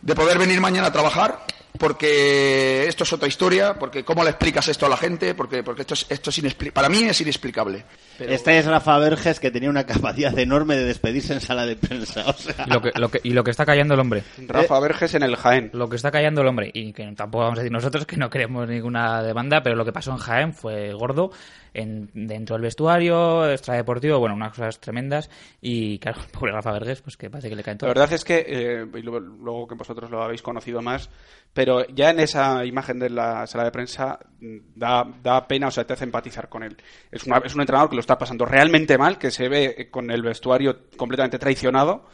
de 0.00 0.14
poder 0.14 0.38
venir 0.38 0.58
mañana 0.62 0.86
a 0.86 0.92
trabajar, 0.92 1.44
porque 1.78 2.86
esto 2.86 3.04
es 3.04 3.12
otra 3.12 3.28
historia, 3.28 3.74
porque 3.78 4.04
cómo 4.04 4.24
le 4.24 4.30
explicas 4.30 4.68
esto 4.68 4.86
a 4.86 4.88
la 4.88 4.96
gente, 4.96 5.34
porque, 5.34 5.62
porque 5.62 5.82
esto 5.82 5.94
es, 5.94 6.06
esto 6.08 6.30
es 6.30 6.42
inexpli- 6.42 6.72
para 6.72 6.88
mí 6.88 7.02
es 7.04 7.20
inexplicable. 7.20 7.84
Este 8.18 8.58
es 8.58 8.66
Rafa 8.66 8.98
Verges 8.98 9.40
que 9.40 9.50
tenía 9.50 9.68
una 9.70 9.84
capacidad 9.86 10.36
enorme 10.38 10.76
de 10.76 10.84
despedirse 10.84 11.32
en 11.34 11.40
sala 11.40 11.66
de 11.66 11.76
prensa. 11.76 12.24
O 12.26 12.32
sea, 12.32 12.64
Y 12.66 12.70
lo 12.70 12.80
que, 12.82 12.92
lo 12.94 13.08
que- 13.10 13.20
y 13.22 13.30
lo 13.30 13.44
que 13.44 13.50
está 13.50 13.64
callando 13.66 13.94
el 13.94 14.00
hombre. 14.00 14.22
Rafa 14.48 14.80
Verges 14.80 15.14
en 15.14 15.22
el 15.22 15.36
Jaén. 15.36 15.70
Lo 15.72 15.88
que 15.88 15.96
está 15.96 16.10
callando 16.10 16.40
el 16.40 16.46
hombre, 16.48 16.70
y 16.72 16.92
que 16.92 17.04
tampoco 17.16 17.44
vamos 17.44 17.58
a 17.58 17.62
decir 17.62 17.72
nosotros 17.72 18.06
que 18.06 18.16
no 18.16 18.30
queremos 18.30 18.68
ninguna 18.68 19.22
demanda, 19.22 19.62
pero 19.62 19.76
lo 19.76 19.84
que 19.84 19.92
pasó 19.92 20.12
en 20.12 20.18
Jaén 20.18 20.54
fue 20.54 20.92
gordo 20.92 21.30
en, 21.76 22.10
dentro 22.14 22.54
del 22.54 22.62
vestuario, 22.62 23.50
extradeportivo, 23.50 24.18
bueno, 24.18 24.34
unas 24.34 24.50
cosas 24.50 24.80
tremendas. 24.80 25.30
Y 25.60 25.98
claro, 25.98 26.20
pobre 26.32 26.52
Rafa 26.52 26.72
Verges, 26.72 27.02
pues 27.02 27.16
que 27.16 27.30
parece 27.30 27.48
que 27.48 27.56
le 27.56 27.62
caen 27.62 27.76
La 27.76 27.78
todo. 27.78 27.88
verdad 27.90 28.12
es 28.12 28.24
que, 28.24 28.44
eh, 28.48 28.86
y 28.94 29.02
luego, 29.02 29.20
luego 29.20 29.66
que 29.68 29.74
vosotros 29.74 30.10
lo 30.10 30.22
habéis 30.22 30.42
conocido 30.42 30.80
más, 30.82 31.10
pero 31.52 31.86
ya 31.88 32.10
en 32.10 32.20
esa 32.20 32.64
imagen 32.64 32.98
de 32.98 33.10
la 33.10 33.46
sala 33.46 33.64
de 33.64 33.70
prensa 33.70 34.18
mm, 34.40 34.56
da, 34.74 35.06
da 35.22 35.46
pena, 35.48 35.68
o 35.68 35.70
sea, 35.70 35.86
te 35.86 35.92
hace 35.92 36.04
empatizar 36.04 36.48
con 36.48 36.62
él. 36.62 36.76
Es, 37.10 37.24
una- 37.24 37.38
es 37.38 37.54
un 37.54 37.60
entrenador 37.60 37.88
que 37.90 37.96
lo 37.96 38.00
está 38.00 38.18
pasando 38.18 38.44
realmente 38.46 38.98
mal, 38.98 39.18
que 39.18 39.30
se 39.30 39.48
ve 39.48 39.88
con 39.90 40.10
el 40.10 40.22
vestuario 40.22 40.88
completamente 40.96 41.38
traicionado 41.38 42.06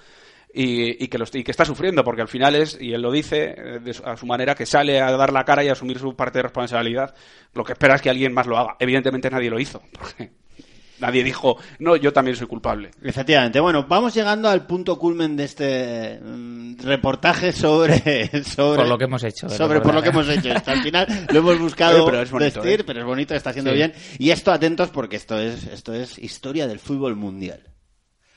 y, 0.54 1.02
y 1.04 1.08
que, 1.08 1.18
lo, 1.18 1.24
y 1.32 1.42
que 1.42 1.50
está 1.50 1.64
sufriendo, 1.64 2.04
porque 2.04 2.22
al 2.22 2.28
final 2.28 2.54
es, 2.54 2.78
y 2.80 2.92
él 2.92 3.00
lo 3.02 3.10
dice 3.10 3.54
eh, 3.56 3.78
de 3.80 3.96
a 4.04 4.16
su 4.16 4.26
manera, 4.26 4.54
que 4.54 4.66
sale 4.66 5.00
a 5.00 5.10
dar 5.12 5.32
la 5.32 5.44
cara 5.44 5.64
y 5.64 5.68
a 5.68 5.72
asumir 5.72 5.98
su 5.98 6.14
parte 6.14 6.38
de 6.38 6.42
responsabilidad. 6.44 7.14
Lo 7.54 7.64
que 7.64 7.72
espera 7.72 7.94
es 7.94 8.02
que 8.02 8.10
alguien 8.10 8.32
más 8.34 8.46
lo 8.46 8.58
haga. 8.58 8.76
Evidentemente 8.78 9.30
nadie 9.30 9.50
lo 9.50 9.58
hizo, 9.58 9.82
porque 9.98 10.32
nadie 11.00 11.24
dijo, 11.24 11.56
no, 11.78 11.96
yo 11.96 12.12
también 12.12 12.36
soy 12.36 12.46
culpable. 12.46 12.90
Efectivamente. 13.02 13.60
Bueno, 13.60 13.86
vamos 13.88 14.14
llegando 14.14 14.48
al 14.48 14.66
punto 14.66 14.98
culmen 14.98 15.36
de 15.36 15.44
este 15.44 16.20
mm, 16.22 16.78
reportaje 16.82 17.52
sobre, 17.52 18.28
sobre 18.44 18.76
Por 18.76 18.88
lo 18.88 18.98
que 18.98 19.04
hemos 19.04 19.24
hecho, 19.24 19.48
Sobre 19.48 19.80
por 19.80 19.94
lo 19.94 20.02
que 20.02 20.10
hemos 20.10 20.28
¿eh? 20.28 20.34
hecho. 20.34 20.52
Hasta 20.52 20.72
al 20.72 20.82
final 20.84 21.26
lo 21.32 21.38
hemos 21.38 21.58
buscado 21.58 22.02
Oye, 22.04 22.10
pero 22.10 22.22
es 22.22 22.30
bonito, 22.30 22.60
vestir, 22.60 22.80
¿eh? 22.80 22.84
pero 22.84 23.00
es 23.00 23.06
bonito, 23.06 23.34
está 23.34 23.50
haciendo 23.50 23.70
Sí. 23.70 23.76
bien. 23.78 23.94
Y 24.18 24.30
esto 24.30 24.52
atentos 24.52 24.90
porque 24.90 25.16
esto 25.16 25.38
es 25.38 25.66
esto 25.66 25.94
es 25.94 26.18
historia 26.18 26.66
del 26.66 26.78
fútbol 26.78 27.16
mundial. 27.16 27.62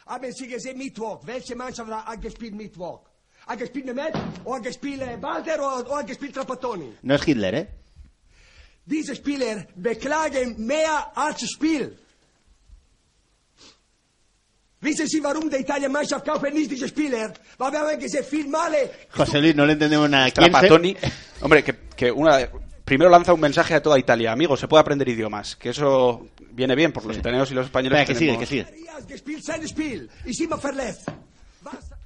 Haben 0.05 0.31
Sie 0.33 0.47
gesehen 0.47 0.77
Mittwoch? 0.77 1.19
Welche 1.25 1.55
Mannschaft 1.55 1.89
hat 1.91 2.07
angespielt 2.07 2.53
Mittwoch? 2.55 3.01
Angespielt 3.47 3.85
Mehmet, 3.85 4.13
o 4.43 4.53
angespielt 4.53 5.01
äh, 5.01 5.17
Balder, 5.17 5.59
o, 5.59 5.89
o 5.91 5.93
angespielt 5.95 6.33
Trapattoni? 6.33 6.93
No 7.03 7.15
es 7.15 7.23
Hitler, 7.23 7.53
¿eh? 7.53 7.67
Diese 8.85 9.15
Spieler 9.15 9.65
beklagen 9.75 10.63
mehr 10.65 11.11
als 11.15 11.41
Spiel. 11.49 11.97
Wissen 14.81 15.07
Sie, 15.07 15.23
warum 15.23 15.49
die 15.49 15.57
Italien-Mannschaft 15.57 16.25
kaufen 16.25 16.53
nicht 16.53 16.69
diese 16.69 16.87
Spieler? 16.87 17.33
Weil 17.57 17.71
wir 17.71 17.79
haben 17.79 17.99
gesehen, 17.99 18.23
viel 18.23 18.47
Male 18.47 18.91
José 19.15 19.39
Luis, 19.39 19.55
no 19.55 19.65
le 19.65 19.73
entendemos 19.73 20.07
nada. 20.09 20.29
¿Quién 20.29 20.45
se- 20.45 20.51
Trapattoni, 20.51 20.95
hombre, 21.41 21.63
que, 21.63 21.73
que 21.95 22.11
una, 22.11 22.47
primero 22.85 23.09
lanza 23.09 23.33
un 23.33 23.41
mensaje 23.41 23.73
a 23.73 23.81
toda 23.81 23.99
Italia. 23.99 24.31
Amigos, 24.31 24.59
se 24.59 24.67
puede 24.67 24.81
aprender 24.81 25.09
idiomas. 25.09 25.55
Que 25.55 25.69
eso 25.69 26.27
viene 26.51 26.75
bien, 26.75 26.93
por 26.93 27.05
los 27.05 27.17
italianos 27.17 27.51
y 27.51 27.55
los 27.55 27.65
españoles. 27.65 28.07
Que 28.07 28.15
sigue, 28.15 28.37
sigue. 28.45 28.65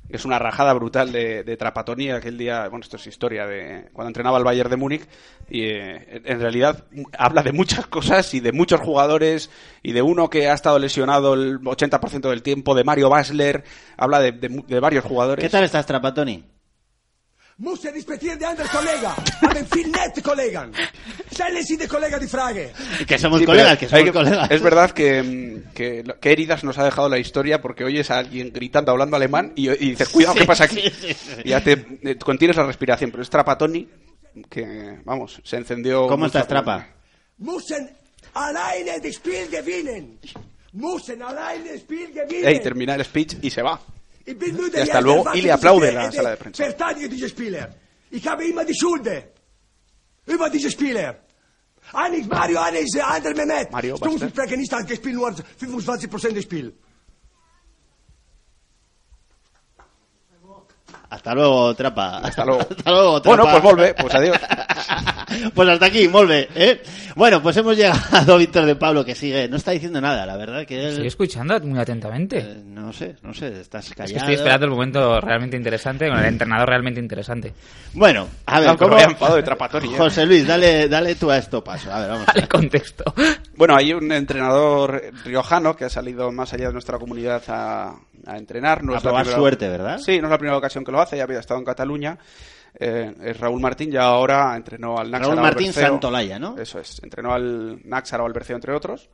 Es 0.07 0.25
una 0.25 0.39
rajada 0.39 0.73
brutal 0.73 1.11
de, 1.11 1.43
de 1.43 1.55
Trapattoni 1.57 2.09
aquel 2.09 2.35
día. 2.35 2.67
Bueno, 2.67 2.83
esto 2.83 2.95
es 2.95 3.05
historia 3.05 3.45
de 3.45 3.89
cuando 3.93 4.07
entrenaba 4.07 4.39
el 4.39 4.43
Bayern 4.43 4.69
de 4.71 4.77
Múnich. 4.77 5.07
Y 5.49 5.65
eh, 5.65 6.21
en 6.25 6.39
realidad 6.39 6.85
habla 7.15 7.43
de 7.43 7.51
muchas 7.51 7.85
cosas 7.85 8.33
y 8.33 8.39
de 8.39 8.51
muchos 8.51 8.81
jugadores. 8.81 9.51
Y 9.83 9.91
de 9.91 10.01
uno 10.01 10.29
que 10.29 10.49
ha 10.49 10.53
estado 10.53 10.79
lesionado 10.79 11.35
el 11.35 11.59
80% 11.59 12.27
del 12.27 12.41
tiempo, 12.41 12.73
de 12.73 12.83
Mario 12.83 13.09
Basler. 13.09 13.63
Habla 13.97 14.19
de, 14.19 14.31
de 14.31 14.79
varios 14.79 15.05
jugadores. 15.05 15.43
¿Qué 15.43 15.49
tal 15.49 15.63
estás, 15.63 15.85
Trapatoni? 15.85 16.43
Müssen 17.59 17.93
respektieren 17.93 18.39
die 18.39 18.45
anderen 18.45 18.69
Kollegen. 18.69 19.11
Haben 19.41 19.67
viel 19.67 19.89
nette 19.91 20.21
Kollegen. 20.21 20.71
Stellen 21.33 21.61
Sie 21.63 21.77
die 21.77 21.87
Kollegen 21.87 22.17
die 22.21 22.27
Frage. 22.27 22.71
Que 23.05 23.19
somos 23.19 23.39
Sí, 23.39 23.45
colegas, 23.45 23.77
que 23.77 23.89
somos 23.89 24.11
colegas. 24.11 24.49
Es 24.49 24.61
verdad 24.61 24.91
que, 24.91 25.61
que, 25.75 26.03
qué 26.21 26.31
heridas 26.31 26.63
nos 26.63 26.77
ha 26.77 26.85
dejado 26.85 27.09
la 27.09 27.17
historia 27.19 27.61
porque 27.61 27.83
oyes 27.83 28.11
a 28.11 28.19
alguien 28.19 28.51
gritando, 28.53 28.91
hablando 28.93 29.17
alemán 29.17 29.51
y, 29.57 29.69
y 29.69 29.89
dices, 29.91 30.07
cuidado, 30.07 30.35
¿qué 30.35 30.45
pasa 30.45 30.63
aquí? 30.63 30.79
sí, 30.81 30.89
sí, 30.89 31.13
sí. 31.13 31.31
Y 31.43 31.49
ya 31.49 31.61
te, 31.61 31.75
te 31.75 32.17
contienes 32.17 32.55
la 32.55 32.65
respiración. 32.65 33.11
Pero 33.11 33.23
es 33.23 33.29
Trapatoni 33.29 33.89
que, 34.49 34.99
vamos, 35.03 35.41
se 35.43 35.57
encendió. 35.57 36.07
¿Cómo 36.07 36.27
estás, 36.27 36.47
Trapa? 36.47 36.87
Müssen 37.39 37.89
alleine 38.35 38.99
das 39.01 39.15
Spiel 39.15 39.49
gewinnen. 39.49 40.17
Müssen 40.71 41.21
alleine 41.21 41.77
Spiel 41.77 42.13
gewinnen. 42.13 42.47
Ey, 42.47 42.61
termina 42.61 42.95
el 42.95 43.03
speech 43.03 43.35
y 43.41 43.49
se 43.49 43.61
va. 43.61 43.79
Ich 44.29 44.35
Y 44.39 44.79
hasta 44.81 45.01
luego, 45.01 45.25
y 45.33 45.41
le 45.41 45.51
aplaude 45.51 45.91
la 45.91 46.05
äh, 46.05 46.11
sala 46.11 46.29
de 46.29 46.37
prensa. 46.37 46.63
Ich 48.11 48.27
habe 48.27 48.45
immer 48.45 48.63
die 48.63 48.75
Schuld 48.75 49.07
über 50.27 50.49
diese 50.51 50.69
Spieler. 50.69 51.15
Einer 51.93 52.17
ist 52.17 52.29
Mario, 52.29 52.59
einer 52.59 52.77
ist 52.77 52.93
der 52.93 53.07
andere 53.07 53.33
Mehmet. 53.33 53.71
Mario, 53.71 53.97
Stimmt, 53.97 54.13
Basler. 54.13 54.27
ich 54.27 54.33
spreche 54.33 54.57
nicht 54.57 54.73
an, 54.73 54.85
gespielt 54.85 55.15
nur 55.15 55.31
25% 55.31 56.33
des 56.33 56.43
Spiels. 56.43 56.73
Hasta 61.09 61.33
luego, 61.33 61.73
Trapa. 61.73 62.19
Hasta 62.21 62.45
luego. 62.45 62.61
Hasta 62.69 62.91
luego, 62.91 63.21
Trapa. 63.21 63.35
Bueno, 63.35 63.51
pues 63.51 63.63
volve, 63.63 63.93
pues 63.95 64.13
adiós. 64.13 64.37
pues 65.53 65.69
hasta 65.69 65.85
aquí, 65.85 66.07
volve, 66.07 66.47
¿eh? 66.55 66.81
Bueno, 67.15 67.41
pues 67.41 67.57
hemos 67.57 67.75
llegado 67.75 68.33
a 68.33 68.37
Víctor 68.37 68.65
de 68.65 68.75
Pablo, 68.75 69.03
que 69.03 69.15
sigue, 69.15 69.47
no 69.47 69.57
está 69.57 69.71
diciendo 69.71 69.99
nada, 69.99 70.25
la 70.25 70.37
verdad, 70.37 70.65
que 70.65 70.79
él... 70.81 70.89
Estoy 70.91 71.07
escuchando 71.07 71.59
muy 71.61 71.79
atentamente. 71.79 72.43
No 72.65 72.93
sé, 72.93 73.15
no 73.23 73.33
sé, 73.33 73.59
estás 73.61 73.87
Es 73.87 73.93
callado. 73.95 74.13
que 74.13 74.19
estoy 74.19 74.35
esperando 74.35 74.65
el 74.65 74.71
momento 74.71 75.19
realmente 75.21 75.57
interesante, 75.57 76.07
con 76.09 76.19
el 76.19 76.25
entrenador 76.25 76.69
realmente 76.69 76.99
interesante. 76.99 77.53
Bueno, 77.93 78.27
a 78.45 78.59
ver, 78.59 78.69
me 78.71 78.77
¿cómo... 78.77 78.95
de 78.95 79.03
¿eh? 79.03 79.97
José 79.97 80.25
Luis, 80.25 80.47
dale, 80.47 80.87
dale 80.87 81.15
tú 81.15 81.29
a 81.29 81.37
esto 81.37 81.63
paso. 81.63 81.91
A 81.91 81.99
ver, 81.99 82.09
vamos. 82.09 82.25
Dale 82.27 82.47
contexto. 82.47 83.03
Bueno, 83.55 83.75
hay 83.75 83.93
un 83.93 84.11
entrenador 84.11 85.01
riojano 85.25 85.75
que 85.75 85.85
ha 85.85 85.89
salido 85.89 86.31
más 86.31 86.53
allá 86.53 86.67
de 86.67 86.73
nuestra 86.73 86.97
comunidad 86.97 87.41
a, 87.47 87.95
a 88.25 88.37
entrenar. 88.37 88.83
No 88.83 88.93
A 88.93 88.97
es 88.97 89.03
la 89.03 89.09
probar 89.09 89.23
primera- 89.25 89.39
suerte, 89.39 89.67
¿verdad? 89.69 89.97
Sí, 89.99 90.19
no 90.19 90.27
es 90.27 90.31
la 90.31 90.37
primera 90.37 90.57
ocasión 90.57 90.83
que 90.85 90.91
lo 90.91 91.01
hace, 91.01 91.17
ya 91.17 91.23
había 91.23 91.39
estado 91.39 91.59
en 91.59 91.65
Cataluña. 91.65 92.17
Eh, 92.79 93.13
es 93.23 93.39
Raúl 93.39 93.59
Martín, 93.61 93.91
ya 93.91 94.03
ahora 94.03 94.55
entrenó 94.55 94.97
al 94.97 95.09
Náxara 95.11 95.33
Raúl 95.35 95.41
Martín. 95.43 95.73
Santolaya, 95.73 96.37
¿no? 96.39 96.57
Eso 96.57 96.79
es, 96.79 97.01
entrenó 97.03 97.33
al 97.33 97.79
Náxara 97.87 98.23
Valberceo, 98.23 98.55
entre 98.55 98.73
otros. 98.73 99.09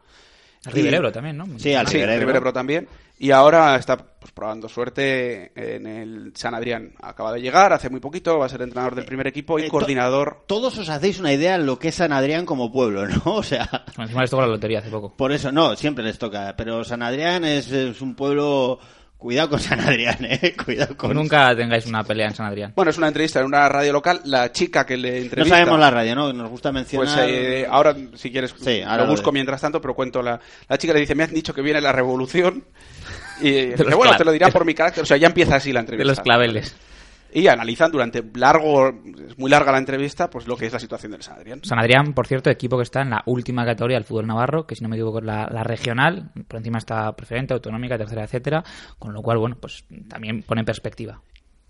Al 0.66 0.74
Y- 0.74 0.76
River 0.78 0.94
Ebro 0.96 1.12
también, 1.12 1.38
¿no? 1.38 1.46
Sí, 1.60 1.74
al 1.76 1.88
Sí, 1.88 1.94
River 1.98 2.10
Ebro. 2.10 2.20
River 2.22 2.36
Ebro 2.38 2.54
también. 2.54 2.88
Y 3.18 3.32
ahora 3.32 3.76
está 3.78 3.96
pues, 3.98 4.32
probando 4.34 4.68
suerte 4.68 5.52
en 5.56 5.86
el 5.88 6.34
San 6.36 6.54
Adrián. 6.56 6.92
Acaba 7.02 7.32
de 7.32 7.40
llegar 7.40 7.72
hace 7.72 7.90
muy 7.90 8.00
poquito, 8.02 8.38
va 8.40 8.48
a 8.48 8.50
ser 8.50 8.62
entrenador 8.64 8.94
del 8.96 9.06
primer 9.06 9.28
equipo 9.28 9.58
y 9.58 9.64
Eh, 9.64 9.66
to- 9.68 9.72
coordinador. 9.72 10.44
Todos 10.48 10.78
os 10.78 10.90
hacéis 10.90 11.20
una 11.20 11.32
idea 11.32 11.58
de 11.58 11.64
lo 11.64 11.80
que 11.80 11.90
es 11.90 11.96
San 11.96 12.12
Adrián 12.12 12.46
como 12.46 12.72
pueblo, 12.74 13.08
¿no? 13.08 13.22
O 13.26 13.44
sea, 13.44 13.70
Encima 13.98 14.22
les 14.22 14.30
tocó 14.32 14.42
la 14.42 14.48
lotería 14.50 14.80
hace 14.80 14.90
poco. 14.90 15.16
por 15.16 15.32
eso, 15.32 15.52
no, 15.52 15.76
siempre 15.76 16.04
les 16.04 16.18
toca. 16.18 16.56
Pero 16.58 16.84
San 16.84 17.04
Adrián 17.04 17.46
es, 17.46 17.72
es 17.72 18.02
un 18.02 18.16
pueblo... 18.16 18.80
Cuidado 19.18 19.50
con 19.50 19.60
San 19.60 19.80
Adrián, 19.80 20.18
¿eh? 20.22 20.54
Cuidado 20.66 20.96
con... 20.96 21.14
Nunca 21.14 21.56
tengáis 21.56 21.86
una 21.88 22.04
pelea 22.04 22.28
en 22.28 22.36
San 22.36 22.46
Adrián. 22.46 22.74
Bueno, 22.76 22.92
es 22.92 22.98
una 22.98 23.08
entrevista 23.08 23.40
en 23.40 23.46
una 23.48 23.68
radio 23.70 23.92
local. 23.94 24.22
La 24.26 24.52
chica 24.52 24.86
que 24.86 24.98
le 24.98 25.12
No 25.12 25.18
entrevista. 25.18 25.56
sabemos 25.58 25.80
la 25.80 25.90
radio, 25.90 26.16
¿no? 26.16 26.32
Nos 26.34 26.50
gusta 26.50 26.72
Pues 26.72 26.92
mencionar... 26.92 27.26
eh, 27.30 27.66
ahora, 27.70 27.96
si 28.16 28.30
quieres, 28.32 28.54
Sí, 28.60 28.82
ahora 28.82 29.04
lo 29.06 29.10
busco 29.12 29.32
mientras 29.32 29.62
tanto, 29.62 29.82
pero 29.82 29.96
cuento 29.96 30.22
la... 30.22 30.40
La 30.68 30.78
chica 30.78 30.94
le 30.94 31.00
dice, 31.00 31.16
me 31.16 31.24
han 31.24 31.34
dicho 31.34 31.54
que 31.54 31.62
viene 31.62 31.82
la 31.82 31.92
revolución. 31.92 32.64
Y 33.42 33.52
dice, 33.52 33.84
bueno, 33.96 34.16
te 34.16 34.24
lo 34.24 34.32
dirá 34.32 34.50
por 34.50 34.64
mi 34.64 34.74
carácter. 34.76 35.04
O 35.04 35.06
sea, 35.06 35.18
ya 35.18 35.28
empieza 35.28 35.56
así 35.58 35.74
la 35.74 35.82
entrevista. 35.82 36.04
De 36.04 36.08
los 36.08 36.20
claveles. 36.22 36.74
Y 37.36 37.48
analizan 37.50 37.92
durante 37.92 38.24
largo, 38.36 38.88
es 38.90 39.38
muy 39.38 39.50
larga 39.52 39.74
la 39.74 39.78
entrevista, 39.78 40.30
pues 40.30 40.48
lo 40.48 40.56
que 40.56 40.68
es 40.68 40.74
la 40.74 40.80
situación 40.80 41.12
del 41.12 41.22
San 41.22 41.36
Adrián. 41.36 41.60
San 41.66 41.78
Adrián, 41.80 42.14
por 42.14 42.28
cierto, 42.28 42.50
equipo 42.50 42.78
que 42.78 42.84
está 42.84 43.02
en 43.02 43.10
la 43.10 43.24
última 43.26 43.66
categoría 43.66 43.98
del 43.98 44.06
fútbol 44.06 44.26
navarro, 44.26 44.66
que 44.66 44.76
si 44.76 44.82
no 44.84 44.90
me 44.90 44.96
equivoco 44.96 45.20
es 45.20 45.26
la, 45.26 45.48
la 45.52 45.64
regional, 45.64 46.32
por 46.48 46.58
encima 46.60 46.78
está 46.78 47.12
preferente, 47.14 47.54
autonómica, 47.54 47.98
tercera, 47.98 48.24
etcétera, 48.24 48.64
con 48.98 49.14
lo 49.14 49.22
cual, 49.22 49.38
bueno, 49.38 49.58
pues 49.60 49.84
también 50.08 50.44
pone 50.44 50.62
en 50.62 50.66
perspectiva. 50.66 51.22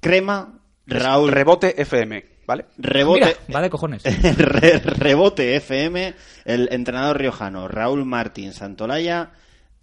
Crema, 0.02 0.60
Es 0.86 1.02
Raúl... 1.04 1.32
Rebote 1.32 1.82
FM, 1.82 2.24
¿vale? 2.46 2.66
Rebote... 2.78 3.22
Mira, 3.48 3.56
va 3.56 3.62
de 3.64 3.70
cojones. 3.72 4.04
Re- 4.38 4.80
Rebote 4.80 5.56
FM, 5.56 6.14
el 6.46 6.70
entrenador 6.72 7.18
riojano 7.18 7.68
Raúl 7.68 8.06
Martín 8.06 8.54
Santolaya 8.54 9.32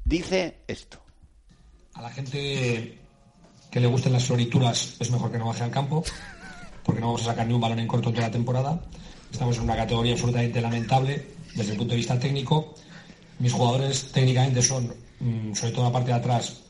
dice 0.05 0.59
esto. 0.69 1.03
A 1.95 2.03
la 2.03 2.11
gente 2.11 2.99
que 3.73 3.81
le 3.81 3.87
gusten 3.87 4.13
las 4.13 4.25
florituras 4.25 4.97
es 5.01 5.11
mejor 5.11 5.33
que 5.33 5.39
no 5.39 5.47
baje 5.47 5.65
al 5.65 5.71
campo, 5.71 6.05
porque 6.85 7.01
no 7.01 7.07
vamos 7.07 7.23
a 7.23 7.33
sacar 7.33 7.47
ni 7.47 7.55
un 7.55 7.61
balón 7.61 7.79
en 7.79 7.89
corto 7.89 8.11
toda 8.11 8.27
la 8.27 8.31
temporada. 8.31 8.79
Estamos 9.33 9.57
en 9.57 9.63
una 9.63 9.75
categoría 9.75 10.13
absolutamente 10.13 10.61
lamentable 10.61 11.27
desde 11.55 11.73
el 11.73 11.79
punto 11.79 11.93
de 11.93 11.97
vista 11.97 12.19
técnico. 12.19 12.75
Mis 13.39 13.51
jugadores 13.51 14.13
técnicamente 14.13 14.61
son, 14.61 14.93
mm, 15.21 15.55
sobre 15.55 15.73
todo 15.73 15.85
la 15.87 15.93
parte 15.93 16.11
de 16.11 16.19
atrás, 16.19 16.61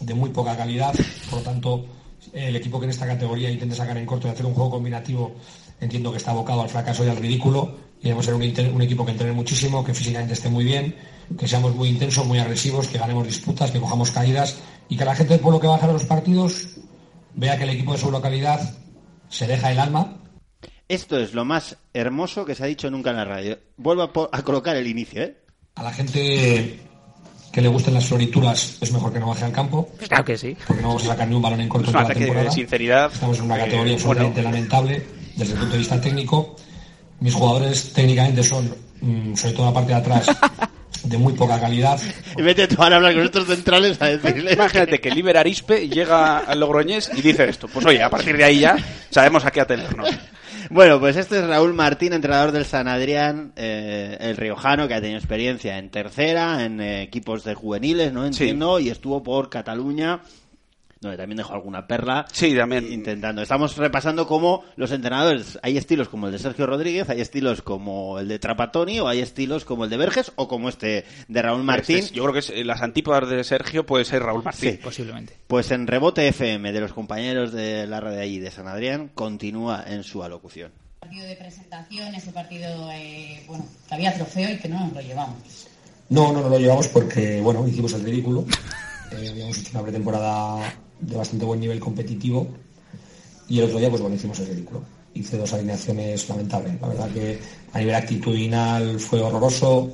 de 0.00 0.12
muy 0.12 0.30
poca 0.30 0.56
calidad. 0.56 0.92
Por 1.30 1.38
lo 1.38 1.44
tanto, 1.44 1.86
el 2.32 2.56
equipo 2.56 2.80
que 2.80 2.86
en 2.86 2.90
esta 2.90 3.06
categoría 3.06 3.48
intente 3.48 3.76
sacar 3.76 3.96
en 3.96 4.04
corto 4.04 4.26
y 4.26 4.30
hacer 4.32 4.44
un 4.44 4.54
juego 4.54 4.70
combinativo, 4.70 5.36
entiendo 5.80 6.10
que 6.10 6.18
está 6.18 6.32
abocado 6.32 6.62
al 6.62 6.68
fracaso 6.68 7.04
y 7.04 7.08
al 7.08 7.16
ridículo. 7.16 7.90
y 8.00 8.04
debemos 8.04 8.24
ser 8.24 8.34
un, 8.34 8.42
un 8.74 8.82
equipo 8.82 9.04
que 9.04 9.12
entrene 9.12 9.34
muchísimo, 9.34 9.84
que 9.84 9.94
físicamente 9.94 10.32
esté 10.32 10.48
muy 10.48 10.64
bien, 10.64 10.96
que 11.38 11.46
seamos 11.46 11.76
muy 11.76 11.90
intensos, 11.90 12.26
muy 12.26 12.38
agresivos, 12.38 12.88
que 12.88 12.98
ganemos 12.98 13.26
disputas, 13.26 13.70
que 13.70 13.78
cojamos 13.78 14.10
caídas 14.10 14.56
y 14.90 14.96
que 14.96 15.04
la 15.04 15.14
gente 15.14 15.32
del 15.32 15.40
pueblo 15.40 15.60
que 15.60 15.68
va 15.68 15.76
a 15.76 15.86
los 15.86 16.04
partidos 16.04 16.76
vea 17.34 17.56
que 17.56 17.62
el 17.62 17.70
equipo 17.70 17.92
de 17.92 17.98
su 17.98 18.10
localidad 18.10 18.60
se 19.28 19.46
deja 19.46 19.70
el 19.70 19.78
alma 19.78 20.16
Esto 20.88 21.18
es 21.18 21.32
lo 21.32 21.44
más 21.44 21.76
hermoso 21.94 22.44
que 22.44 22.56
se 22.56 22.64
ha 22.64 22.66
dicho 22.66 22.90
nunca 22.90 23.10
en 23.10 23.16
la 23.16 23.24
radio. 23.24 23.58
Vuelvo 23.76 24.02
a, 24.32 24.42
colocar 24.42 24.76
el 24.76 24.88
inicio, 24.88 25.22
¿eh? 25.22 25.36
A 25.76 25.84
la 25.84 25.92
gente 25.92 26.80
que 27.52 27.60
le 27.60 27.68
gusten 27.68 27.94
las 27.94 28.06
florituras 28.06 28.78
es 28.80 28.92
mejor 28.92 29.12
que 29.12 29.20
no 29.20 29.28
baje 29.28 29.44
al 29.44 29.52
campo. 29.52 29.88
Claro 30.08 30.24
que 30.24 30.36
sí. 30.36 30.56
Porque 30.66 30.82
no 30.82 30.88
vamos 30.88 31.04
a 31.04 31.08
sacar 31.08 31.28
ni 31.28 31.36
un 31.36 31.42
balón 31.42 31.60
en 31.60 31.68
corto 31.68 31.88
Es 31.88 31.94
en 31.94 31.96
un 31.96 32.02
toda 32.02 32.14
la 32.14 32.18
de 32.18 32.24
temporada. 32.26 32.50
sinceridad. 32.50 33.12
Estamos 33.12 33.38
en 33.38 33.44
una 33.44 33.56
eh, 33.56 33.60
categoría 33.60 33.94
absolutamente 33.94 34.42
lamentable 34.42 35.06
desde 35.36 35.52
el 35.52 35.58
punto 35.60 35.72
de 35.72 35.78
vista 35.78 36.00
técnico. 36.00 36.56
Mis 37.20 37.34
jugadores 37.34 37.92
técnicamente 37.92 38.42
son, 38.42 38.74
mm, 39.00 39.36
sobre 39.36 39.54
todo 39.54 39.66
la 39.66 39.72
parte 39.72 39.92
de 39.92 39.98
atrás, 39.98 40.26
de 41.04 41.18
muy 41.18 41.32
poca 41.34 41.60
calidad. 41.60 42.00
Y 42.36 42.42
vete 42.42 42.68
tú 42.68 42.82
ahora 42.82 42.96
a 42.96 42.98
hablar 42.98 43.14
con 43.14 43.24
estos 43.24 43.46
centrales 43.46 44.00
a 44.00 44.06
decirle. 44.06 44.52
Imagínate 44.52 45.00
que 45.00 45.10
Liber 45.10 45.36
Arispe 45.36 45.88
llega 45.88 46.38
al 46.38 46.60
Logroñés 46.60 47.10
y 47.14 47.20
dice 47.20 47.48
esto. 47.48 47.68
Pues 47.68 47.84
oye, 47.84 48.02
a 48.02 48.08
partir 48.08 48.36
de 48.36 48.44
ahí 48.44 48.60
ya 48.60 48.76
sabemos 49.10 49.44
a 49.44 49.50
qué 49.50 49.60
atenernos. 49.60 50.08
Bueno, 50.70 51.00
pues 51.00 51.16
este 51.16 51.40
es 51.40 51.46
Raúl 51.46 51.74
Martín, 51.74 52.12
entrenador 52.12 52.52
del 52.52 52.64
San 52.64 52.86
Adrián, 52.86 53.52
eh, 53.56 54.16
el 54.20 54.36
riojano, 54.36 54.86
que 54.86 54.94
ha 54.94 55.00
tenido 55.00 55.18
experiencia 55.18 55.78
en 55.78 55.90
tercera, 55.90 56.64
en 56.64 56.80
eh, 56.80 57.02
equipos 57.02 57.42
de 57.42 57.54
juveniles, 57.54 58.12
¿no? 58.12 58.24
Entiendo, 58.24 58.78
y 58.78 58.88
estuvo 58.88 59.20
por 59.20 59.50
Cataluña, 59.50 60.20
donde 61.00 61.16
también 61.16 61.38
dejó 61.38 61.54
alguna 61.54 61.86
perla. 61.86 62.26
Sí, 62.30 62.54
también. 62.54 62.92
Intentando. 62.92 63.40
Estamos 63.40 63.76
repasando 63.78 64.26
cómo 64.26 64.64
los 64.76 64.92
entrenadores, 64.92 65.58
hay 65.62 65.78
estilos 65.78 66.08
como 66.10 66.26
el 66.26 66.32
de 66.32 66.38
Sergio 66.38 66.66
Rodríguez, 66.66 67.08
hay 67.08 67.20
estilos 67.22 67.62
como 67.62 68.18
el 68.18 68.28
de 68.28 68.38
Trapatoni, 68.38 69.00
o 69.00 69.08
hay 69.08 69.20
estilos 69.20 69.64
como 69.64 69.84
el 69.84 69.90
de 69.90 69.96
Verges, 69.96 70.32
o 70.36 70.46
como 70.46 70.68
este 70.68 71.06
de 71.28 71.42
Raúl 71.42 71.62
Martín. 71.64 71.96
Este 71.96 72.06
es- 72.08 72.12
yo 72.12 72.22
creo 72.24 72.32
que 72.34 72.38
es, 72.40 72.50
eh, 72.50 72.64
las 72.64 72.82
antípodas 72.82 73.28
de 73.30 73.42
Sergio 73.44 73.86
puede 73.86 74.04
ser 74.04 74.22
Raúl 74.22 74.42
Martín. 74.44 74.72
Sí. 74.72 74.78
Posiblemente. 74.82 75.36
Pues 75.46 75.70
en 75.70 75.86
Rebote 75.86 76.28
FM 76.28 76.70
de 76.72 76.80
los 76.80 76.92
compañeros 76.92 77.52
de 77.52 77.86
la 77.86 78.00
radio 78.00 78.16
de 78.18 78.22
allí 78.22 78.38
de 78.38 78.50
San 78.50 78.68
Adrián, 78.68 79.10
continúa 79.14 79.84
en 79.86 80.02
su 80.04 80.22
alocución. 80.22 80.70
partido 81.00 81.24
de 81.26 81.34
presentación, 81.36 82.14
ese 82.14 82.30
partido, 82.30 82.90
eh, 82.92 83.42
bueno, 83.48 83.64
que 83.88 83.94
había 83.94 84.12
trofeo 84.14 84.50
y 84.52 84.58
que 84.58 84.68
no 84.68 84.80
nos 84.80 84.92
lo 84.92 85.00
llevamos. 85.00 85.66
No, 86.10 86.30
no 86.30 86.42
nos 86.42 86.50
lo 86.50 86.58
llevamos 86.58 86.88
porque, 86.88 87.40
bueno, 87.40 87.66
hicimos 87.66 87.94
el 87.94 88.04
ridículo. 88.04 88.44
Eh, 89.12 89.28
habíamos 89.28 89.58
hecho 89.58 89.70
una 89.72 89.82
pretemporada 89.82 90.72
de 91.00 91.16
bastante 91.16 91.44
buen 91.44 91.60
nivel 91.60 91.80
competitivo 91.80 92.48
y 93.48 93.58
el 93.58 93.64
otro 93.64 93.78
día, 93.78 93.90
pues 93.90 94.00
bueno, 94.00 94.16
hicimos 94.16 94.38
el 94.40 94.46
ridículo. 94.46 94.82
Hice 95.12 95.36
dos 95.36 95.52
alineaciones 95.52 96.28
lamentables. 96.28 96.80
La 96.80 96.88
verdad 96.88 97.10
que 97.10 97.38
a 97.72 97.78
nivel 97.80 97.94
actitudinal 97.96 99.00
fue 99.00 99.20
horroroso. 99.20 99.90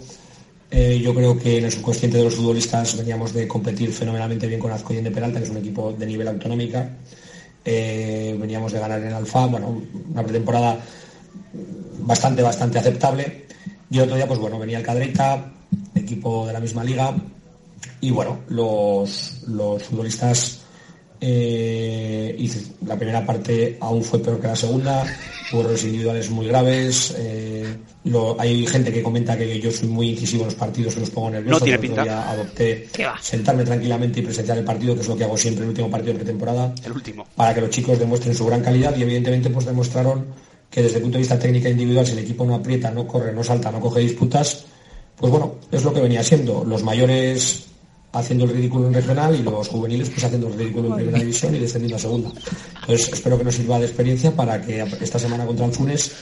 Eh, 0.70 1.00
yo 1.02 1.14
creo 1.14 1.38
que 1.38 1.59
en 1.59 1.64
el 1.64 1.72
subconsciente 1.72 2.18
de 2.18 2.24
los 2.24 2.34
futbolistas 2.34 2.98
veníamos 2.98 3.32
de 3.32 3.48
competir 3.48 3.90
fenomenalmente 3.92 4.46
bien 4.46 4.61
con 4.61 4.72
Azcoyen 4.72 5.04
de 5.04 5.11
Peralta, 5.11 5.38
que 5.38 5.44
es 5.44 5.50
un 5.50 5.57
equipo 5.57 5.92
de 5.92 6.04
nivel 6.04 6.28
autonómica. 6.28 6.98
Eh, 7.64 8.36
veníamos 8.38 8.72
de 8.72 8.78
ganar 8.78 9.02
en 9.02 9.12
Alfa, 9.12 9.46
bueno, 9.46 9.82
una 10.11 10.22
pretemporada 10.22 10.78
bastante, 12.00 12.42
bastante 12.42 12.78
aceptable. 12.78 13.46
Y 13.90 13.96
el 13.96 14.04
otro 14.04 14.16
día, 14.16 14.28
pues 14.28 14.38
bueno, 14.38 14.59
venía 14.59 14.78
el 14.78 14.84
Cadreita, 14.84 15.52
equipo 15.94 16.46
de 16.46 16.52
la 16.52 16.61
misma 16.61 16.84
liga, 16.84 17.14
y 18.00 18.11
bueno, 18.11 18.40
los, 18.48 19.42
los 19.46 19.82
futbolistas, 19.82 20.61
eh, 21.28 22.48
la 22.86 22.96
primera 22.96 23.24
parte 23.26 23.76
aún 23.80 24.02
fue 24.02 24.20
peor 24.22 24.40
que 24.40 24.46
la 24.46 24.56
segunda, 24.56 25.04
hubo 25.52 25.60
errores 25.60 25.82
individuales 25.84 26.30
muy 26.30 26.46
graves, 26.46 27.14
eh, 27.18 27.76
lo- 28.04 28.40
hay 28.40 28.64
gente 28.66 28.92
que 28.92 29.02
comenta 29.02 29.36
que 29.36 29.58
yo 29.60 29.70
soy 29.72 29.88
muy 29.88 30.10
incisivo 30.10 30.42
en 30.42 30.46
los 30.46 30.54
partidos, 30.54 30.94
que 30.94 31.00
los 31.00 31.10
pongo 31.10 31.30
nerviosos. 31.30 31.60
No 31.60 31.64
tiene 31.64 31.78
pinta. 31.80 32.02
día 32.04 32.30
adopté 32.30 32.88
sentarme 33.20 33.64
tranquilamente 33.64 34.20
y 34.20 34.22
presenciar 34.22 34.58
el 34.58 34.64
partido, 34.64 34.94
que 34.94 35.00
es 35.00 35.08
lo 35.08 35.16
que 35.16 35.24
hago 35.24 35.36
siempre 35.36 35.60
en 35.62 35.64
el 35.64 35.70
último 35.70 35.90
partido 35.90 36.12
de 36.12 36.18
pretemporada 36.20 36.72
El 36.84 36.92
último. 36.92 37.26
para 37.34 37.52
que 37.54 37.60
los 37.60 37.70
chicos 37.70 37.98
demuestren 37.98 38.34
su 38.34 38.46
gran 38.46 38.62
calidad 38.62 38.96
y 38.96 39.02
evidentemente 39.02 39.50
pues 39.50 39.66
demostraron 39.66 40.26
que 40.70 40.82
desde 40.82 40.96
el 40.96 41.02
punto 41.02 41.16
de 41.18 41.22
vista 41.22 41.38
técnica 41.38 41.68
individual 41.68 42.06
si 42.06 42.12
el 42.12 42.18
equipo 42.20 42.44
no 42.44 42.54
aprieta, 42.54 42.90
no 42.90 43.06
corre, 43.06 43.32
no 43.32 43.42
salta, 43.42 43.70
no 43.72 43.80
coge 43.80 44.00
disputas, 44.00 44.64
pues 45.16 45.30
bueno, 45.32 45.54
es 45.72 45.82
lo 45.82 45.92
que 45.92 46.00
venía 46.00 46.22
siendo. 46.22 46.64
Los 46.64 46.82
mayores 46.82 47.66
haciendo 48.18 48.44
el 48.44 48.50
ridículo 48.50 48.88
en 48.88 48.94
regional 48.94 49.34
y 49.34 49.42
los 49.42 49.68
juveniles 49.68 50.10
pues 50.10 50.24
haciendo 50.24 50.48
el 50.48 50.54
ridículo 50.54 50.88
en 50.88 50.94
primera 50.94 51.18
división 51.18 51.54
y 51.54 51.58
descendiendo 51.58 51.96
a 51.96 52.00
segunda. 52.00 52.30
Entonces 52.80 53.12
espero 53.12 53.38
que 53.38 53.44
nos 53.44 53.54
sirva 53.54 53.78
de 53.78 53.86
experiencia 53.86 54.34
para 54.34 54.60
que 54.60 54.80
esta 55.00 55.18
semana 55.18 55.46
contra 55.46 55.66
el 55.66 55.72
Funes, 55.72 56.12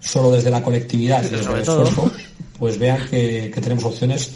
solo 0.00 0.30
desde 0.32 0.50
la 0.50 0.62
colectividad 0.62 1.20
y 1.20 1.28
desde 1.28 1.52
el 1.52 1.60
esfuerzo, 1.60 2.10
pues 2.58 2.78
vean 2.78 3.06
que, 3.08 3.50
que 3.52 3.60
tenemos 3.60 3.84
opciones 3.84 4.32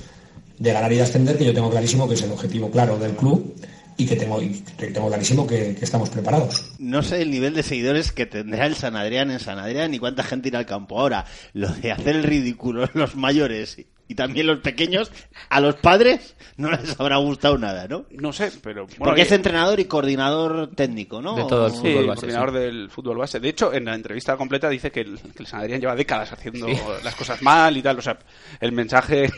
de 0.59 0.72
ganar 0.72 0.92
y 0.92 0.97
de 0.97 1.03
ascender, 1.03 1.36
que 1.36 1.45
yo 1.45 1.55
tengo 1.55 1.70
clarísimo 1.70 2.09
que 2.09 2.14
es 2.14 2.22
el 2.22 2.30
objetivo 2.30 2.70
claro 2.70 2.99
del 2.99 3.12
club 3.12 3.55
y 3.97 4.07
que 4.07 4.16
tengo, 4.16 4.42
y 4.42 4.61
que 4.76 4.88
tengo 4.88 5.09
clarísimo 5.09 5.47
que, 5.47 5.74
que 5.74 5.84
estamos 5.84 6.11
preparados. 6.11 6.72
No 6.78 7.03
sé 7.03 7.22
el 7.22 7.30
nivel 7.30 7.55
de 7.55 7.62
seguidores 7.62 8.12
que 8.12 8.26
tendrá 8.26 8.66
el 8.66 8.74
San 8.74 8.97
Adrián 8.97 9.30
en 9.30 9.40
San 9.40 9.59
Adrián 9.59 9.90
ni 9.90 9.99
cuánta 9.99 10.22
gente 10.22 10.49
irá 10.49 10.59
al 10.59 10.66
campo. 10.66 11.01
Ahora, 11.01 11.26
lo 11.53 11.68
de 11.68 11.92
hacer 11.92 12.16
el 12.16 12.24
ridículo 12.24 12.88
los 12.95 13.14
mayores 13.14 13.78
y 14.07 14.14
también 14.14 14.46
los 14.46 14.59
pequeños, 14.61 15.11
a 15.48 15.61
los 15.61 15.76
padres 15.76 16.34
no 16.57 16.70
les 16.70 16.98
habrá 17.00 17.16
gustado 17.16 17.57
nada, 17.59 17.88
¿no? 17.88 18.05
No 18.11 18.32
sé, 18.32 18.52
pero... 18.62 18.86
bueno, 18.86 19.05
Porque 19.05 19.22
es 19.22 19.32
entrenador 19.32 19.80
y 19.80 19.86
coordinador 19.86 20.70
técnico, 20.74 21.22
¿no? 21.22 21.36
Sí, 21.70 21.94
coordinador 21.94 22.52
del 22.52 22.90
fútbol 22.90 23.18
base. 23.18 23.40
De 23.40 23.48
hecho, 23.48 23.72
en 23.72 23.86
la 23.86 23.94
entrevista 23.94 24.36
completa 24.36 24.68
dice 24.68 24.90
que 24.92 25.00
el, 25.00 25.18
que 25.18 25.42
el 25.42 25.46
San 25.46 25.61
Adrián 25.61 25.80
lleva 25.80 25.96
décadas 25.96 26.32
haciendo 26.32 26.66
Sí. 26.68 26.76
las 27.02 27.14
cosas 27.14 27.40
mal 27.42 27.76
y 27.76 27.82
tal. 27.82 27.98
O 27.98 28.02
sea, 28.02 28.18
el 28.61 28.72
mensaje 28.72 29.30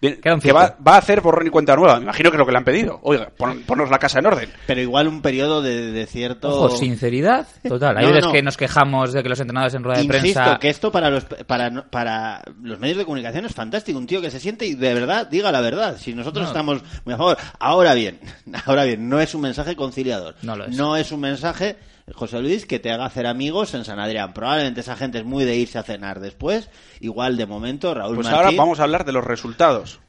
bien, 0.00 0.18
que 0.40 0.52
va, 0.52 0.76
a 0.84 0.96
hacer 0.96 1.20
borrón 1.20 1.46
y 1.46 1.50
cuenta 1.50 1.76
nueva. 1.76 1.96
Me 1.96 2.04
imagino 2.04 2.30
que 2.30 2.36
es 2.36 2.38
lo 2.38 2.46
que 2.46 2.52
le 2.52 2.58
han 2.58 2.64
pedido. 2.64 2.98
Oiga, 3.02 3.30
pon- 3.36 3.62
ponnos 3.66 3.90
la 3.90 3.98
casa 3.98 4.18
en 4.18 4.26
orden. 4.26 4.50
Pero 4.66 4.80
igual 4.80 5.08
un 5.08 5.20
periodo 5.22 5.60
de, 5.62 5.92
de 5.92 6.06
cierto... 6.06 6.48
Ojo, 6.48 6.76
sinceridad 6.76 7.46
total. 7.66 7.98
Hay 7.98 8.04
No, 8.06 8.10
veces 8.12 8.26
no. 8.26 8.32
que 8.32 8.42
nos 8.42 8.56
quejamos 8.56 9.12
de 9.12 9.22
que 9.22 9.28
los 9.28 9.38
entrenadores 9.40 9.74
en 9.74 9.84
rueda 9.84 9.98
de 9.98 10.04
Insisto, 10.04 10.22
prensa... 10.40 10.58
que 10.58 10.68
esto 10.70 10.90
para 10.90 11.10
los, 11.10 11.24
para, 11.24 11.82
para 11.90 12.42
los 12.62 12.78
medios 12.78 12.98
de 12.98 13.04
comunicación 13.04 13.44
es 13.44 13.54
fantástico. 13.54 13.98
Un 13.98 14.06
tío 14.06 14.20
que 14.20 14.30
se 14.30 14.40
siente 14.40 14.66
y 14.66 14.74
de 14.74 14.94
verdad 14.94 15.26
diga 15.28 15.52
la 15.52 15.60
verdad. 15.60 15.96
Si 15.98 16.14
nosotros 16.14 16.44
No. 16.44 16.48
estamos 16.48 16.82
muy 17.04 17.14
a 17.14 17.18
favor. 17.18 17.36
Ahora 17.58 17.94
bien, 17.94 18.18
ahora 18.66 18.84
bien, 18.84 19.08
no 19.08 19.20
es 19.20 19.34
un 19.34 19.42
mensaje 19.42 19.76
conciliador. 19.76 20.34
No 20.42 20.56
lo 20.56 20.64
es. 20.64 20.76
No 20.76 20.96
es 20.96 21.12
un 21.12 21.20
mensaje, 21.20 21.76
José 22.14 22.40
Luis, 22.40 22.66
que 22.66 22.78
te 22.78 22.90
haga 22.90 23.04
hacer 23.06 23.26
amigos 23.26 23.74
en 23.74 23.84
San 23.84 23.98
Adrián. 24.00 24.32
Probablemente 24.32 24.80
esa 24.80 24.96
gente 24.96 25.18
es 25.18 25.24
muy 25.24 25.44
de 25.44 25.56
irse 25.56 25.78
a 25.78 25.82
cenar 25.82 26.20
después. 26.20 26.68
Igual 27.00 27.36
de 27.36 27.46
momento, 27.46 27.94
Raúl 27.94 28.16
Pues 28.16 28.26
Martín. 28.26 28.44
ahora 28.46 28.56
vamos 28.56 28.80
a 28.80 28.84
hablar 28.84 29.04
de 29.04 29.12
los 29.12 29.24
resultados 29.24 30.00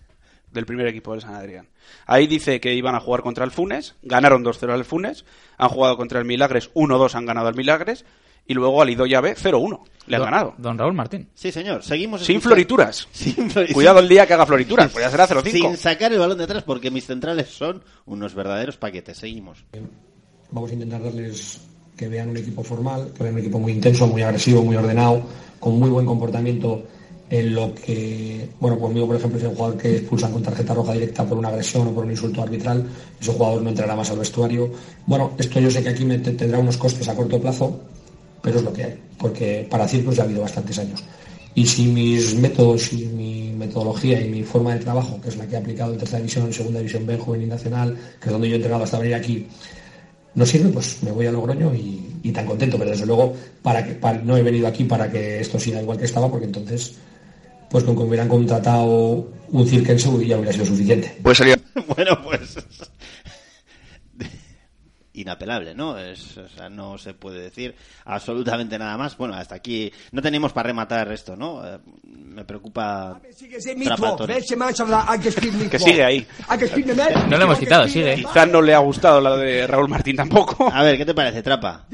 del 0.52 0.66
primer 0.66 0.88
equipo 0.88 1.12
del 1.14 1.22
San 1.22 1.36
Adrián. 1.36 1.70
Ahí 2.06 2.28
dice 2.28 2.60
que 2.60 2.74
iban 2.74 2.96
a 2.96 3.00
jugar 3.00 3.22
contra 3.22 3.46
el 3.46 3.52
Funes, 3.52 3.96
ganaron 4.02 4.44
2-0 4.44 4.74
al 4.74 4.84
Funes, 4.86 5.26
han 5.58 5.70
jugado 5.70 5.96
contra 5.98 6.20
el 6.20 6.26
Milagres 6.26 6.72
1-2, 6.74 7.16
han 7.16 7.26
ganado 7.26 7.48
al 7.48 7.56
Milagres, 7.56 8.04
y 8.46 8.54
luego 8.54 8.82
al 8.82 8.90
Idoya 8.90 9.22
B 9.22 9.36
0-1. 9.36 9.82
Le 10.08 10.16
han 10.18 10.24
ganado. 10.24 10.54
Don 10.58 10.78
Raúl 10.78 10.94
Martín. 10.94 11.30
Sí, 11.34 11.52
señor. 11.52 11.84
Seguimos 11.84 12.22
Sin 12.26 12.38
escuchando- 12.38 12.50
florituras. 12.56 13.08
Sin 13.14 13.50
Cuidado 13.74 14.00
el 14.00 14.10
día 14.10 14.26
que 14.28 14.34
haga 14.34 14.46
florituras, 14.46 14.92
pues 14.92 15.06
ya 15.06 15.12
será 15.12 15.28
0-5. 15.30 15.52
Sin 15.52 15.78
sacar 15.78 16.12
el 16.12 16.20
balón 16.20 16.38
de 16.38 16.44
atrás 16.46 16.64
porque 16.64 16.92
mis 16.92 17.06
centrales 17.06 17.48
son 17.50 17.84
unos 18.06 18.34
verdaderos 18.34 18.76
paquetes. 18.78 19.20
Seguimos. 19.20 19.64
Vamos 20.50 20.70
a 20.72 20.74
intentar 20.74 21.02
darles 21.04 21.62
que 22.02 22.08
vean 22.08 22.30
un 22.30 22.38
equipo 22.38 22.64
formal, 22.64 23.12
que 23.16 23.22
vean 23.22 23.36
un 23.36 23.42
equipo 23.42 23.60
muy 23.60 23.74
intenso, 23.74 24.08
muy 24.08 24.24
agresivo, 24.24 24.64
muy 24.64 24.76
ordenado, 24.76 25.22
con 25.60 25.78
muy 25.78 25.88
buen 25.92 26.08
comportamiento 26.08 26.82
en 27.30 27.54
lo 27.54 27.76
que, 27.76 28.50
bueno, 28.60 28.80
conmigo 28.80 29.06
por 29.06 29.18
ejemplo 29.18 29.38
es 29.38 29.44
el 29.46 29.52
jugador 29.52 29.78
que 29.78 29.98
expulsan 29.98 30.32
con 30.32 30.42
tarjeta 30.42 30.74
roja 30.74 30.94
directa 30.94 31.24
por 31.24 31.38
una 31.38 31.50
agresión 31.50 31.88
o 31.88 31.92
por 31.92 32.04
un 32.06 32.10
insulto 32.10 32.42
arbitral, 32.42 32.90
ese 33.22 33.32
jugador 33.34 33.62
no 33.62 33.70
entrará 33.70 33.96
más 33.96 34.10
al 34.10 34.18
vestuario. 34.18 34.72
Bueno, 35.06 35.34
esto 35.38 35.60
yo 35.60 35.70
sé 35.70 35.84
que 35.84 35.90
aquí 35.90 36.04
me 36.04 36.18
te- 36.18 36.32
tendrá 36.32 36.58
unos 36.58 36.76
costes 36.78 37.08
a 37.08 37.14
corto 37.16 37.40
plazo, 37.40 37.80
pero 38.42 38.58
es 38.58 38.64
lo 38.64 38.74
que 38.74 38.84
hay, 38.84 39.00
porque 39.20 39.68
para 39.70 39.88
círculos 39.88 40.16
ya 40.16 40.24
ha 40.24 40.26
habido 40.26 40.42
bastantes 40.42 40.80
años. 40.80 41.04
Y 41.54 41.68
si 41.68 41.86
mis 41.86 42.34
métodos 42.34 42.92
y 42.94 43.06
mi 43.06 43.52
metodología 43.56 44.20
y 44.20 44.28
mi 44.28 44.42
forma 44.42 44.74
de 44.74 44.80
trabajo, 44.80 45.22
que 45.22 45.30
es 45.30 45.38
la 45.38 45.46
que 45.46 45.54
he 45.54 45.58
aplicado 45.60 45.94
en 45.94 46.00
tercera 46.00 46.18
división, 46.18 46.48
en 46.48 46.54
segunda 46.54 46.80
división 46.80 47.06
B, 47.06 47.14
en 47.14 47.20
juvenil 47.20 47.50
nacional, 47.50 47.96
que 48.20 48.26
es 48.26 48.32
donde 48.32 48.48
yo 48.50 48.54
he 48.56 48.58
entrenado 48.58 48.84
hasta 48.86 48.98
venir 48.98 49.14
aquí, 49.14 49.46
no 50.36 50.46
sirve, 50.46 50.70
pues 50.70 51.02
me 51.04 51.12
voy 51.12 51.26
a 51.28 51.32
Logroño 51.32 51.74
y, 51.76 52.16
y 52.24 52.32
tan 52.32 52.46
contento. 52.46 52.78
Pero 52.78 52.92
desde 52.92 53.06
luego, 53.06 53.34
para 53.62 53.86
que, 53.86 53.94
para- 53.94 54.20
no 54.20 54.38
he 54.38 54.44
venido 54.44 54.68
aquí 54.68 54.84
para 54.86 55.12
que 55.12 55.40
esto 55.40 55.60
siga 55.60 55.82
igual 55.82 55.98
que 55.98 56.06
estaba, 56.06 56.30
porque 56.30 56.46
entonces, 56.46 56.96
pues 57.70 57.84
con 57.84 57.96
que 57.96 58.02
me 58.04 58.08
hubieran 58.10 58.30
contratado 58.30 59.30
un 59.52 59.68
cirquense 59.68 60.08
ya 60.26 60.38
hubiera 60.38 60.54
sido 60.54 60.66
suficiente. 60.66 61.18
Pues 61.22 61.38
sería... 61.38 61.58
bueno, 61.96 62.18
pues 62.24 62.58
inapelable, 65.22 65.74
¿no? 65.74 65.98
Es, 65.98 66.38
o 66.38 66.48
sea, 66.50 66.70
no 66.70 66.98
se 66.98 67.14
puede 67.14 67.42
decir 67.42 67.76
absolutamente 68.06 68.78
nada 68.78 68.98
más. 68.98 69.18
Bueno, 69.18 69.36
hasta 69.36 69.56
aquí 69.56 69.92
no 70.12 70.22
tenemos 70.22 70.54
para 70.54 70.68
rematar 70.68 71.12
esto, 71.12 71.36
¿no? 71.36 71.66
Eh, 71.66 71.80
me 72.04 72.44
preocupa? 72.46 73.20
Que 75.70 75.80
sigue 75.80 76.04
ahí. 76.04 76.28
No 77.30 77.38
lo 77.38 77.44
hemos 77.44 77.60
quitado, 77.60 77.88
sigue. 77.88 78.16
Quizás 78.16 78.48
no 78.48 78.62
le 78.62 78.74
ha 78.74 78.80
gustado 78.80 79.22
la 79.22 79.36
de 79.38 79.68
Raúl 79.68 79.90
Martín 79.90 80.16
tampoco. 80.16 80.72
A 80.72 80.84
ver, 80.84 80.98
¿qué 80.98 81.06
te 81.06 81.14
parece, 81.14 81.42
Trapa? 81.42 81.86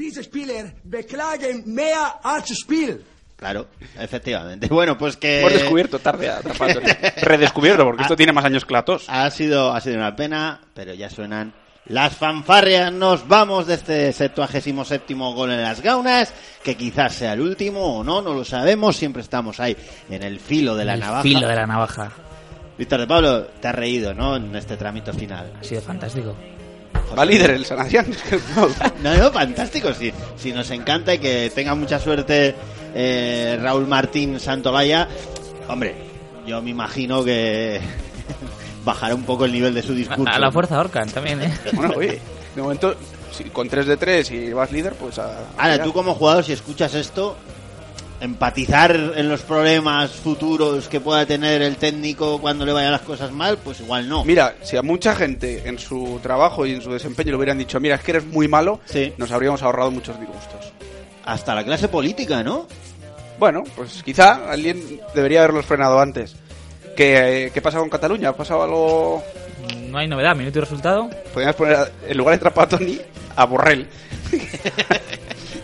Claro, 3.38 3.68
efectivamente. 3.98 4.68
Bueno, 4.78 4.98
pues 4.98 5.16
que... 5.16 5.40
Hemos 5.40 5.52
descubierto 5.52 5.98
tarde 5.98 6.28
a 6.28 6.40
Trapattoni. 6.40 6.86
Redescubierto, 7.22 7.84
porque 7.84 8.02
esto 8.02 8.16
tiene 8.16 8.32
más 8.32 8.44
años 8.44 8.64
que 8.64 8.72
la 8.72 8.84
tos. 8.84 9.06
Ha 9.08 9.30
sido, 9.30 9.72
ha 9.72 9.80
sido 9.80 9.96
una 9.96 10.14
pena, 10.14 10.60
pero 10.74 10.94
ya 10.94 11.08
suenan 11.08 11.52
las 11.88 12.14
fanfarrias. 12.16 12.92
Nos 12.92 13.26
vamos 13.26 13.66
de 13.66 13.74
este 13.74 14.12
77 14.12 15.14
gol 15.14 15.50
en 15.50 15.62
las 15.62 15.80
gaunas, 15.80 16.32
que 16.62 16.76
quizás 16.76 17.14
sea 17.14 17.32
el 17.34 17.40
último 17.40 17.98
o 17.98 18.04
no, 18.04 18.22
no 18.22 18.34
lo 18.34 18.44
sabemos. 18.44 18.96
Siempre 18.96 19.22
estamos 19.22 19.60
ahí 19.60 19.76
en 20.10 20.22
el 20.22 20.40
filo 20.40 20.76
de 20.76 20.84
la 20.84 20.94
El 20.94 21.00
navaja. 21.00 21.22
filo 21.22 21.48
de 21.48 21.56
la 21.56 21.66
navaja. 21.66 22.12
Víctor 22.76 23.00
de 23.00 23.06
Pablo, 23.06 23.42
te 23.60 23.68
has 23.68 23.74
reído, 23.74 24.14
¿no? 24.14 24.36
En 24.36 24.54
este 24.54 24.76
trámite 24.76 25.12
final. 25.12 25.52
Ha 25.60 25.64
sido 25.64 25.80
fantástico. 25.82 26.36
Va 27.18 27.24
líder 27.24 27.50
el 27.52 27.64
San 27.64 27.80
Adrián. 27.80 28.06
No, 29.02 29.14
no, 29.16 29.32
fantástico. 29.32 29.92
Si, 29.94 30.12
si 30.36 30.52
nos 30.52 30.70
encanta 30.70 31.14
y 31.14 31.18
que 31.18 31.50
tenga 31.54 31.74
mucha 31.74 31.98
suerte 31.98 32.54
eh, 32.94 33.58
Raúl 33.60 33.86
Martín 33.86 34.38
Santolaya, 34.38 35.08
hombre, 35.68 35.94
yo 36.46 36.60
me 36.62 36.70
imagino 36.70 37.24
que 37.24 37.80
bajará 38.84 39.14
un 39.14 39.24
poco 39.24 39.44
el 39.44 39.52
nivel 39.52 39.74
de 39.74 39.82
su 39.82 39.94
discurso. 39.94 40.32
A 40.32 40.38
la 40.38 40.50
fuerza 40.50 40.78
Orcan 40.78 41.08
también, 41.10 41.42
¿eh? 41.42 41.52
Bueno, 41.72 41.94
oye, 41.96 42.20
de 42.54 42.62
momento, 42.62 42.94
si 43.32 43.44
con 43.44 43.68
3 43.68 43.86
de 43.86 43.96
3 43.96 44.30
y 44.30 44.52
vas 44.52 44.72
líder, 44.72 44.94
pues 44.94 45.18
a... 45.18 45.48
Ahora, 45.56 45.82
tú 45.82 45.92
como 45.92 46.14
jugador, 46.14 46.44
si 46.44 46.52
escuchas 46.52 46.94
esto, 46.94 47.36
empatizar 48.20 48.94
en 49.16 49.28
los 49.28 49.42
problemas 49.42 50.10
futuros 50.10 50.88
que 50.88 51.00
pueda 51.00 51.24
tener 51.26 51.62
el 51.62 51.76
técnico 51.76 52.40
cuando 52.40 52.64
le 52.66 52.72
vayan 52.72 52.92
las 52.92 53.02
cosas 53.02 53.30
mal, 53.30 53.58
pues 53.58 53.80
igual 53.80 54.08
no. 54.08 54.24
Mira, 54.24 54.56
si 54.62 54.76
a 54.76 54.82
mucha 54.82 55.14
gente 55.14 55.68
en 55.68 55.78
su 55.78 56.18
trabajo 56.22 56.66
y 56.66 56.72
en 56.72 56.82
su 56.82 56.92
desempeño 56.92 57.30
le 57.30 57.36
hubieran 57.36 57.58
dicho, 57.58 57.78
mira, 57.80 57.96
es 57.96 58.02
que 58.02 58.12
eres 58.12 58.26
muy 58.26 58.48
malo, 58.48 58.80
nos 59.16 59.30
habríamos 59.30 59.62
ahorrado 59.62 59.90
muchos 59.90 60.18
disgustos. 60.18 60.72
Hasta 61.24 61.54
la 61.54 61.64
clase 61.64 61.88
política, 61.88 62.42
¿no? 62.42 62.66
Bueno, 63.38 63.62
pues 63.76 64.02
quizá 64.02 64.50
alguien 64.50 65.00
debería 65.14 65.40
haberlos 65.40 65.66
frenado 65.66 66.00
antes. 66.00 66.34
¿Qué, 66.98 67.52
qué 67.54 67.62
pasa 67.62 67.78
con 67.78 67.88
Cataluña? 67.88 68.30
¿Ha 68.30 68.36
pasado 68.36 68.64
algo...? 68.64 69.22
No 69.88 69.98
hay 69.98 70.08
novedad, 70.08 70.34
minuto 70.34 70.58
y 70.58 70.62
resultado. 70.62 71.08
Podríamos 71.32 71.54
poner 71.54 71.92
en 72.08 72.18
lugar 72.18 72.34
de 72.34 72.38
Trapattoni 72.40 73.00
a 73.36 73.44
Borrell. 73.46 73.86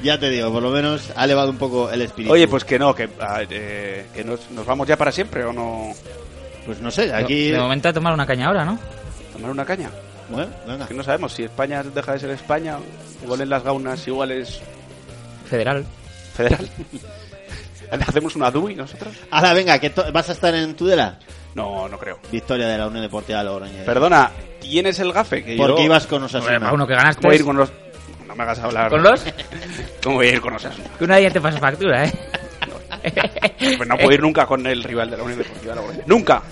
Ya 0.03 0.19
te 0.19 0.29
digo, 0.29 0.53
por 0.53 0.63
lo 0.63 0.71
menos 0.71 1.11
ha 1.17 1.25
elevado 1.25 1.51
un 1.51 1.57
poco 1.57 1.91
el 1.91 2.03
espíritu. 2.03 2.35
Oye, 2.35 2.47
pues 2.47 2.63
que 2.65 2.79
no, 2.79 2.95
que, 2.95 3.09
eh, 3.51 4.07
que 4.15 4.23
nos, 4.23 4.51
nos 4.51 4.67
vamos 4.67 4.87
ya 4.87 4.99
para 4.99 5.11
siempre 5.11 5.43
o 5.45 5.53
no. 5.53 5.93
Pues 6.67 6.79
no 6.81 6.91
sé, 6.91 7.13
aquí. 7.13 7.51
De 7.51 7.59
momento 7.59 7.89
a 7.89 7.93
tomar 7.95 8.13
una 8.13 8.27
caña 8.27 8.49
ahora, 8.49 8.67
¿no? 8.67 8.79
Tomar 9.33 9.51
una 9.51 9.65
caña. 9.65 9.91
Bueno, 10.29 10.51
venga. 10.67 10.87
Que 10.87 10.93
no 10.93 11.03
sabemos 11.03 11.33
si 11.33 11.45
España 11.45 11.83
deja 11.83 12.13
de 12.13 12.19
ser 12.19 12.31
España, 12.31 12.77
igual 13.23 13.41
en 13.41 13.49
las 13.49 13.65
gaunas, 13.65 14.07
igual 14.07 14.31
es 14.33 14.61
Federal. 15.49 15.87
federal. 16.37 16.69
¿Hacemos 18.09 18.37
una 18.37 18.51
DUI 18.51 18.75
nosotros? 18.75 19.15
Ahora, 19.31 19.53
venga, 19.53 19.79
que 19.79 19.93
¿vas 20.13 20.29
a 20.29 20.33
estar 20.33 20.55
en 20.55 20.75
Tudela? 20.75 21.19
No, 21.55 21.89
no 21.89 21.99
creo. 21.99 22.19
Victoria 22.33 22.67
de 22.67 22.79
la 22.79 22.87
Unión 22.89 23.03
Deportiva 23.03 23.43
Logroñés. 23.43 23.85
Perdona, 23.85 24.31
¿tienes 24.61 24.99
el 24.99 25.13
gafe? 25.13 25.45
Que 25.45 25.57
Porque 25.57 25.83
yo- 25.83 25.85
ibas 25.87 26.07
con 26.07 26.23
Osasuna. 26.25 26.57
Hombre, 26.57 26.73
uno 26.73 26.87
que 26.87 26.95
ganaste. 26.95 27.21
¿Cómo 27.23 27.29
voy 27.29 27.37
a 27.37 27.39
ir 27.39 27.45
con 27.45 27.57
los.? 27.57 27.73
No 28.27 28.35
me 28.35 28.43
hagas 28.43 28.59
hablar. 28.59 28.91
¿Con 28.91 29.03
los? 29.03 29.25
¿Cómo 30.03 30.17
voy 30.17 30.27
a 30.29 30.33
ir 30.33 30.41
con 30.41 30.55
Osasuna? 30.55 30.85
Que 30.99 31.05
una 31.05 31.17
día 31.19 31.31
te 31.31 31.41
pasa 31.41 31.59
factura, 31.59 32.05
¿eh? 32.07 32.13
Pues 33.77 33.89
no 33.89 33.97
puedo 33.97 34.13
ir 34.13 34.21
nunca 34.23 34.47
con 34.47 34.67
el 34.67 34.83
rival 34.83 35.11
de 35.11 35.17
la 35.17 35.23
Unión 35.23 35.39
Deportiva 35.39 35.75
Logroñés. 35.75 36.07
¡Nunca! 36.07 36.43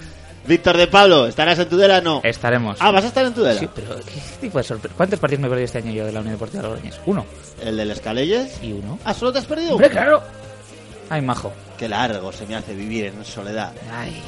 Víctor 0.46 0.76
de 0.76 0.86
Pablo, 0.88 1.26
¿estarás 1.26 1.58
en 1.58 1.68
Tudela? 1.68 2.00
No. 2.00 2.20
Estaremos. 2.24 2.76
Ah, 2.80 2.90
¿vas 2.90 3.04
a 3.04 3.08
estar 3.08 3.24
en 3.24 3.32
Tudela? 3.32 3.58
Sí, 3.60 3.68
pero 3.74 3.94
¿qué 3.96 4.20
tipo 4.40 4.58
de 4.58 4.64
sorpresa? 4.64 4.94
¿Cuántos 4.96 5.18
partidos 5.20 5.40
me 5.40 5.46
he 5.46 5.50
perdido 5.50 5.64
este 5.66 5.78
año 5.78 5.92
yo 5.92 6.04
de 6.06 6.12
la 6.12 6.20
Unión 6.20 6.34
Deportiva 6.34 6.62
Logroñés? 6.64 7.00
Uno. 7.06 7.24
¿El 7.62 7.76
del 7.76 7.90
Escalelles? 7.92 8.58
¿Y 8.62 8.72
uno? 8.72 8.98
Ah, 9.04 9.14
¿solo 9.14 9.32
te 9.32 9.38
has 9.38 9.46
perdido? 9.46 9.72
Hombre, 9.72 9.86
uno? 9.86 9.94
claro. 9.96 10.22
Ay, 11.12 11.20
majo. 11.20 11.52
Qué 11.76 11.90
largo 11.90 12.32
se 12.32 12.46
me 12.46 12.56
hace 12.56 12.74
vivir 12.74 13.04
en 13.04 13.22
soledad. 13.22 13.70
Ay. 13.92 14.22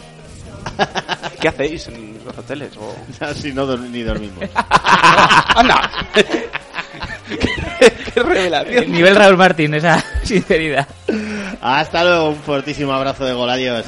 ¿Qué 1.40 1.48
hacéis 1.48 1.89
en 1.89 2.19
los 2.23 2.36
hoteles? 2.36 2.77
O... 2.77 2.94
Así 3.24 3.52
no 3.55 3.74
ni 3.78 4.02
dormimos. 4.02 4.44
¡Anda! 5.56 5.90
¡Qué 7.32 8.23
revelación! 8.23 8.93
Nivel 8.93 9.16
Raúl 9.16 9.39
Martín, 9.39 9.73
esa 9.73 10.05
sinceridad. 10.24 10.86
Hasta 11.62 12.05
luego, 12.05 12.28
un 12.28 12.36
fortísimo 12.36 12.93
abrazo 12.93 13.24
de 13.24 13.32
gol, 13.32 13.48
adiós. 13.48 13.86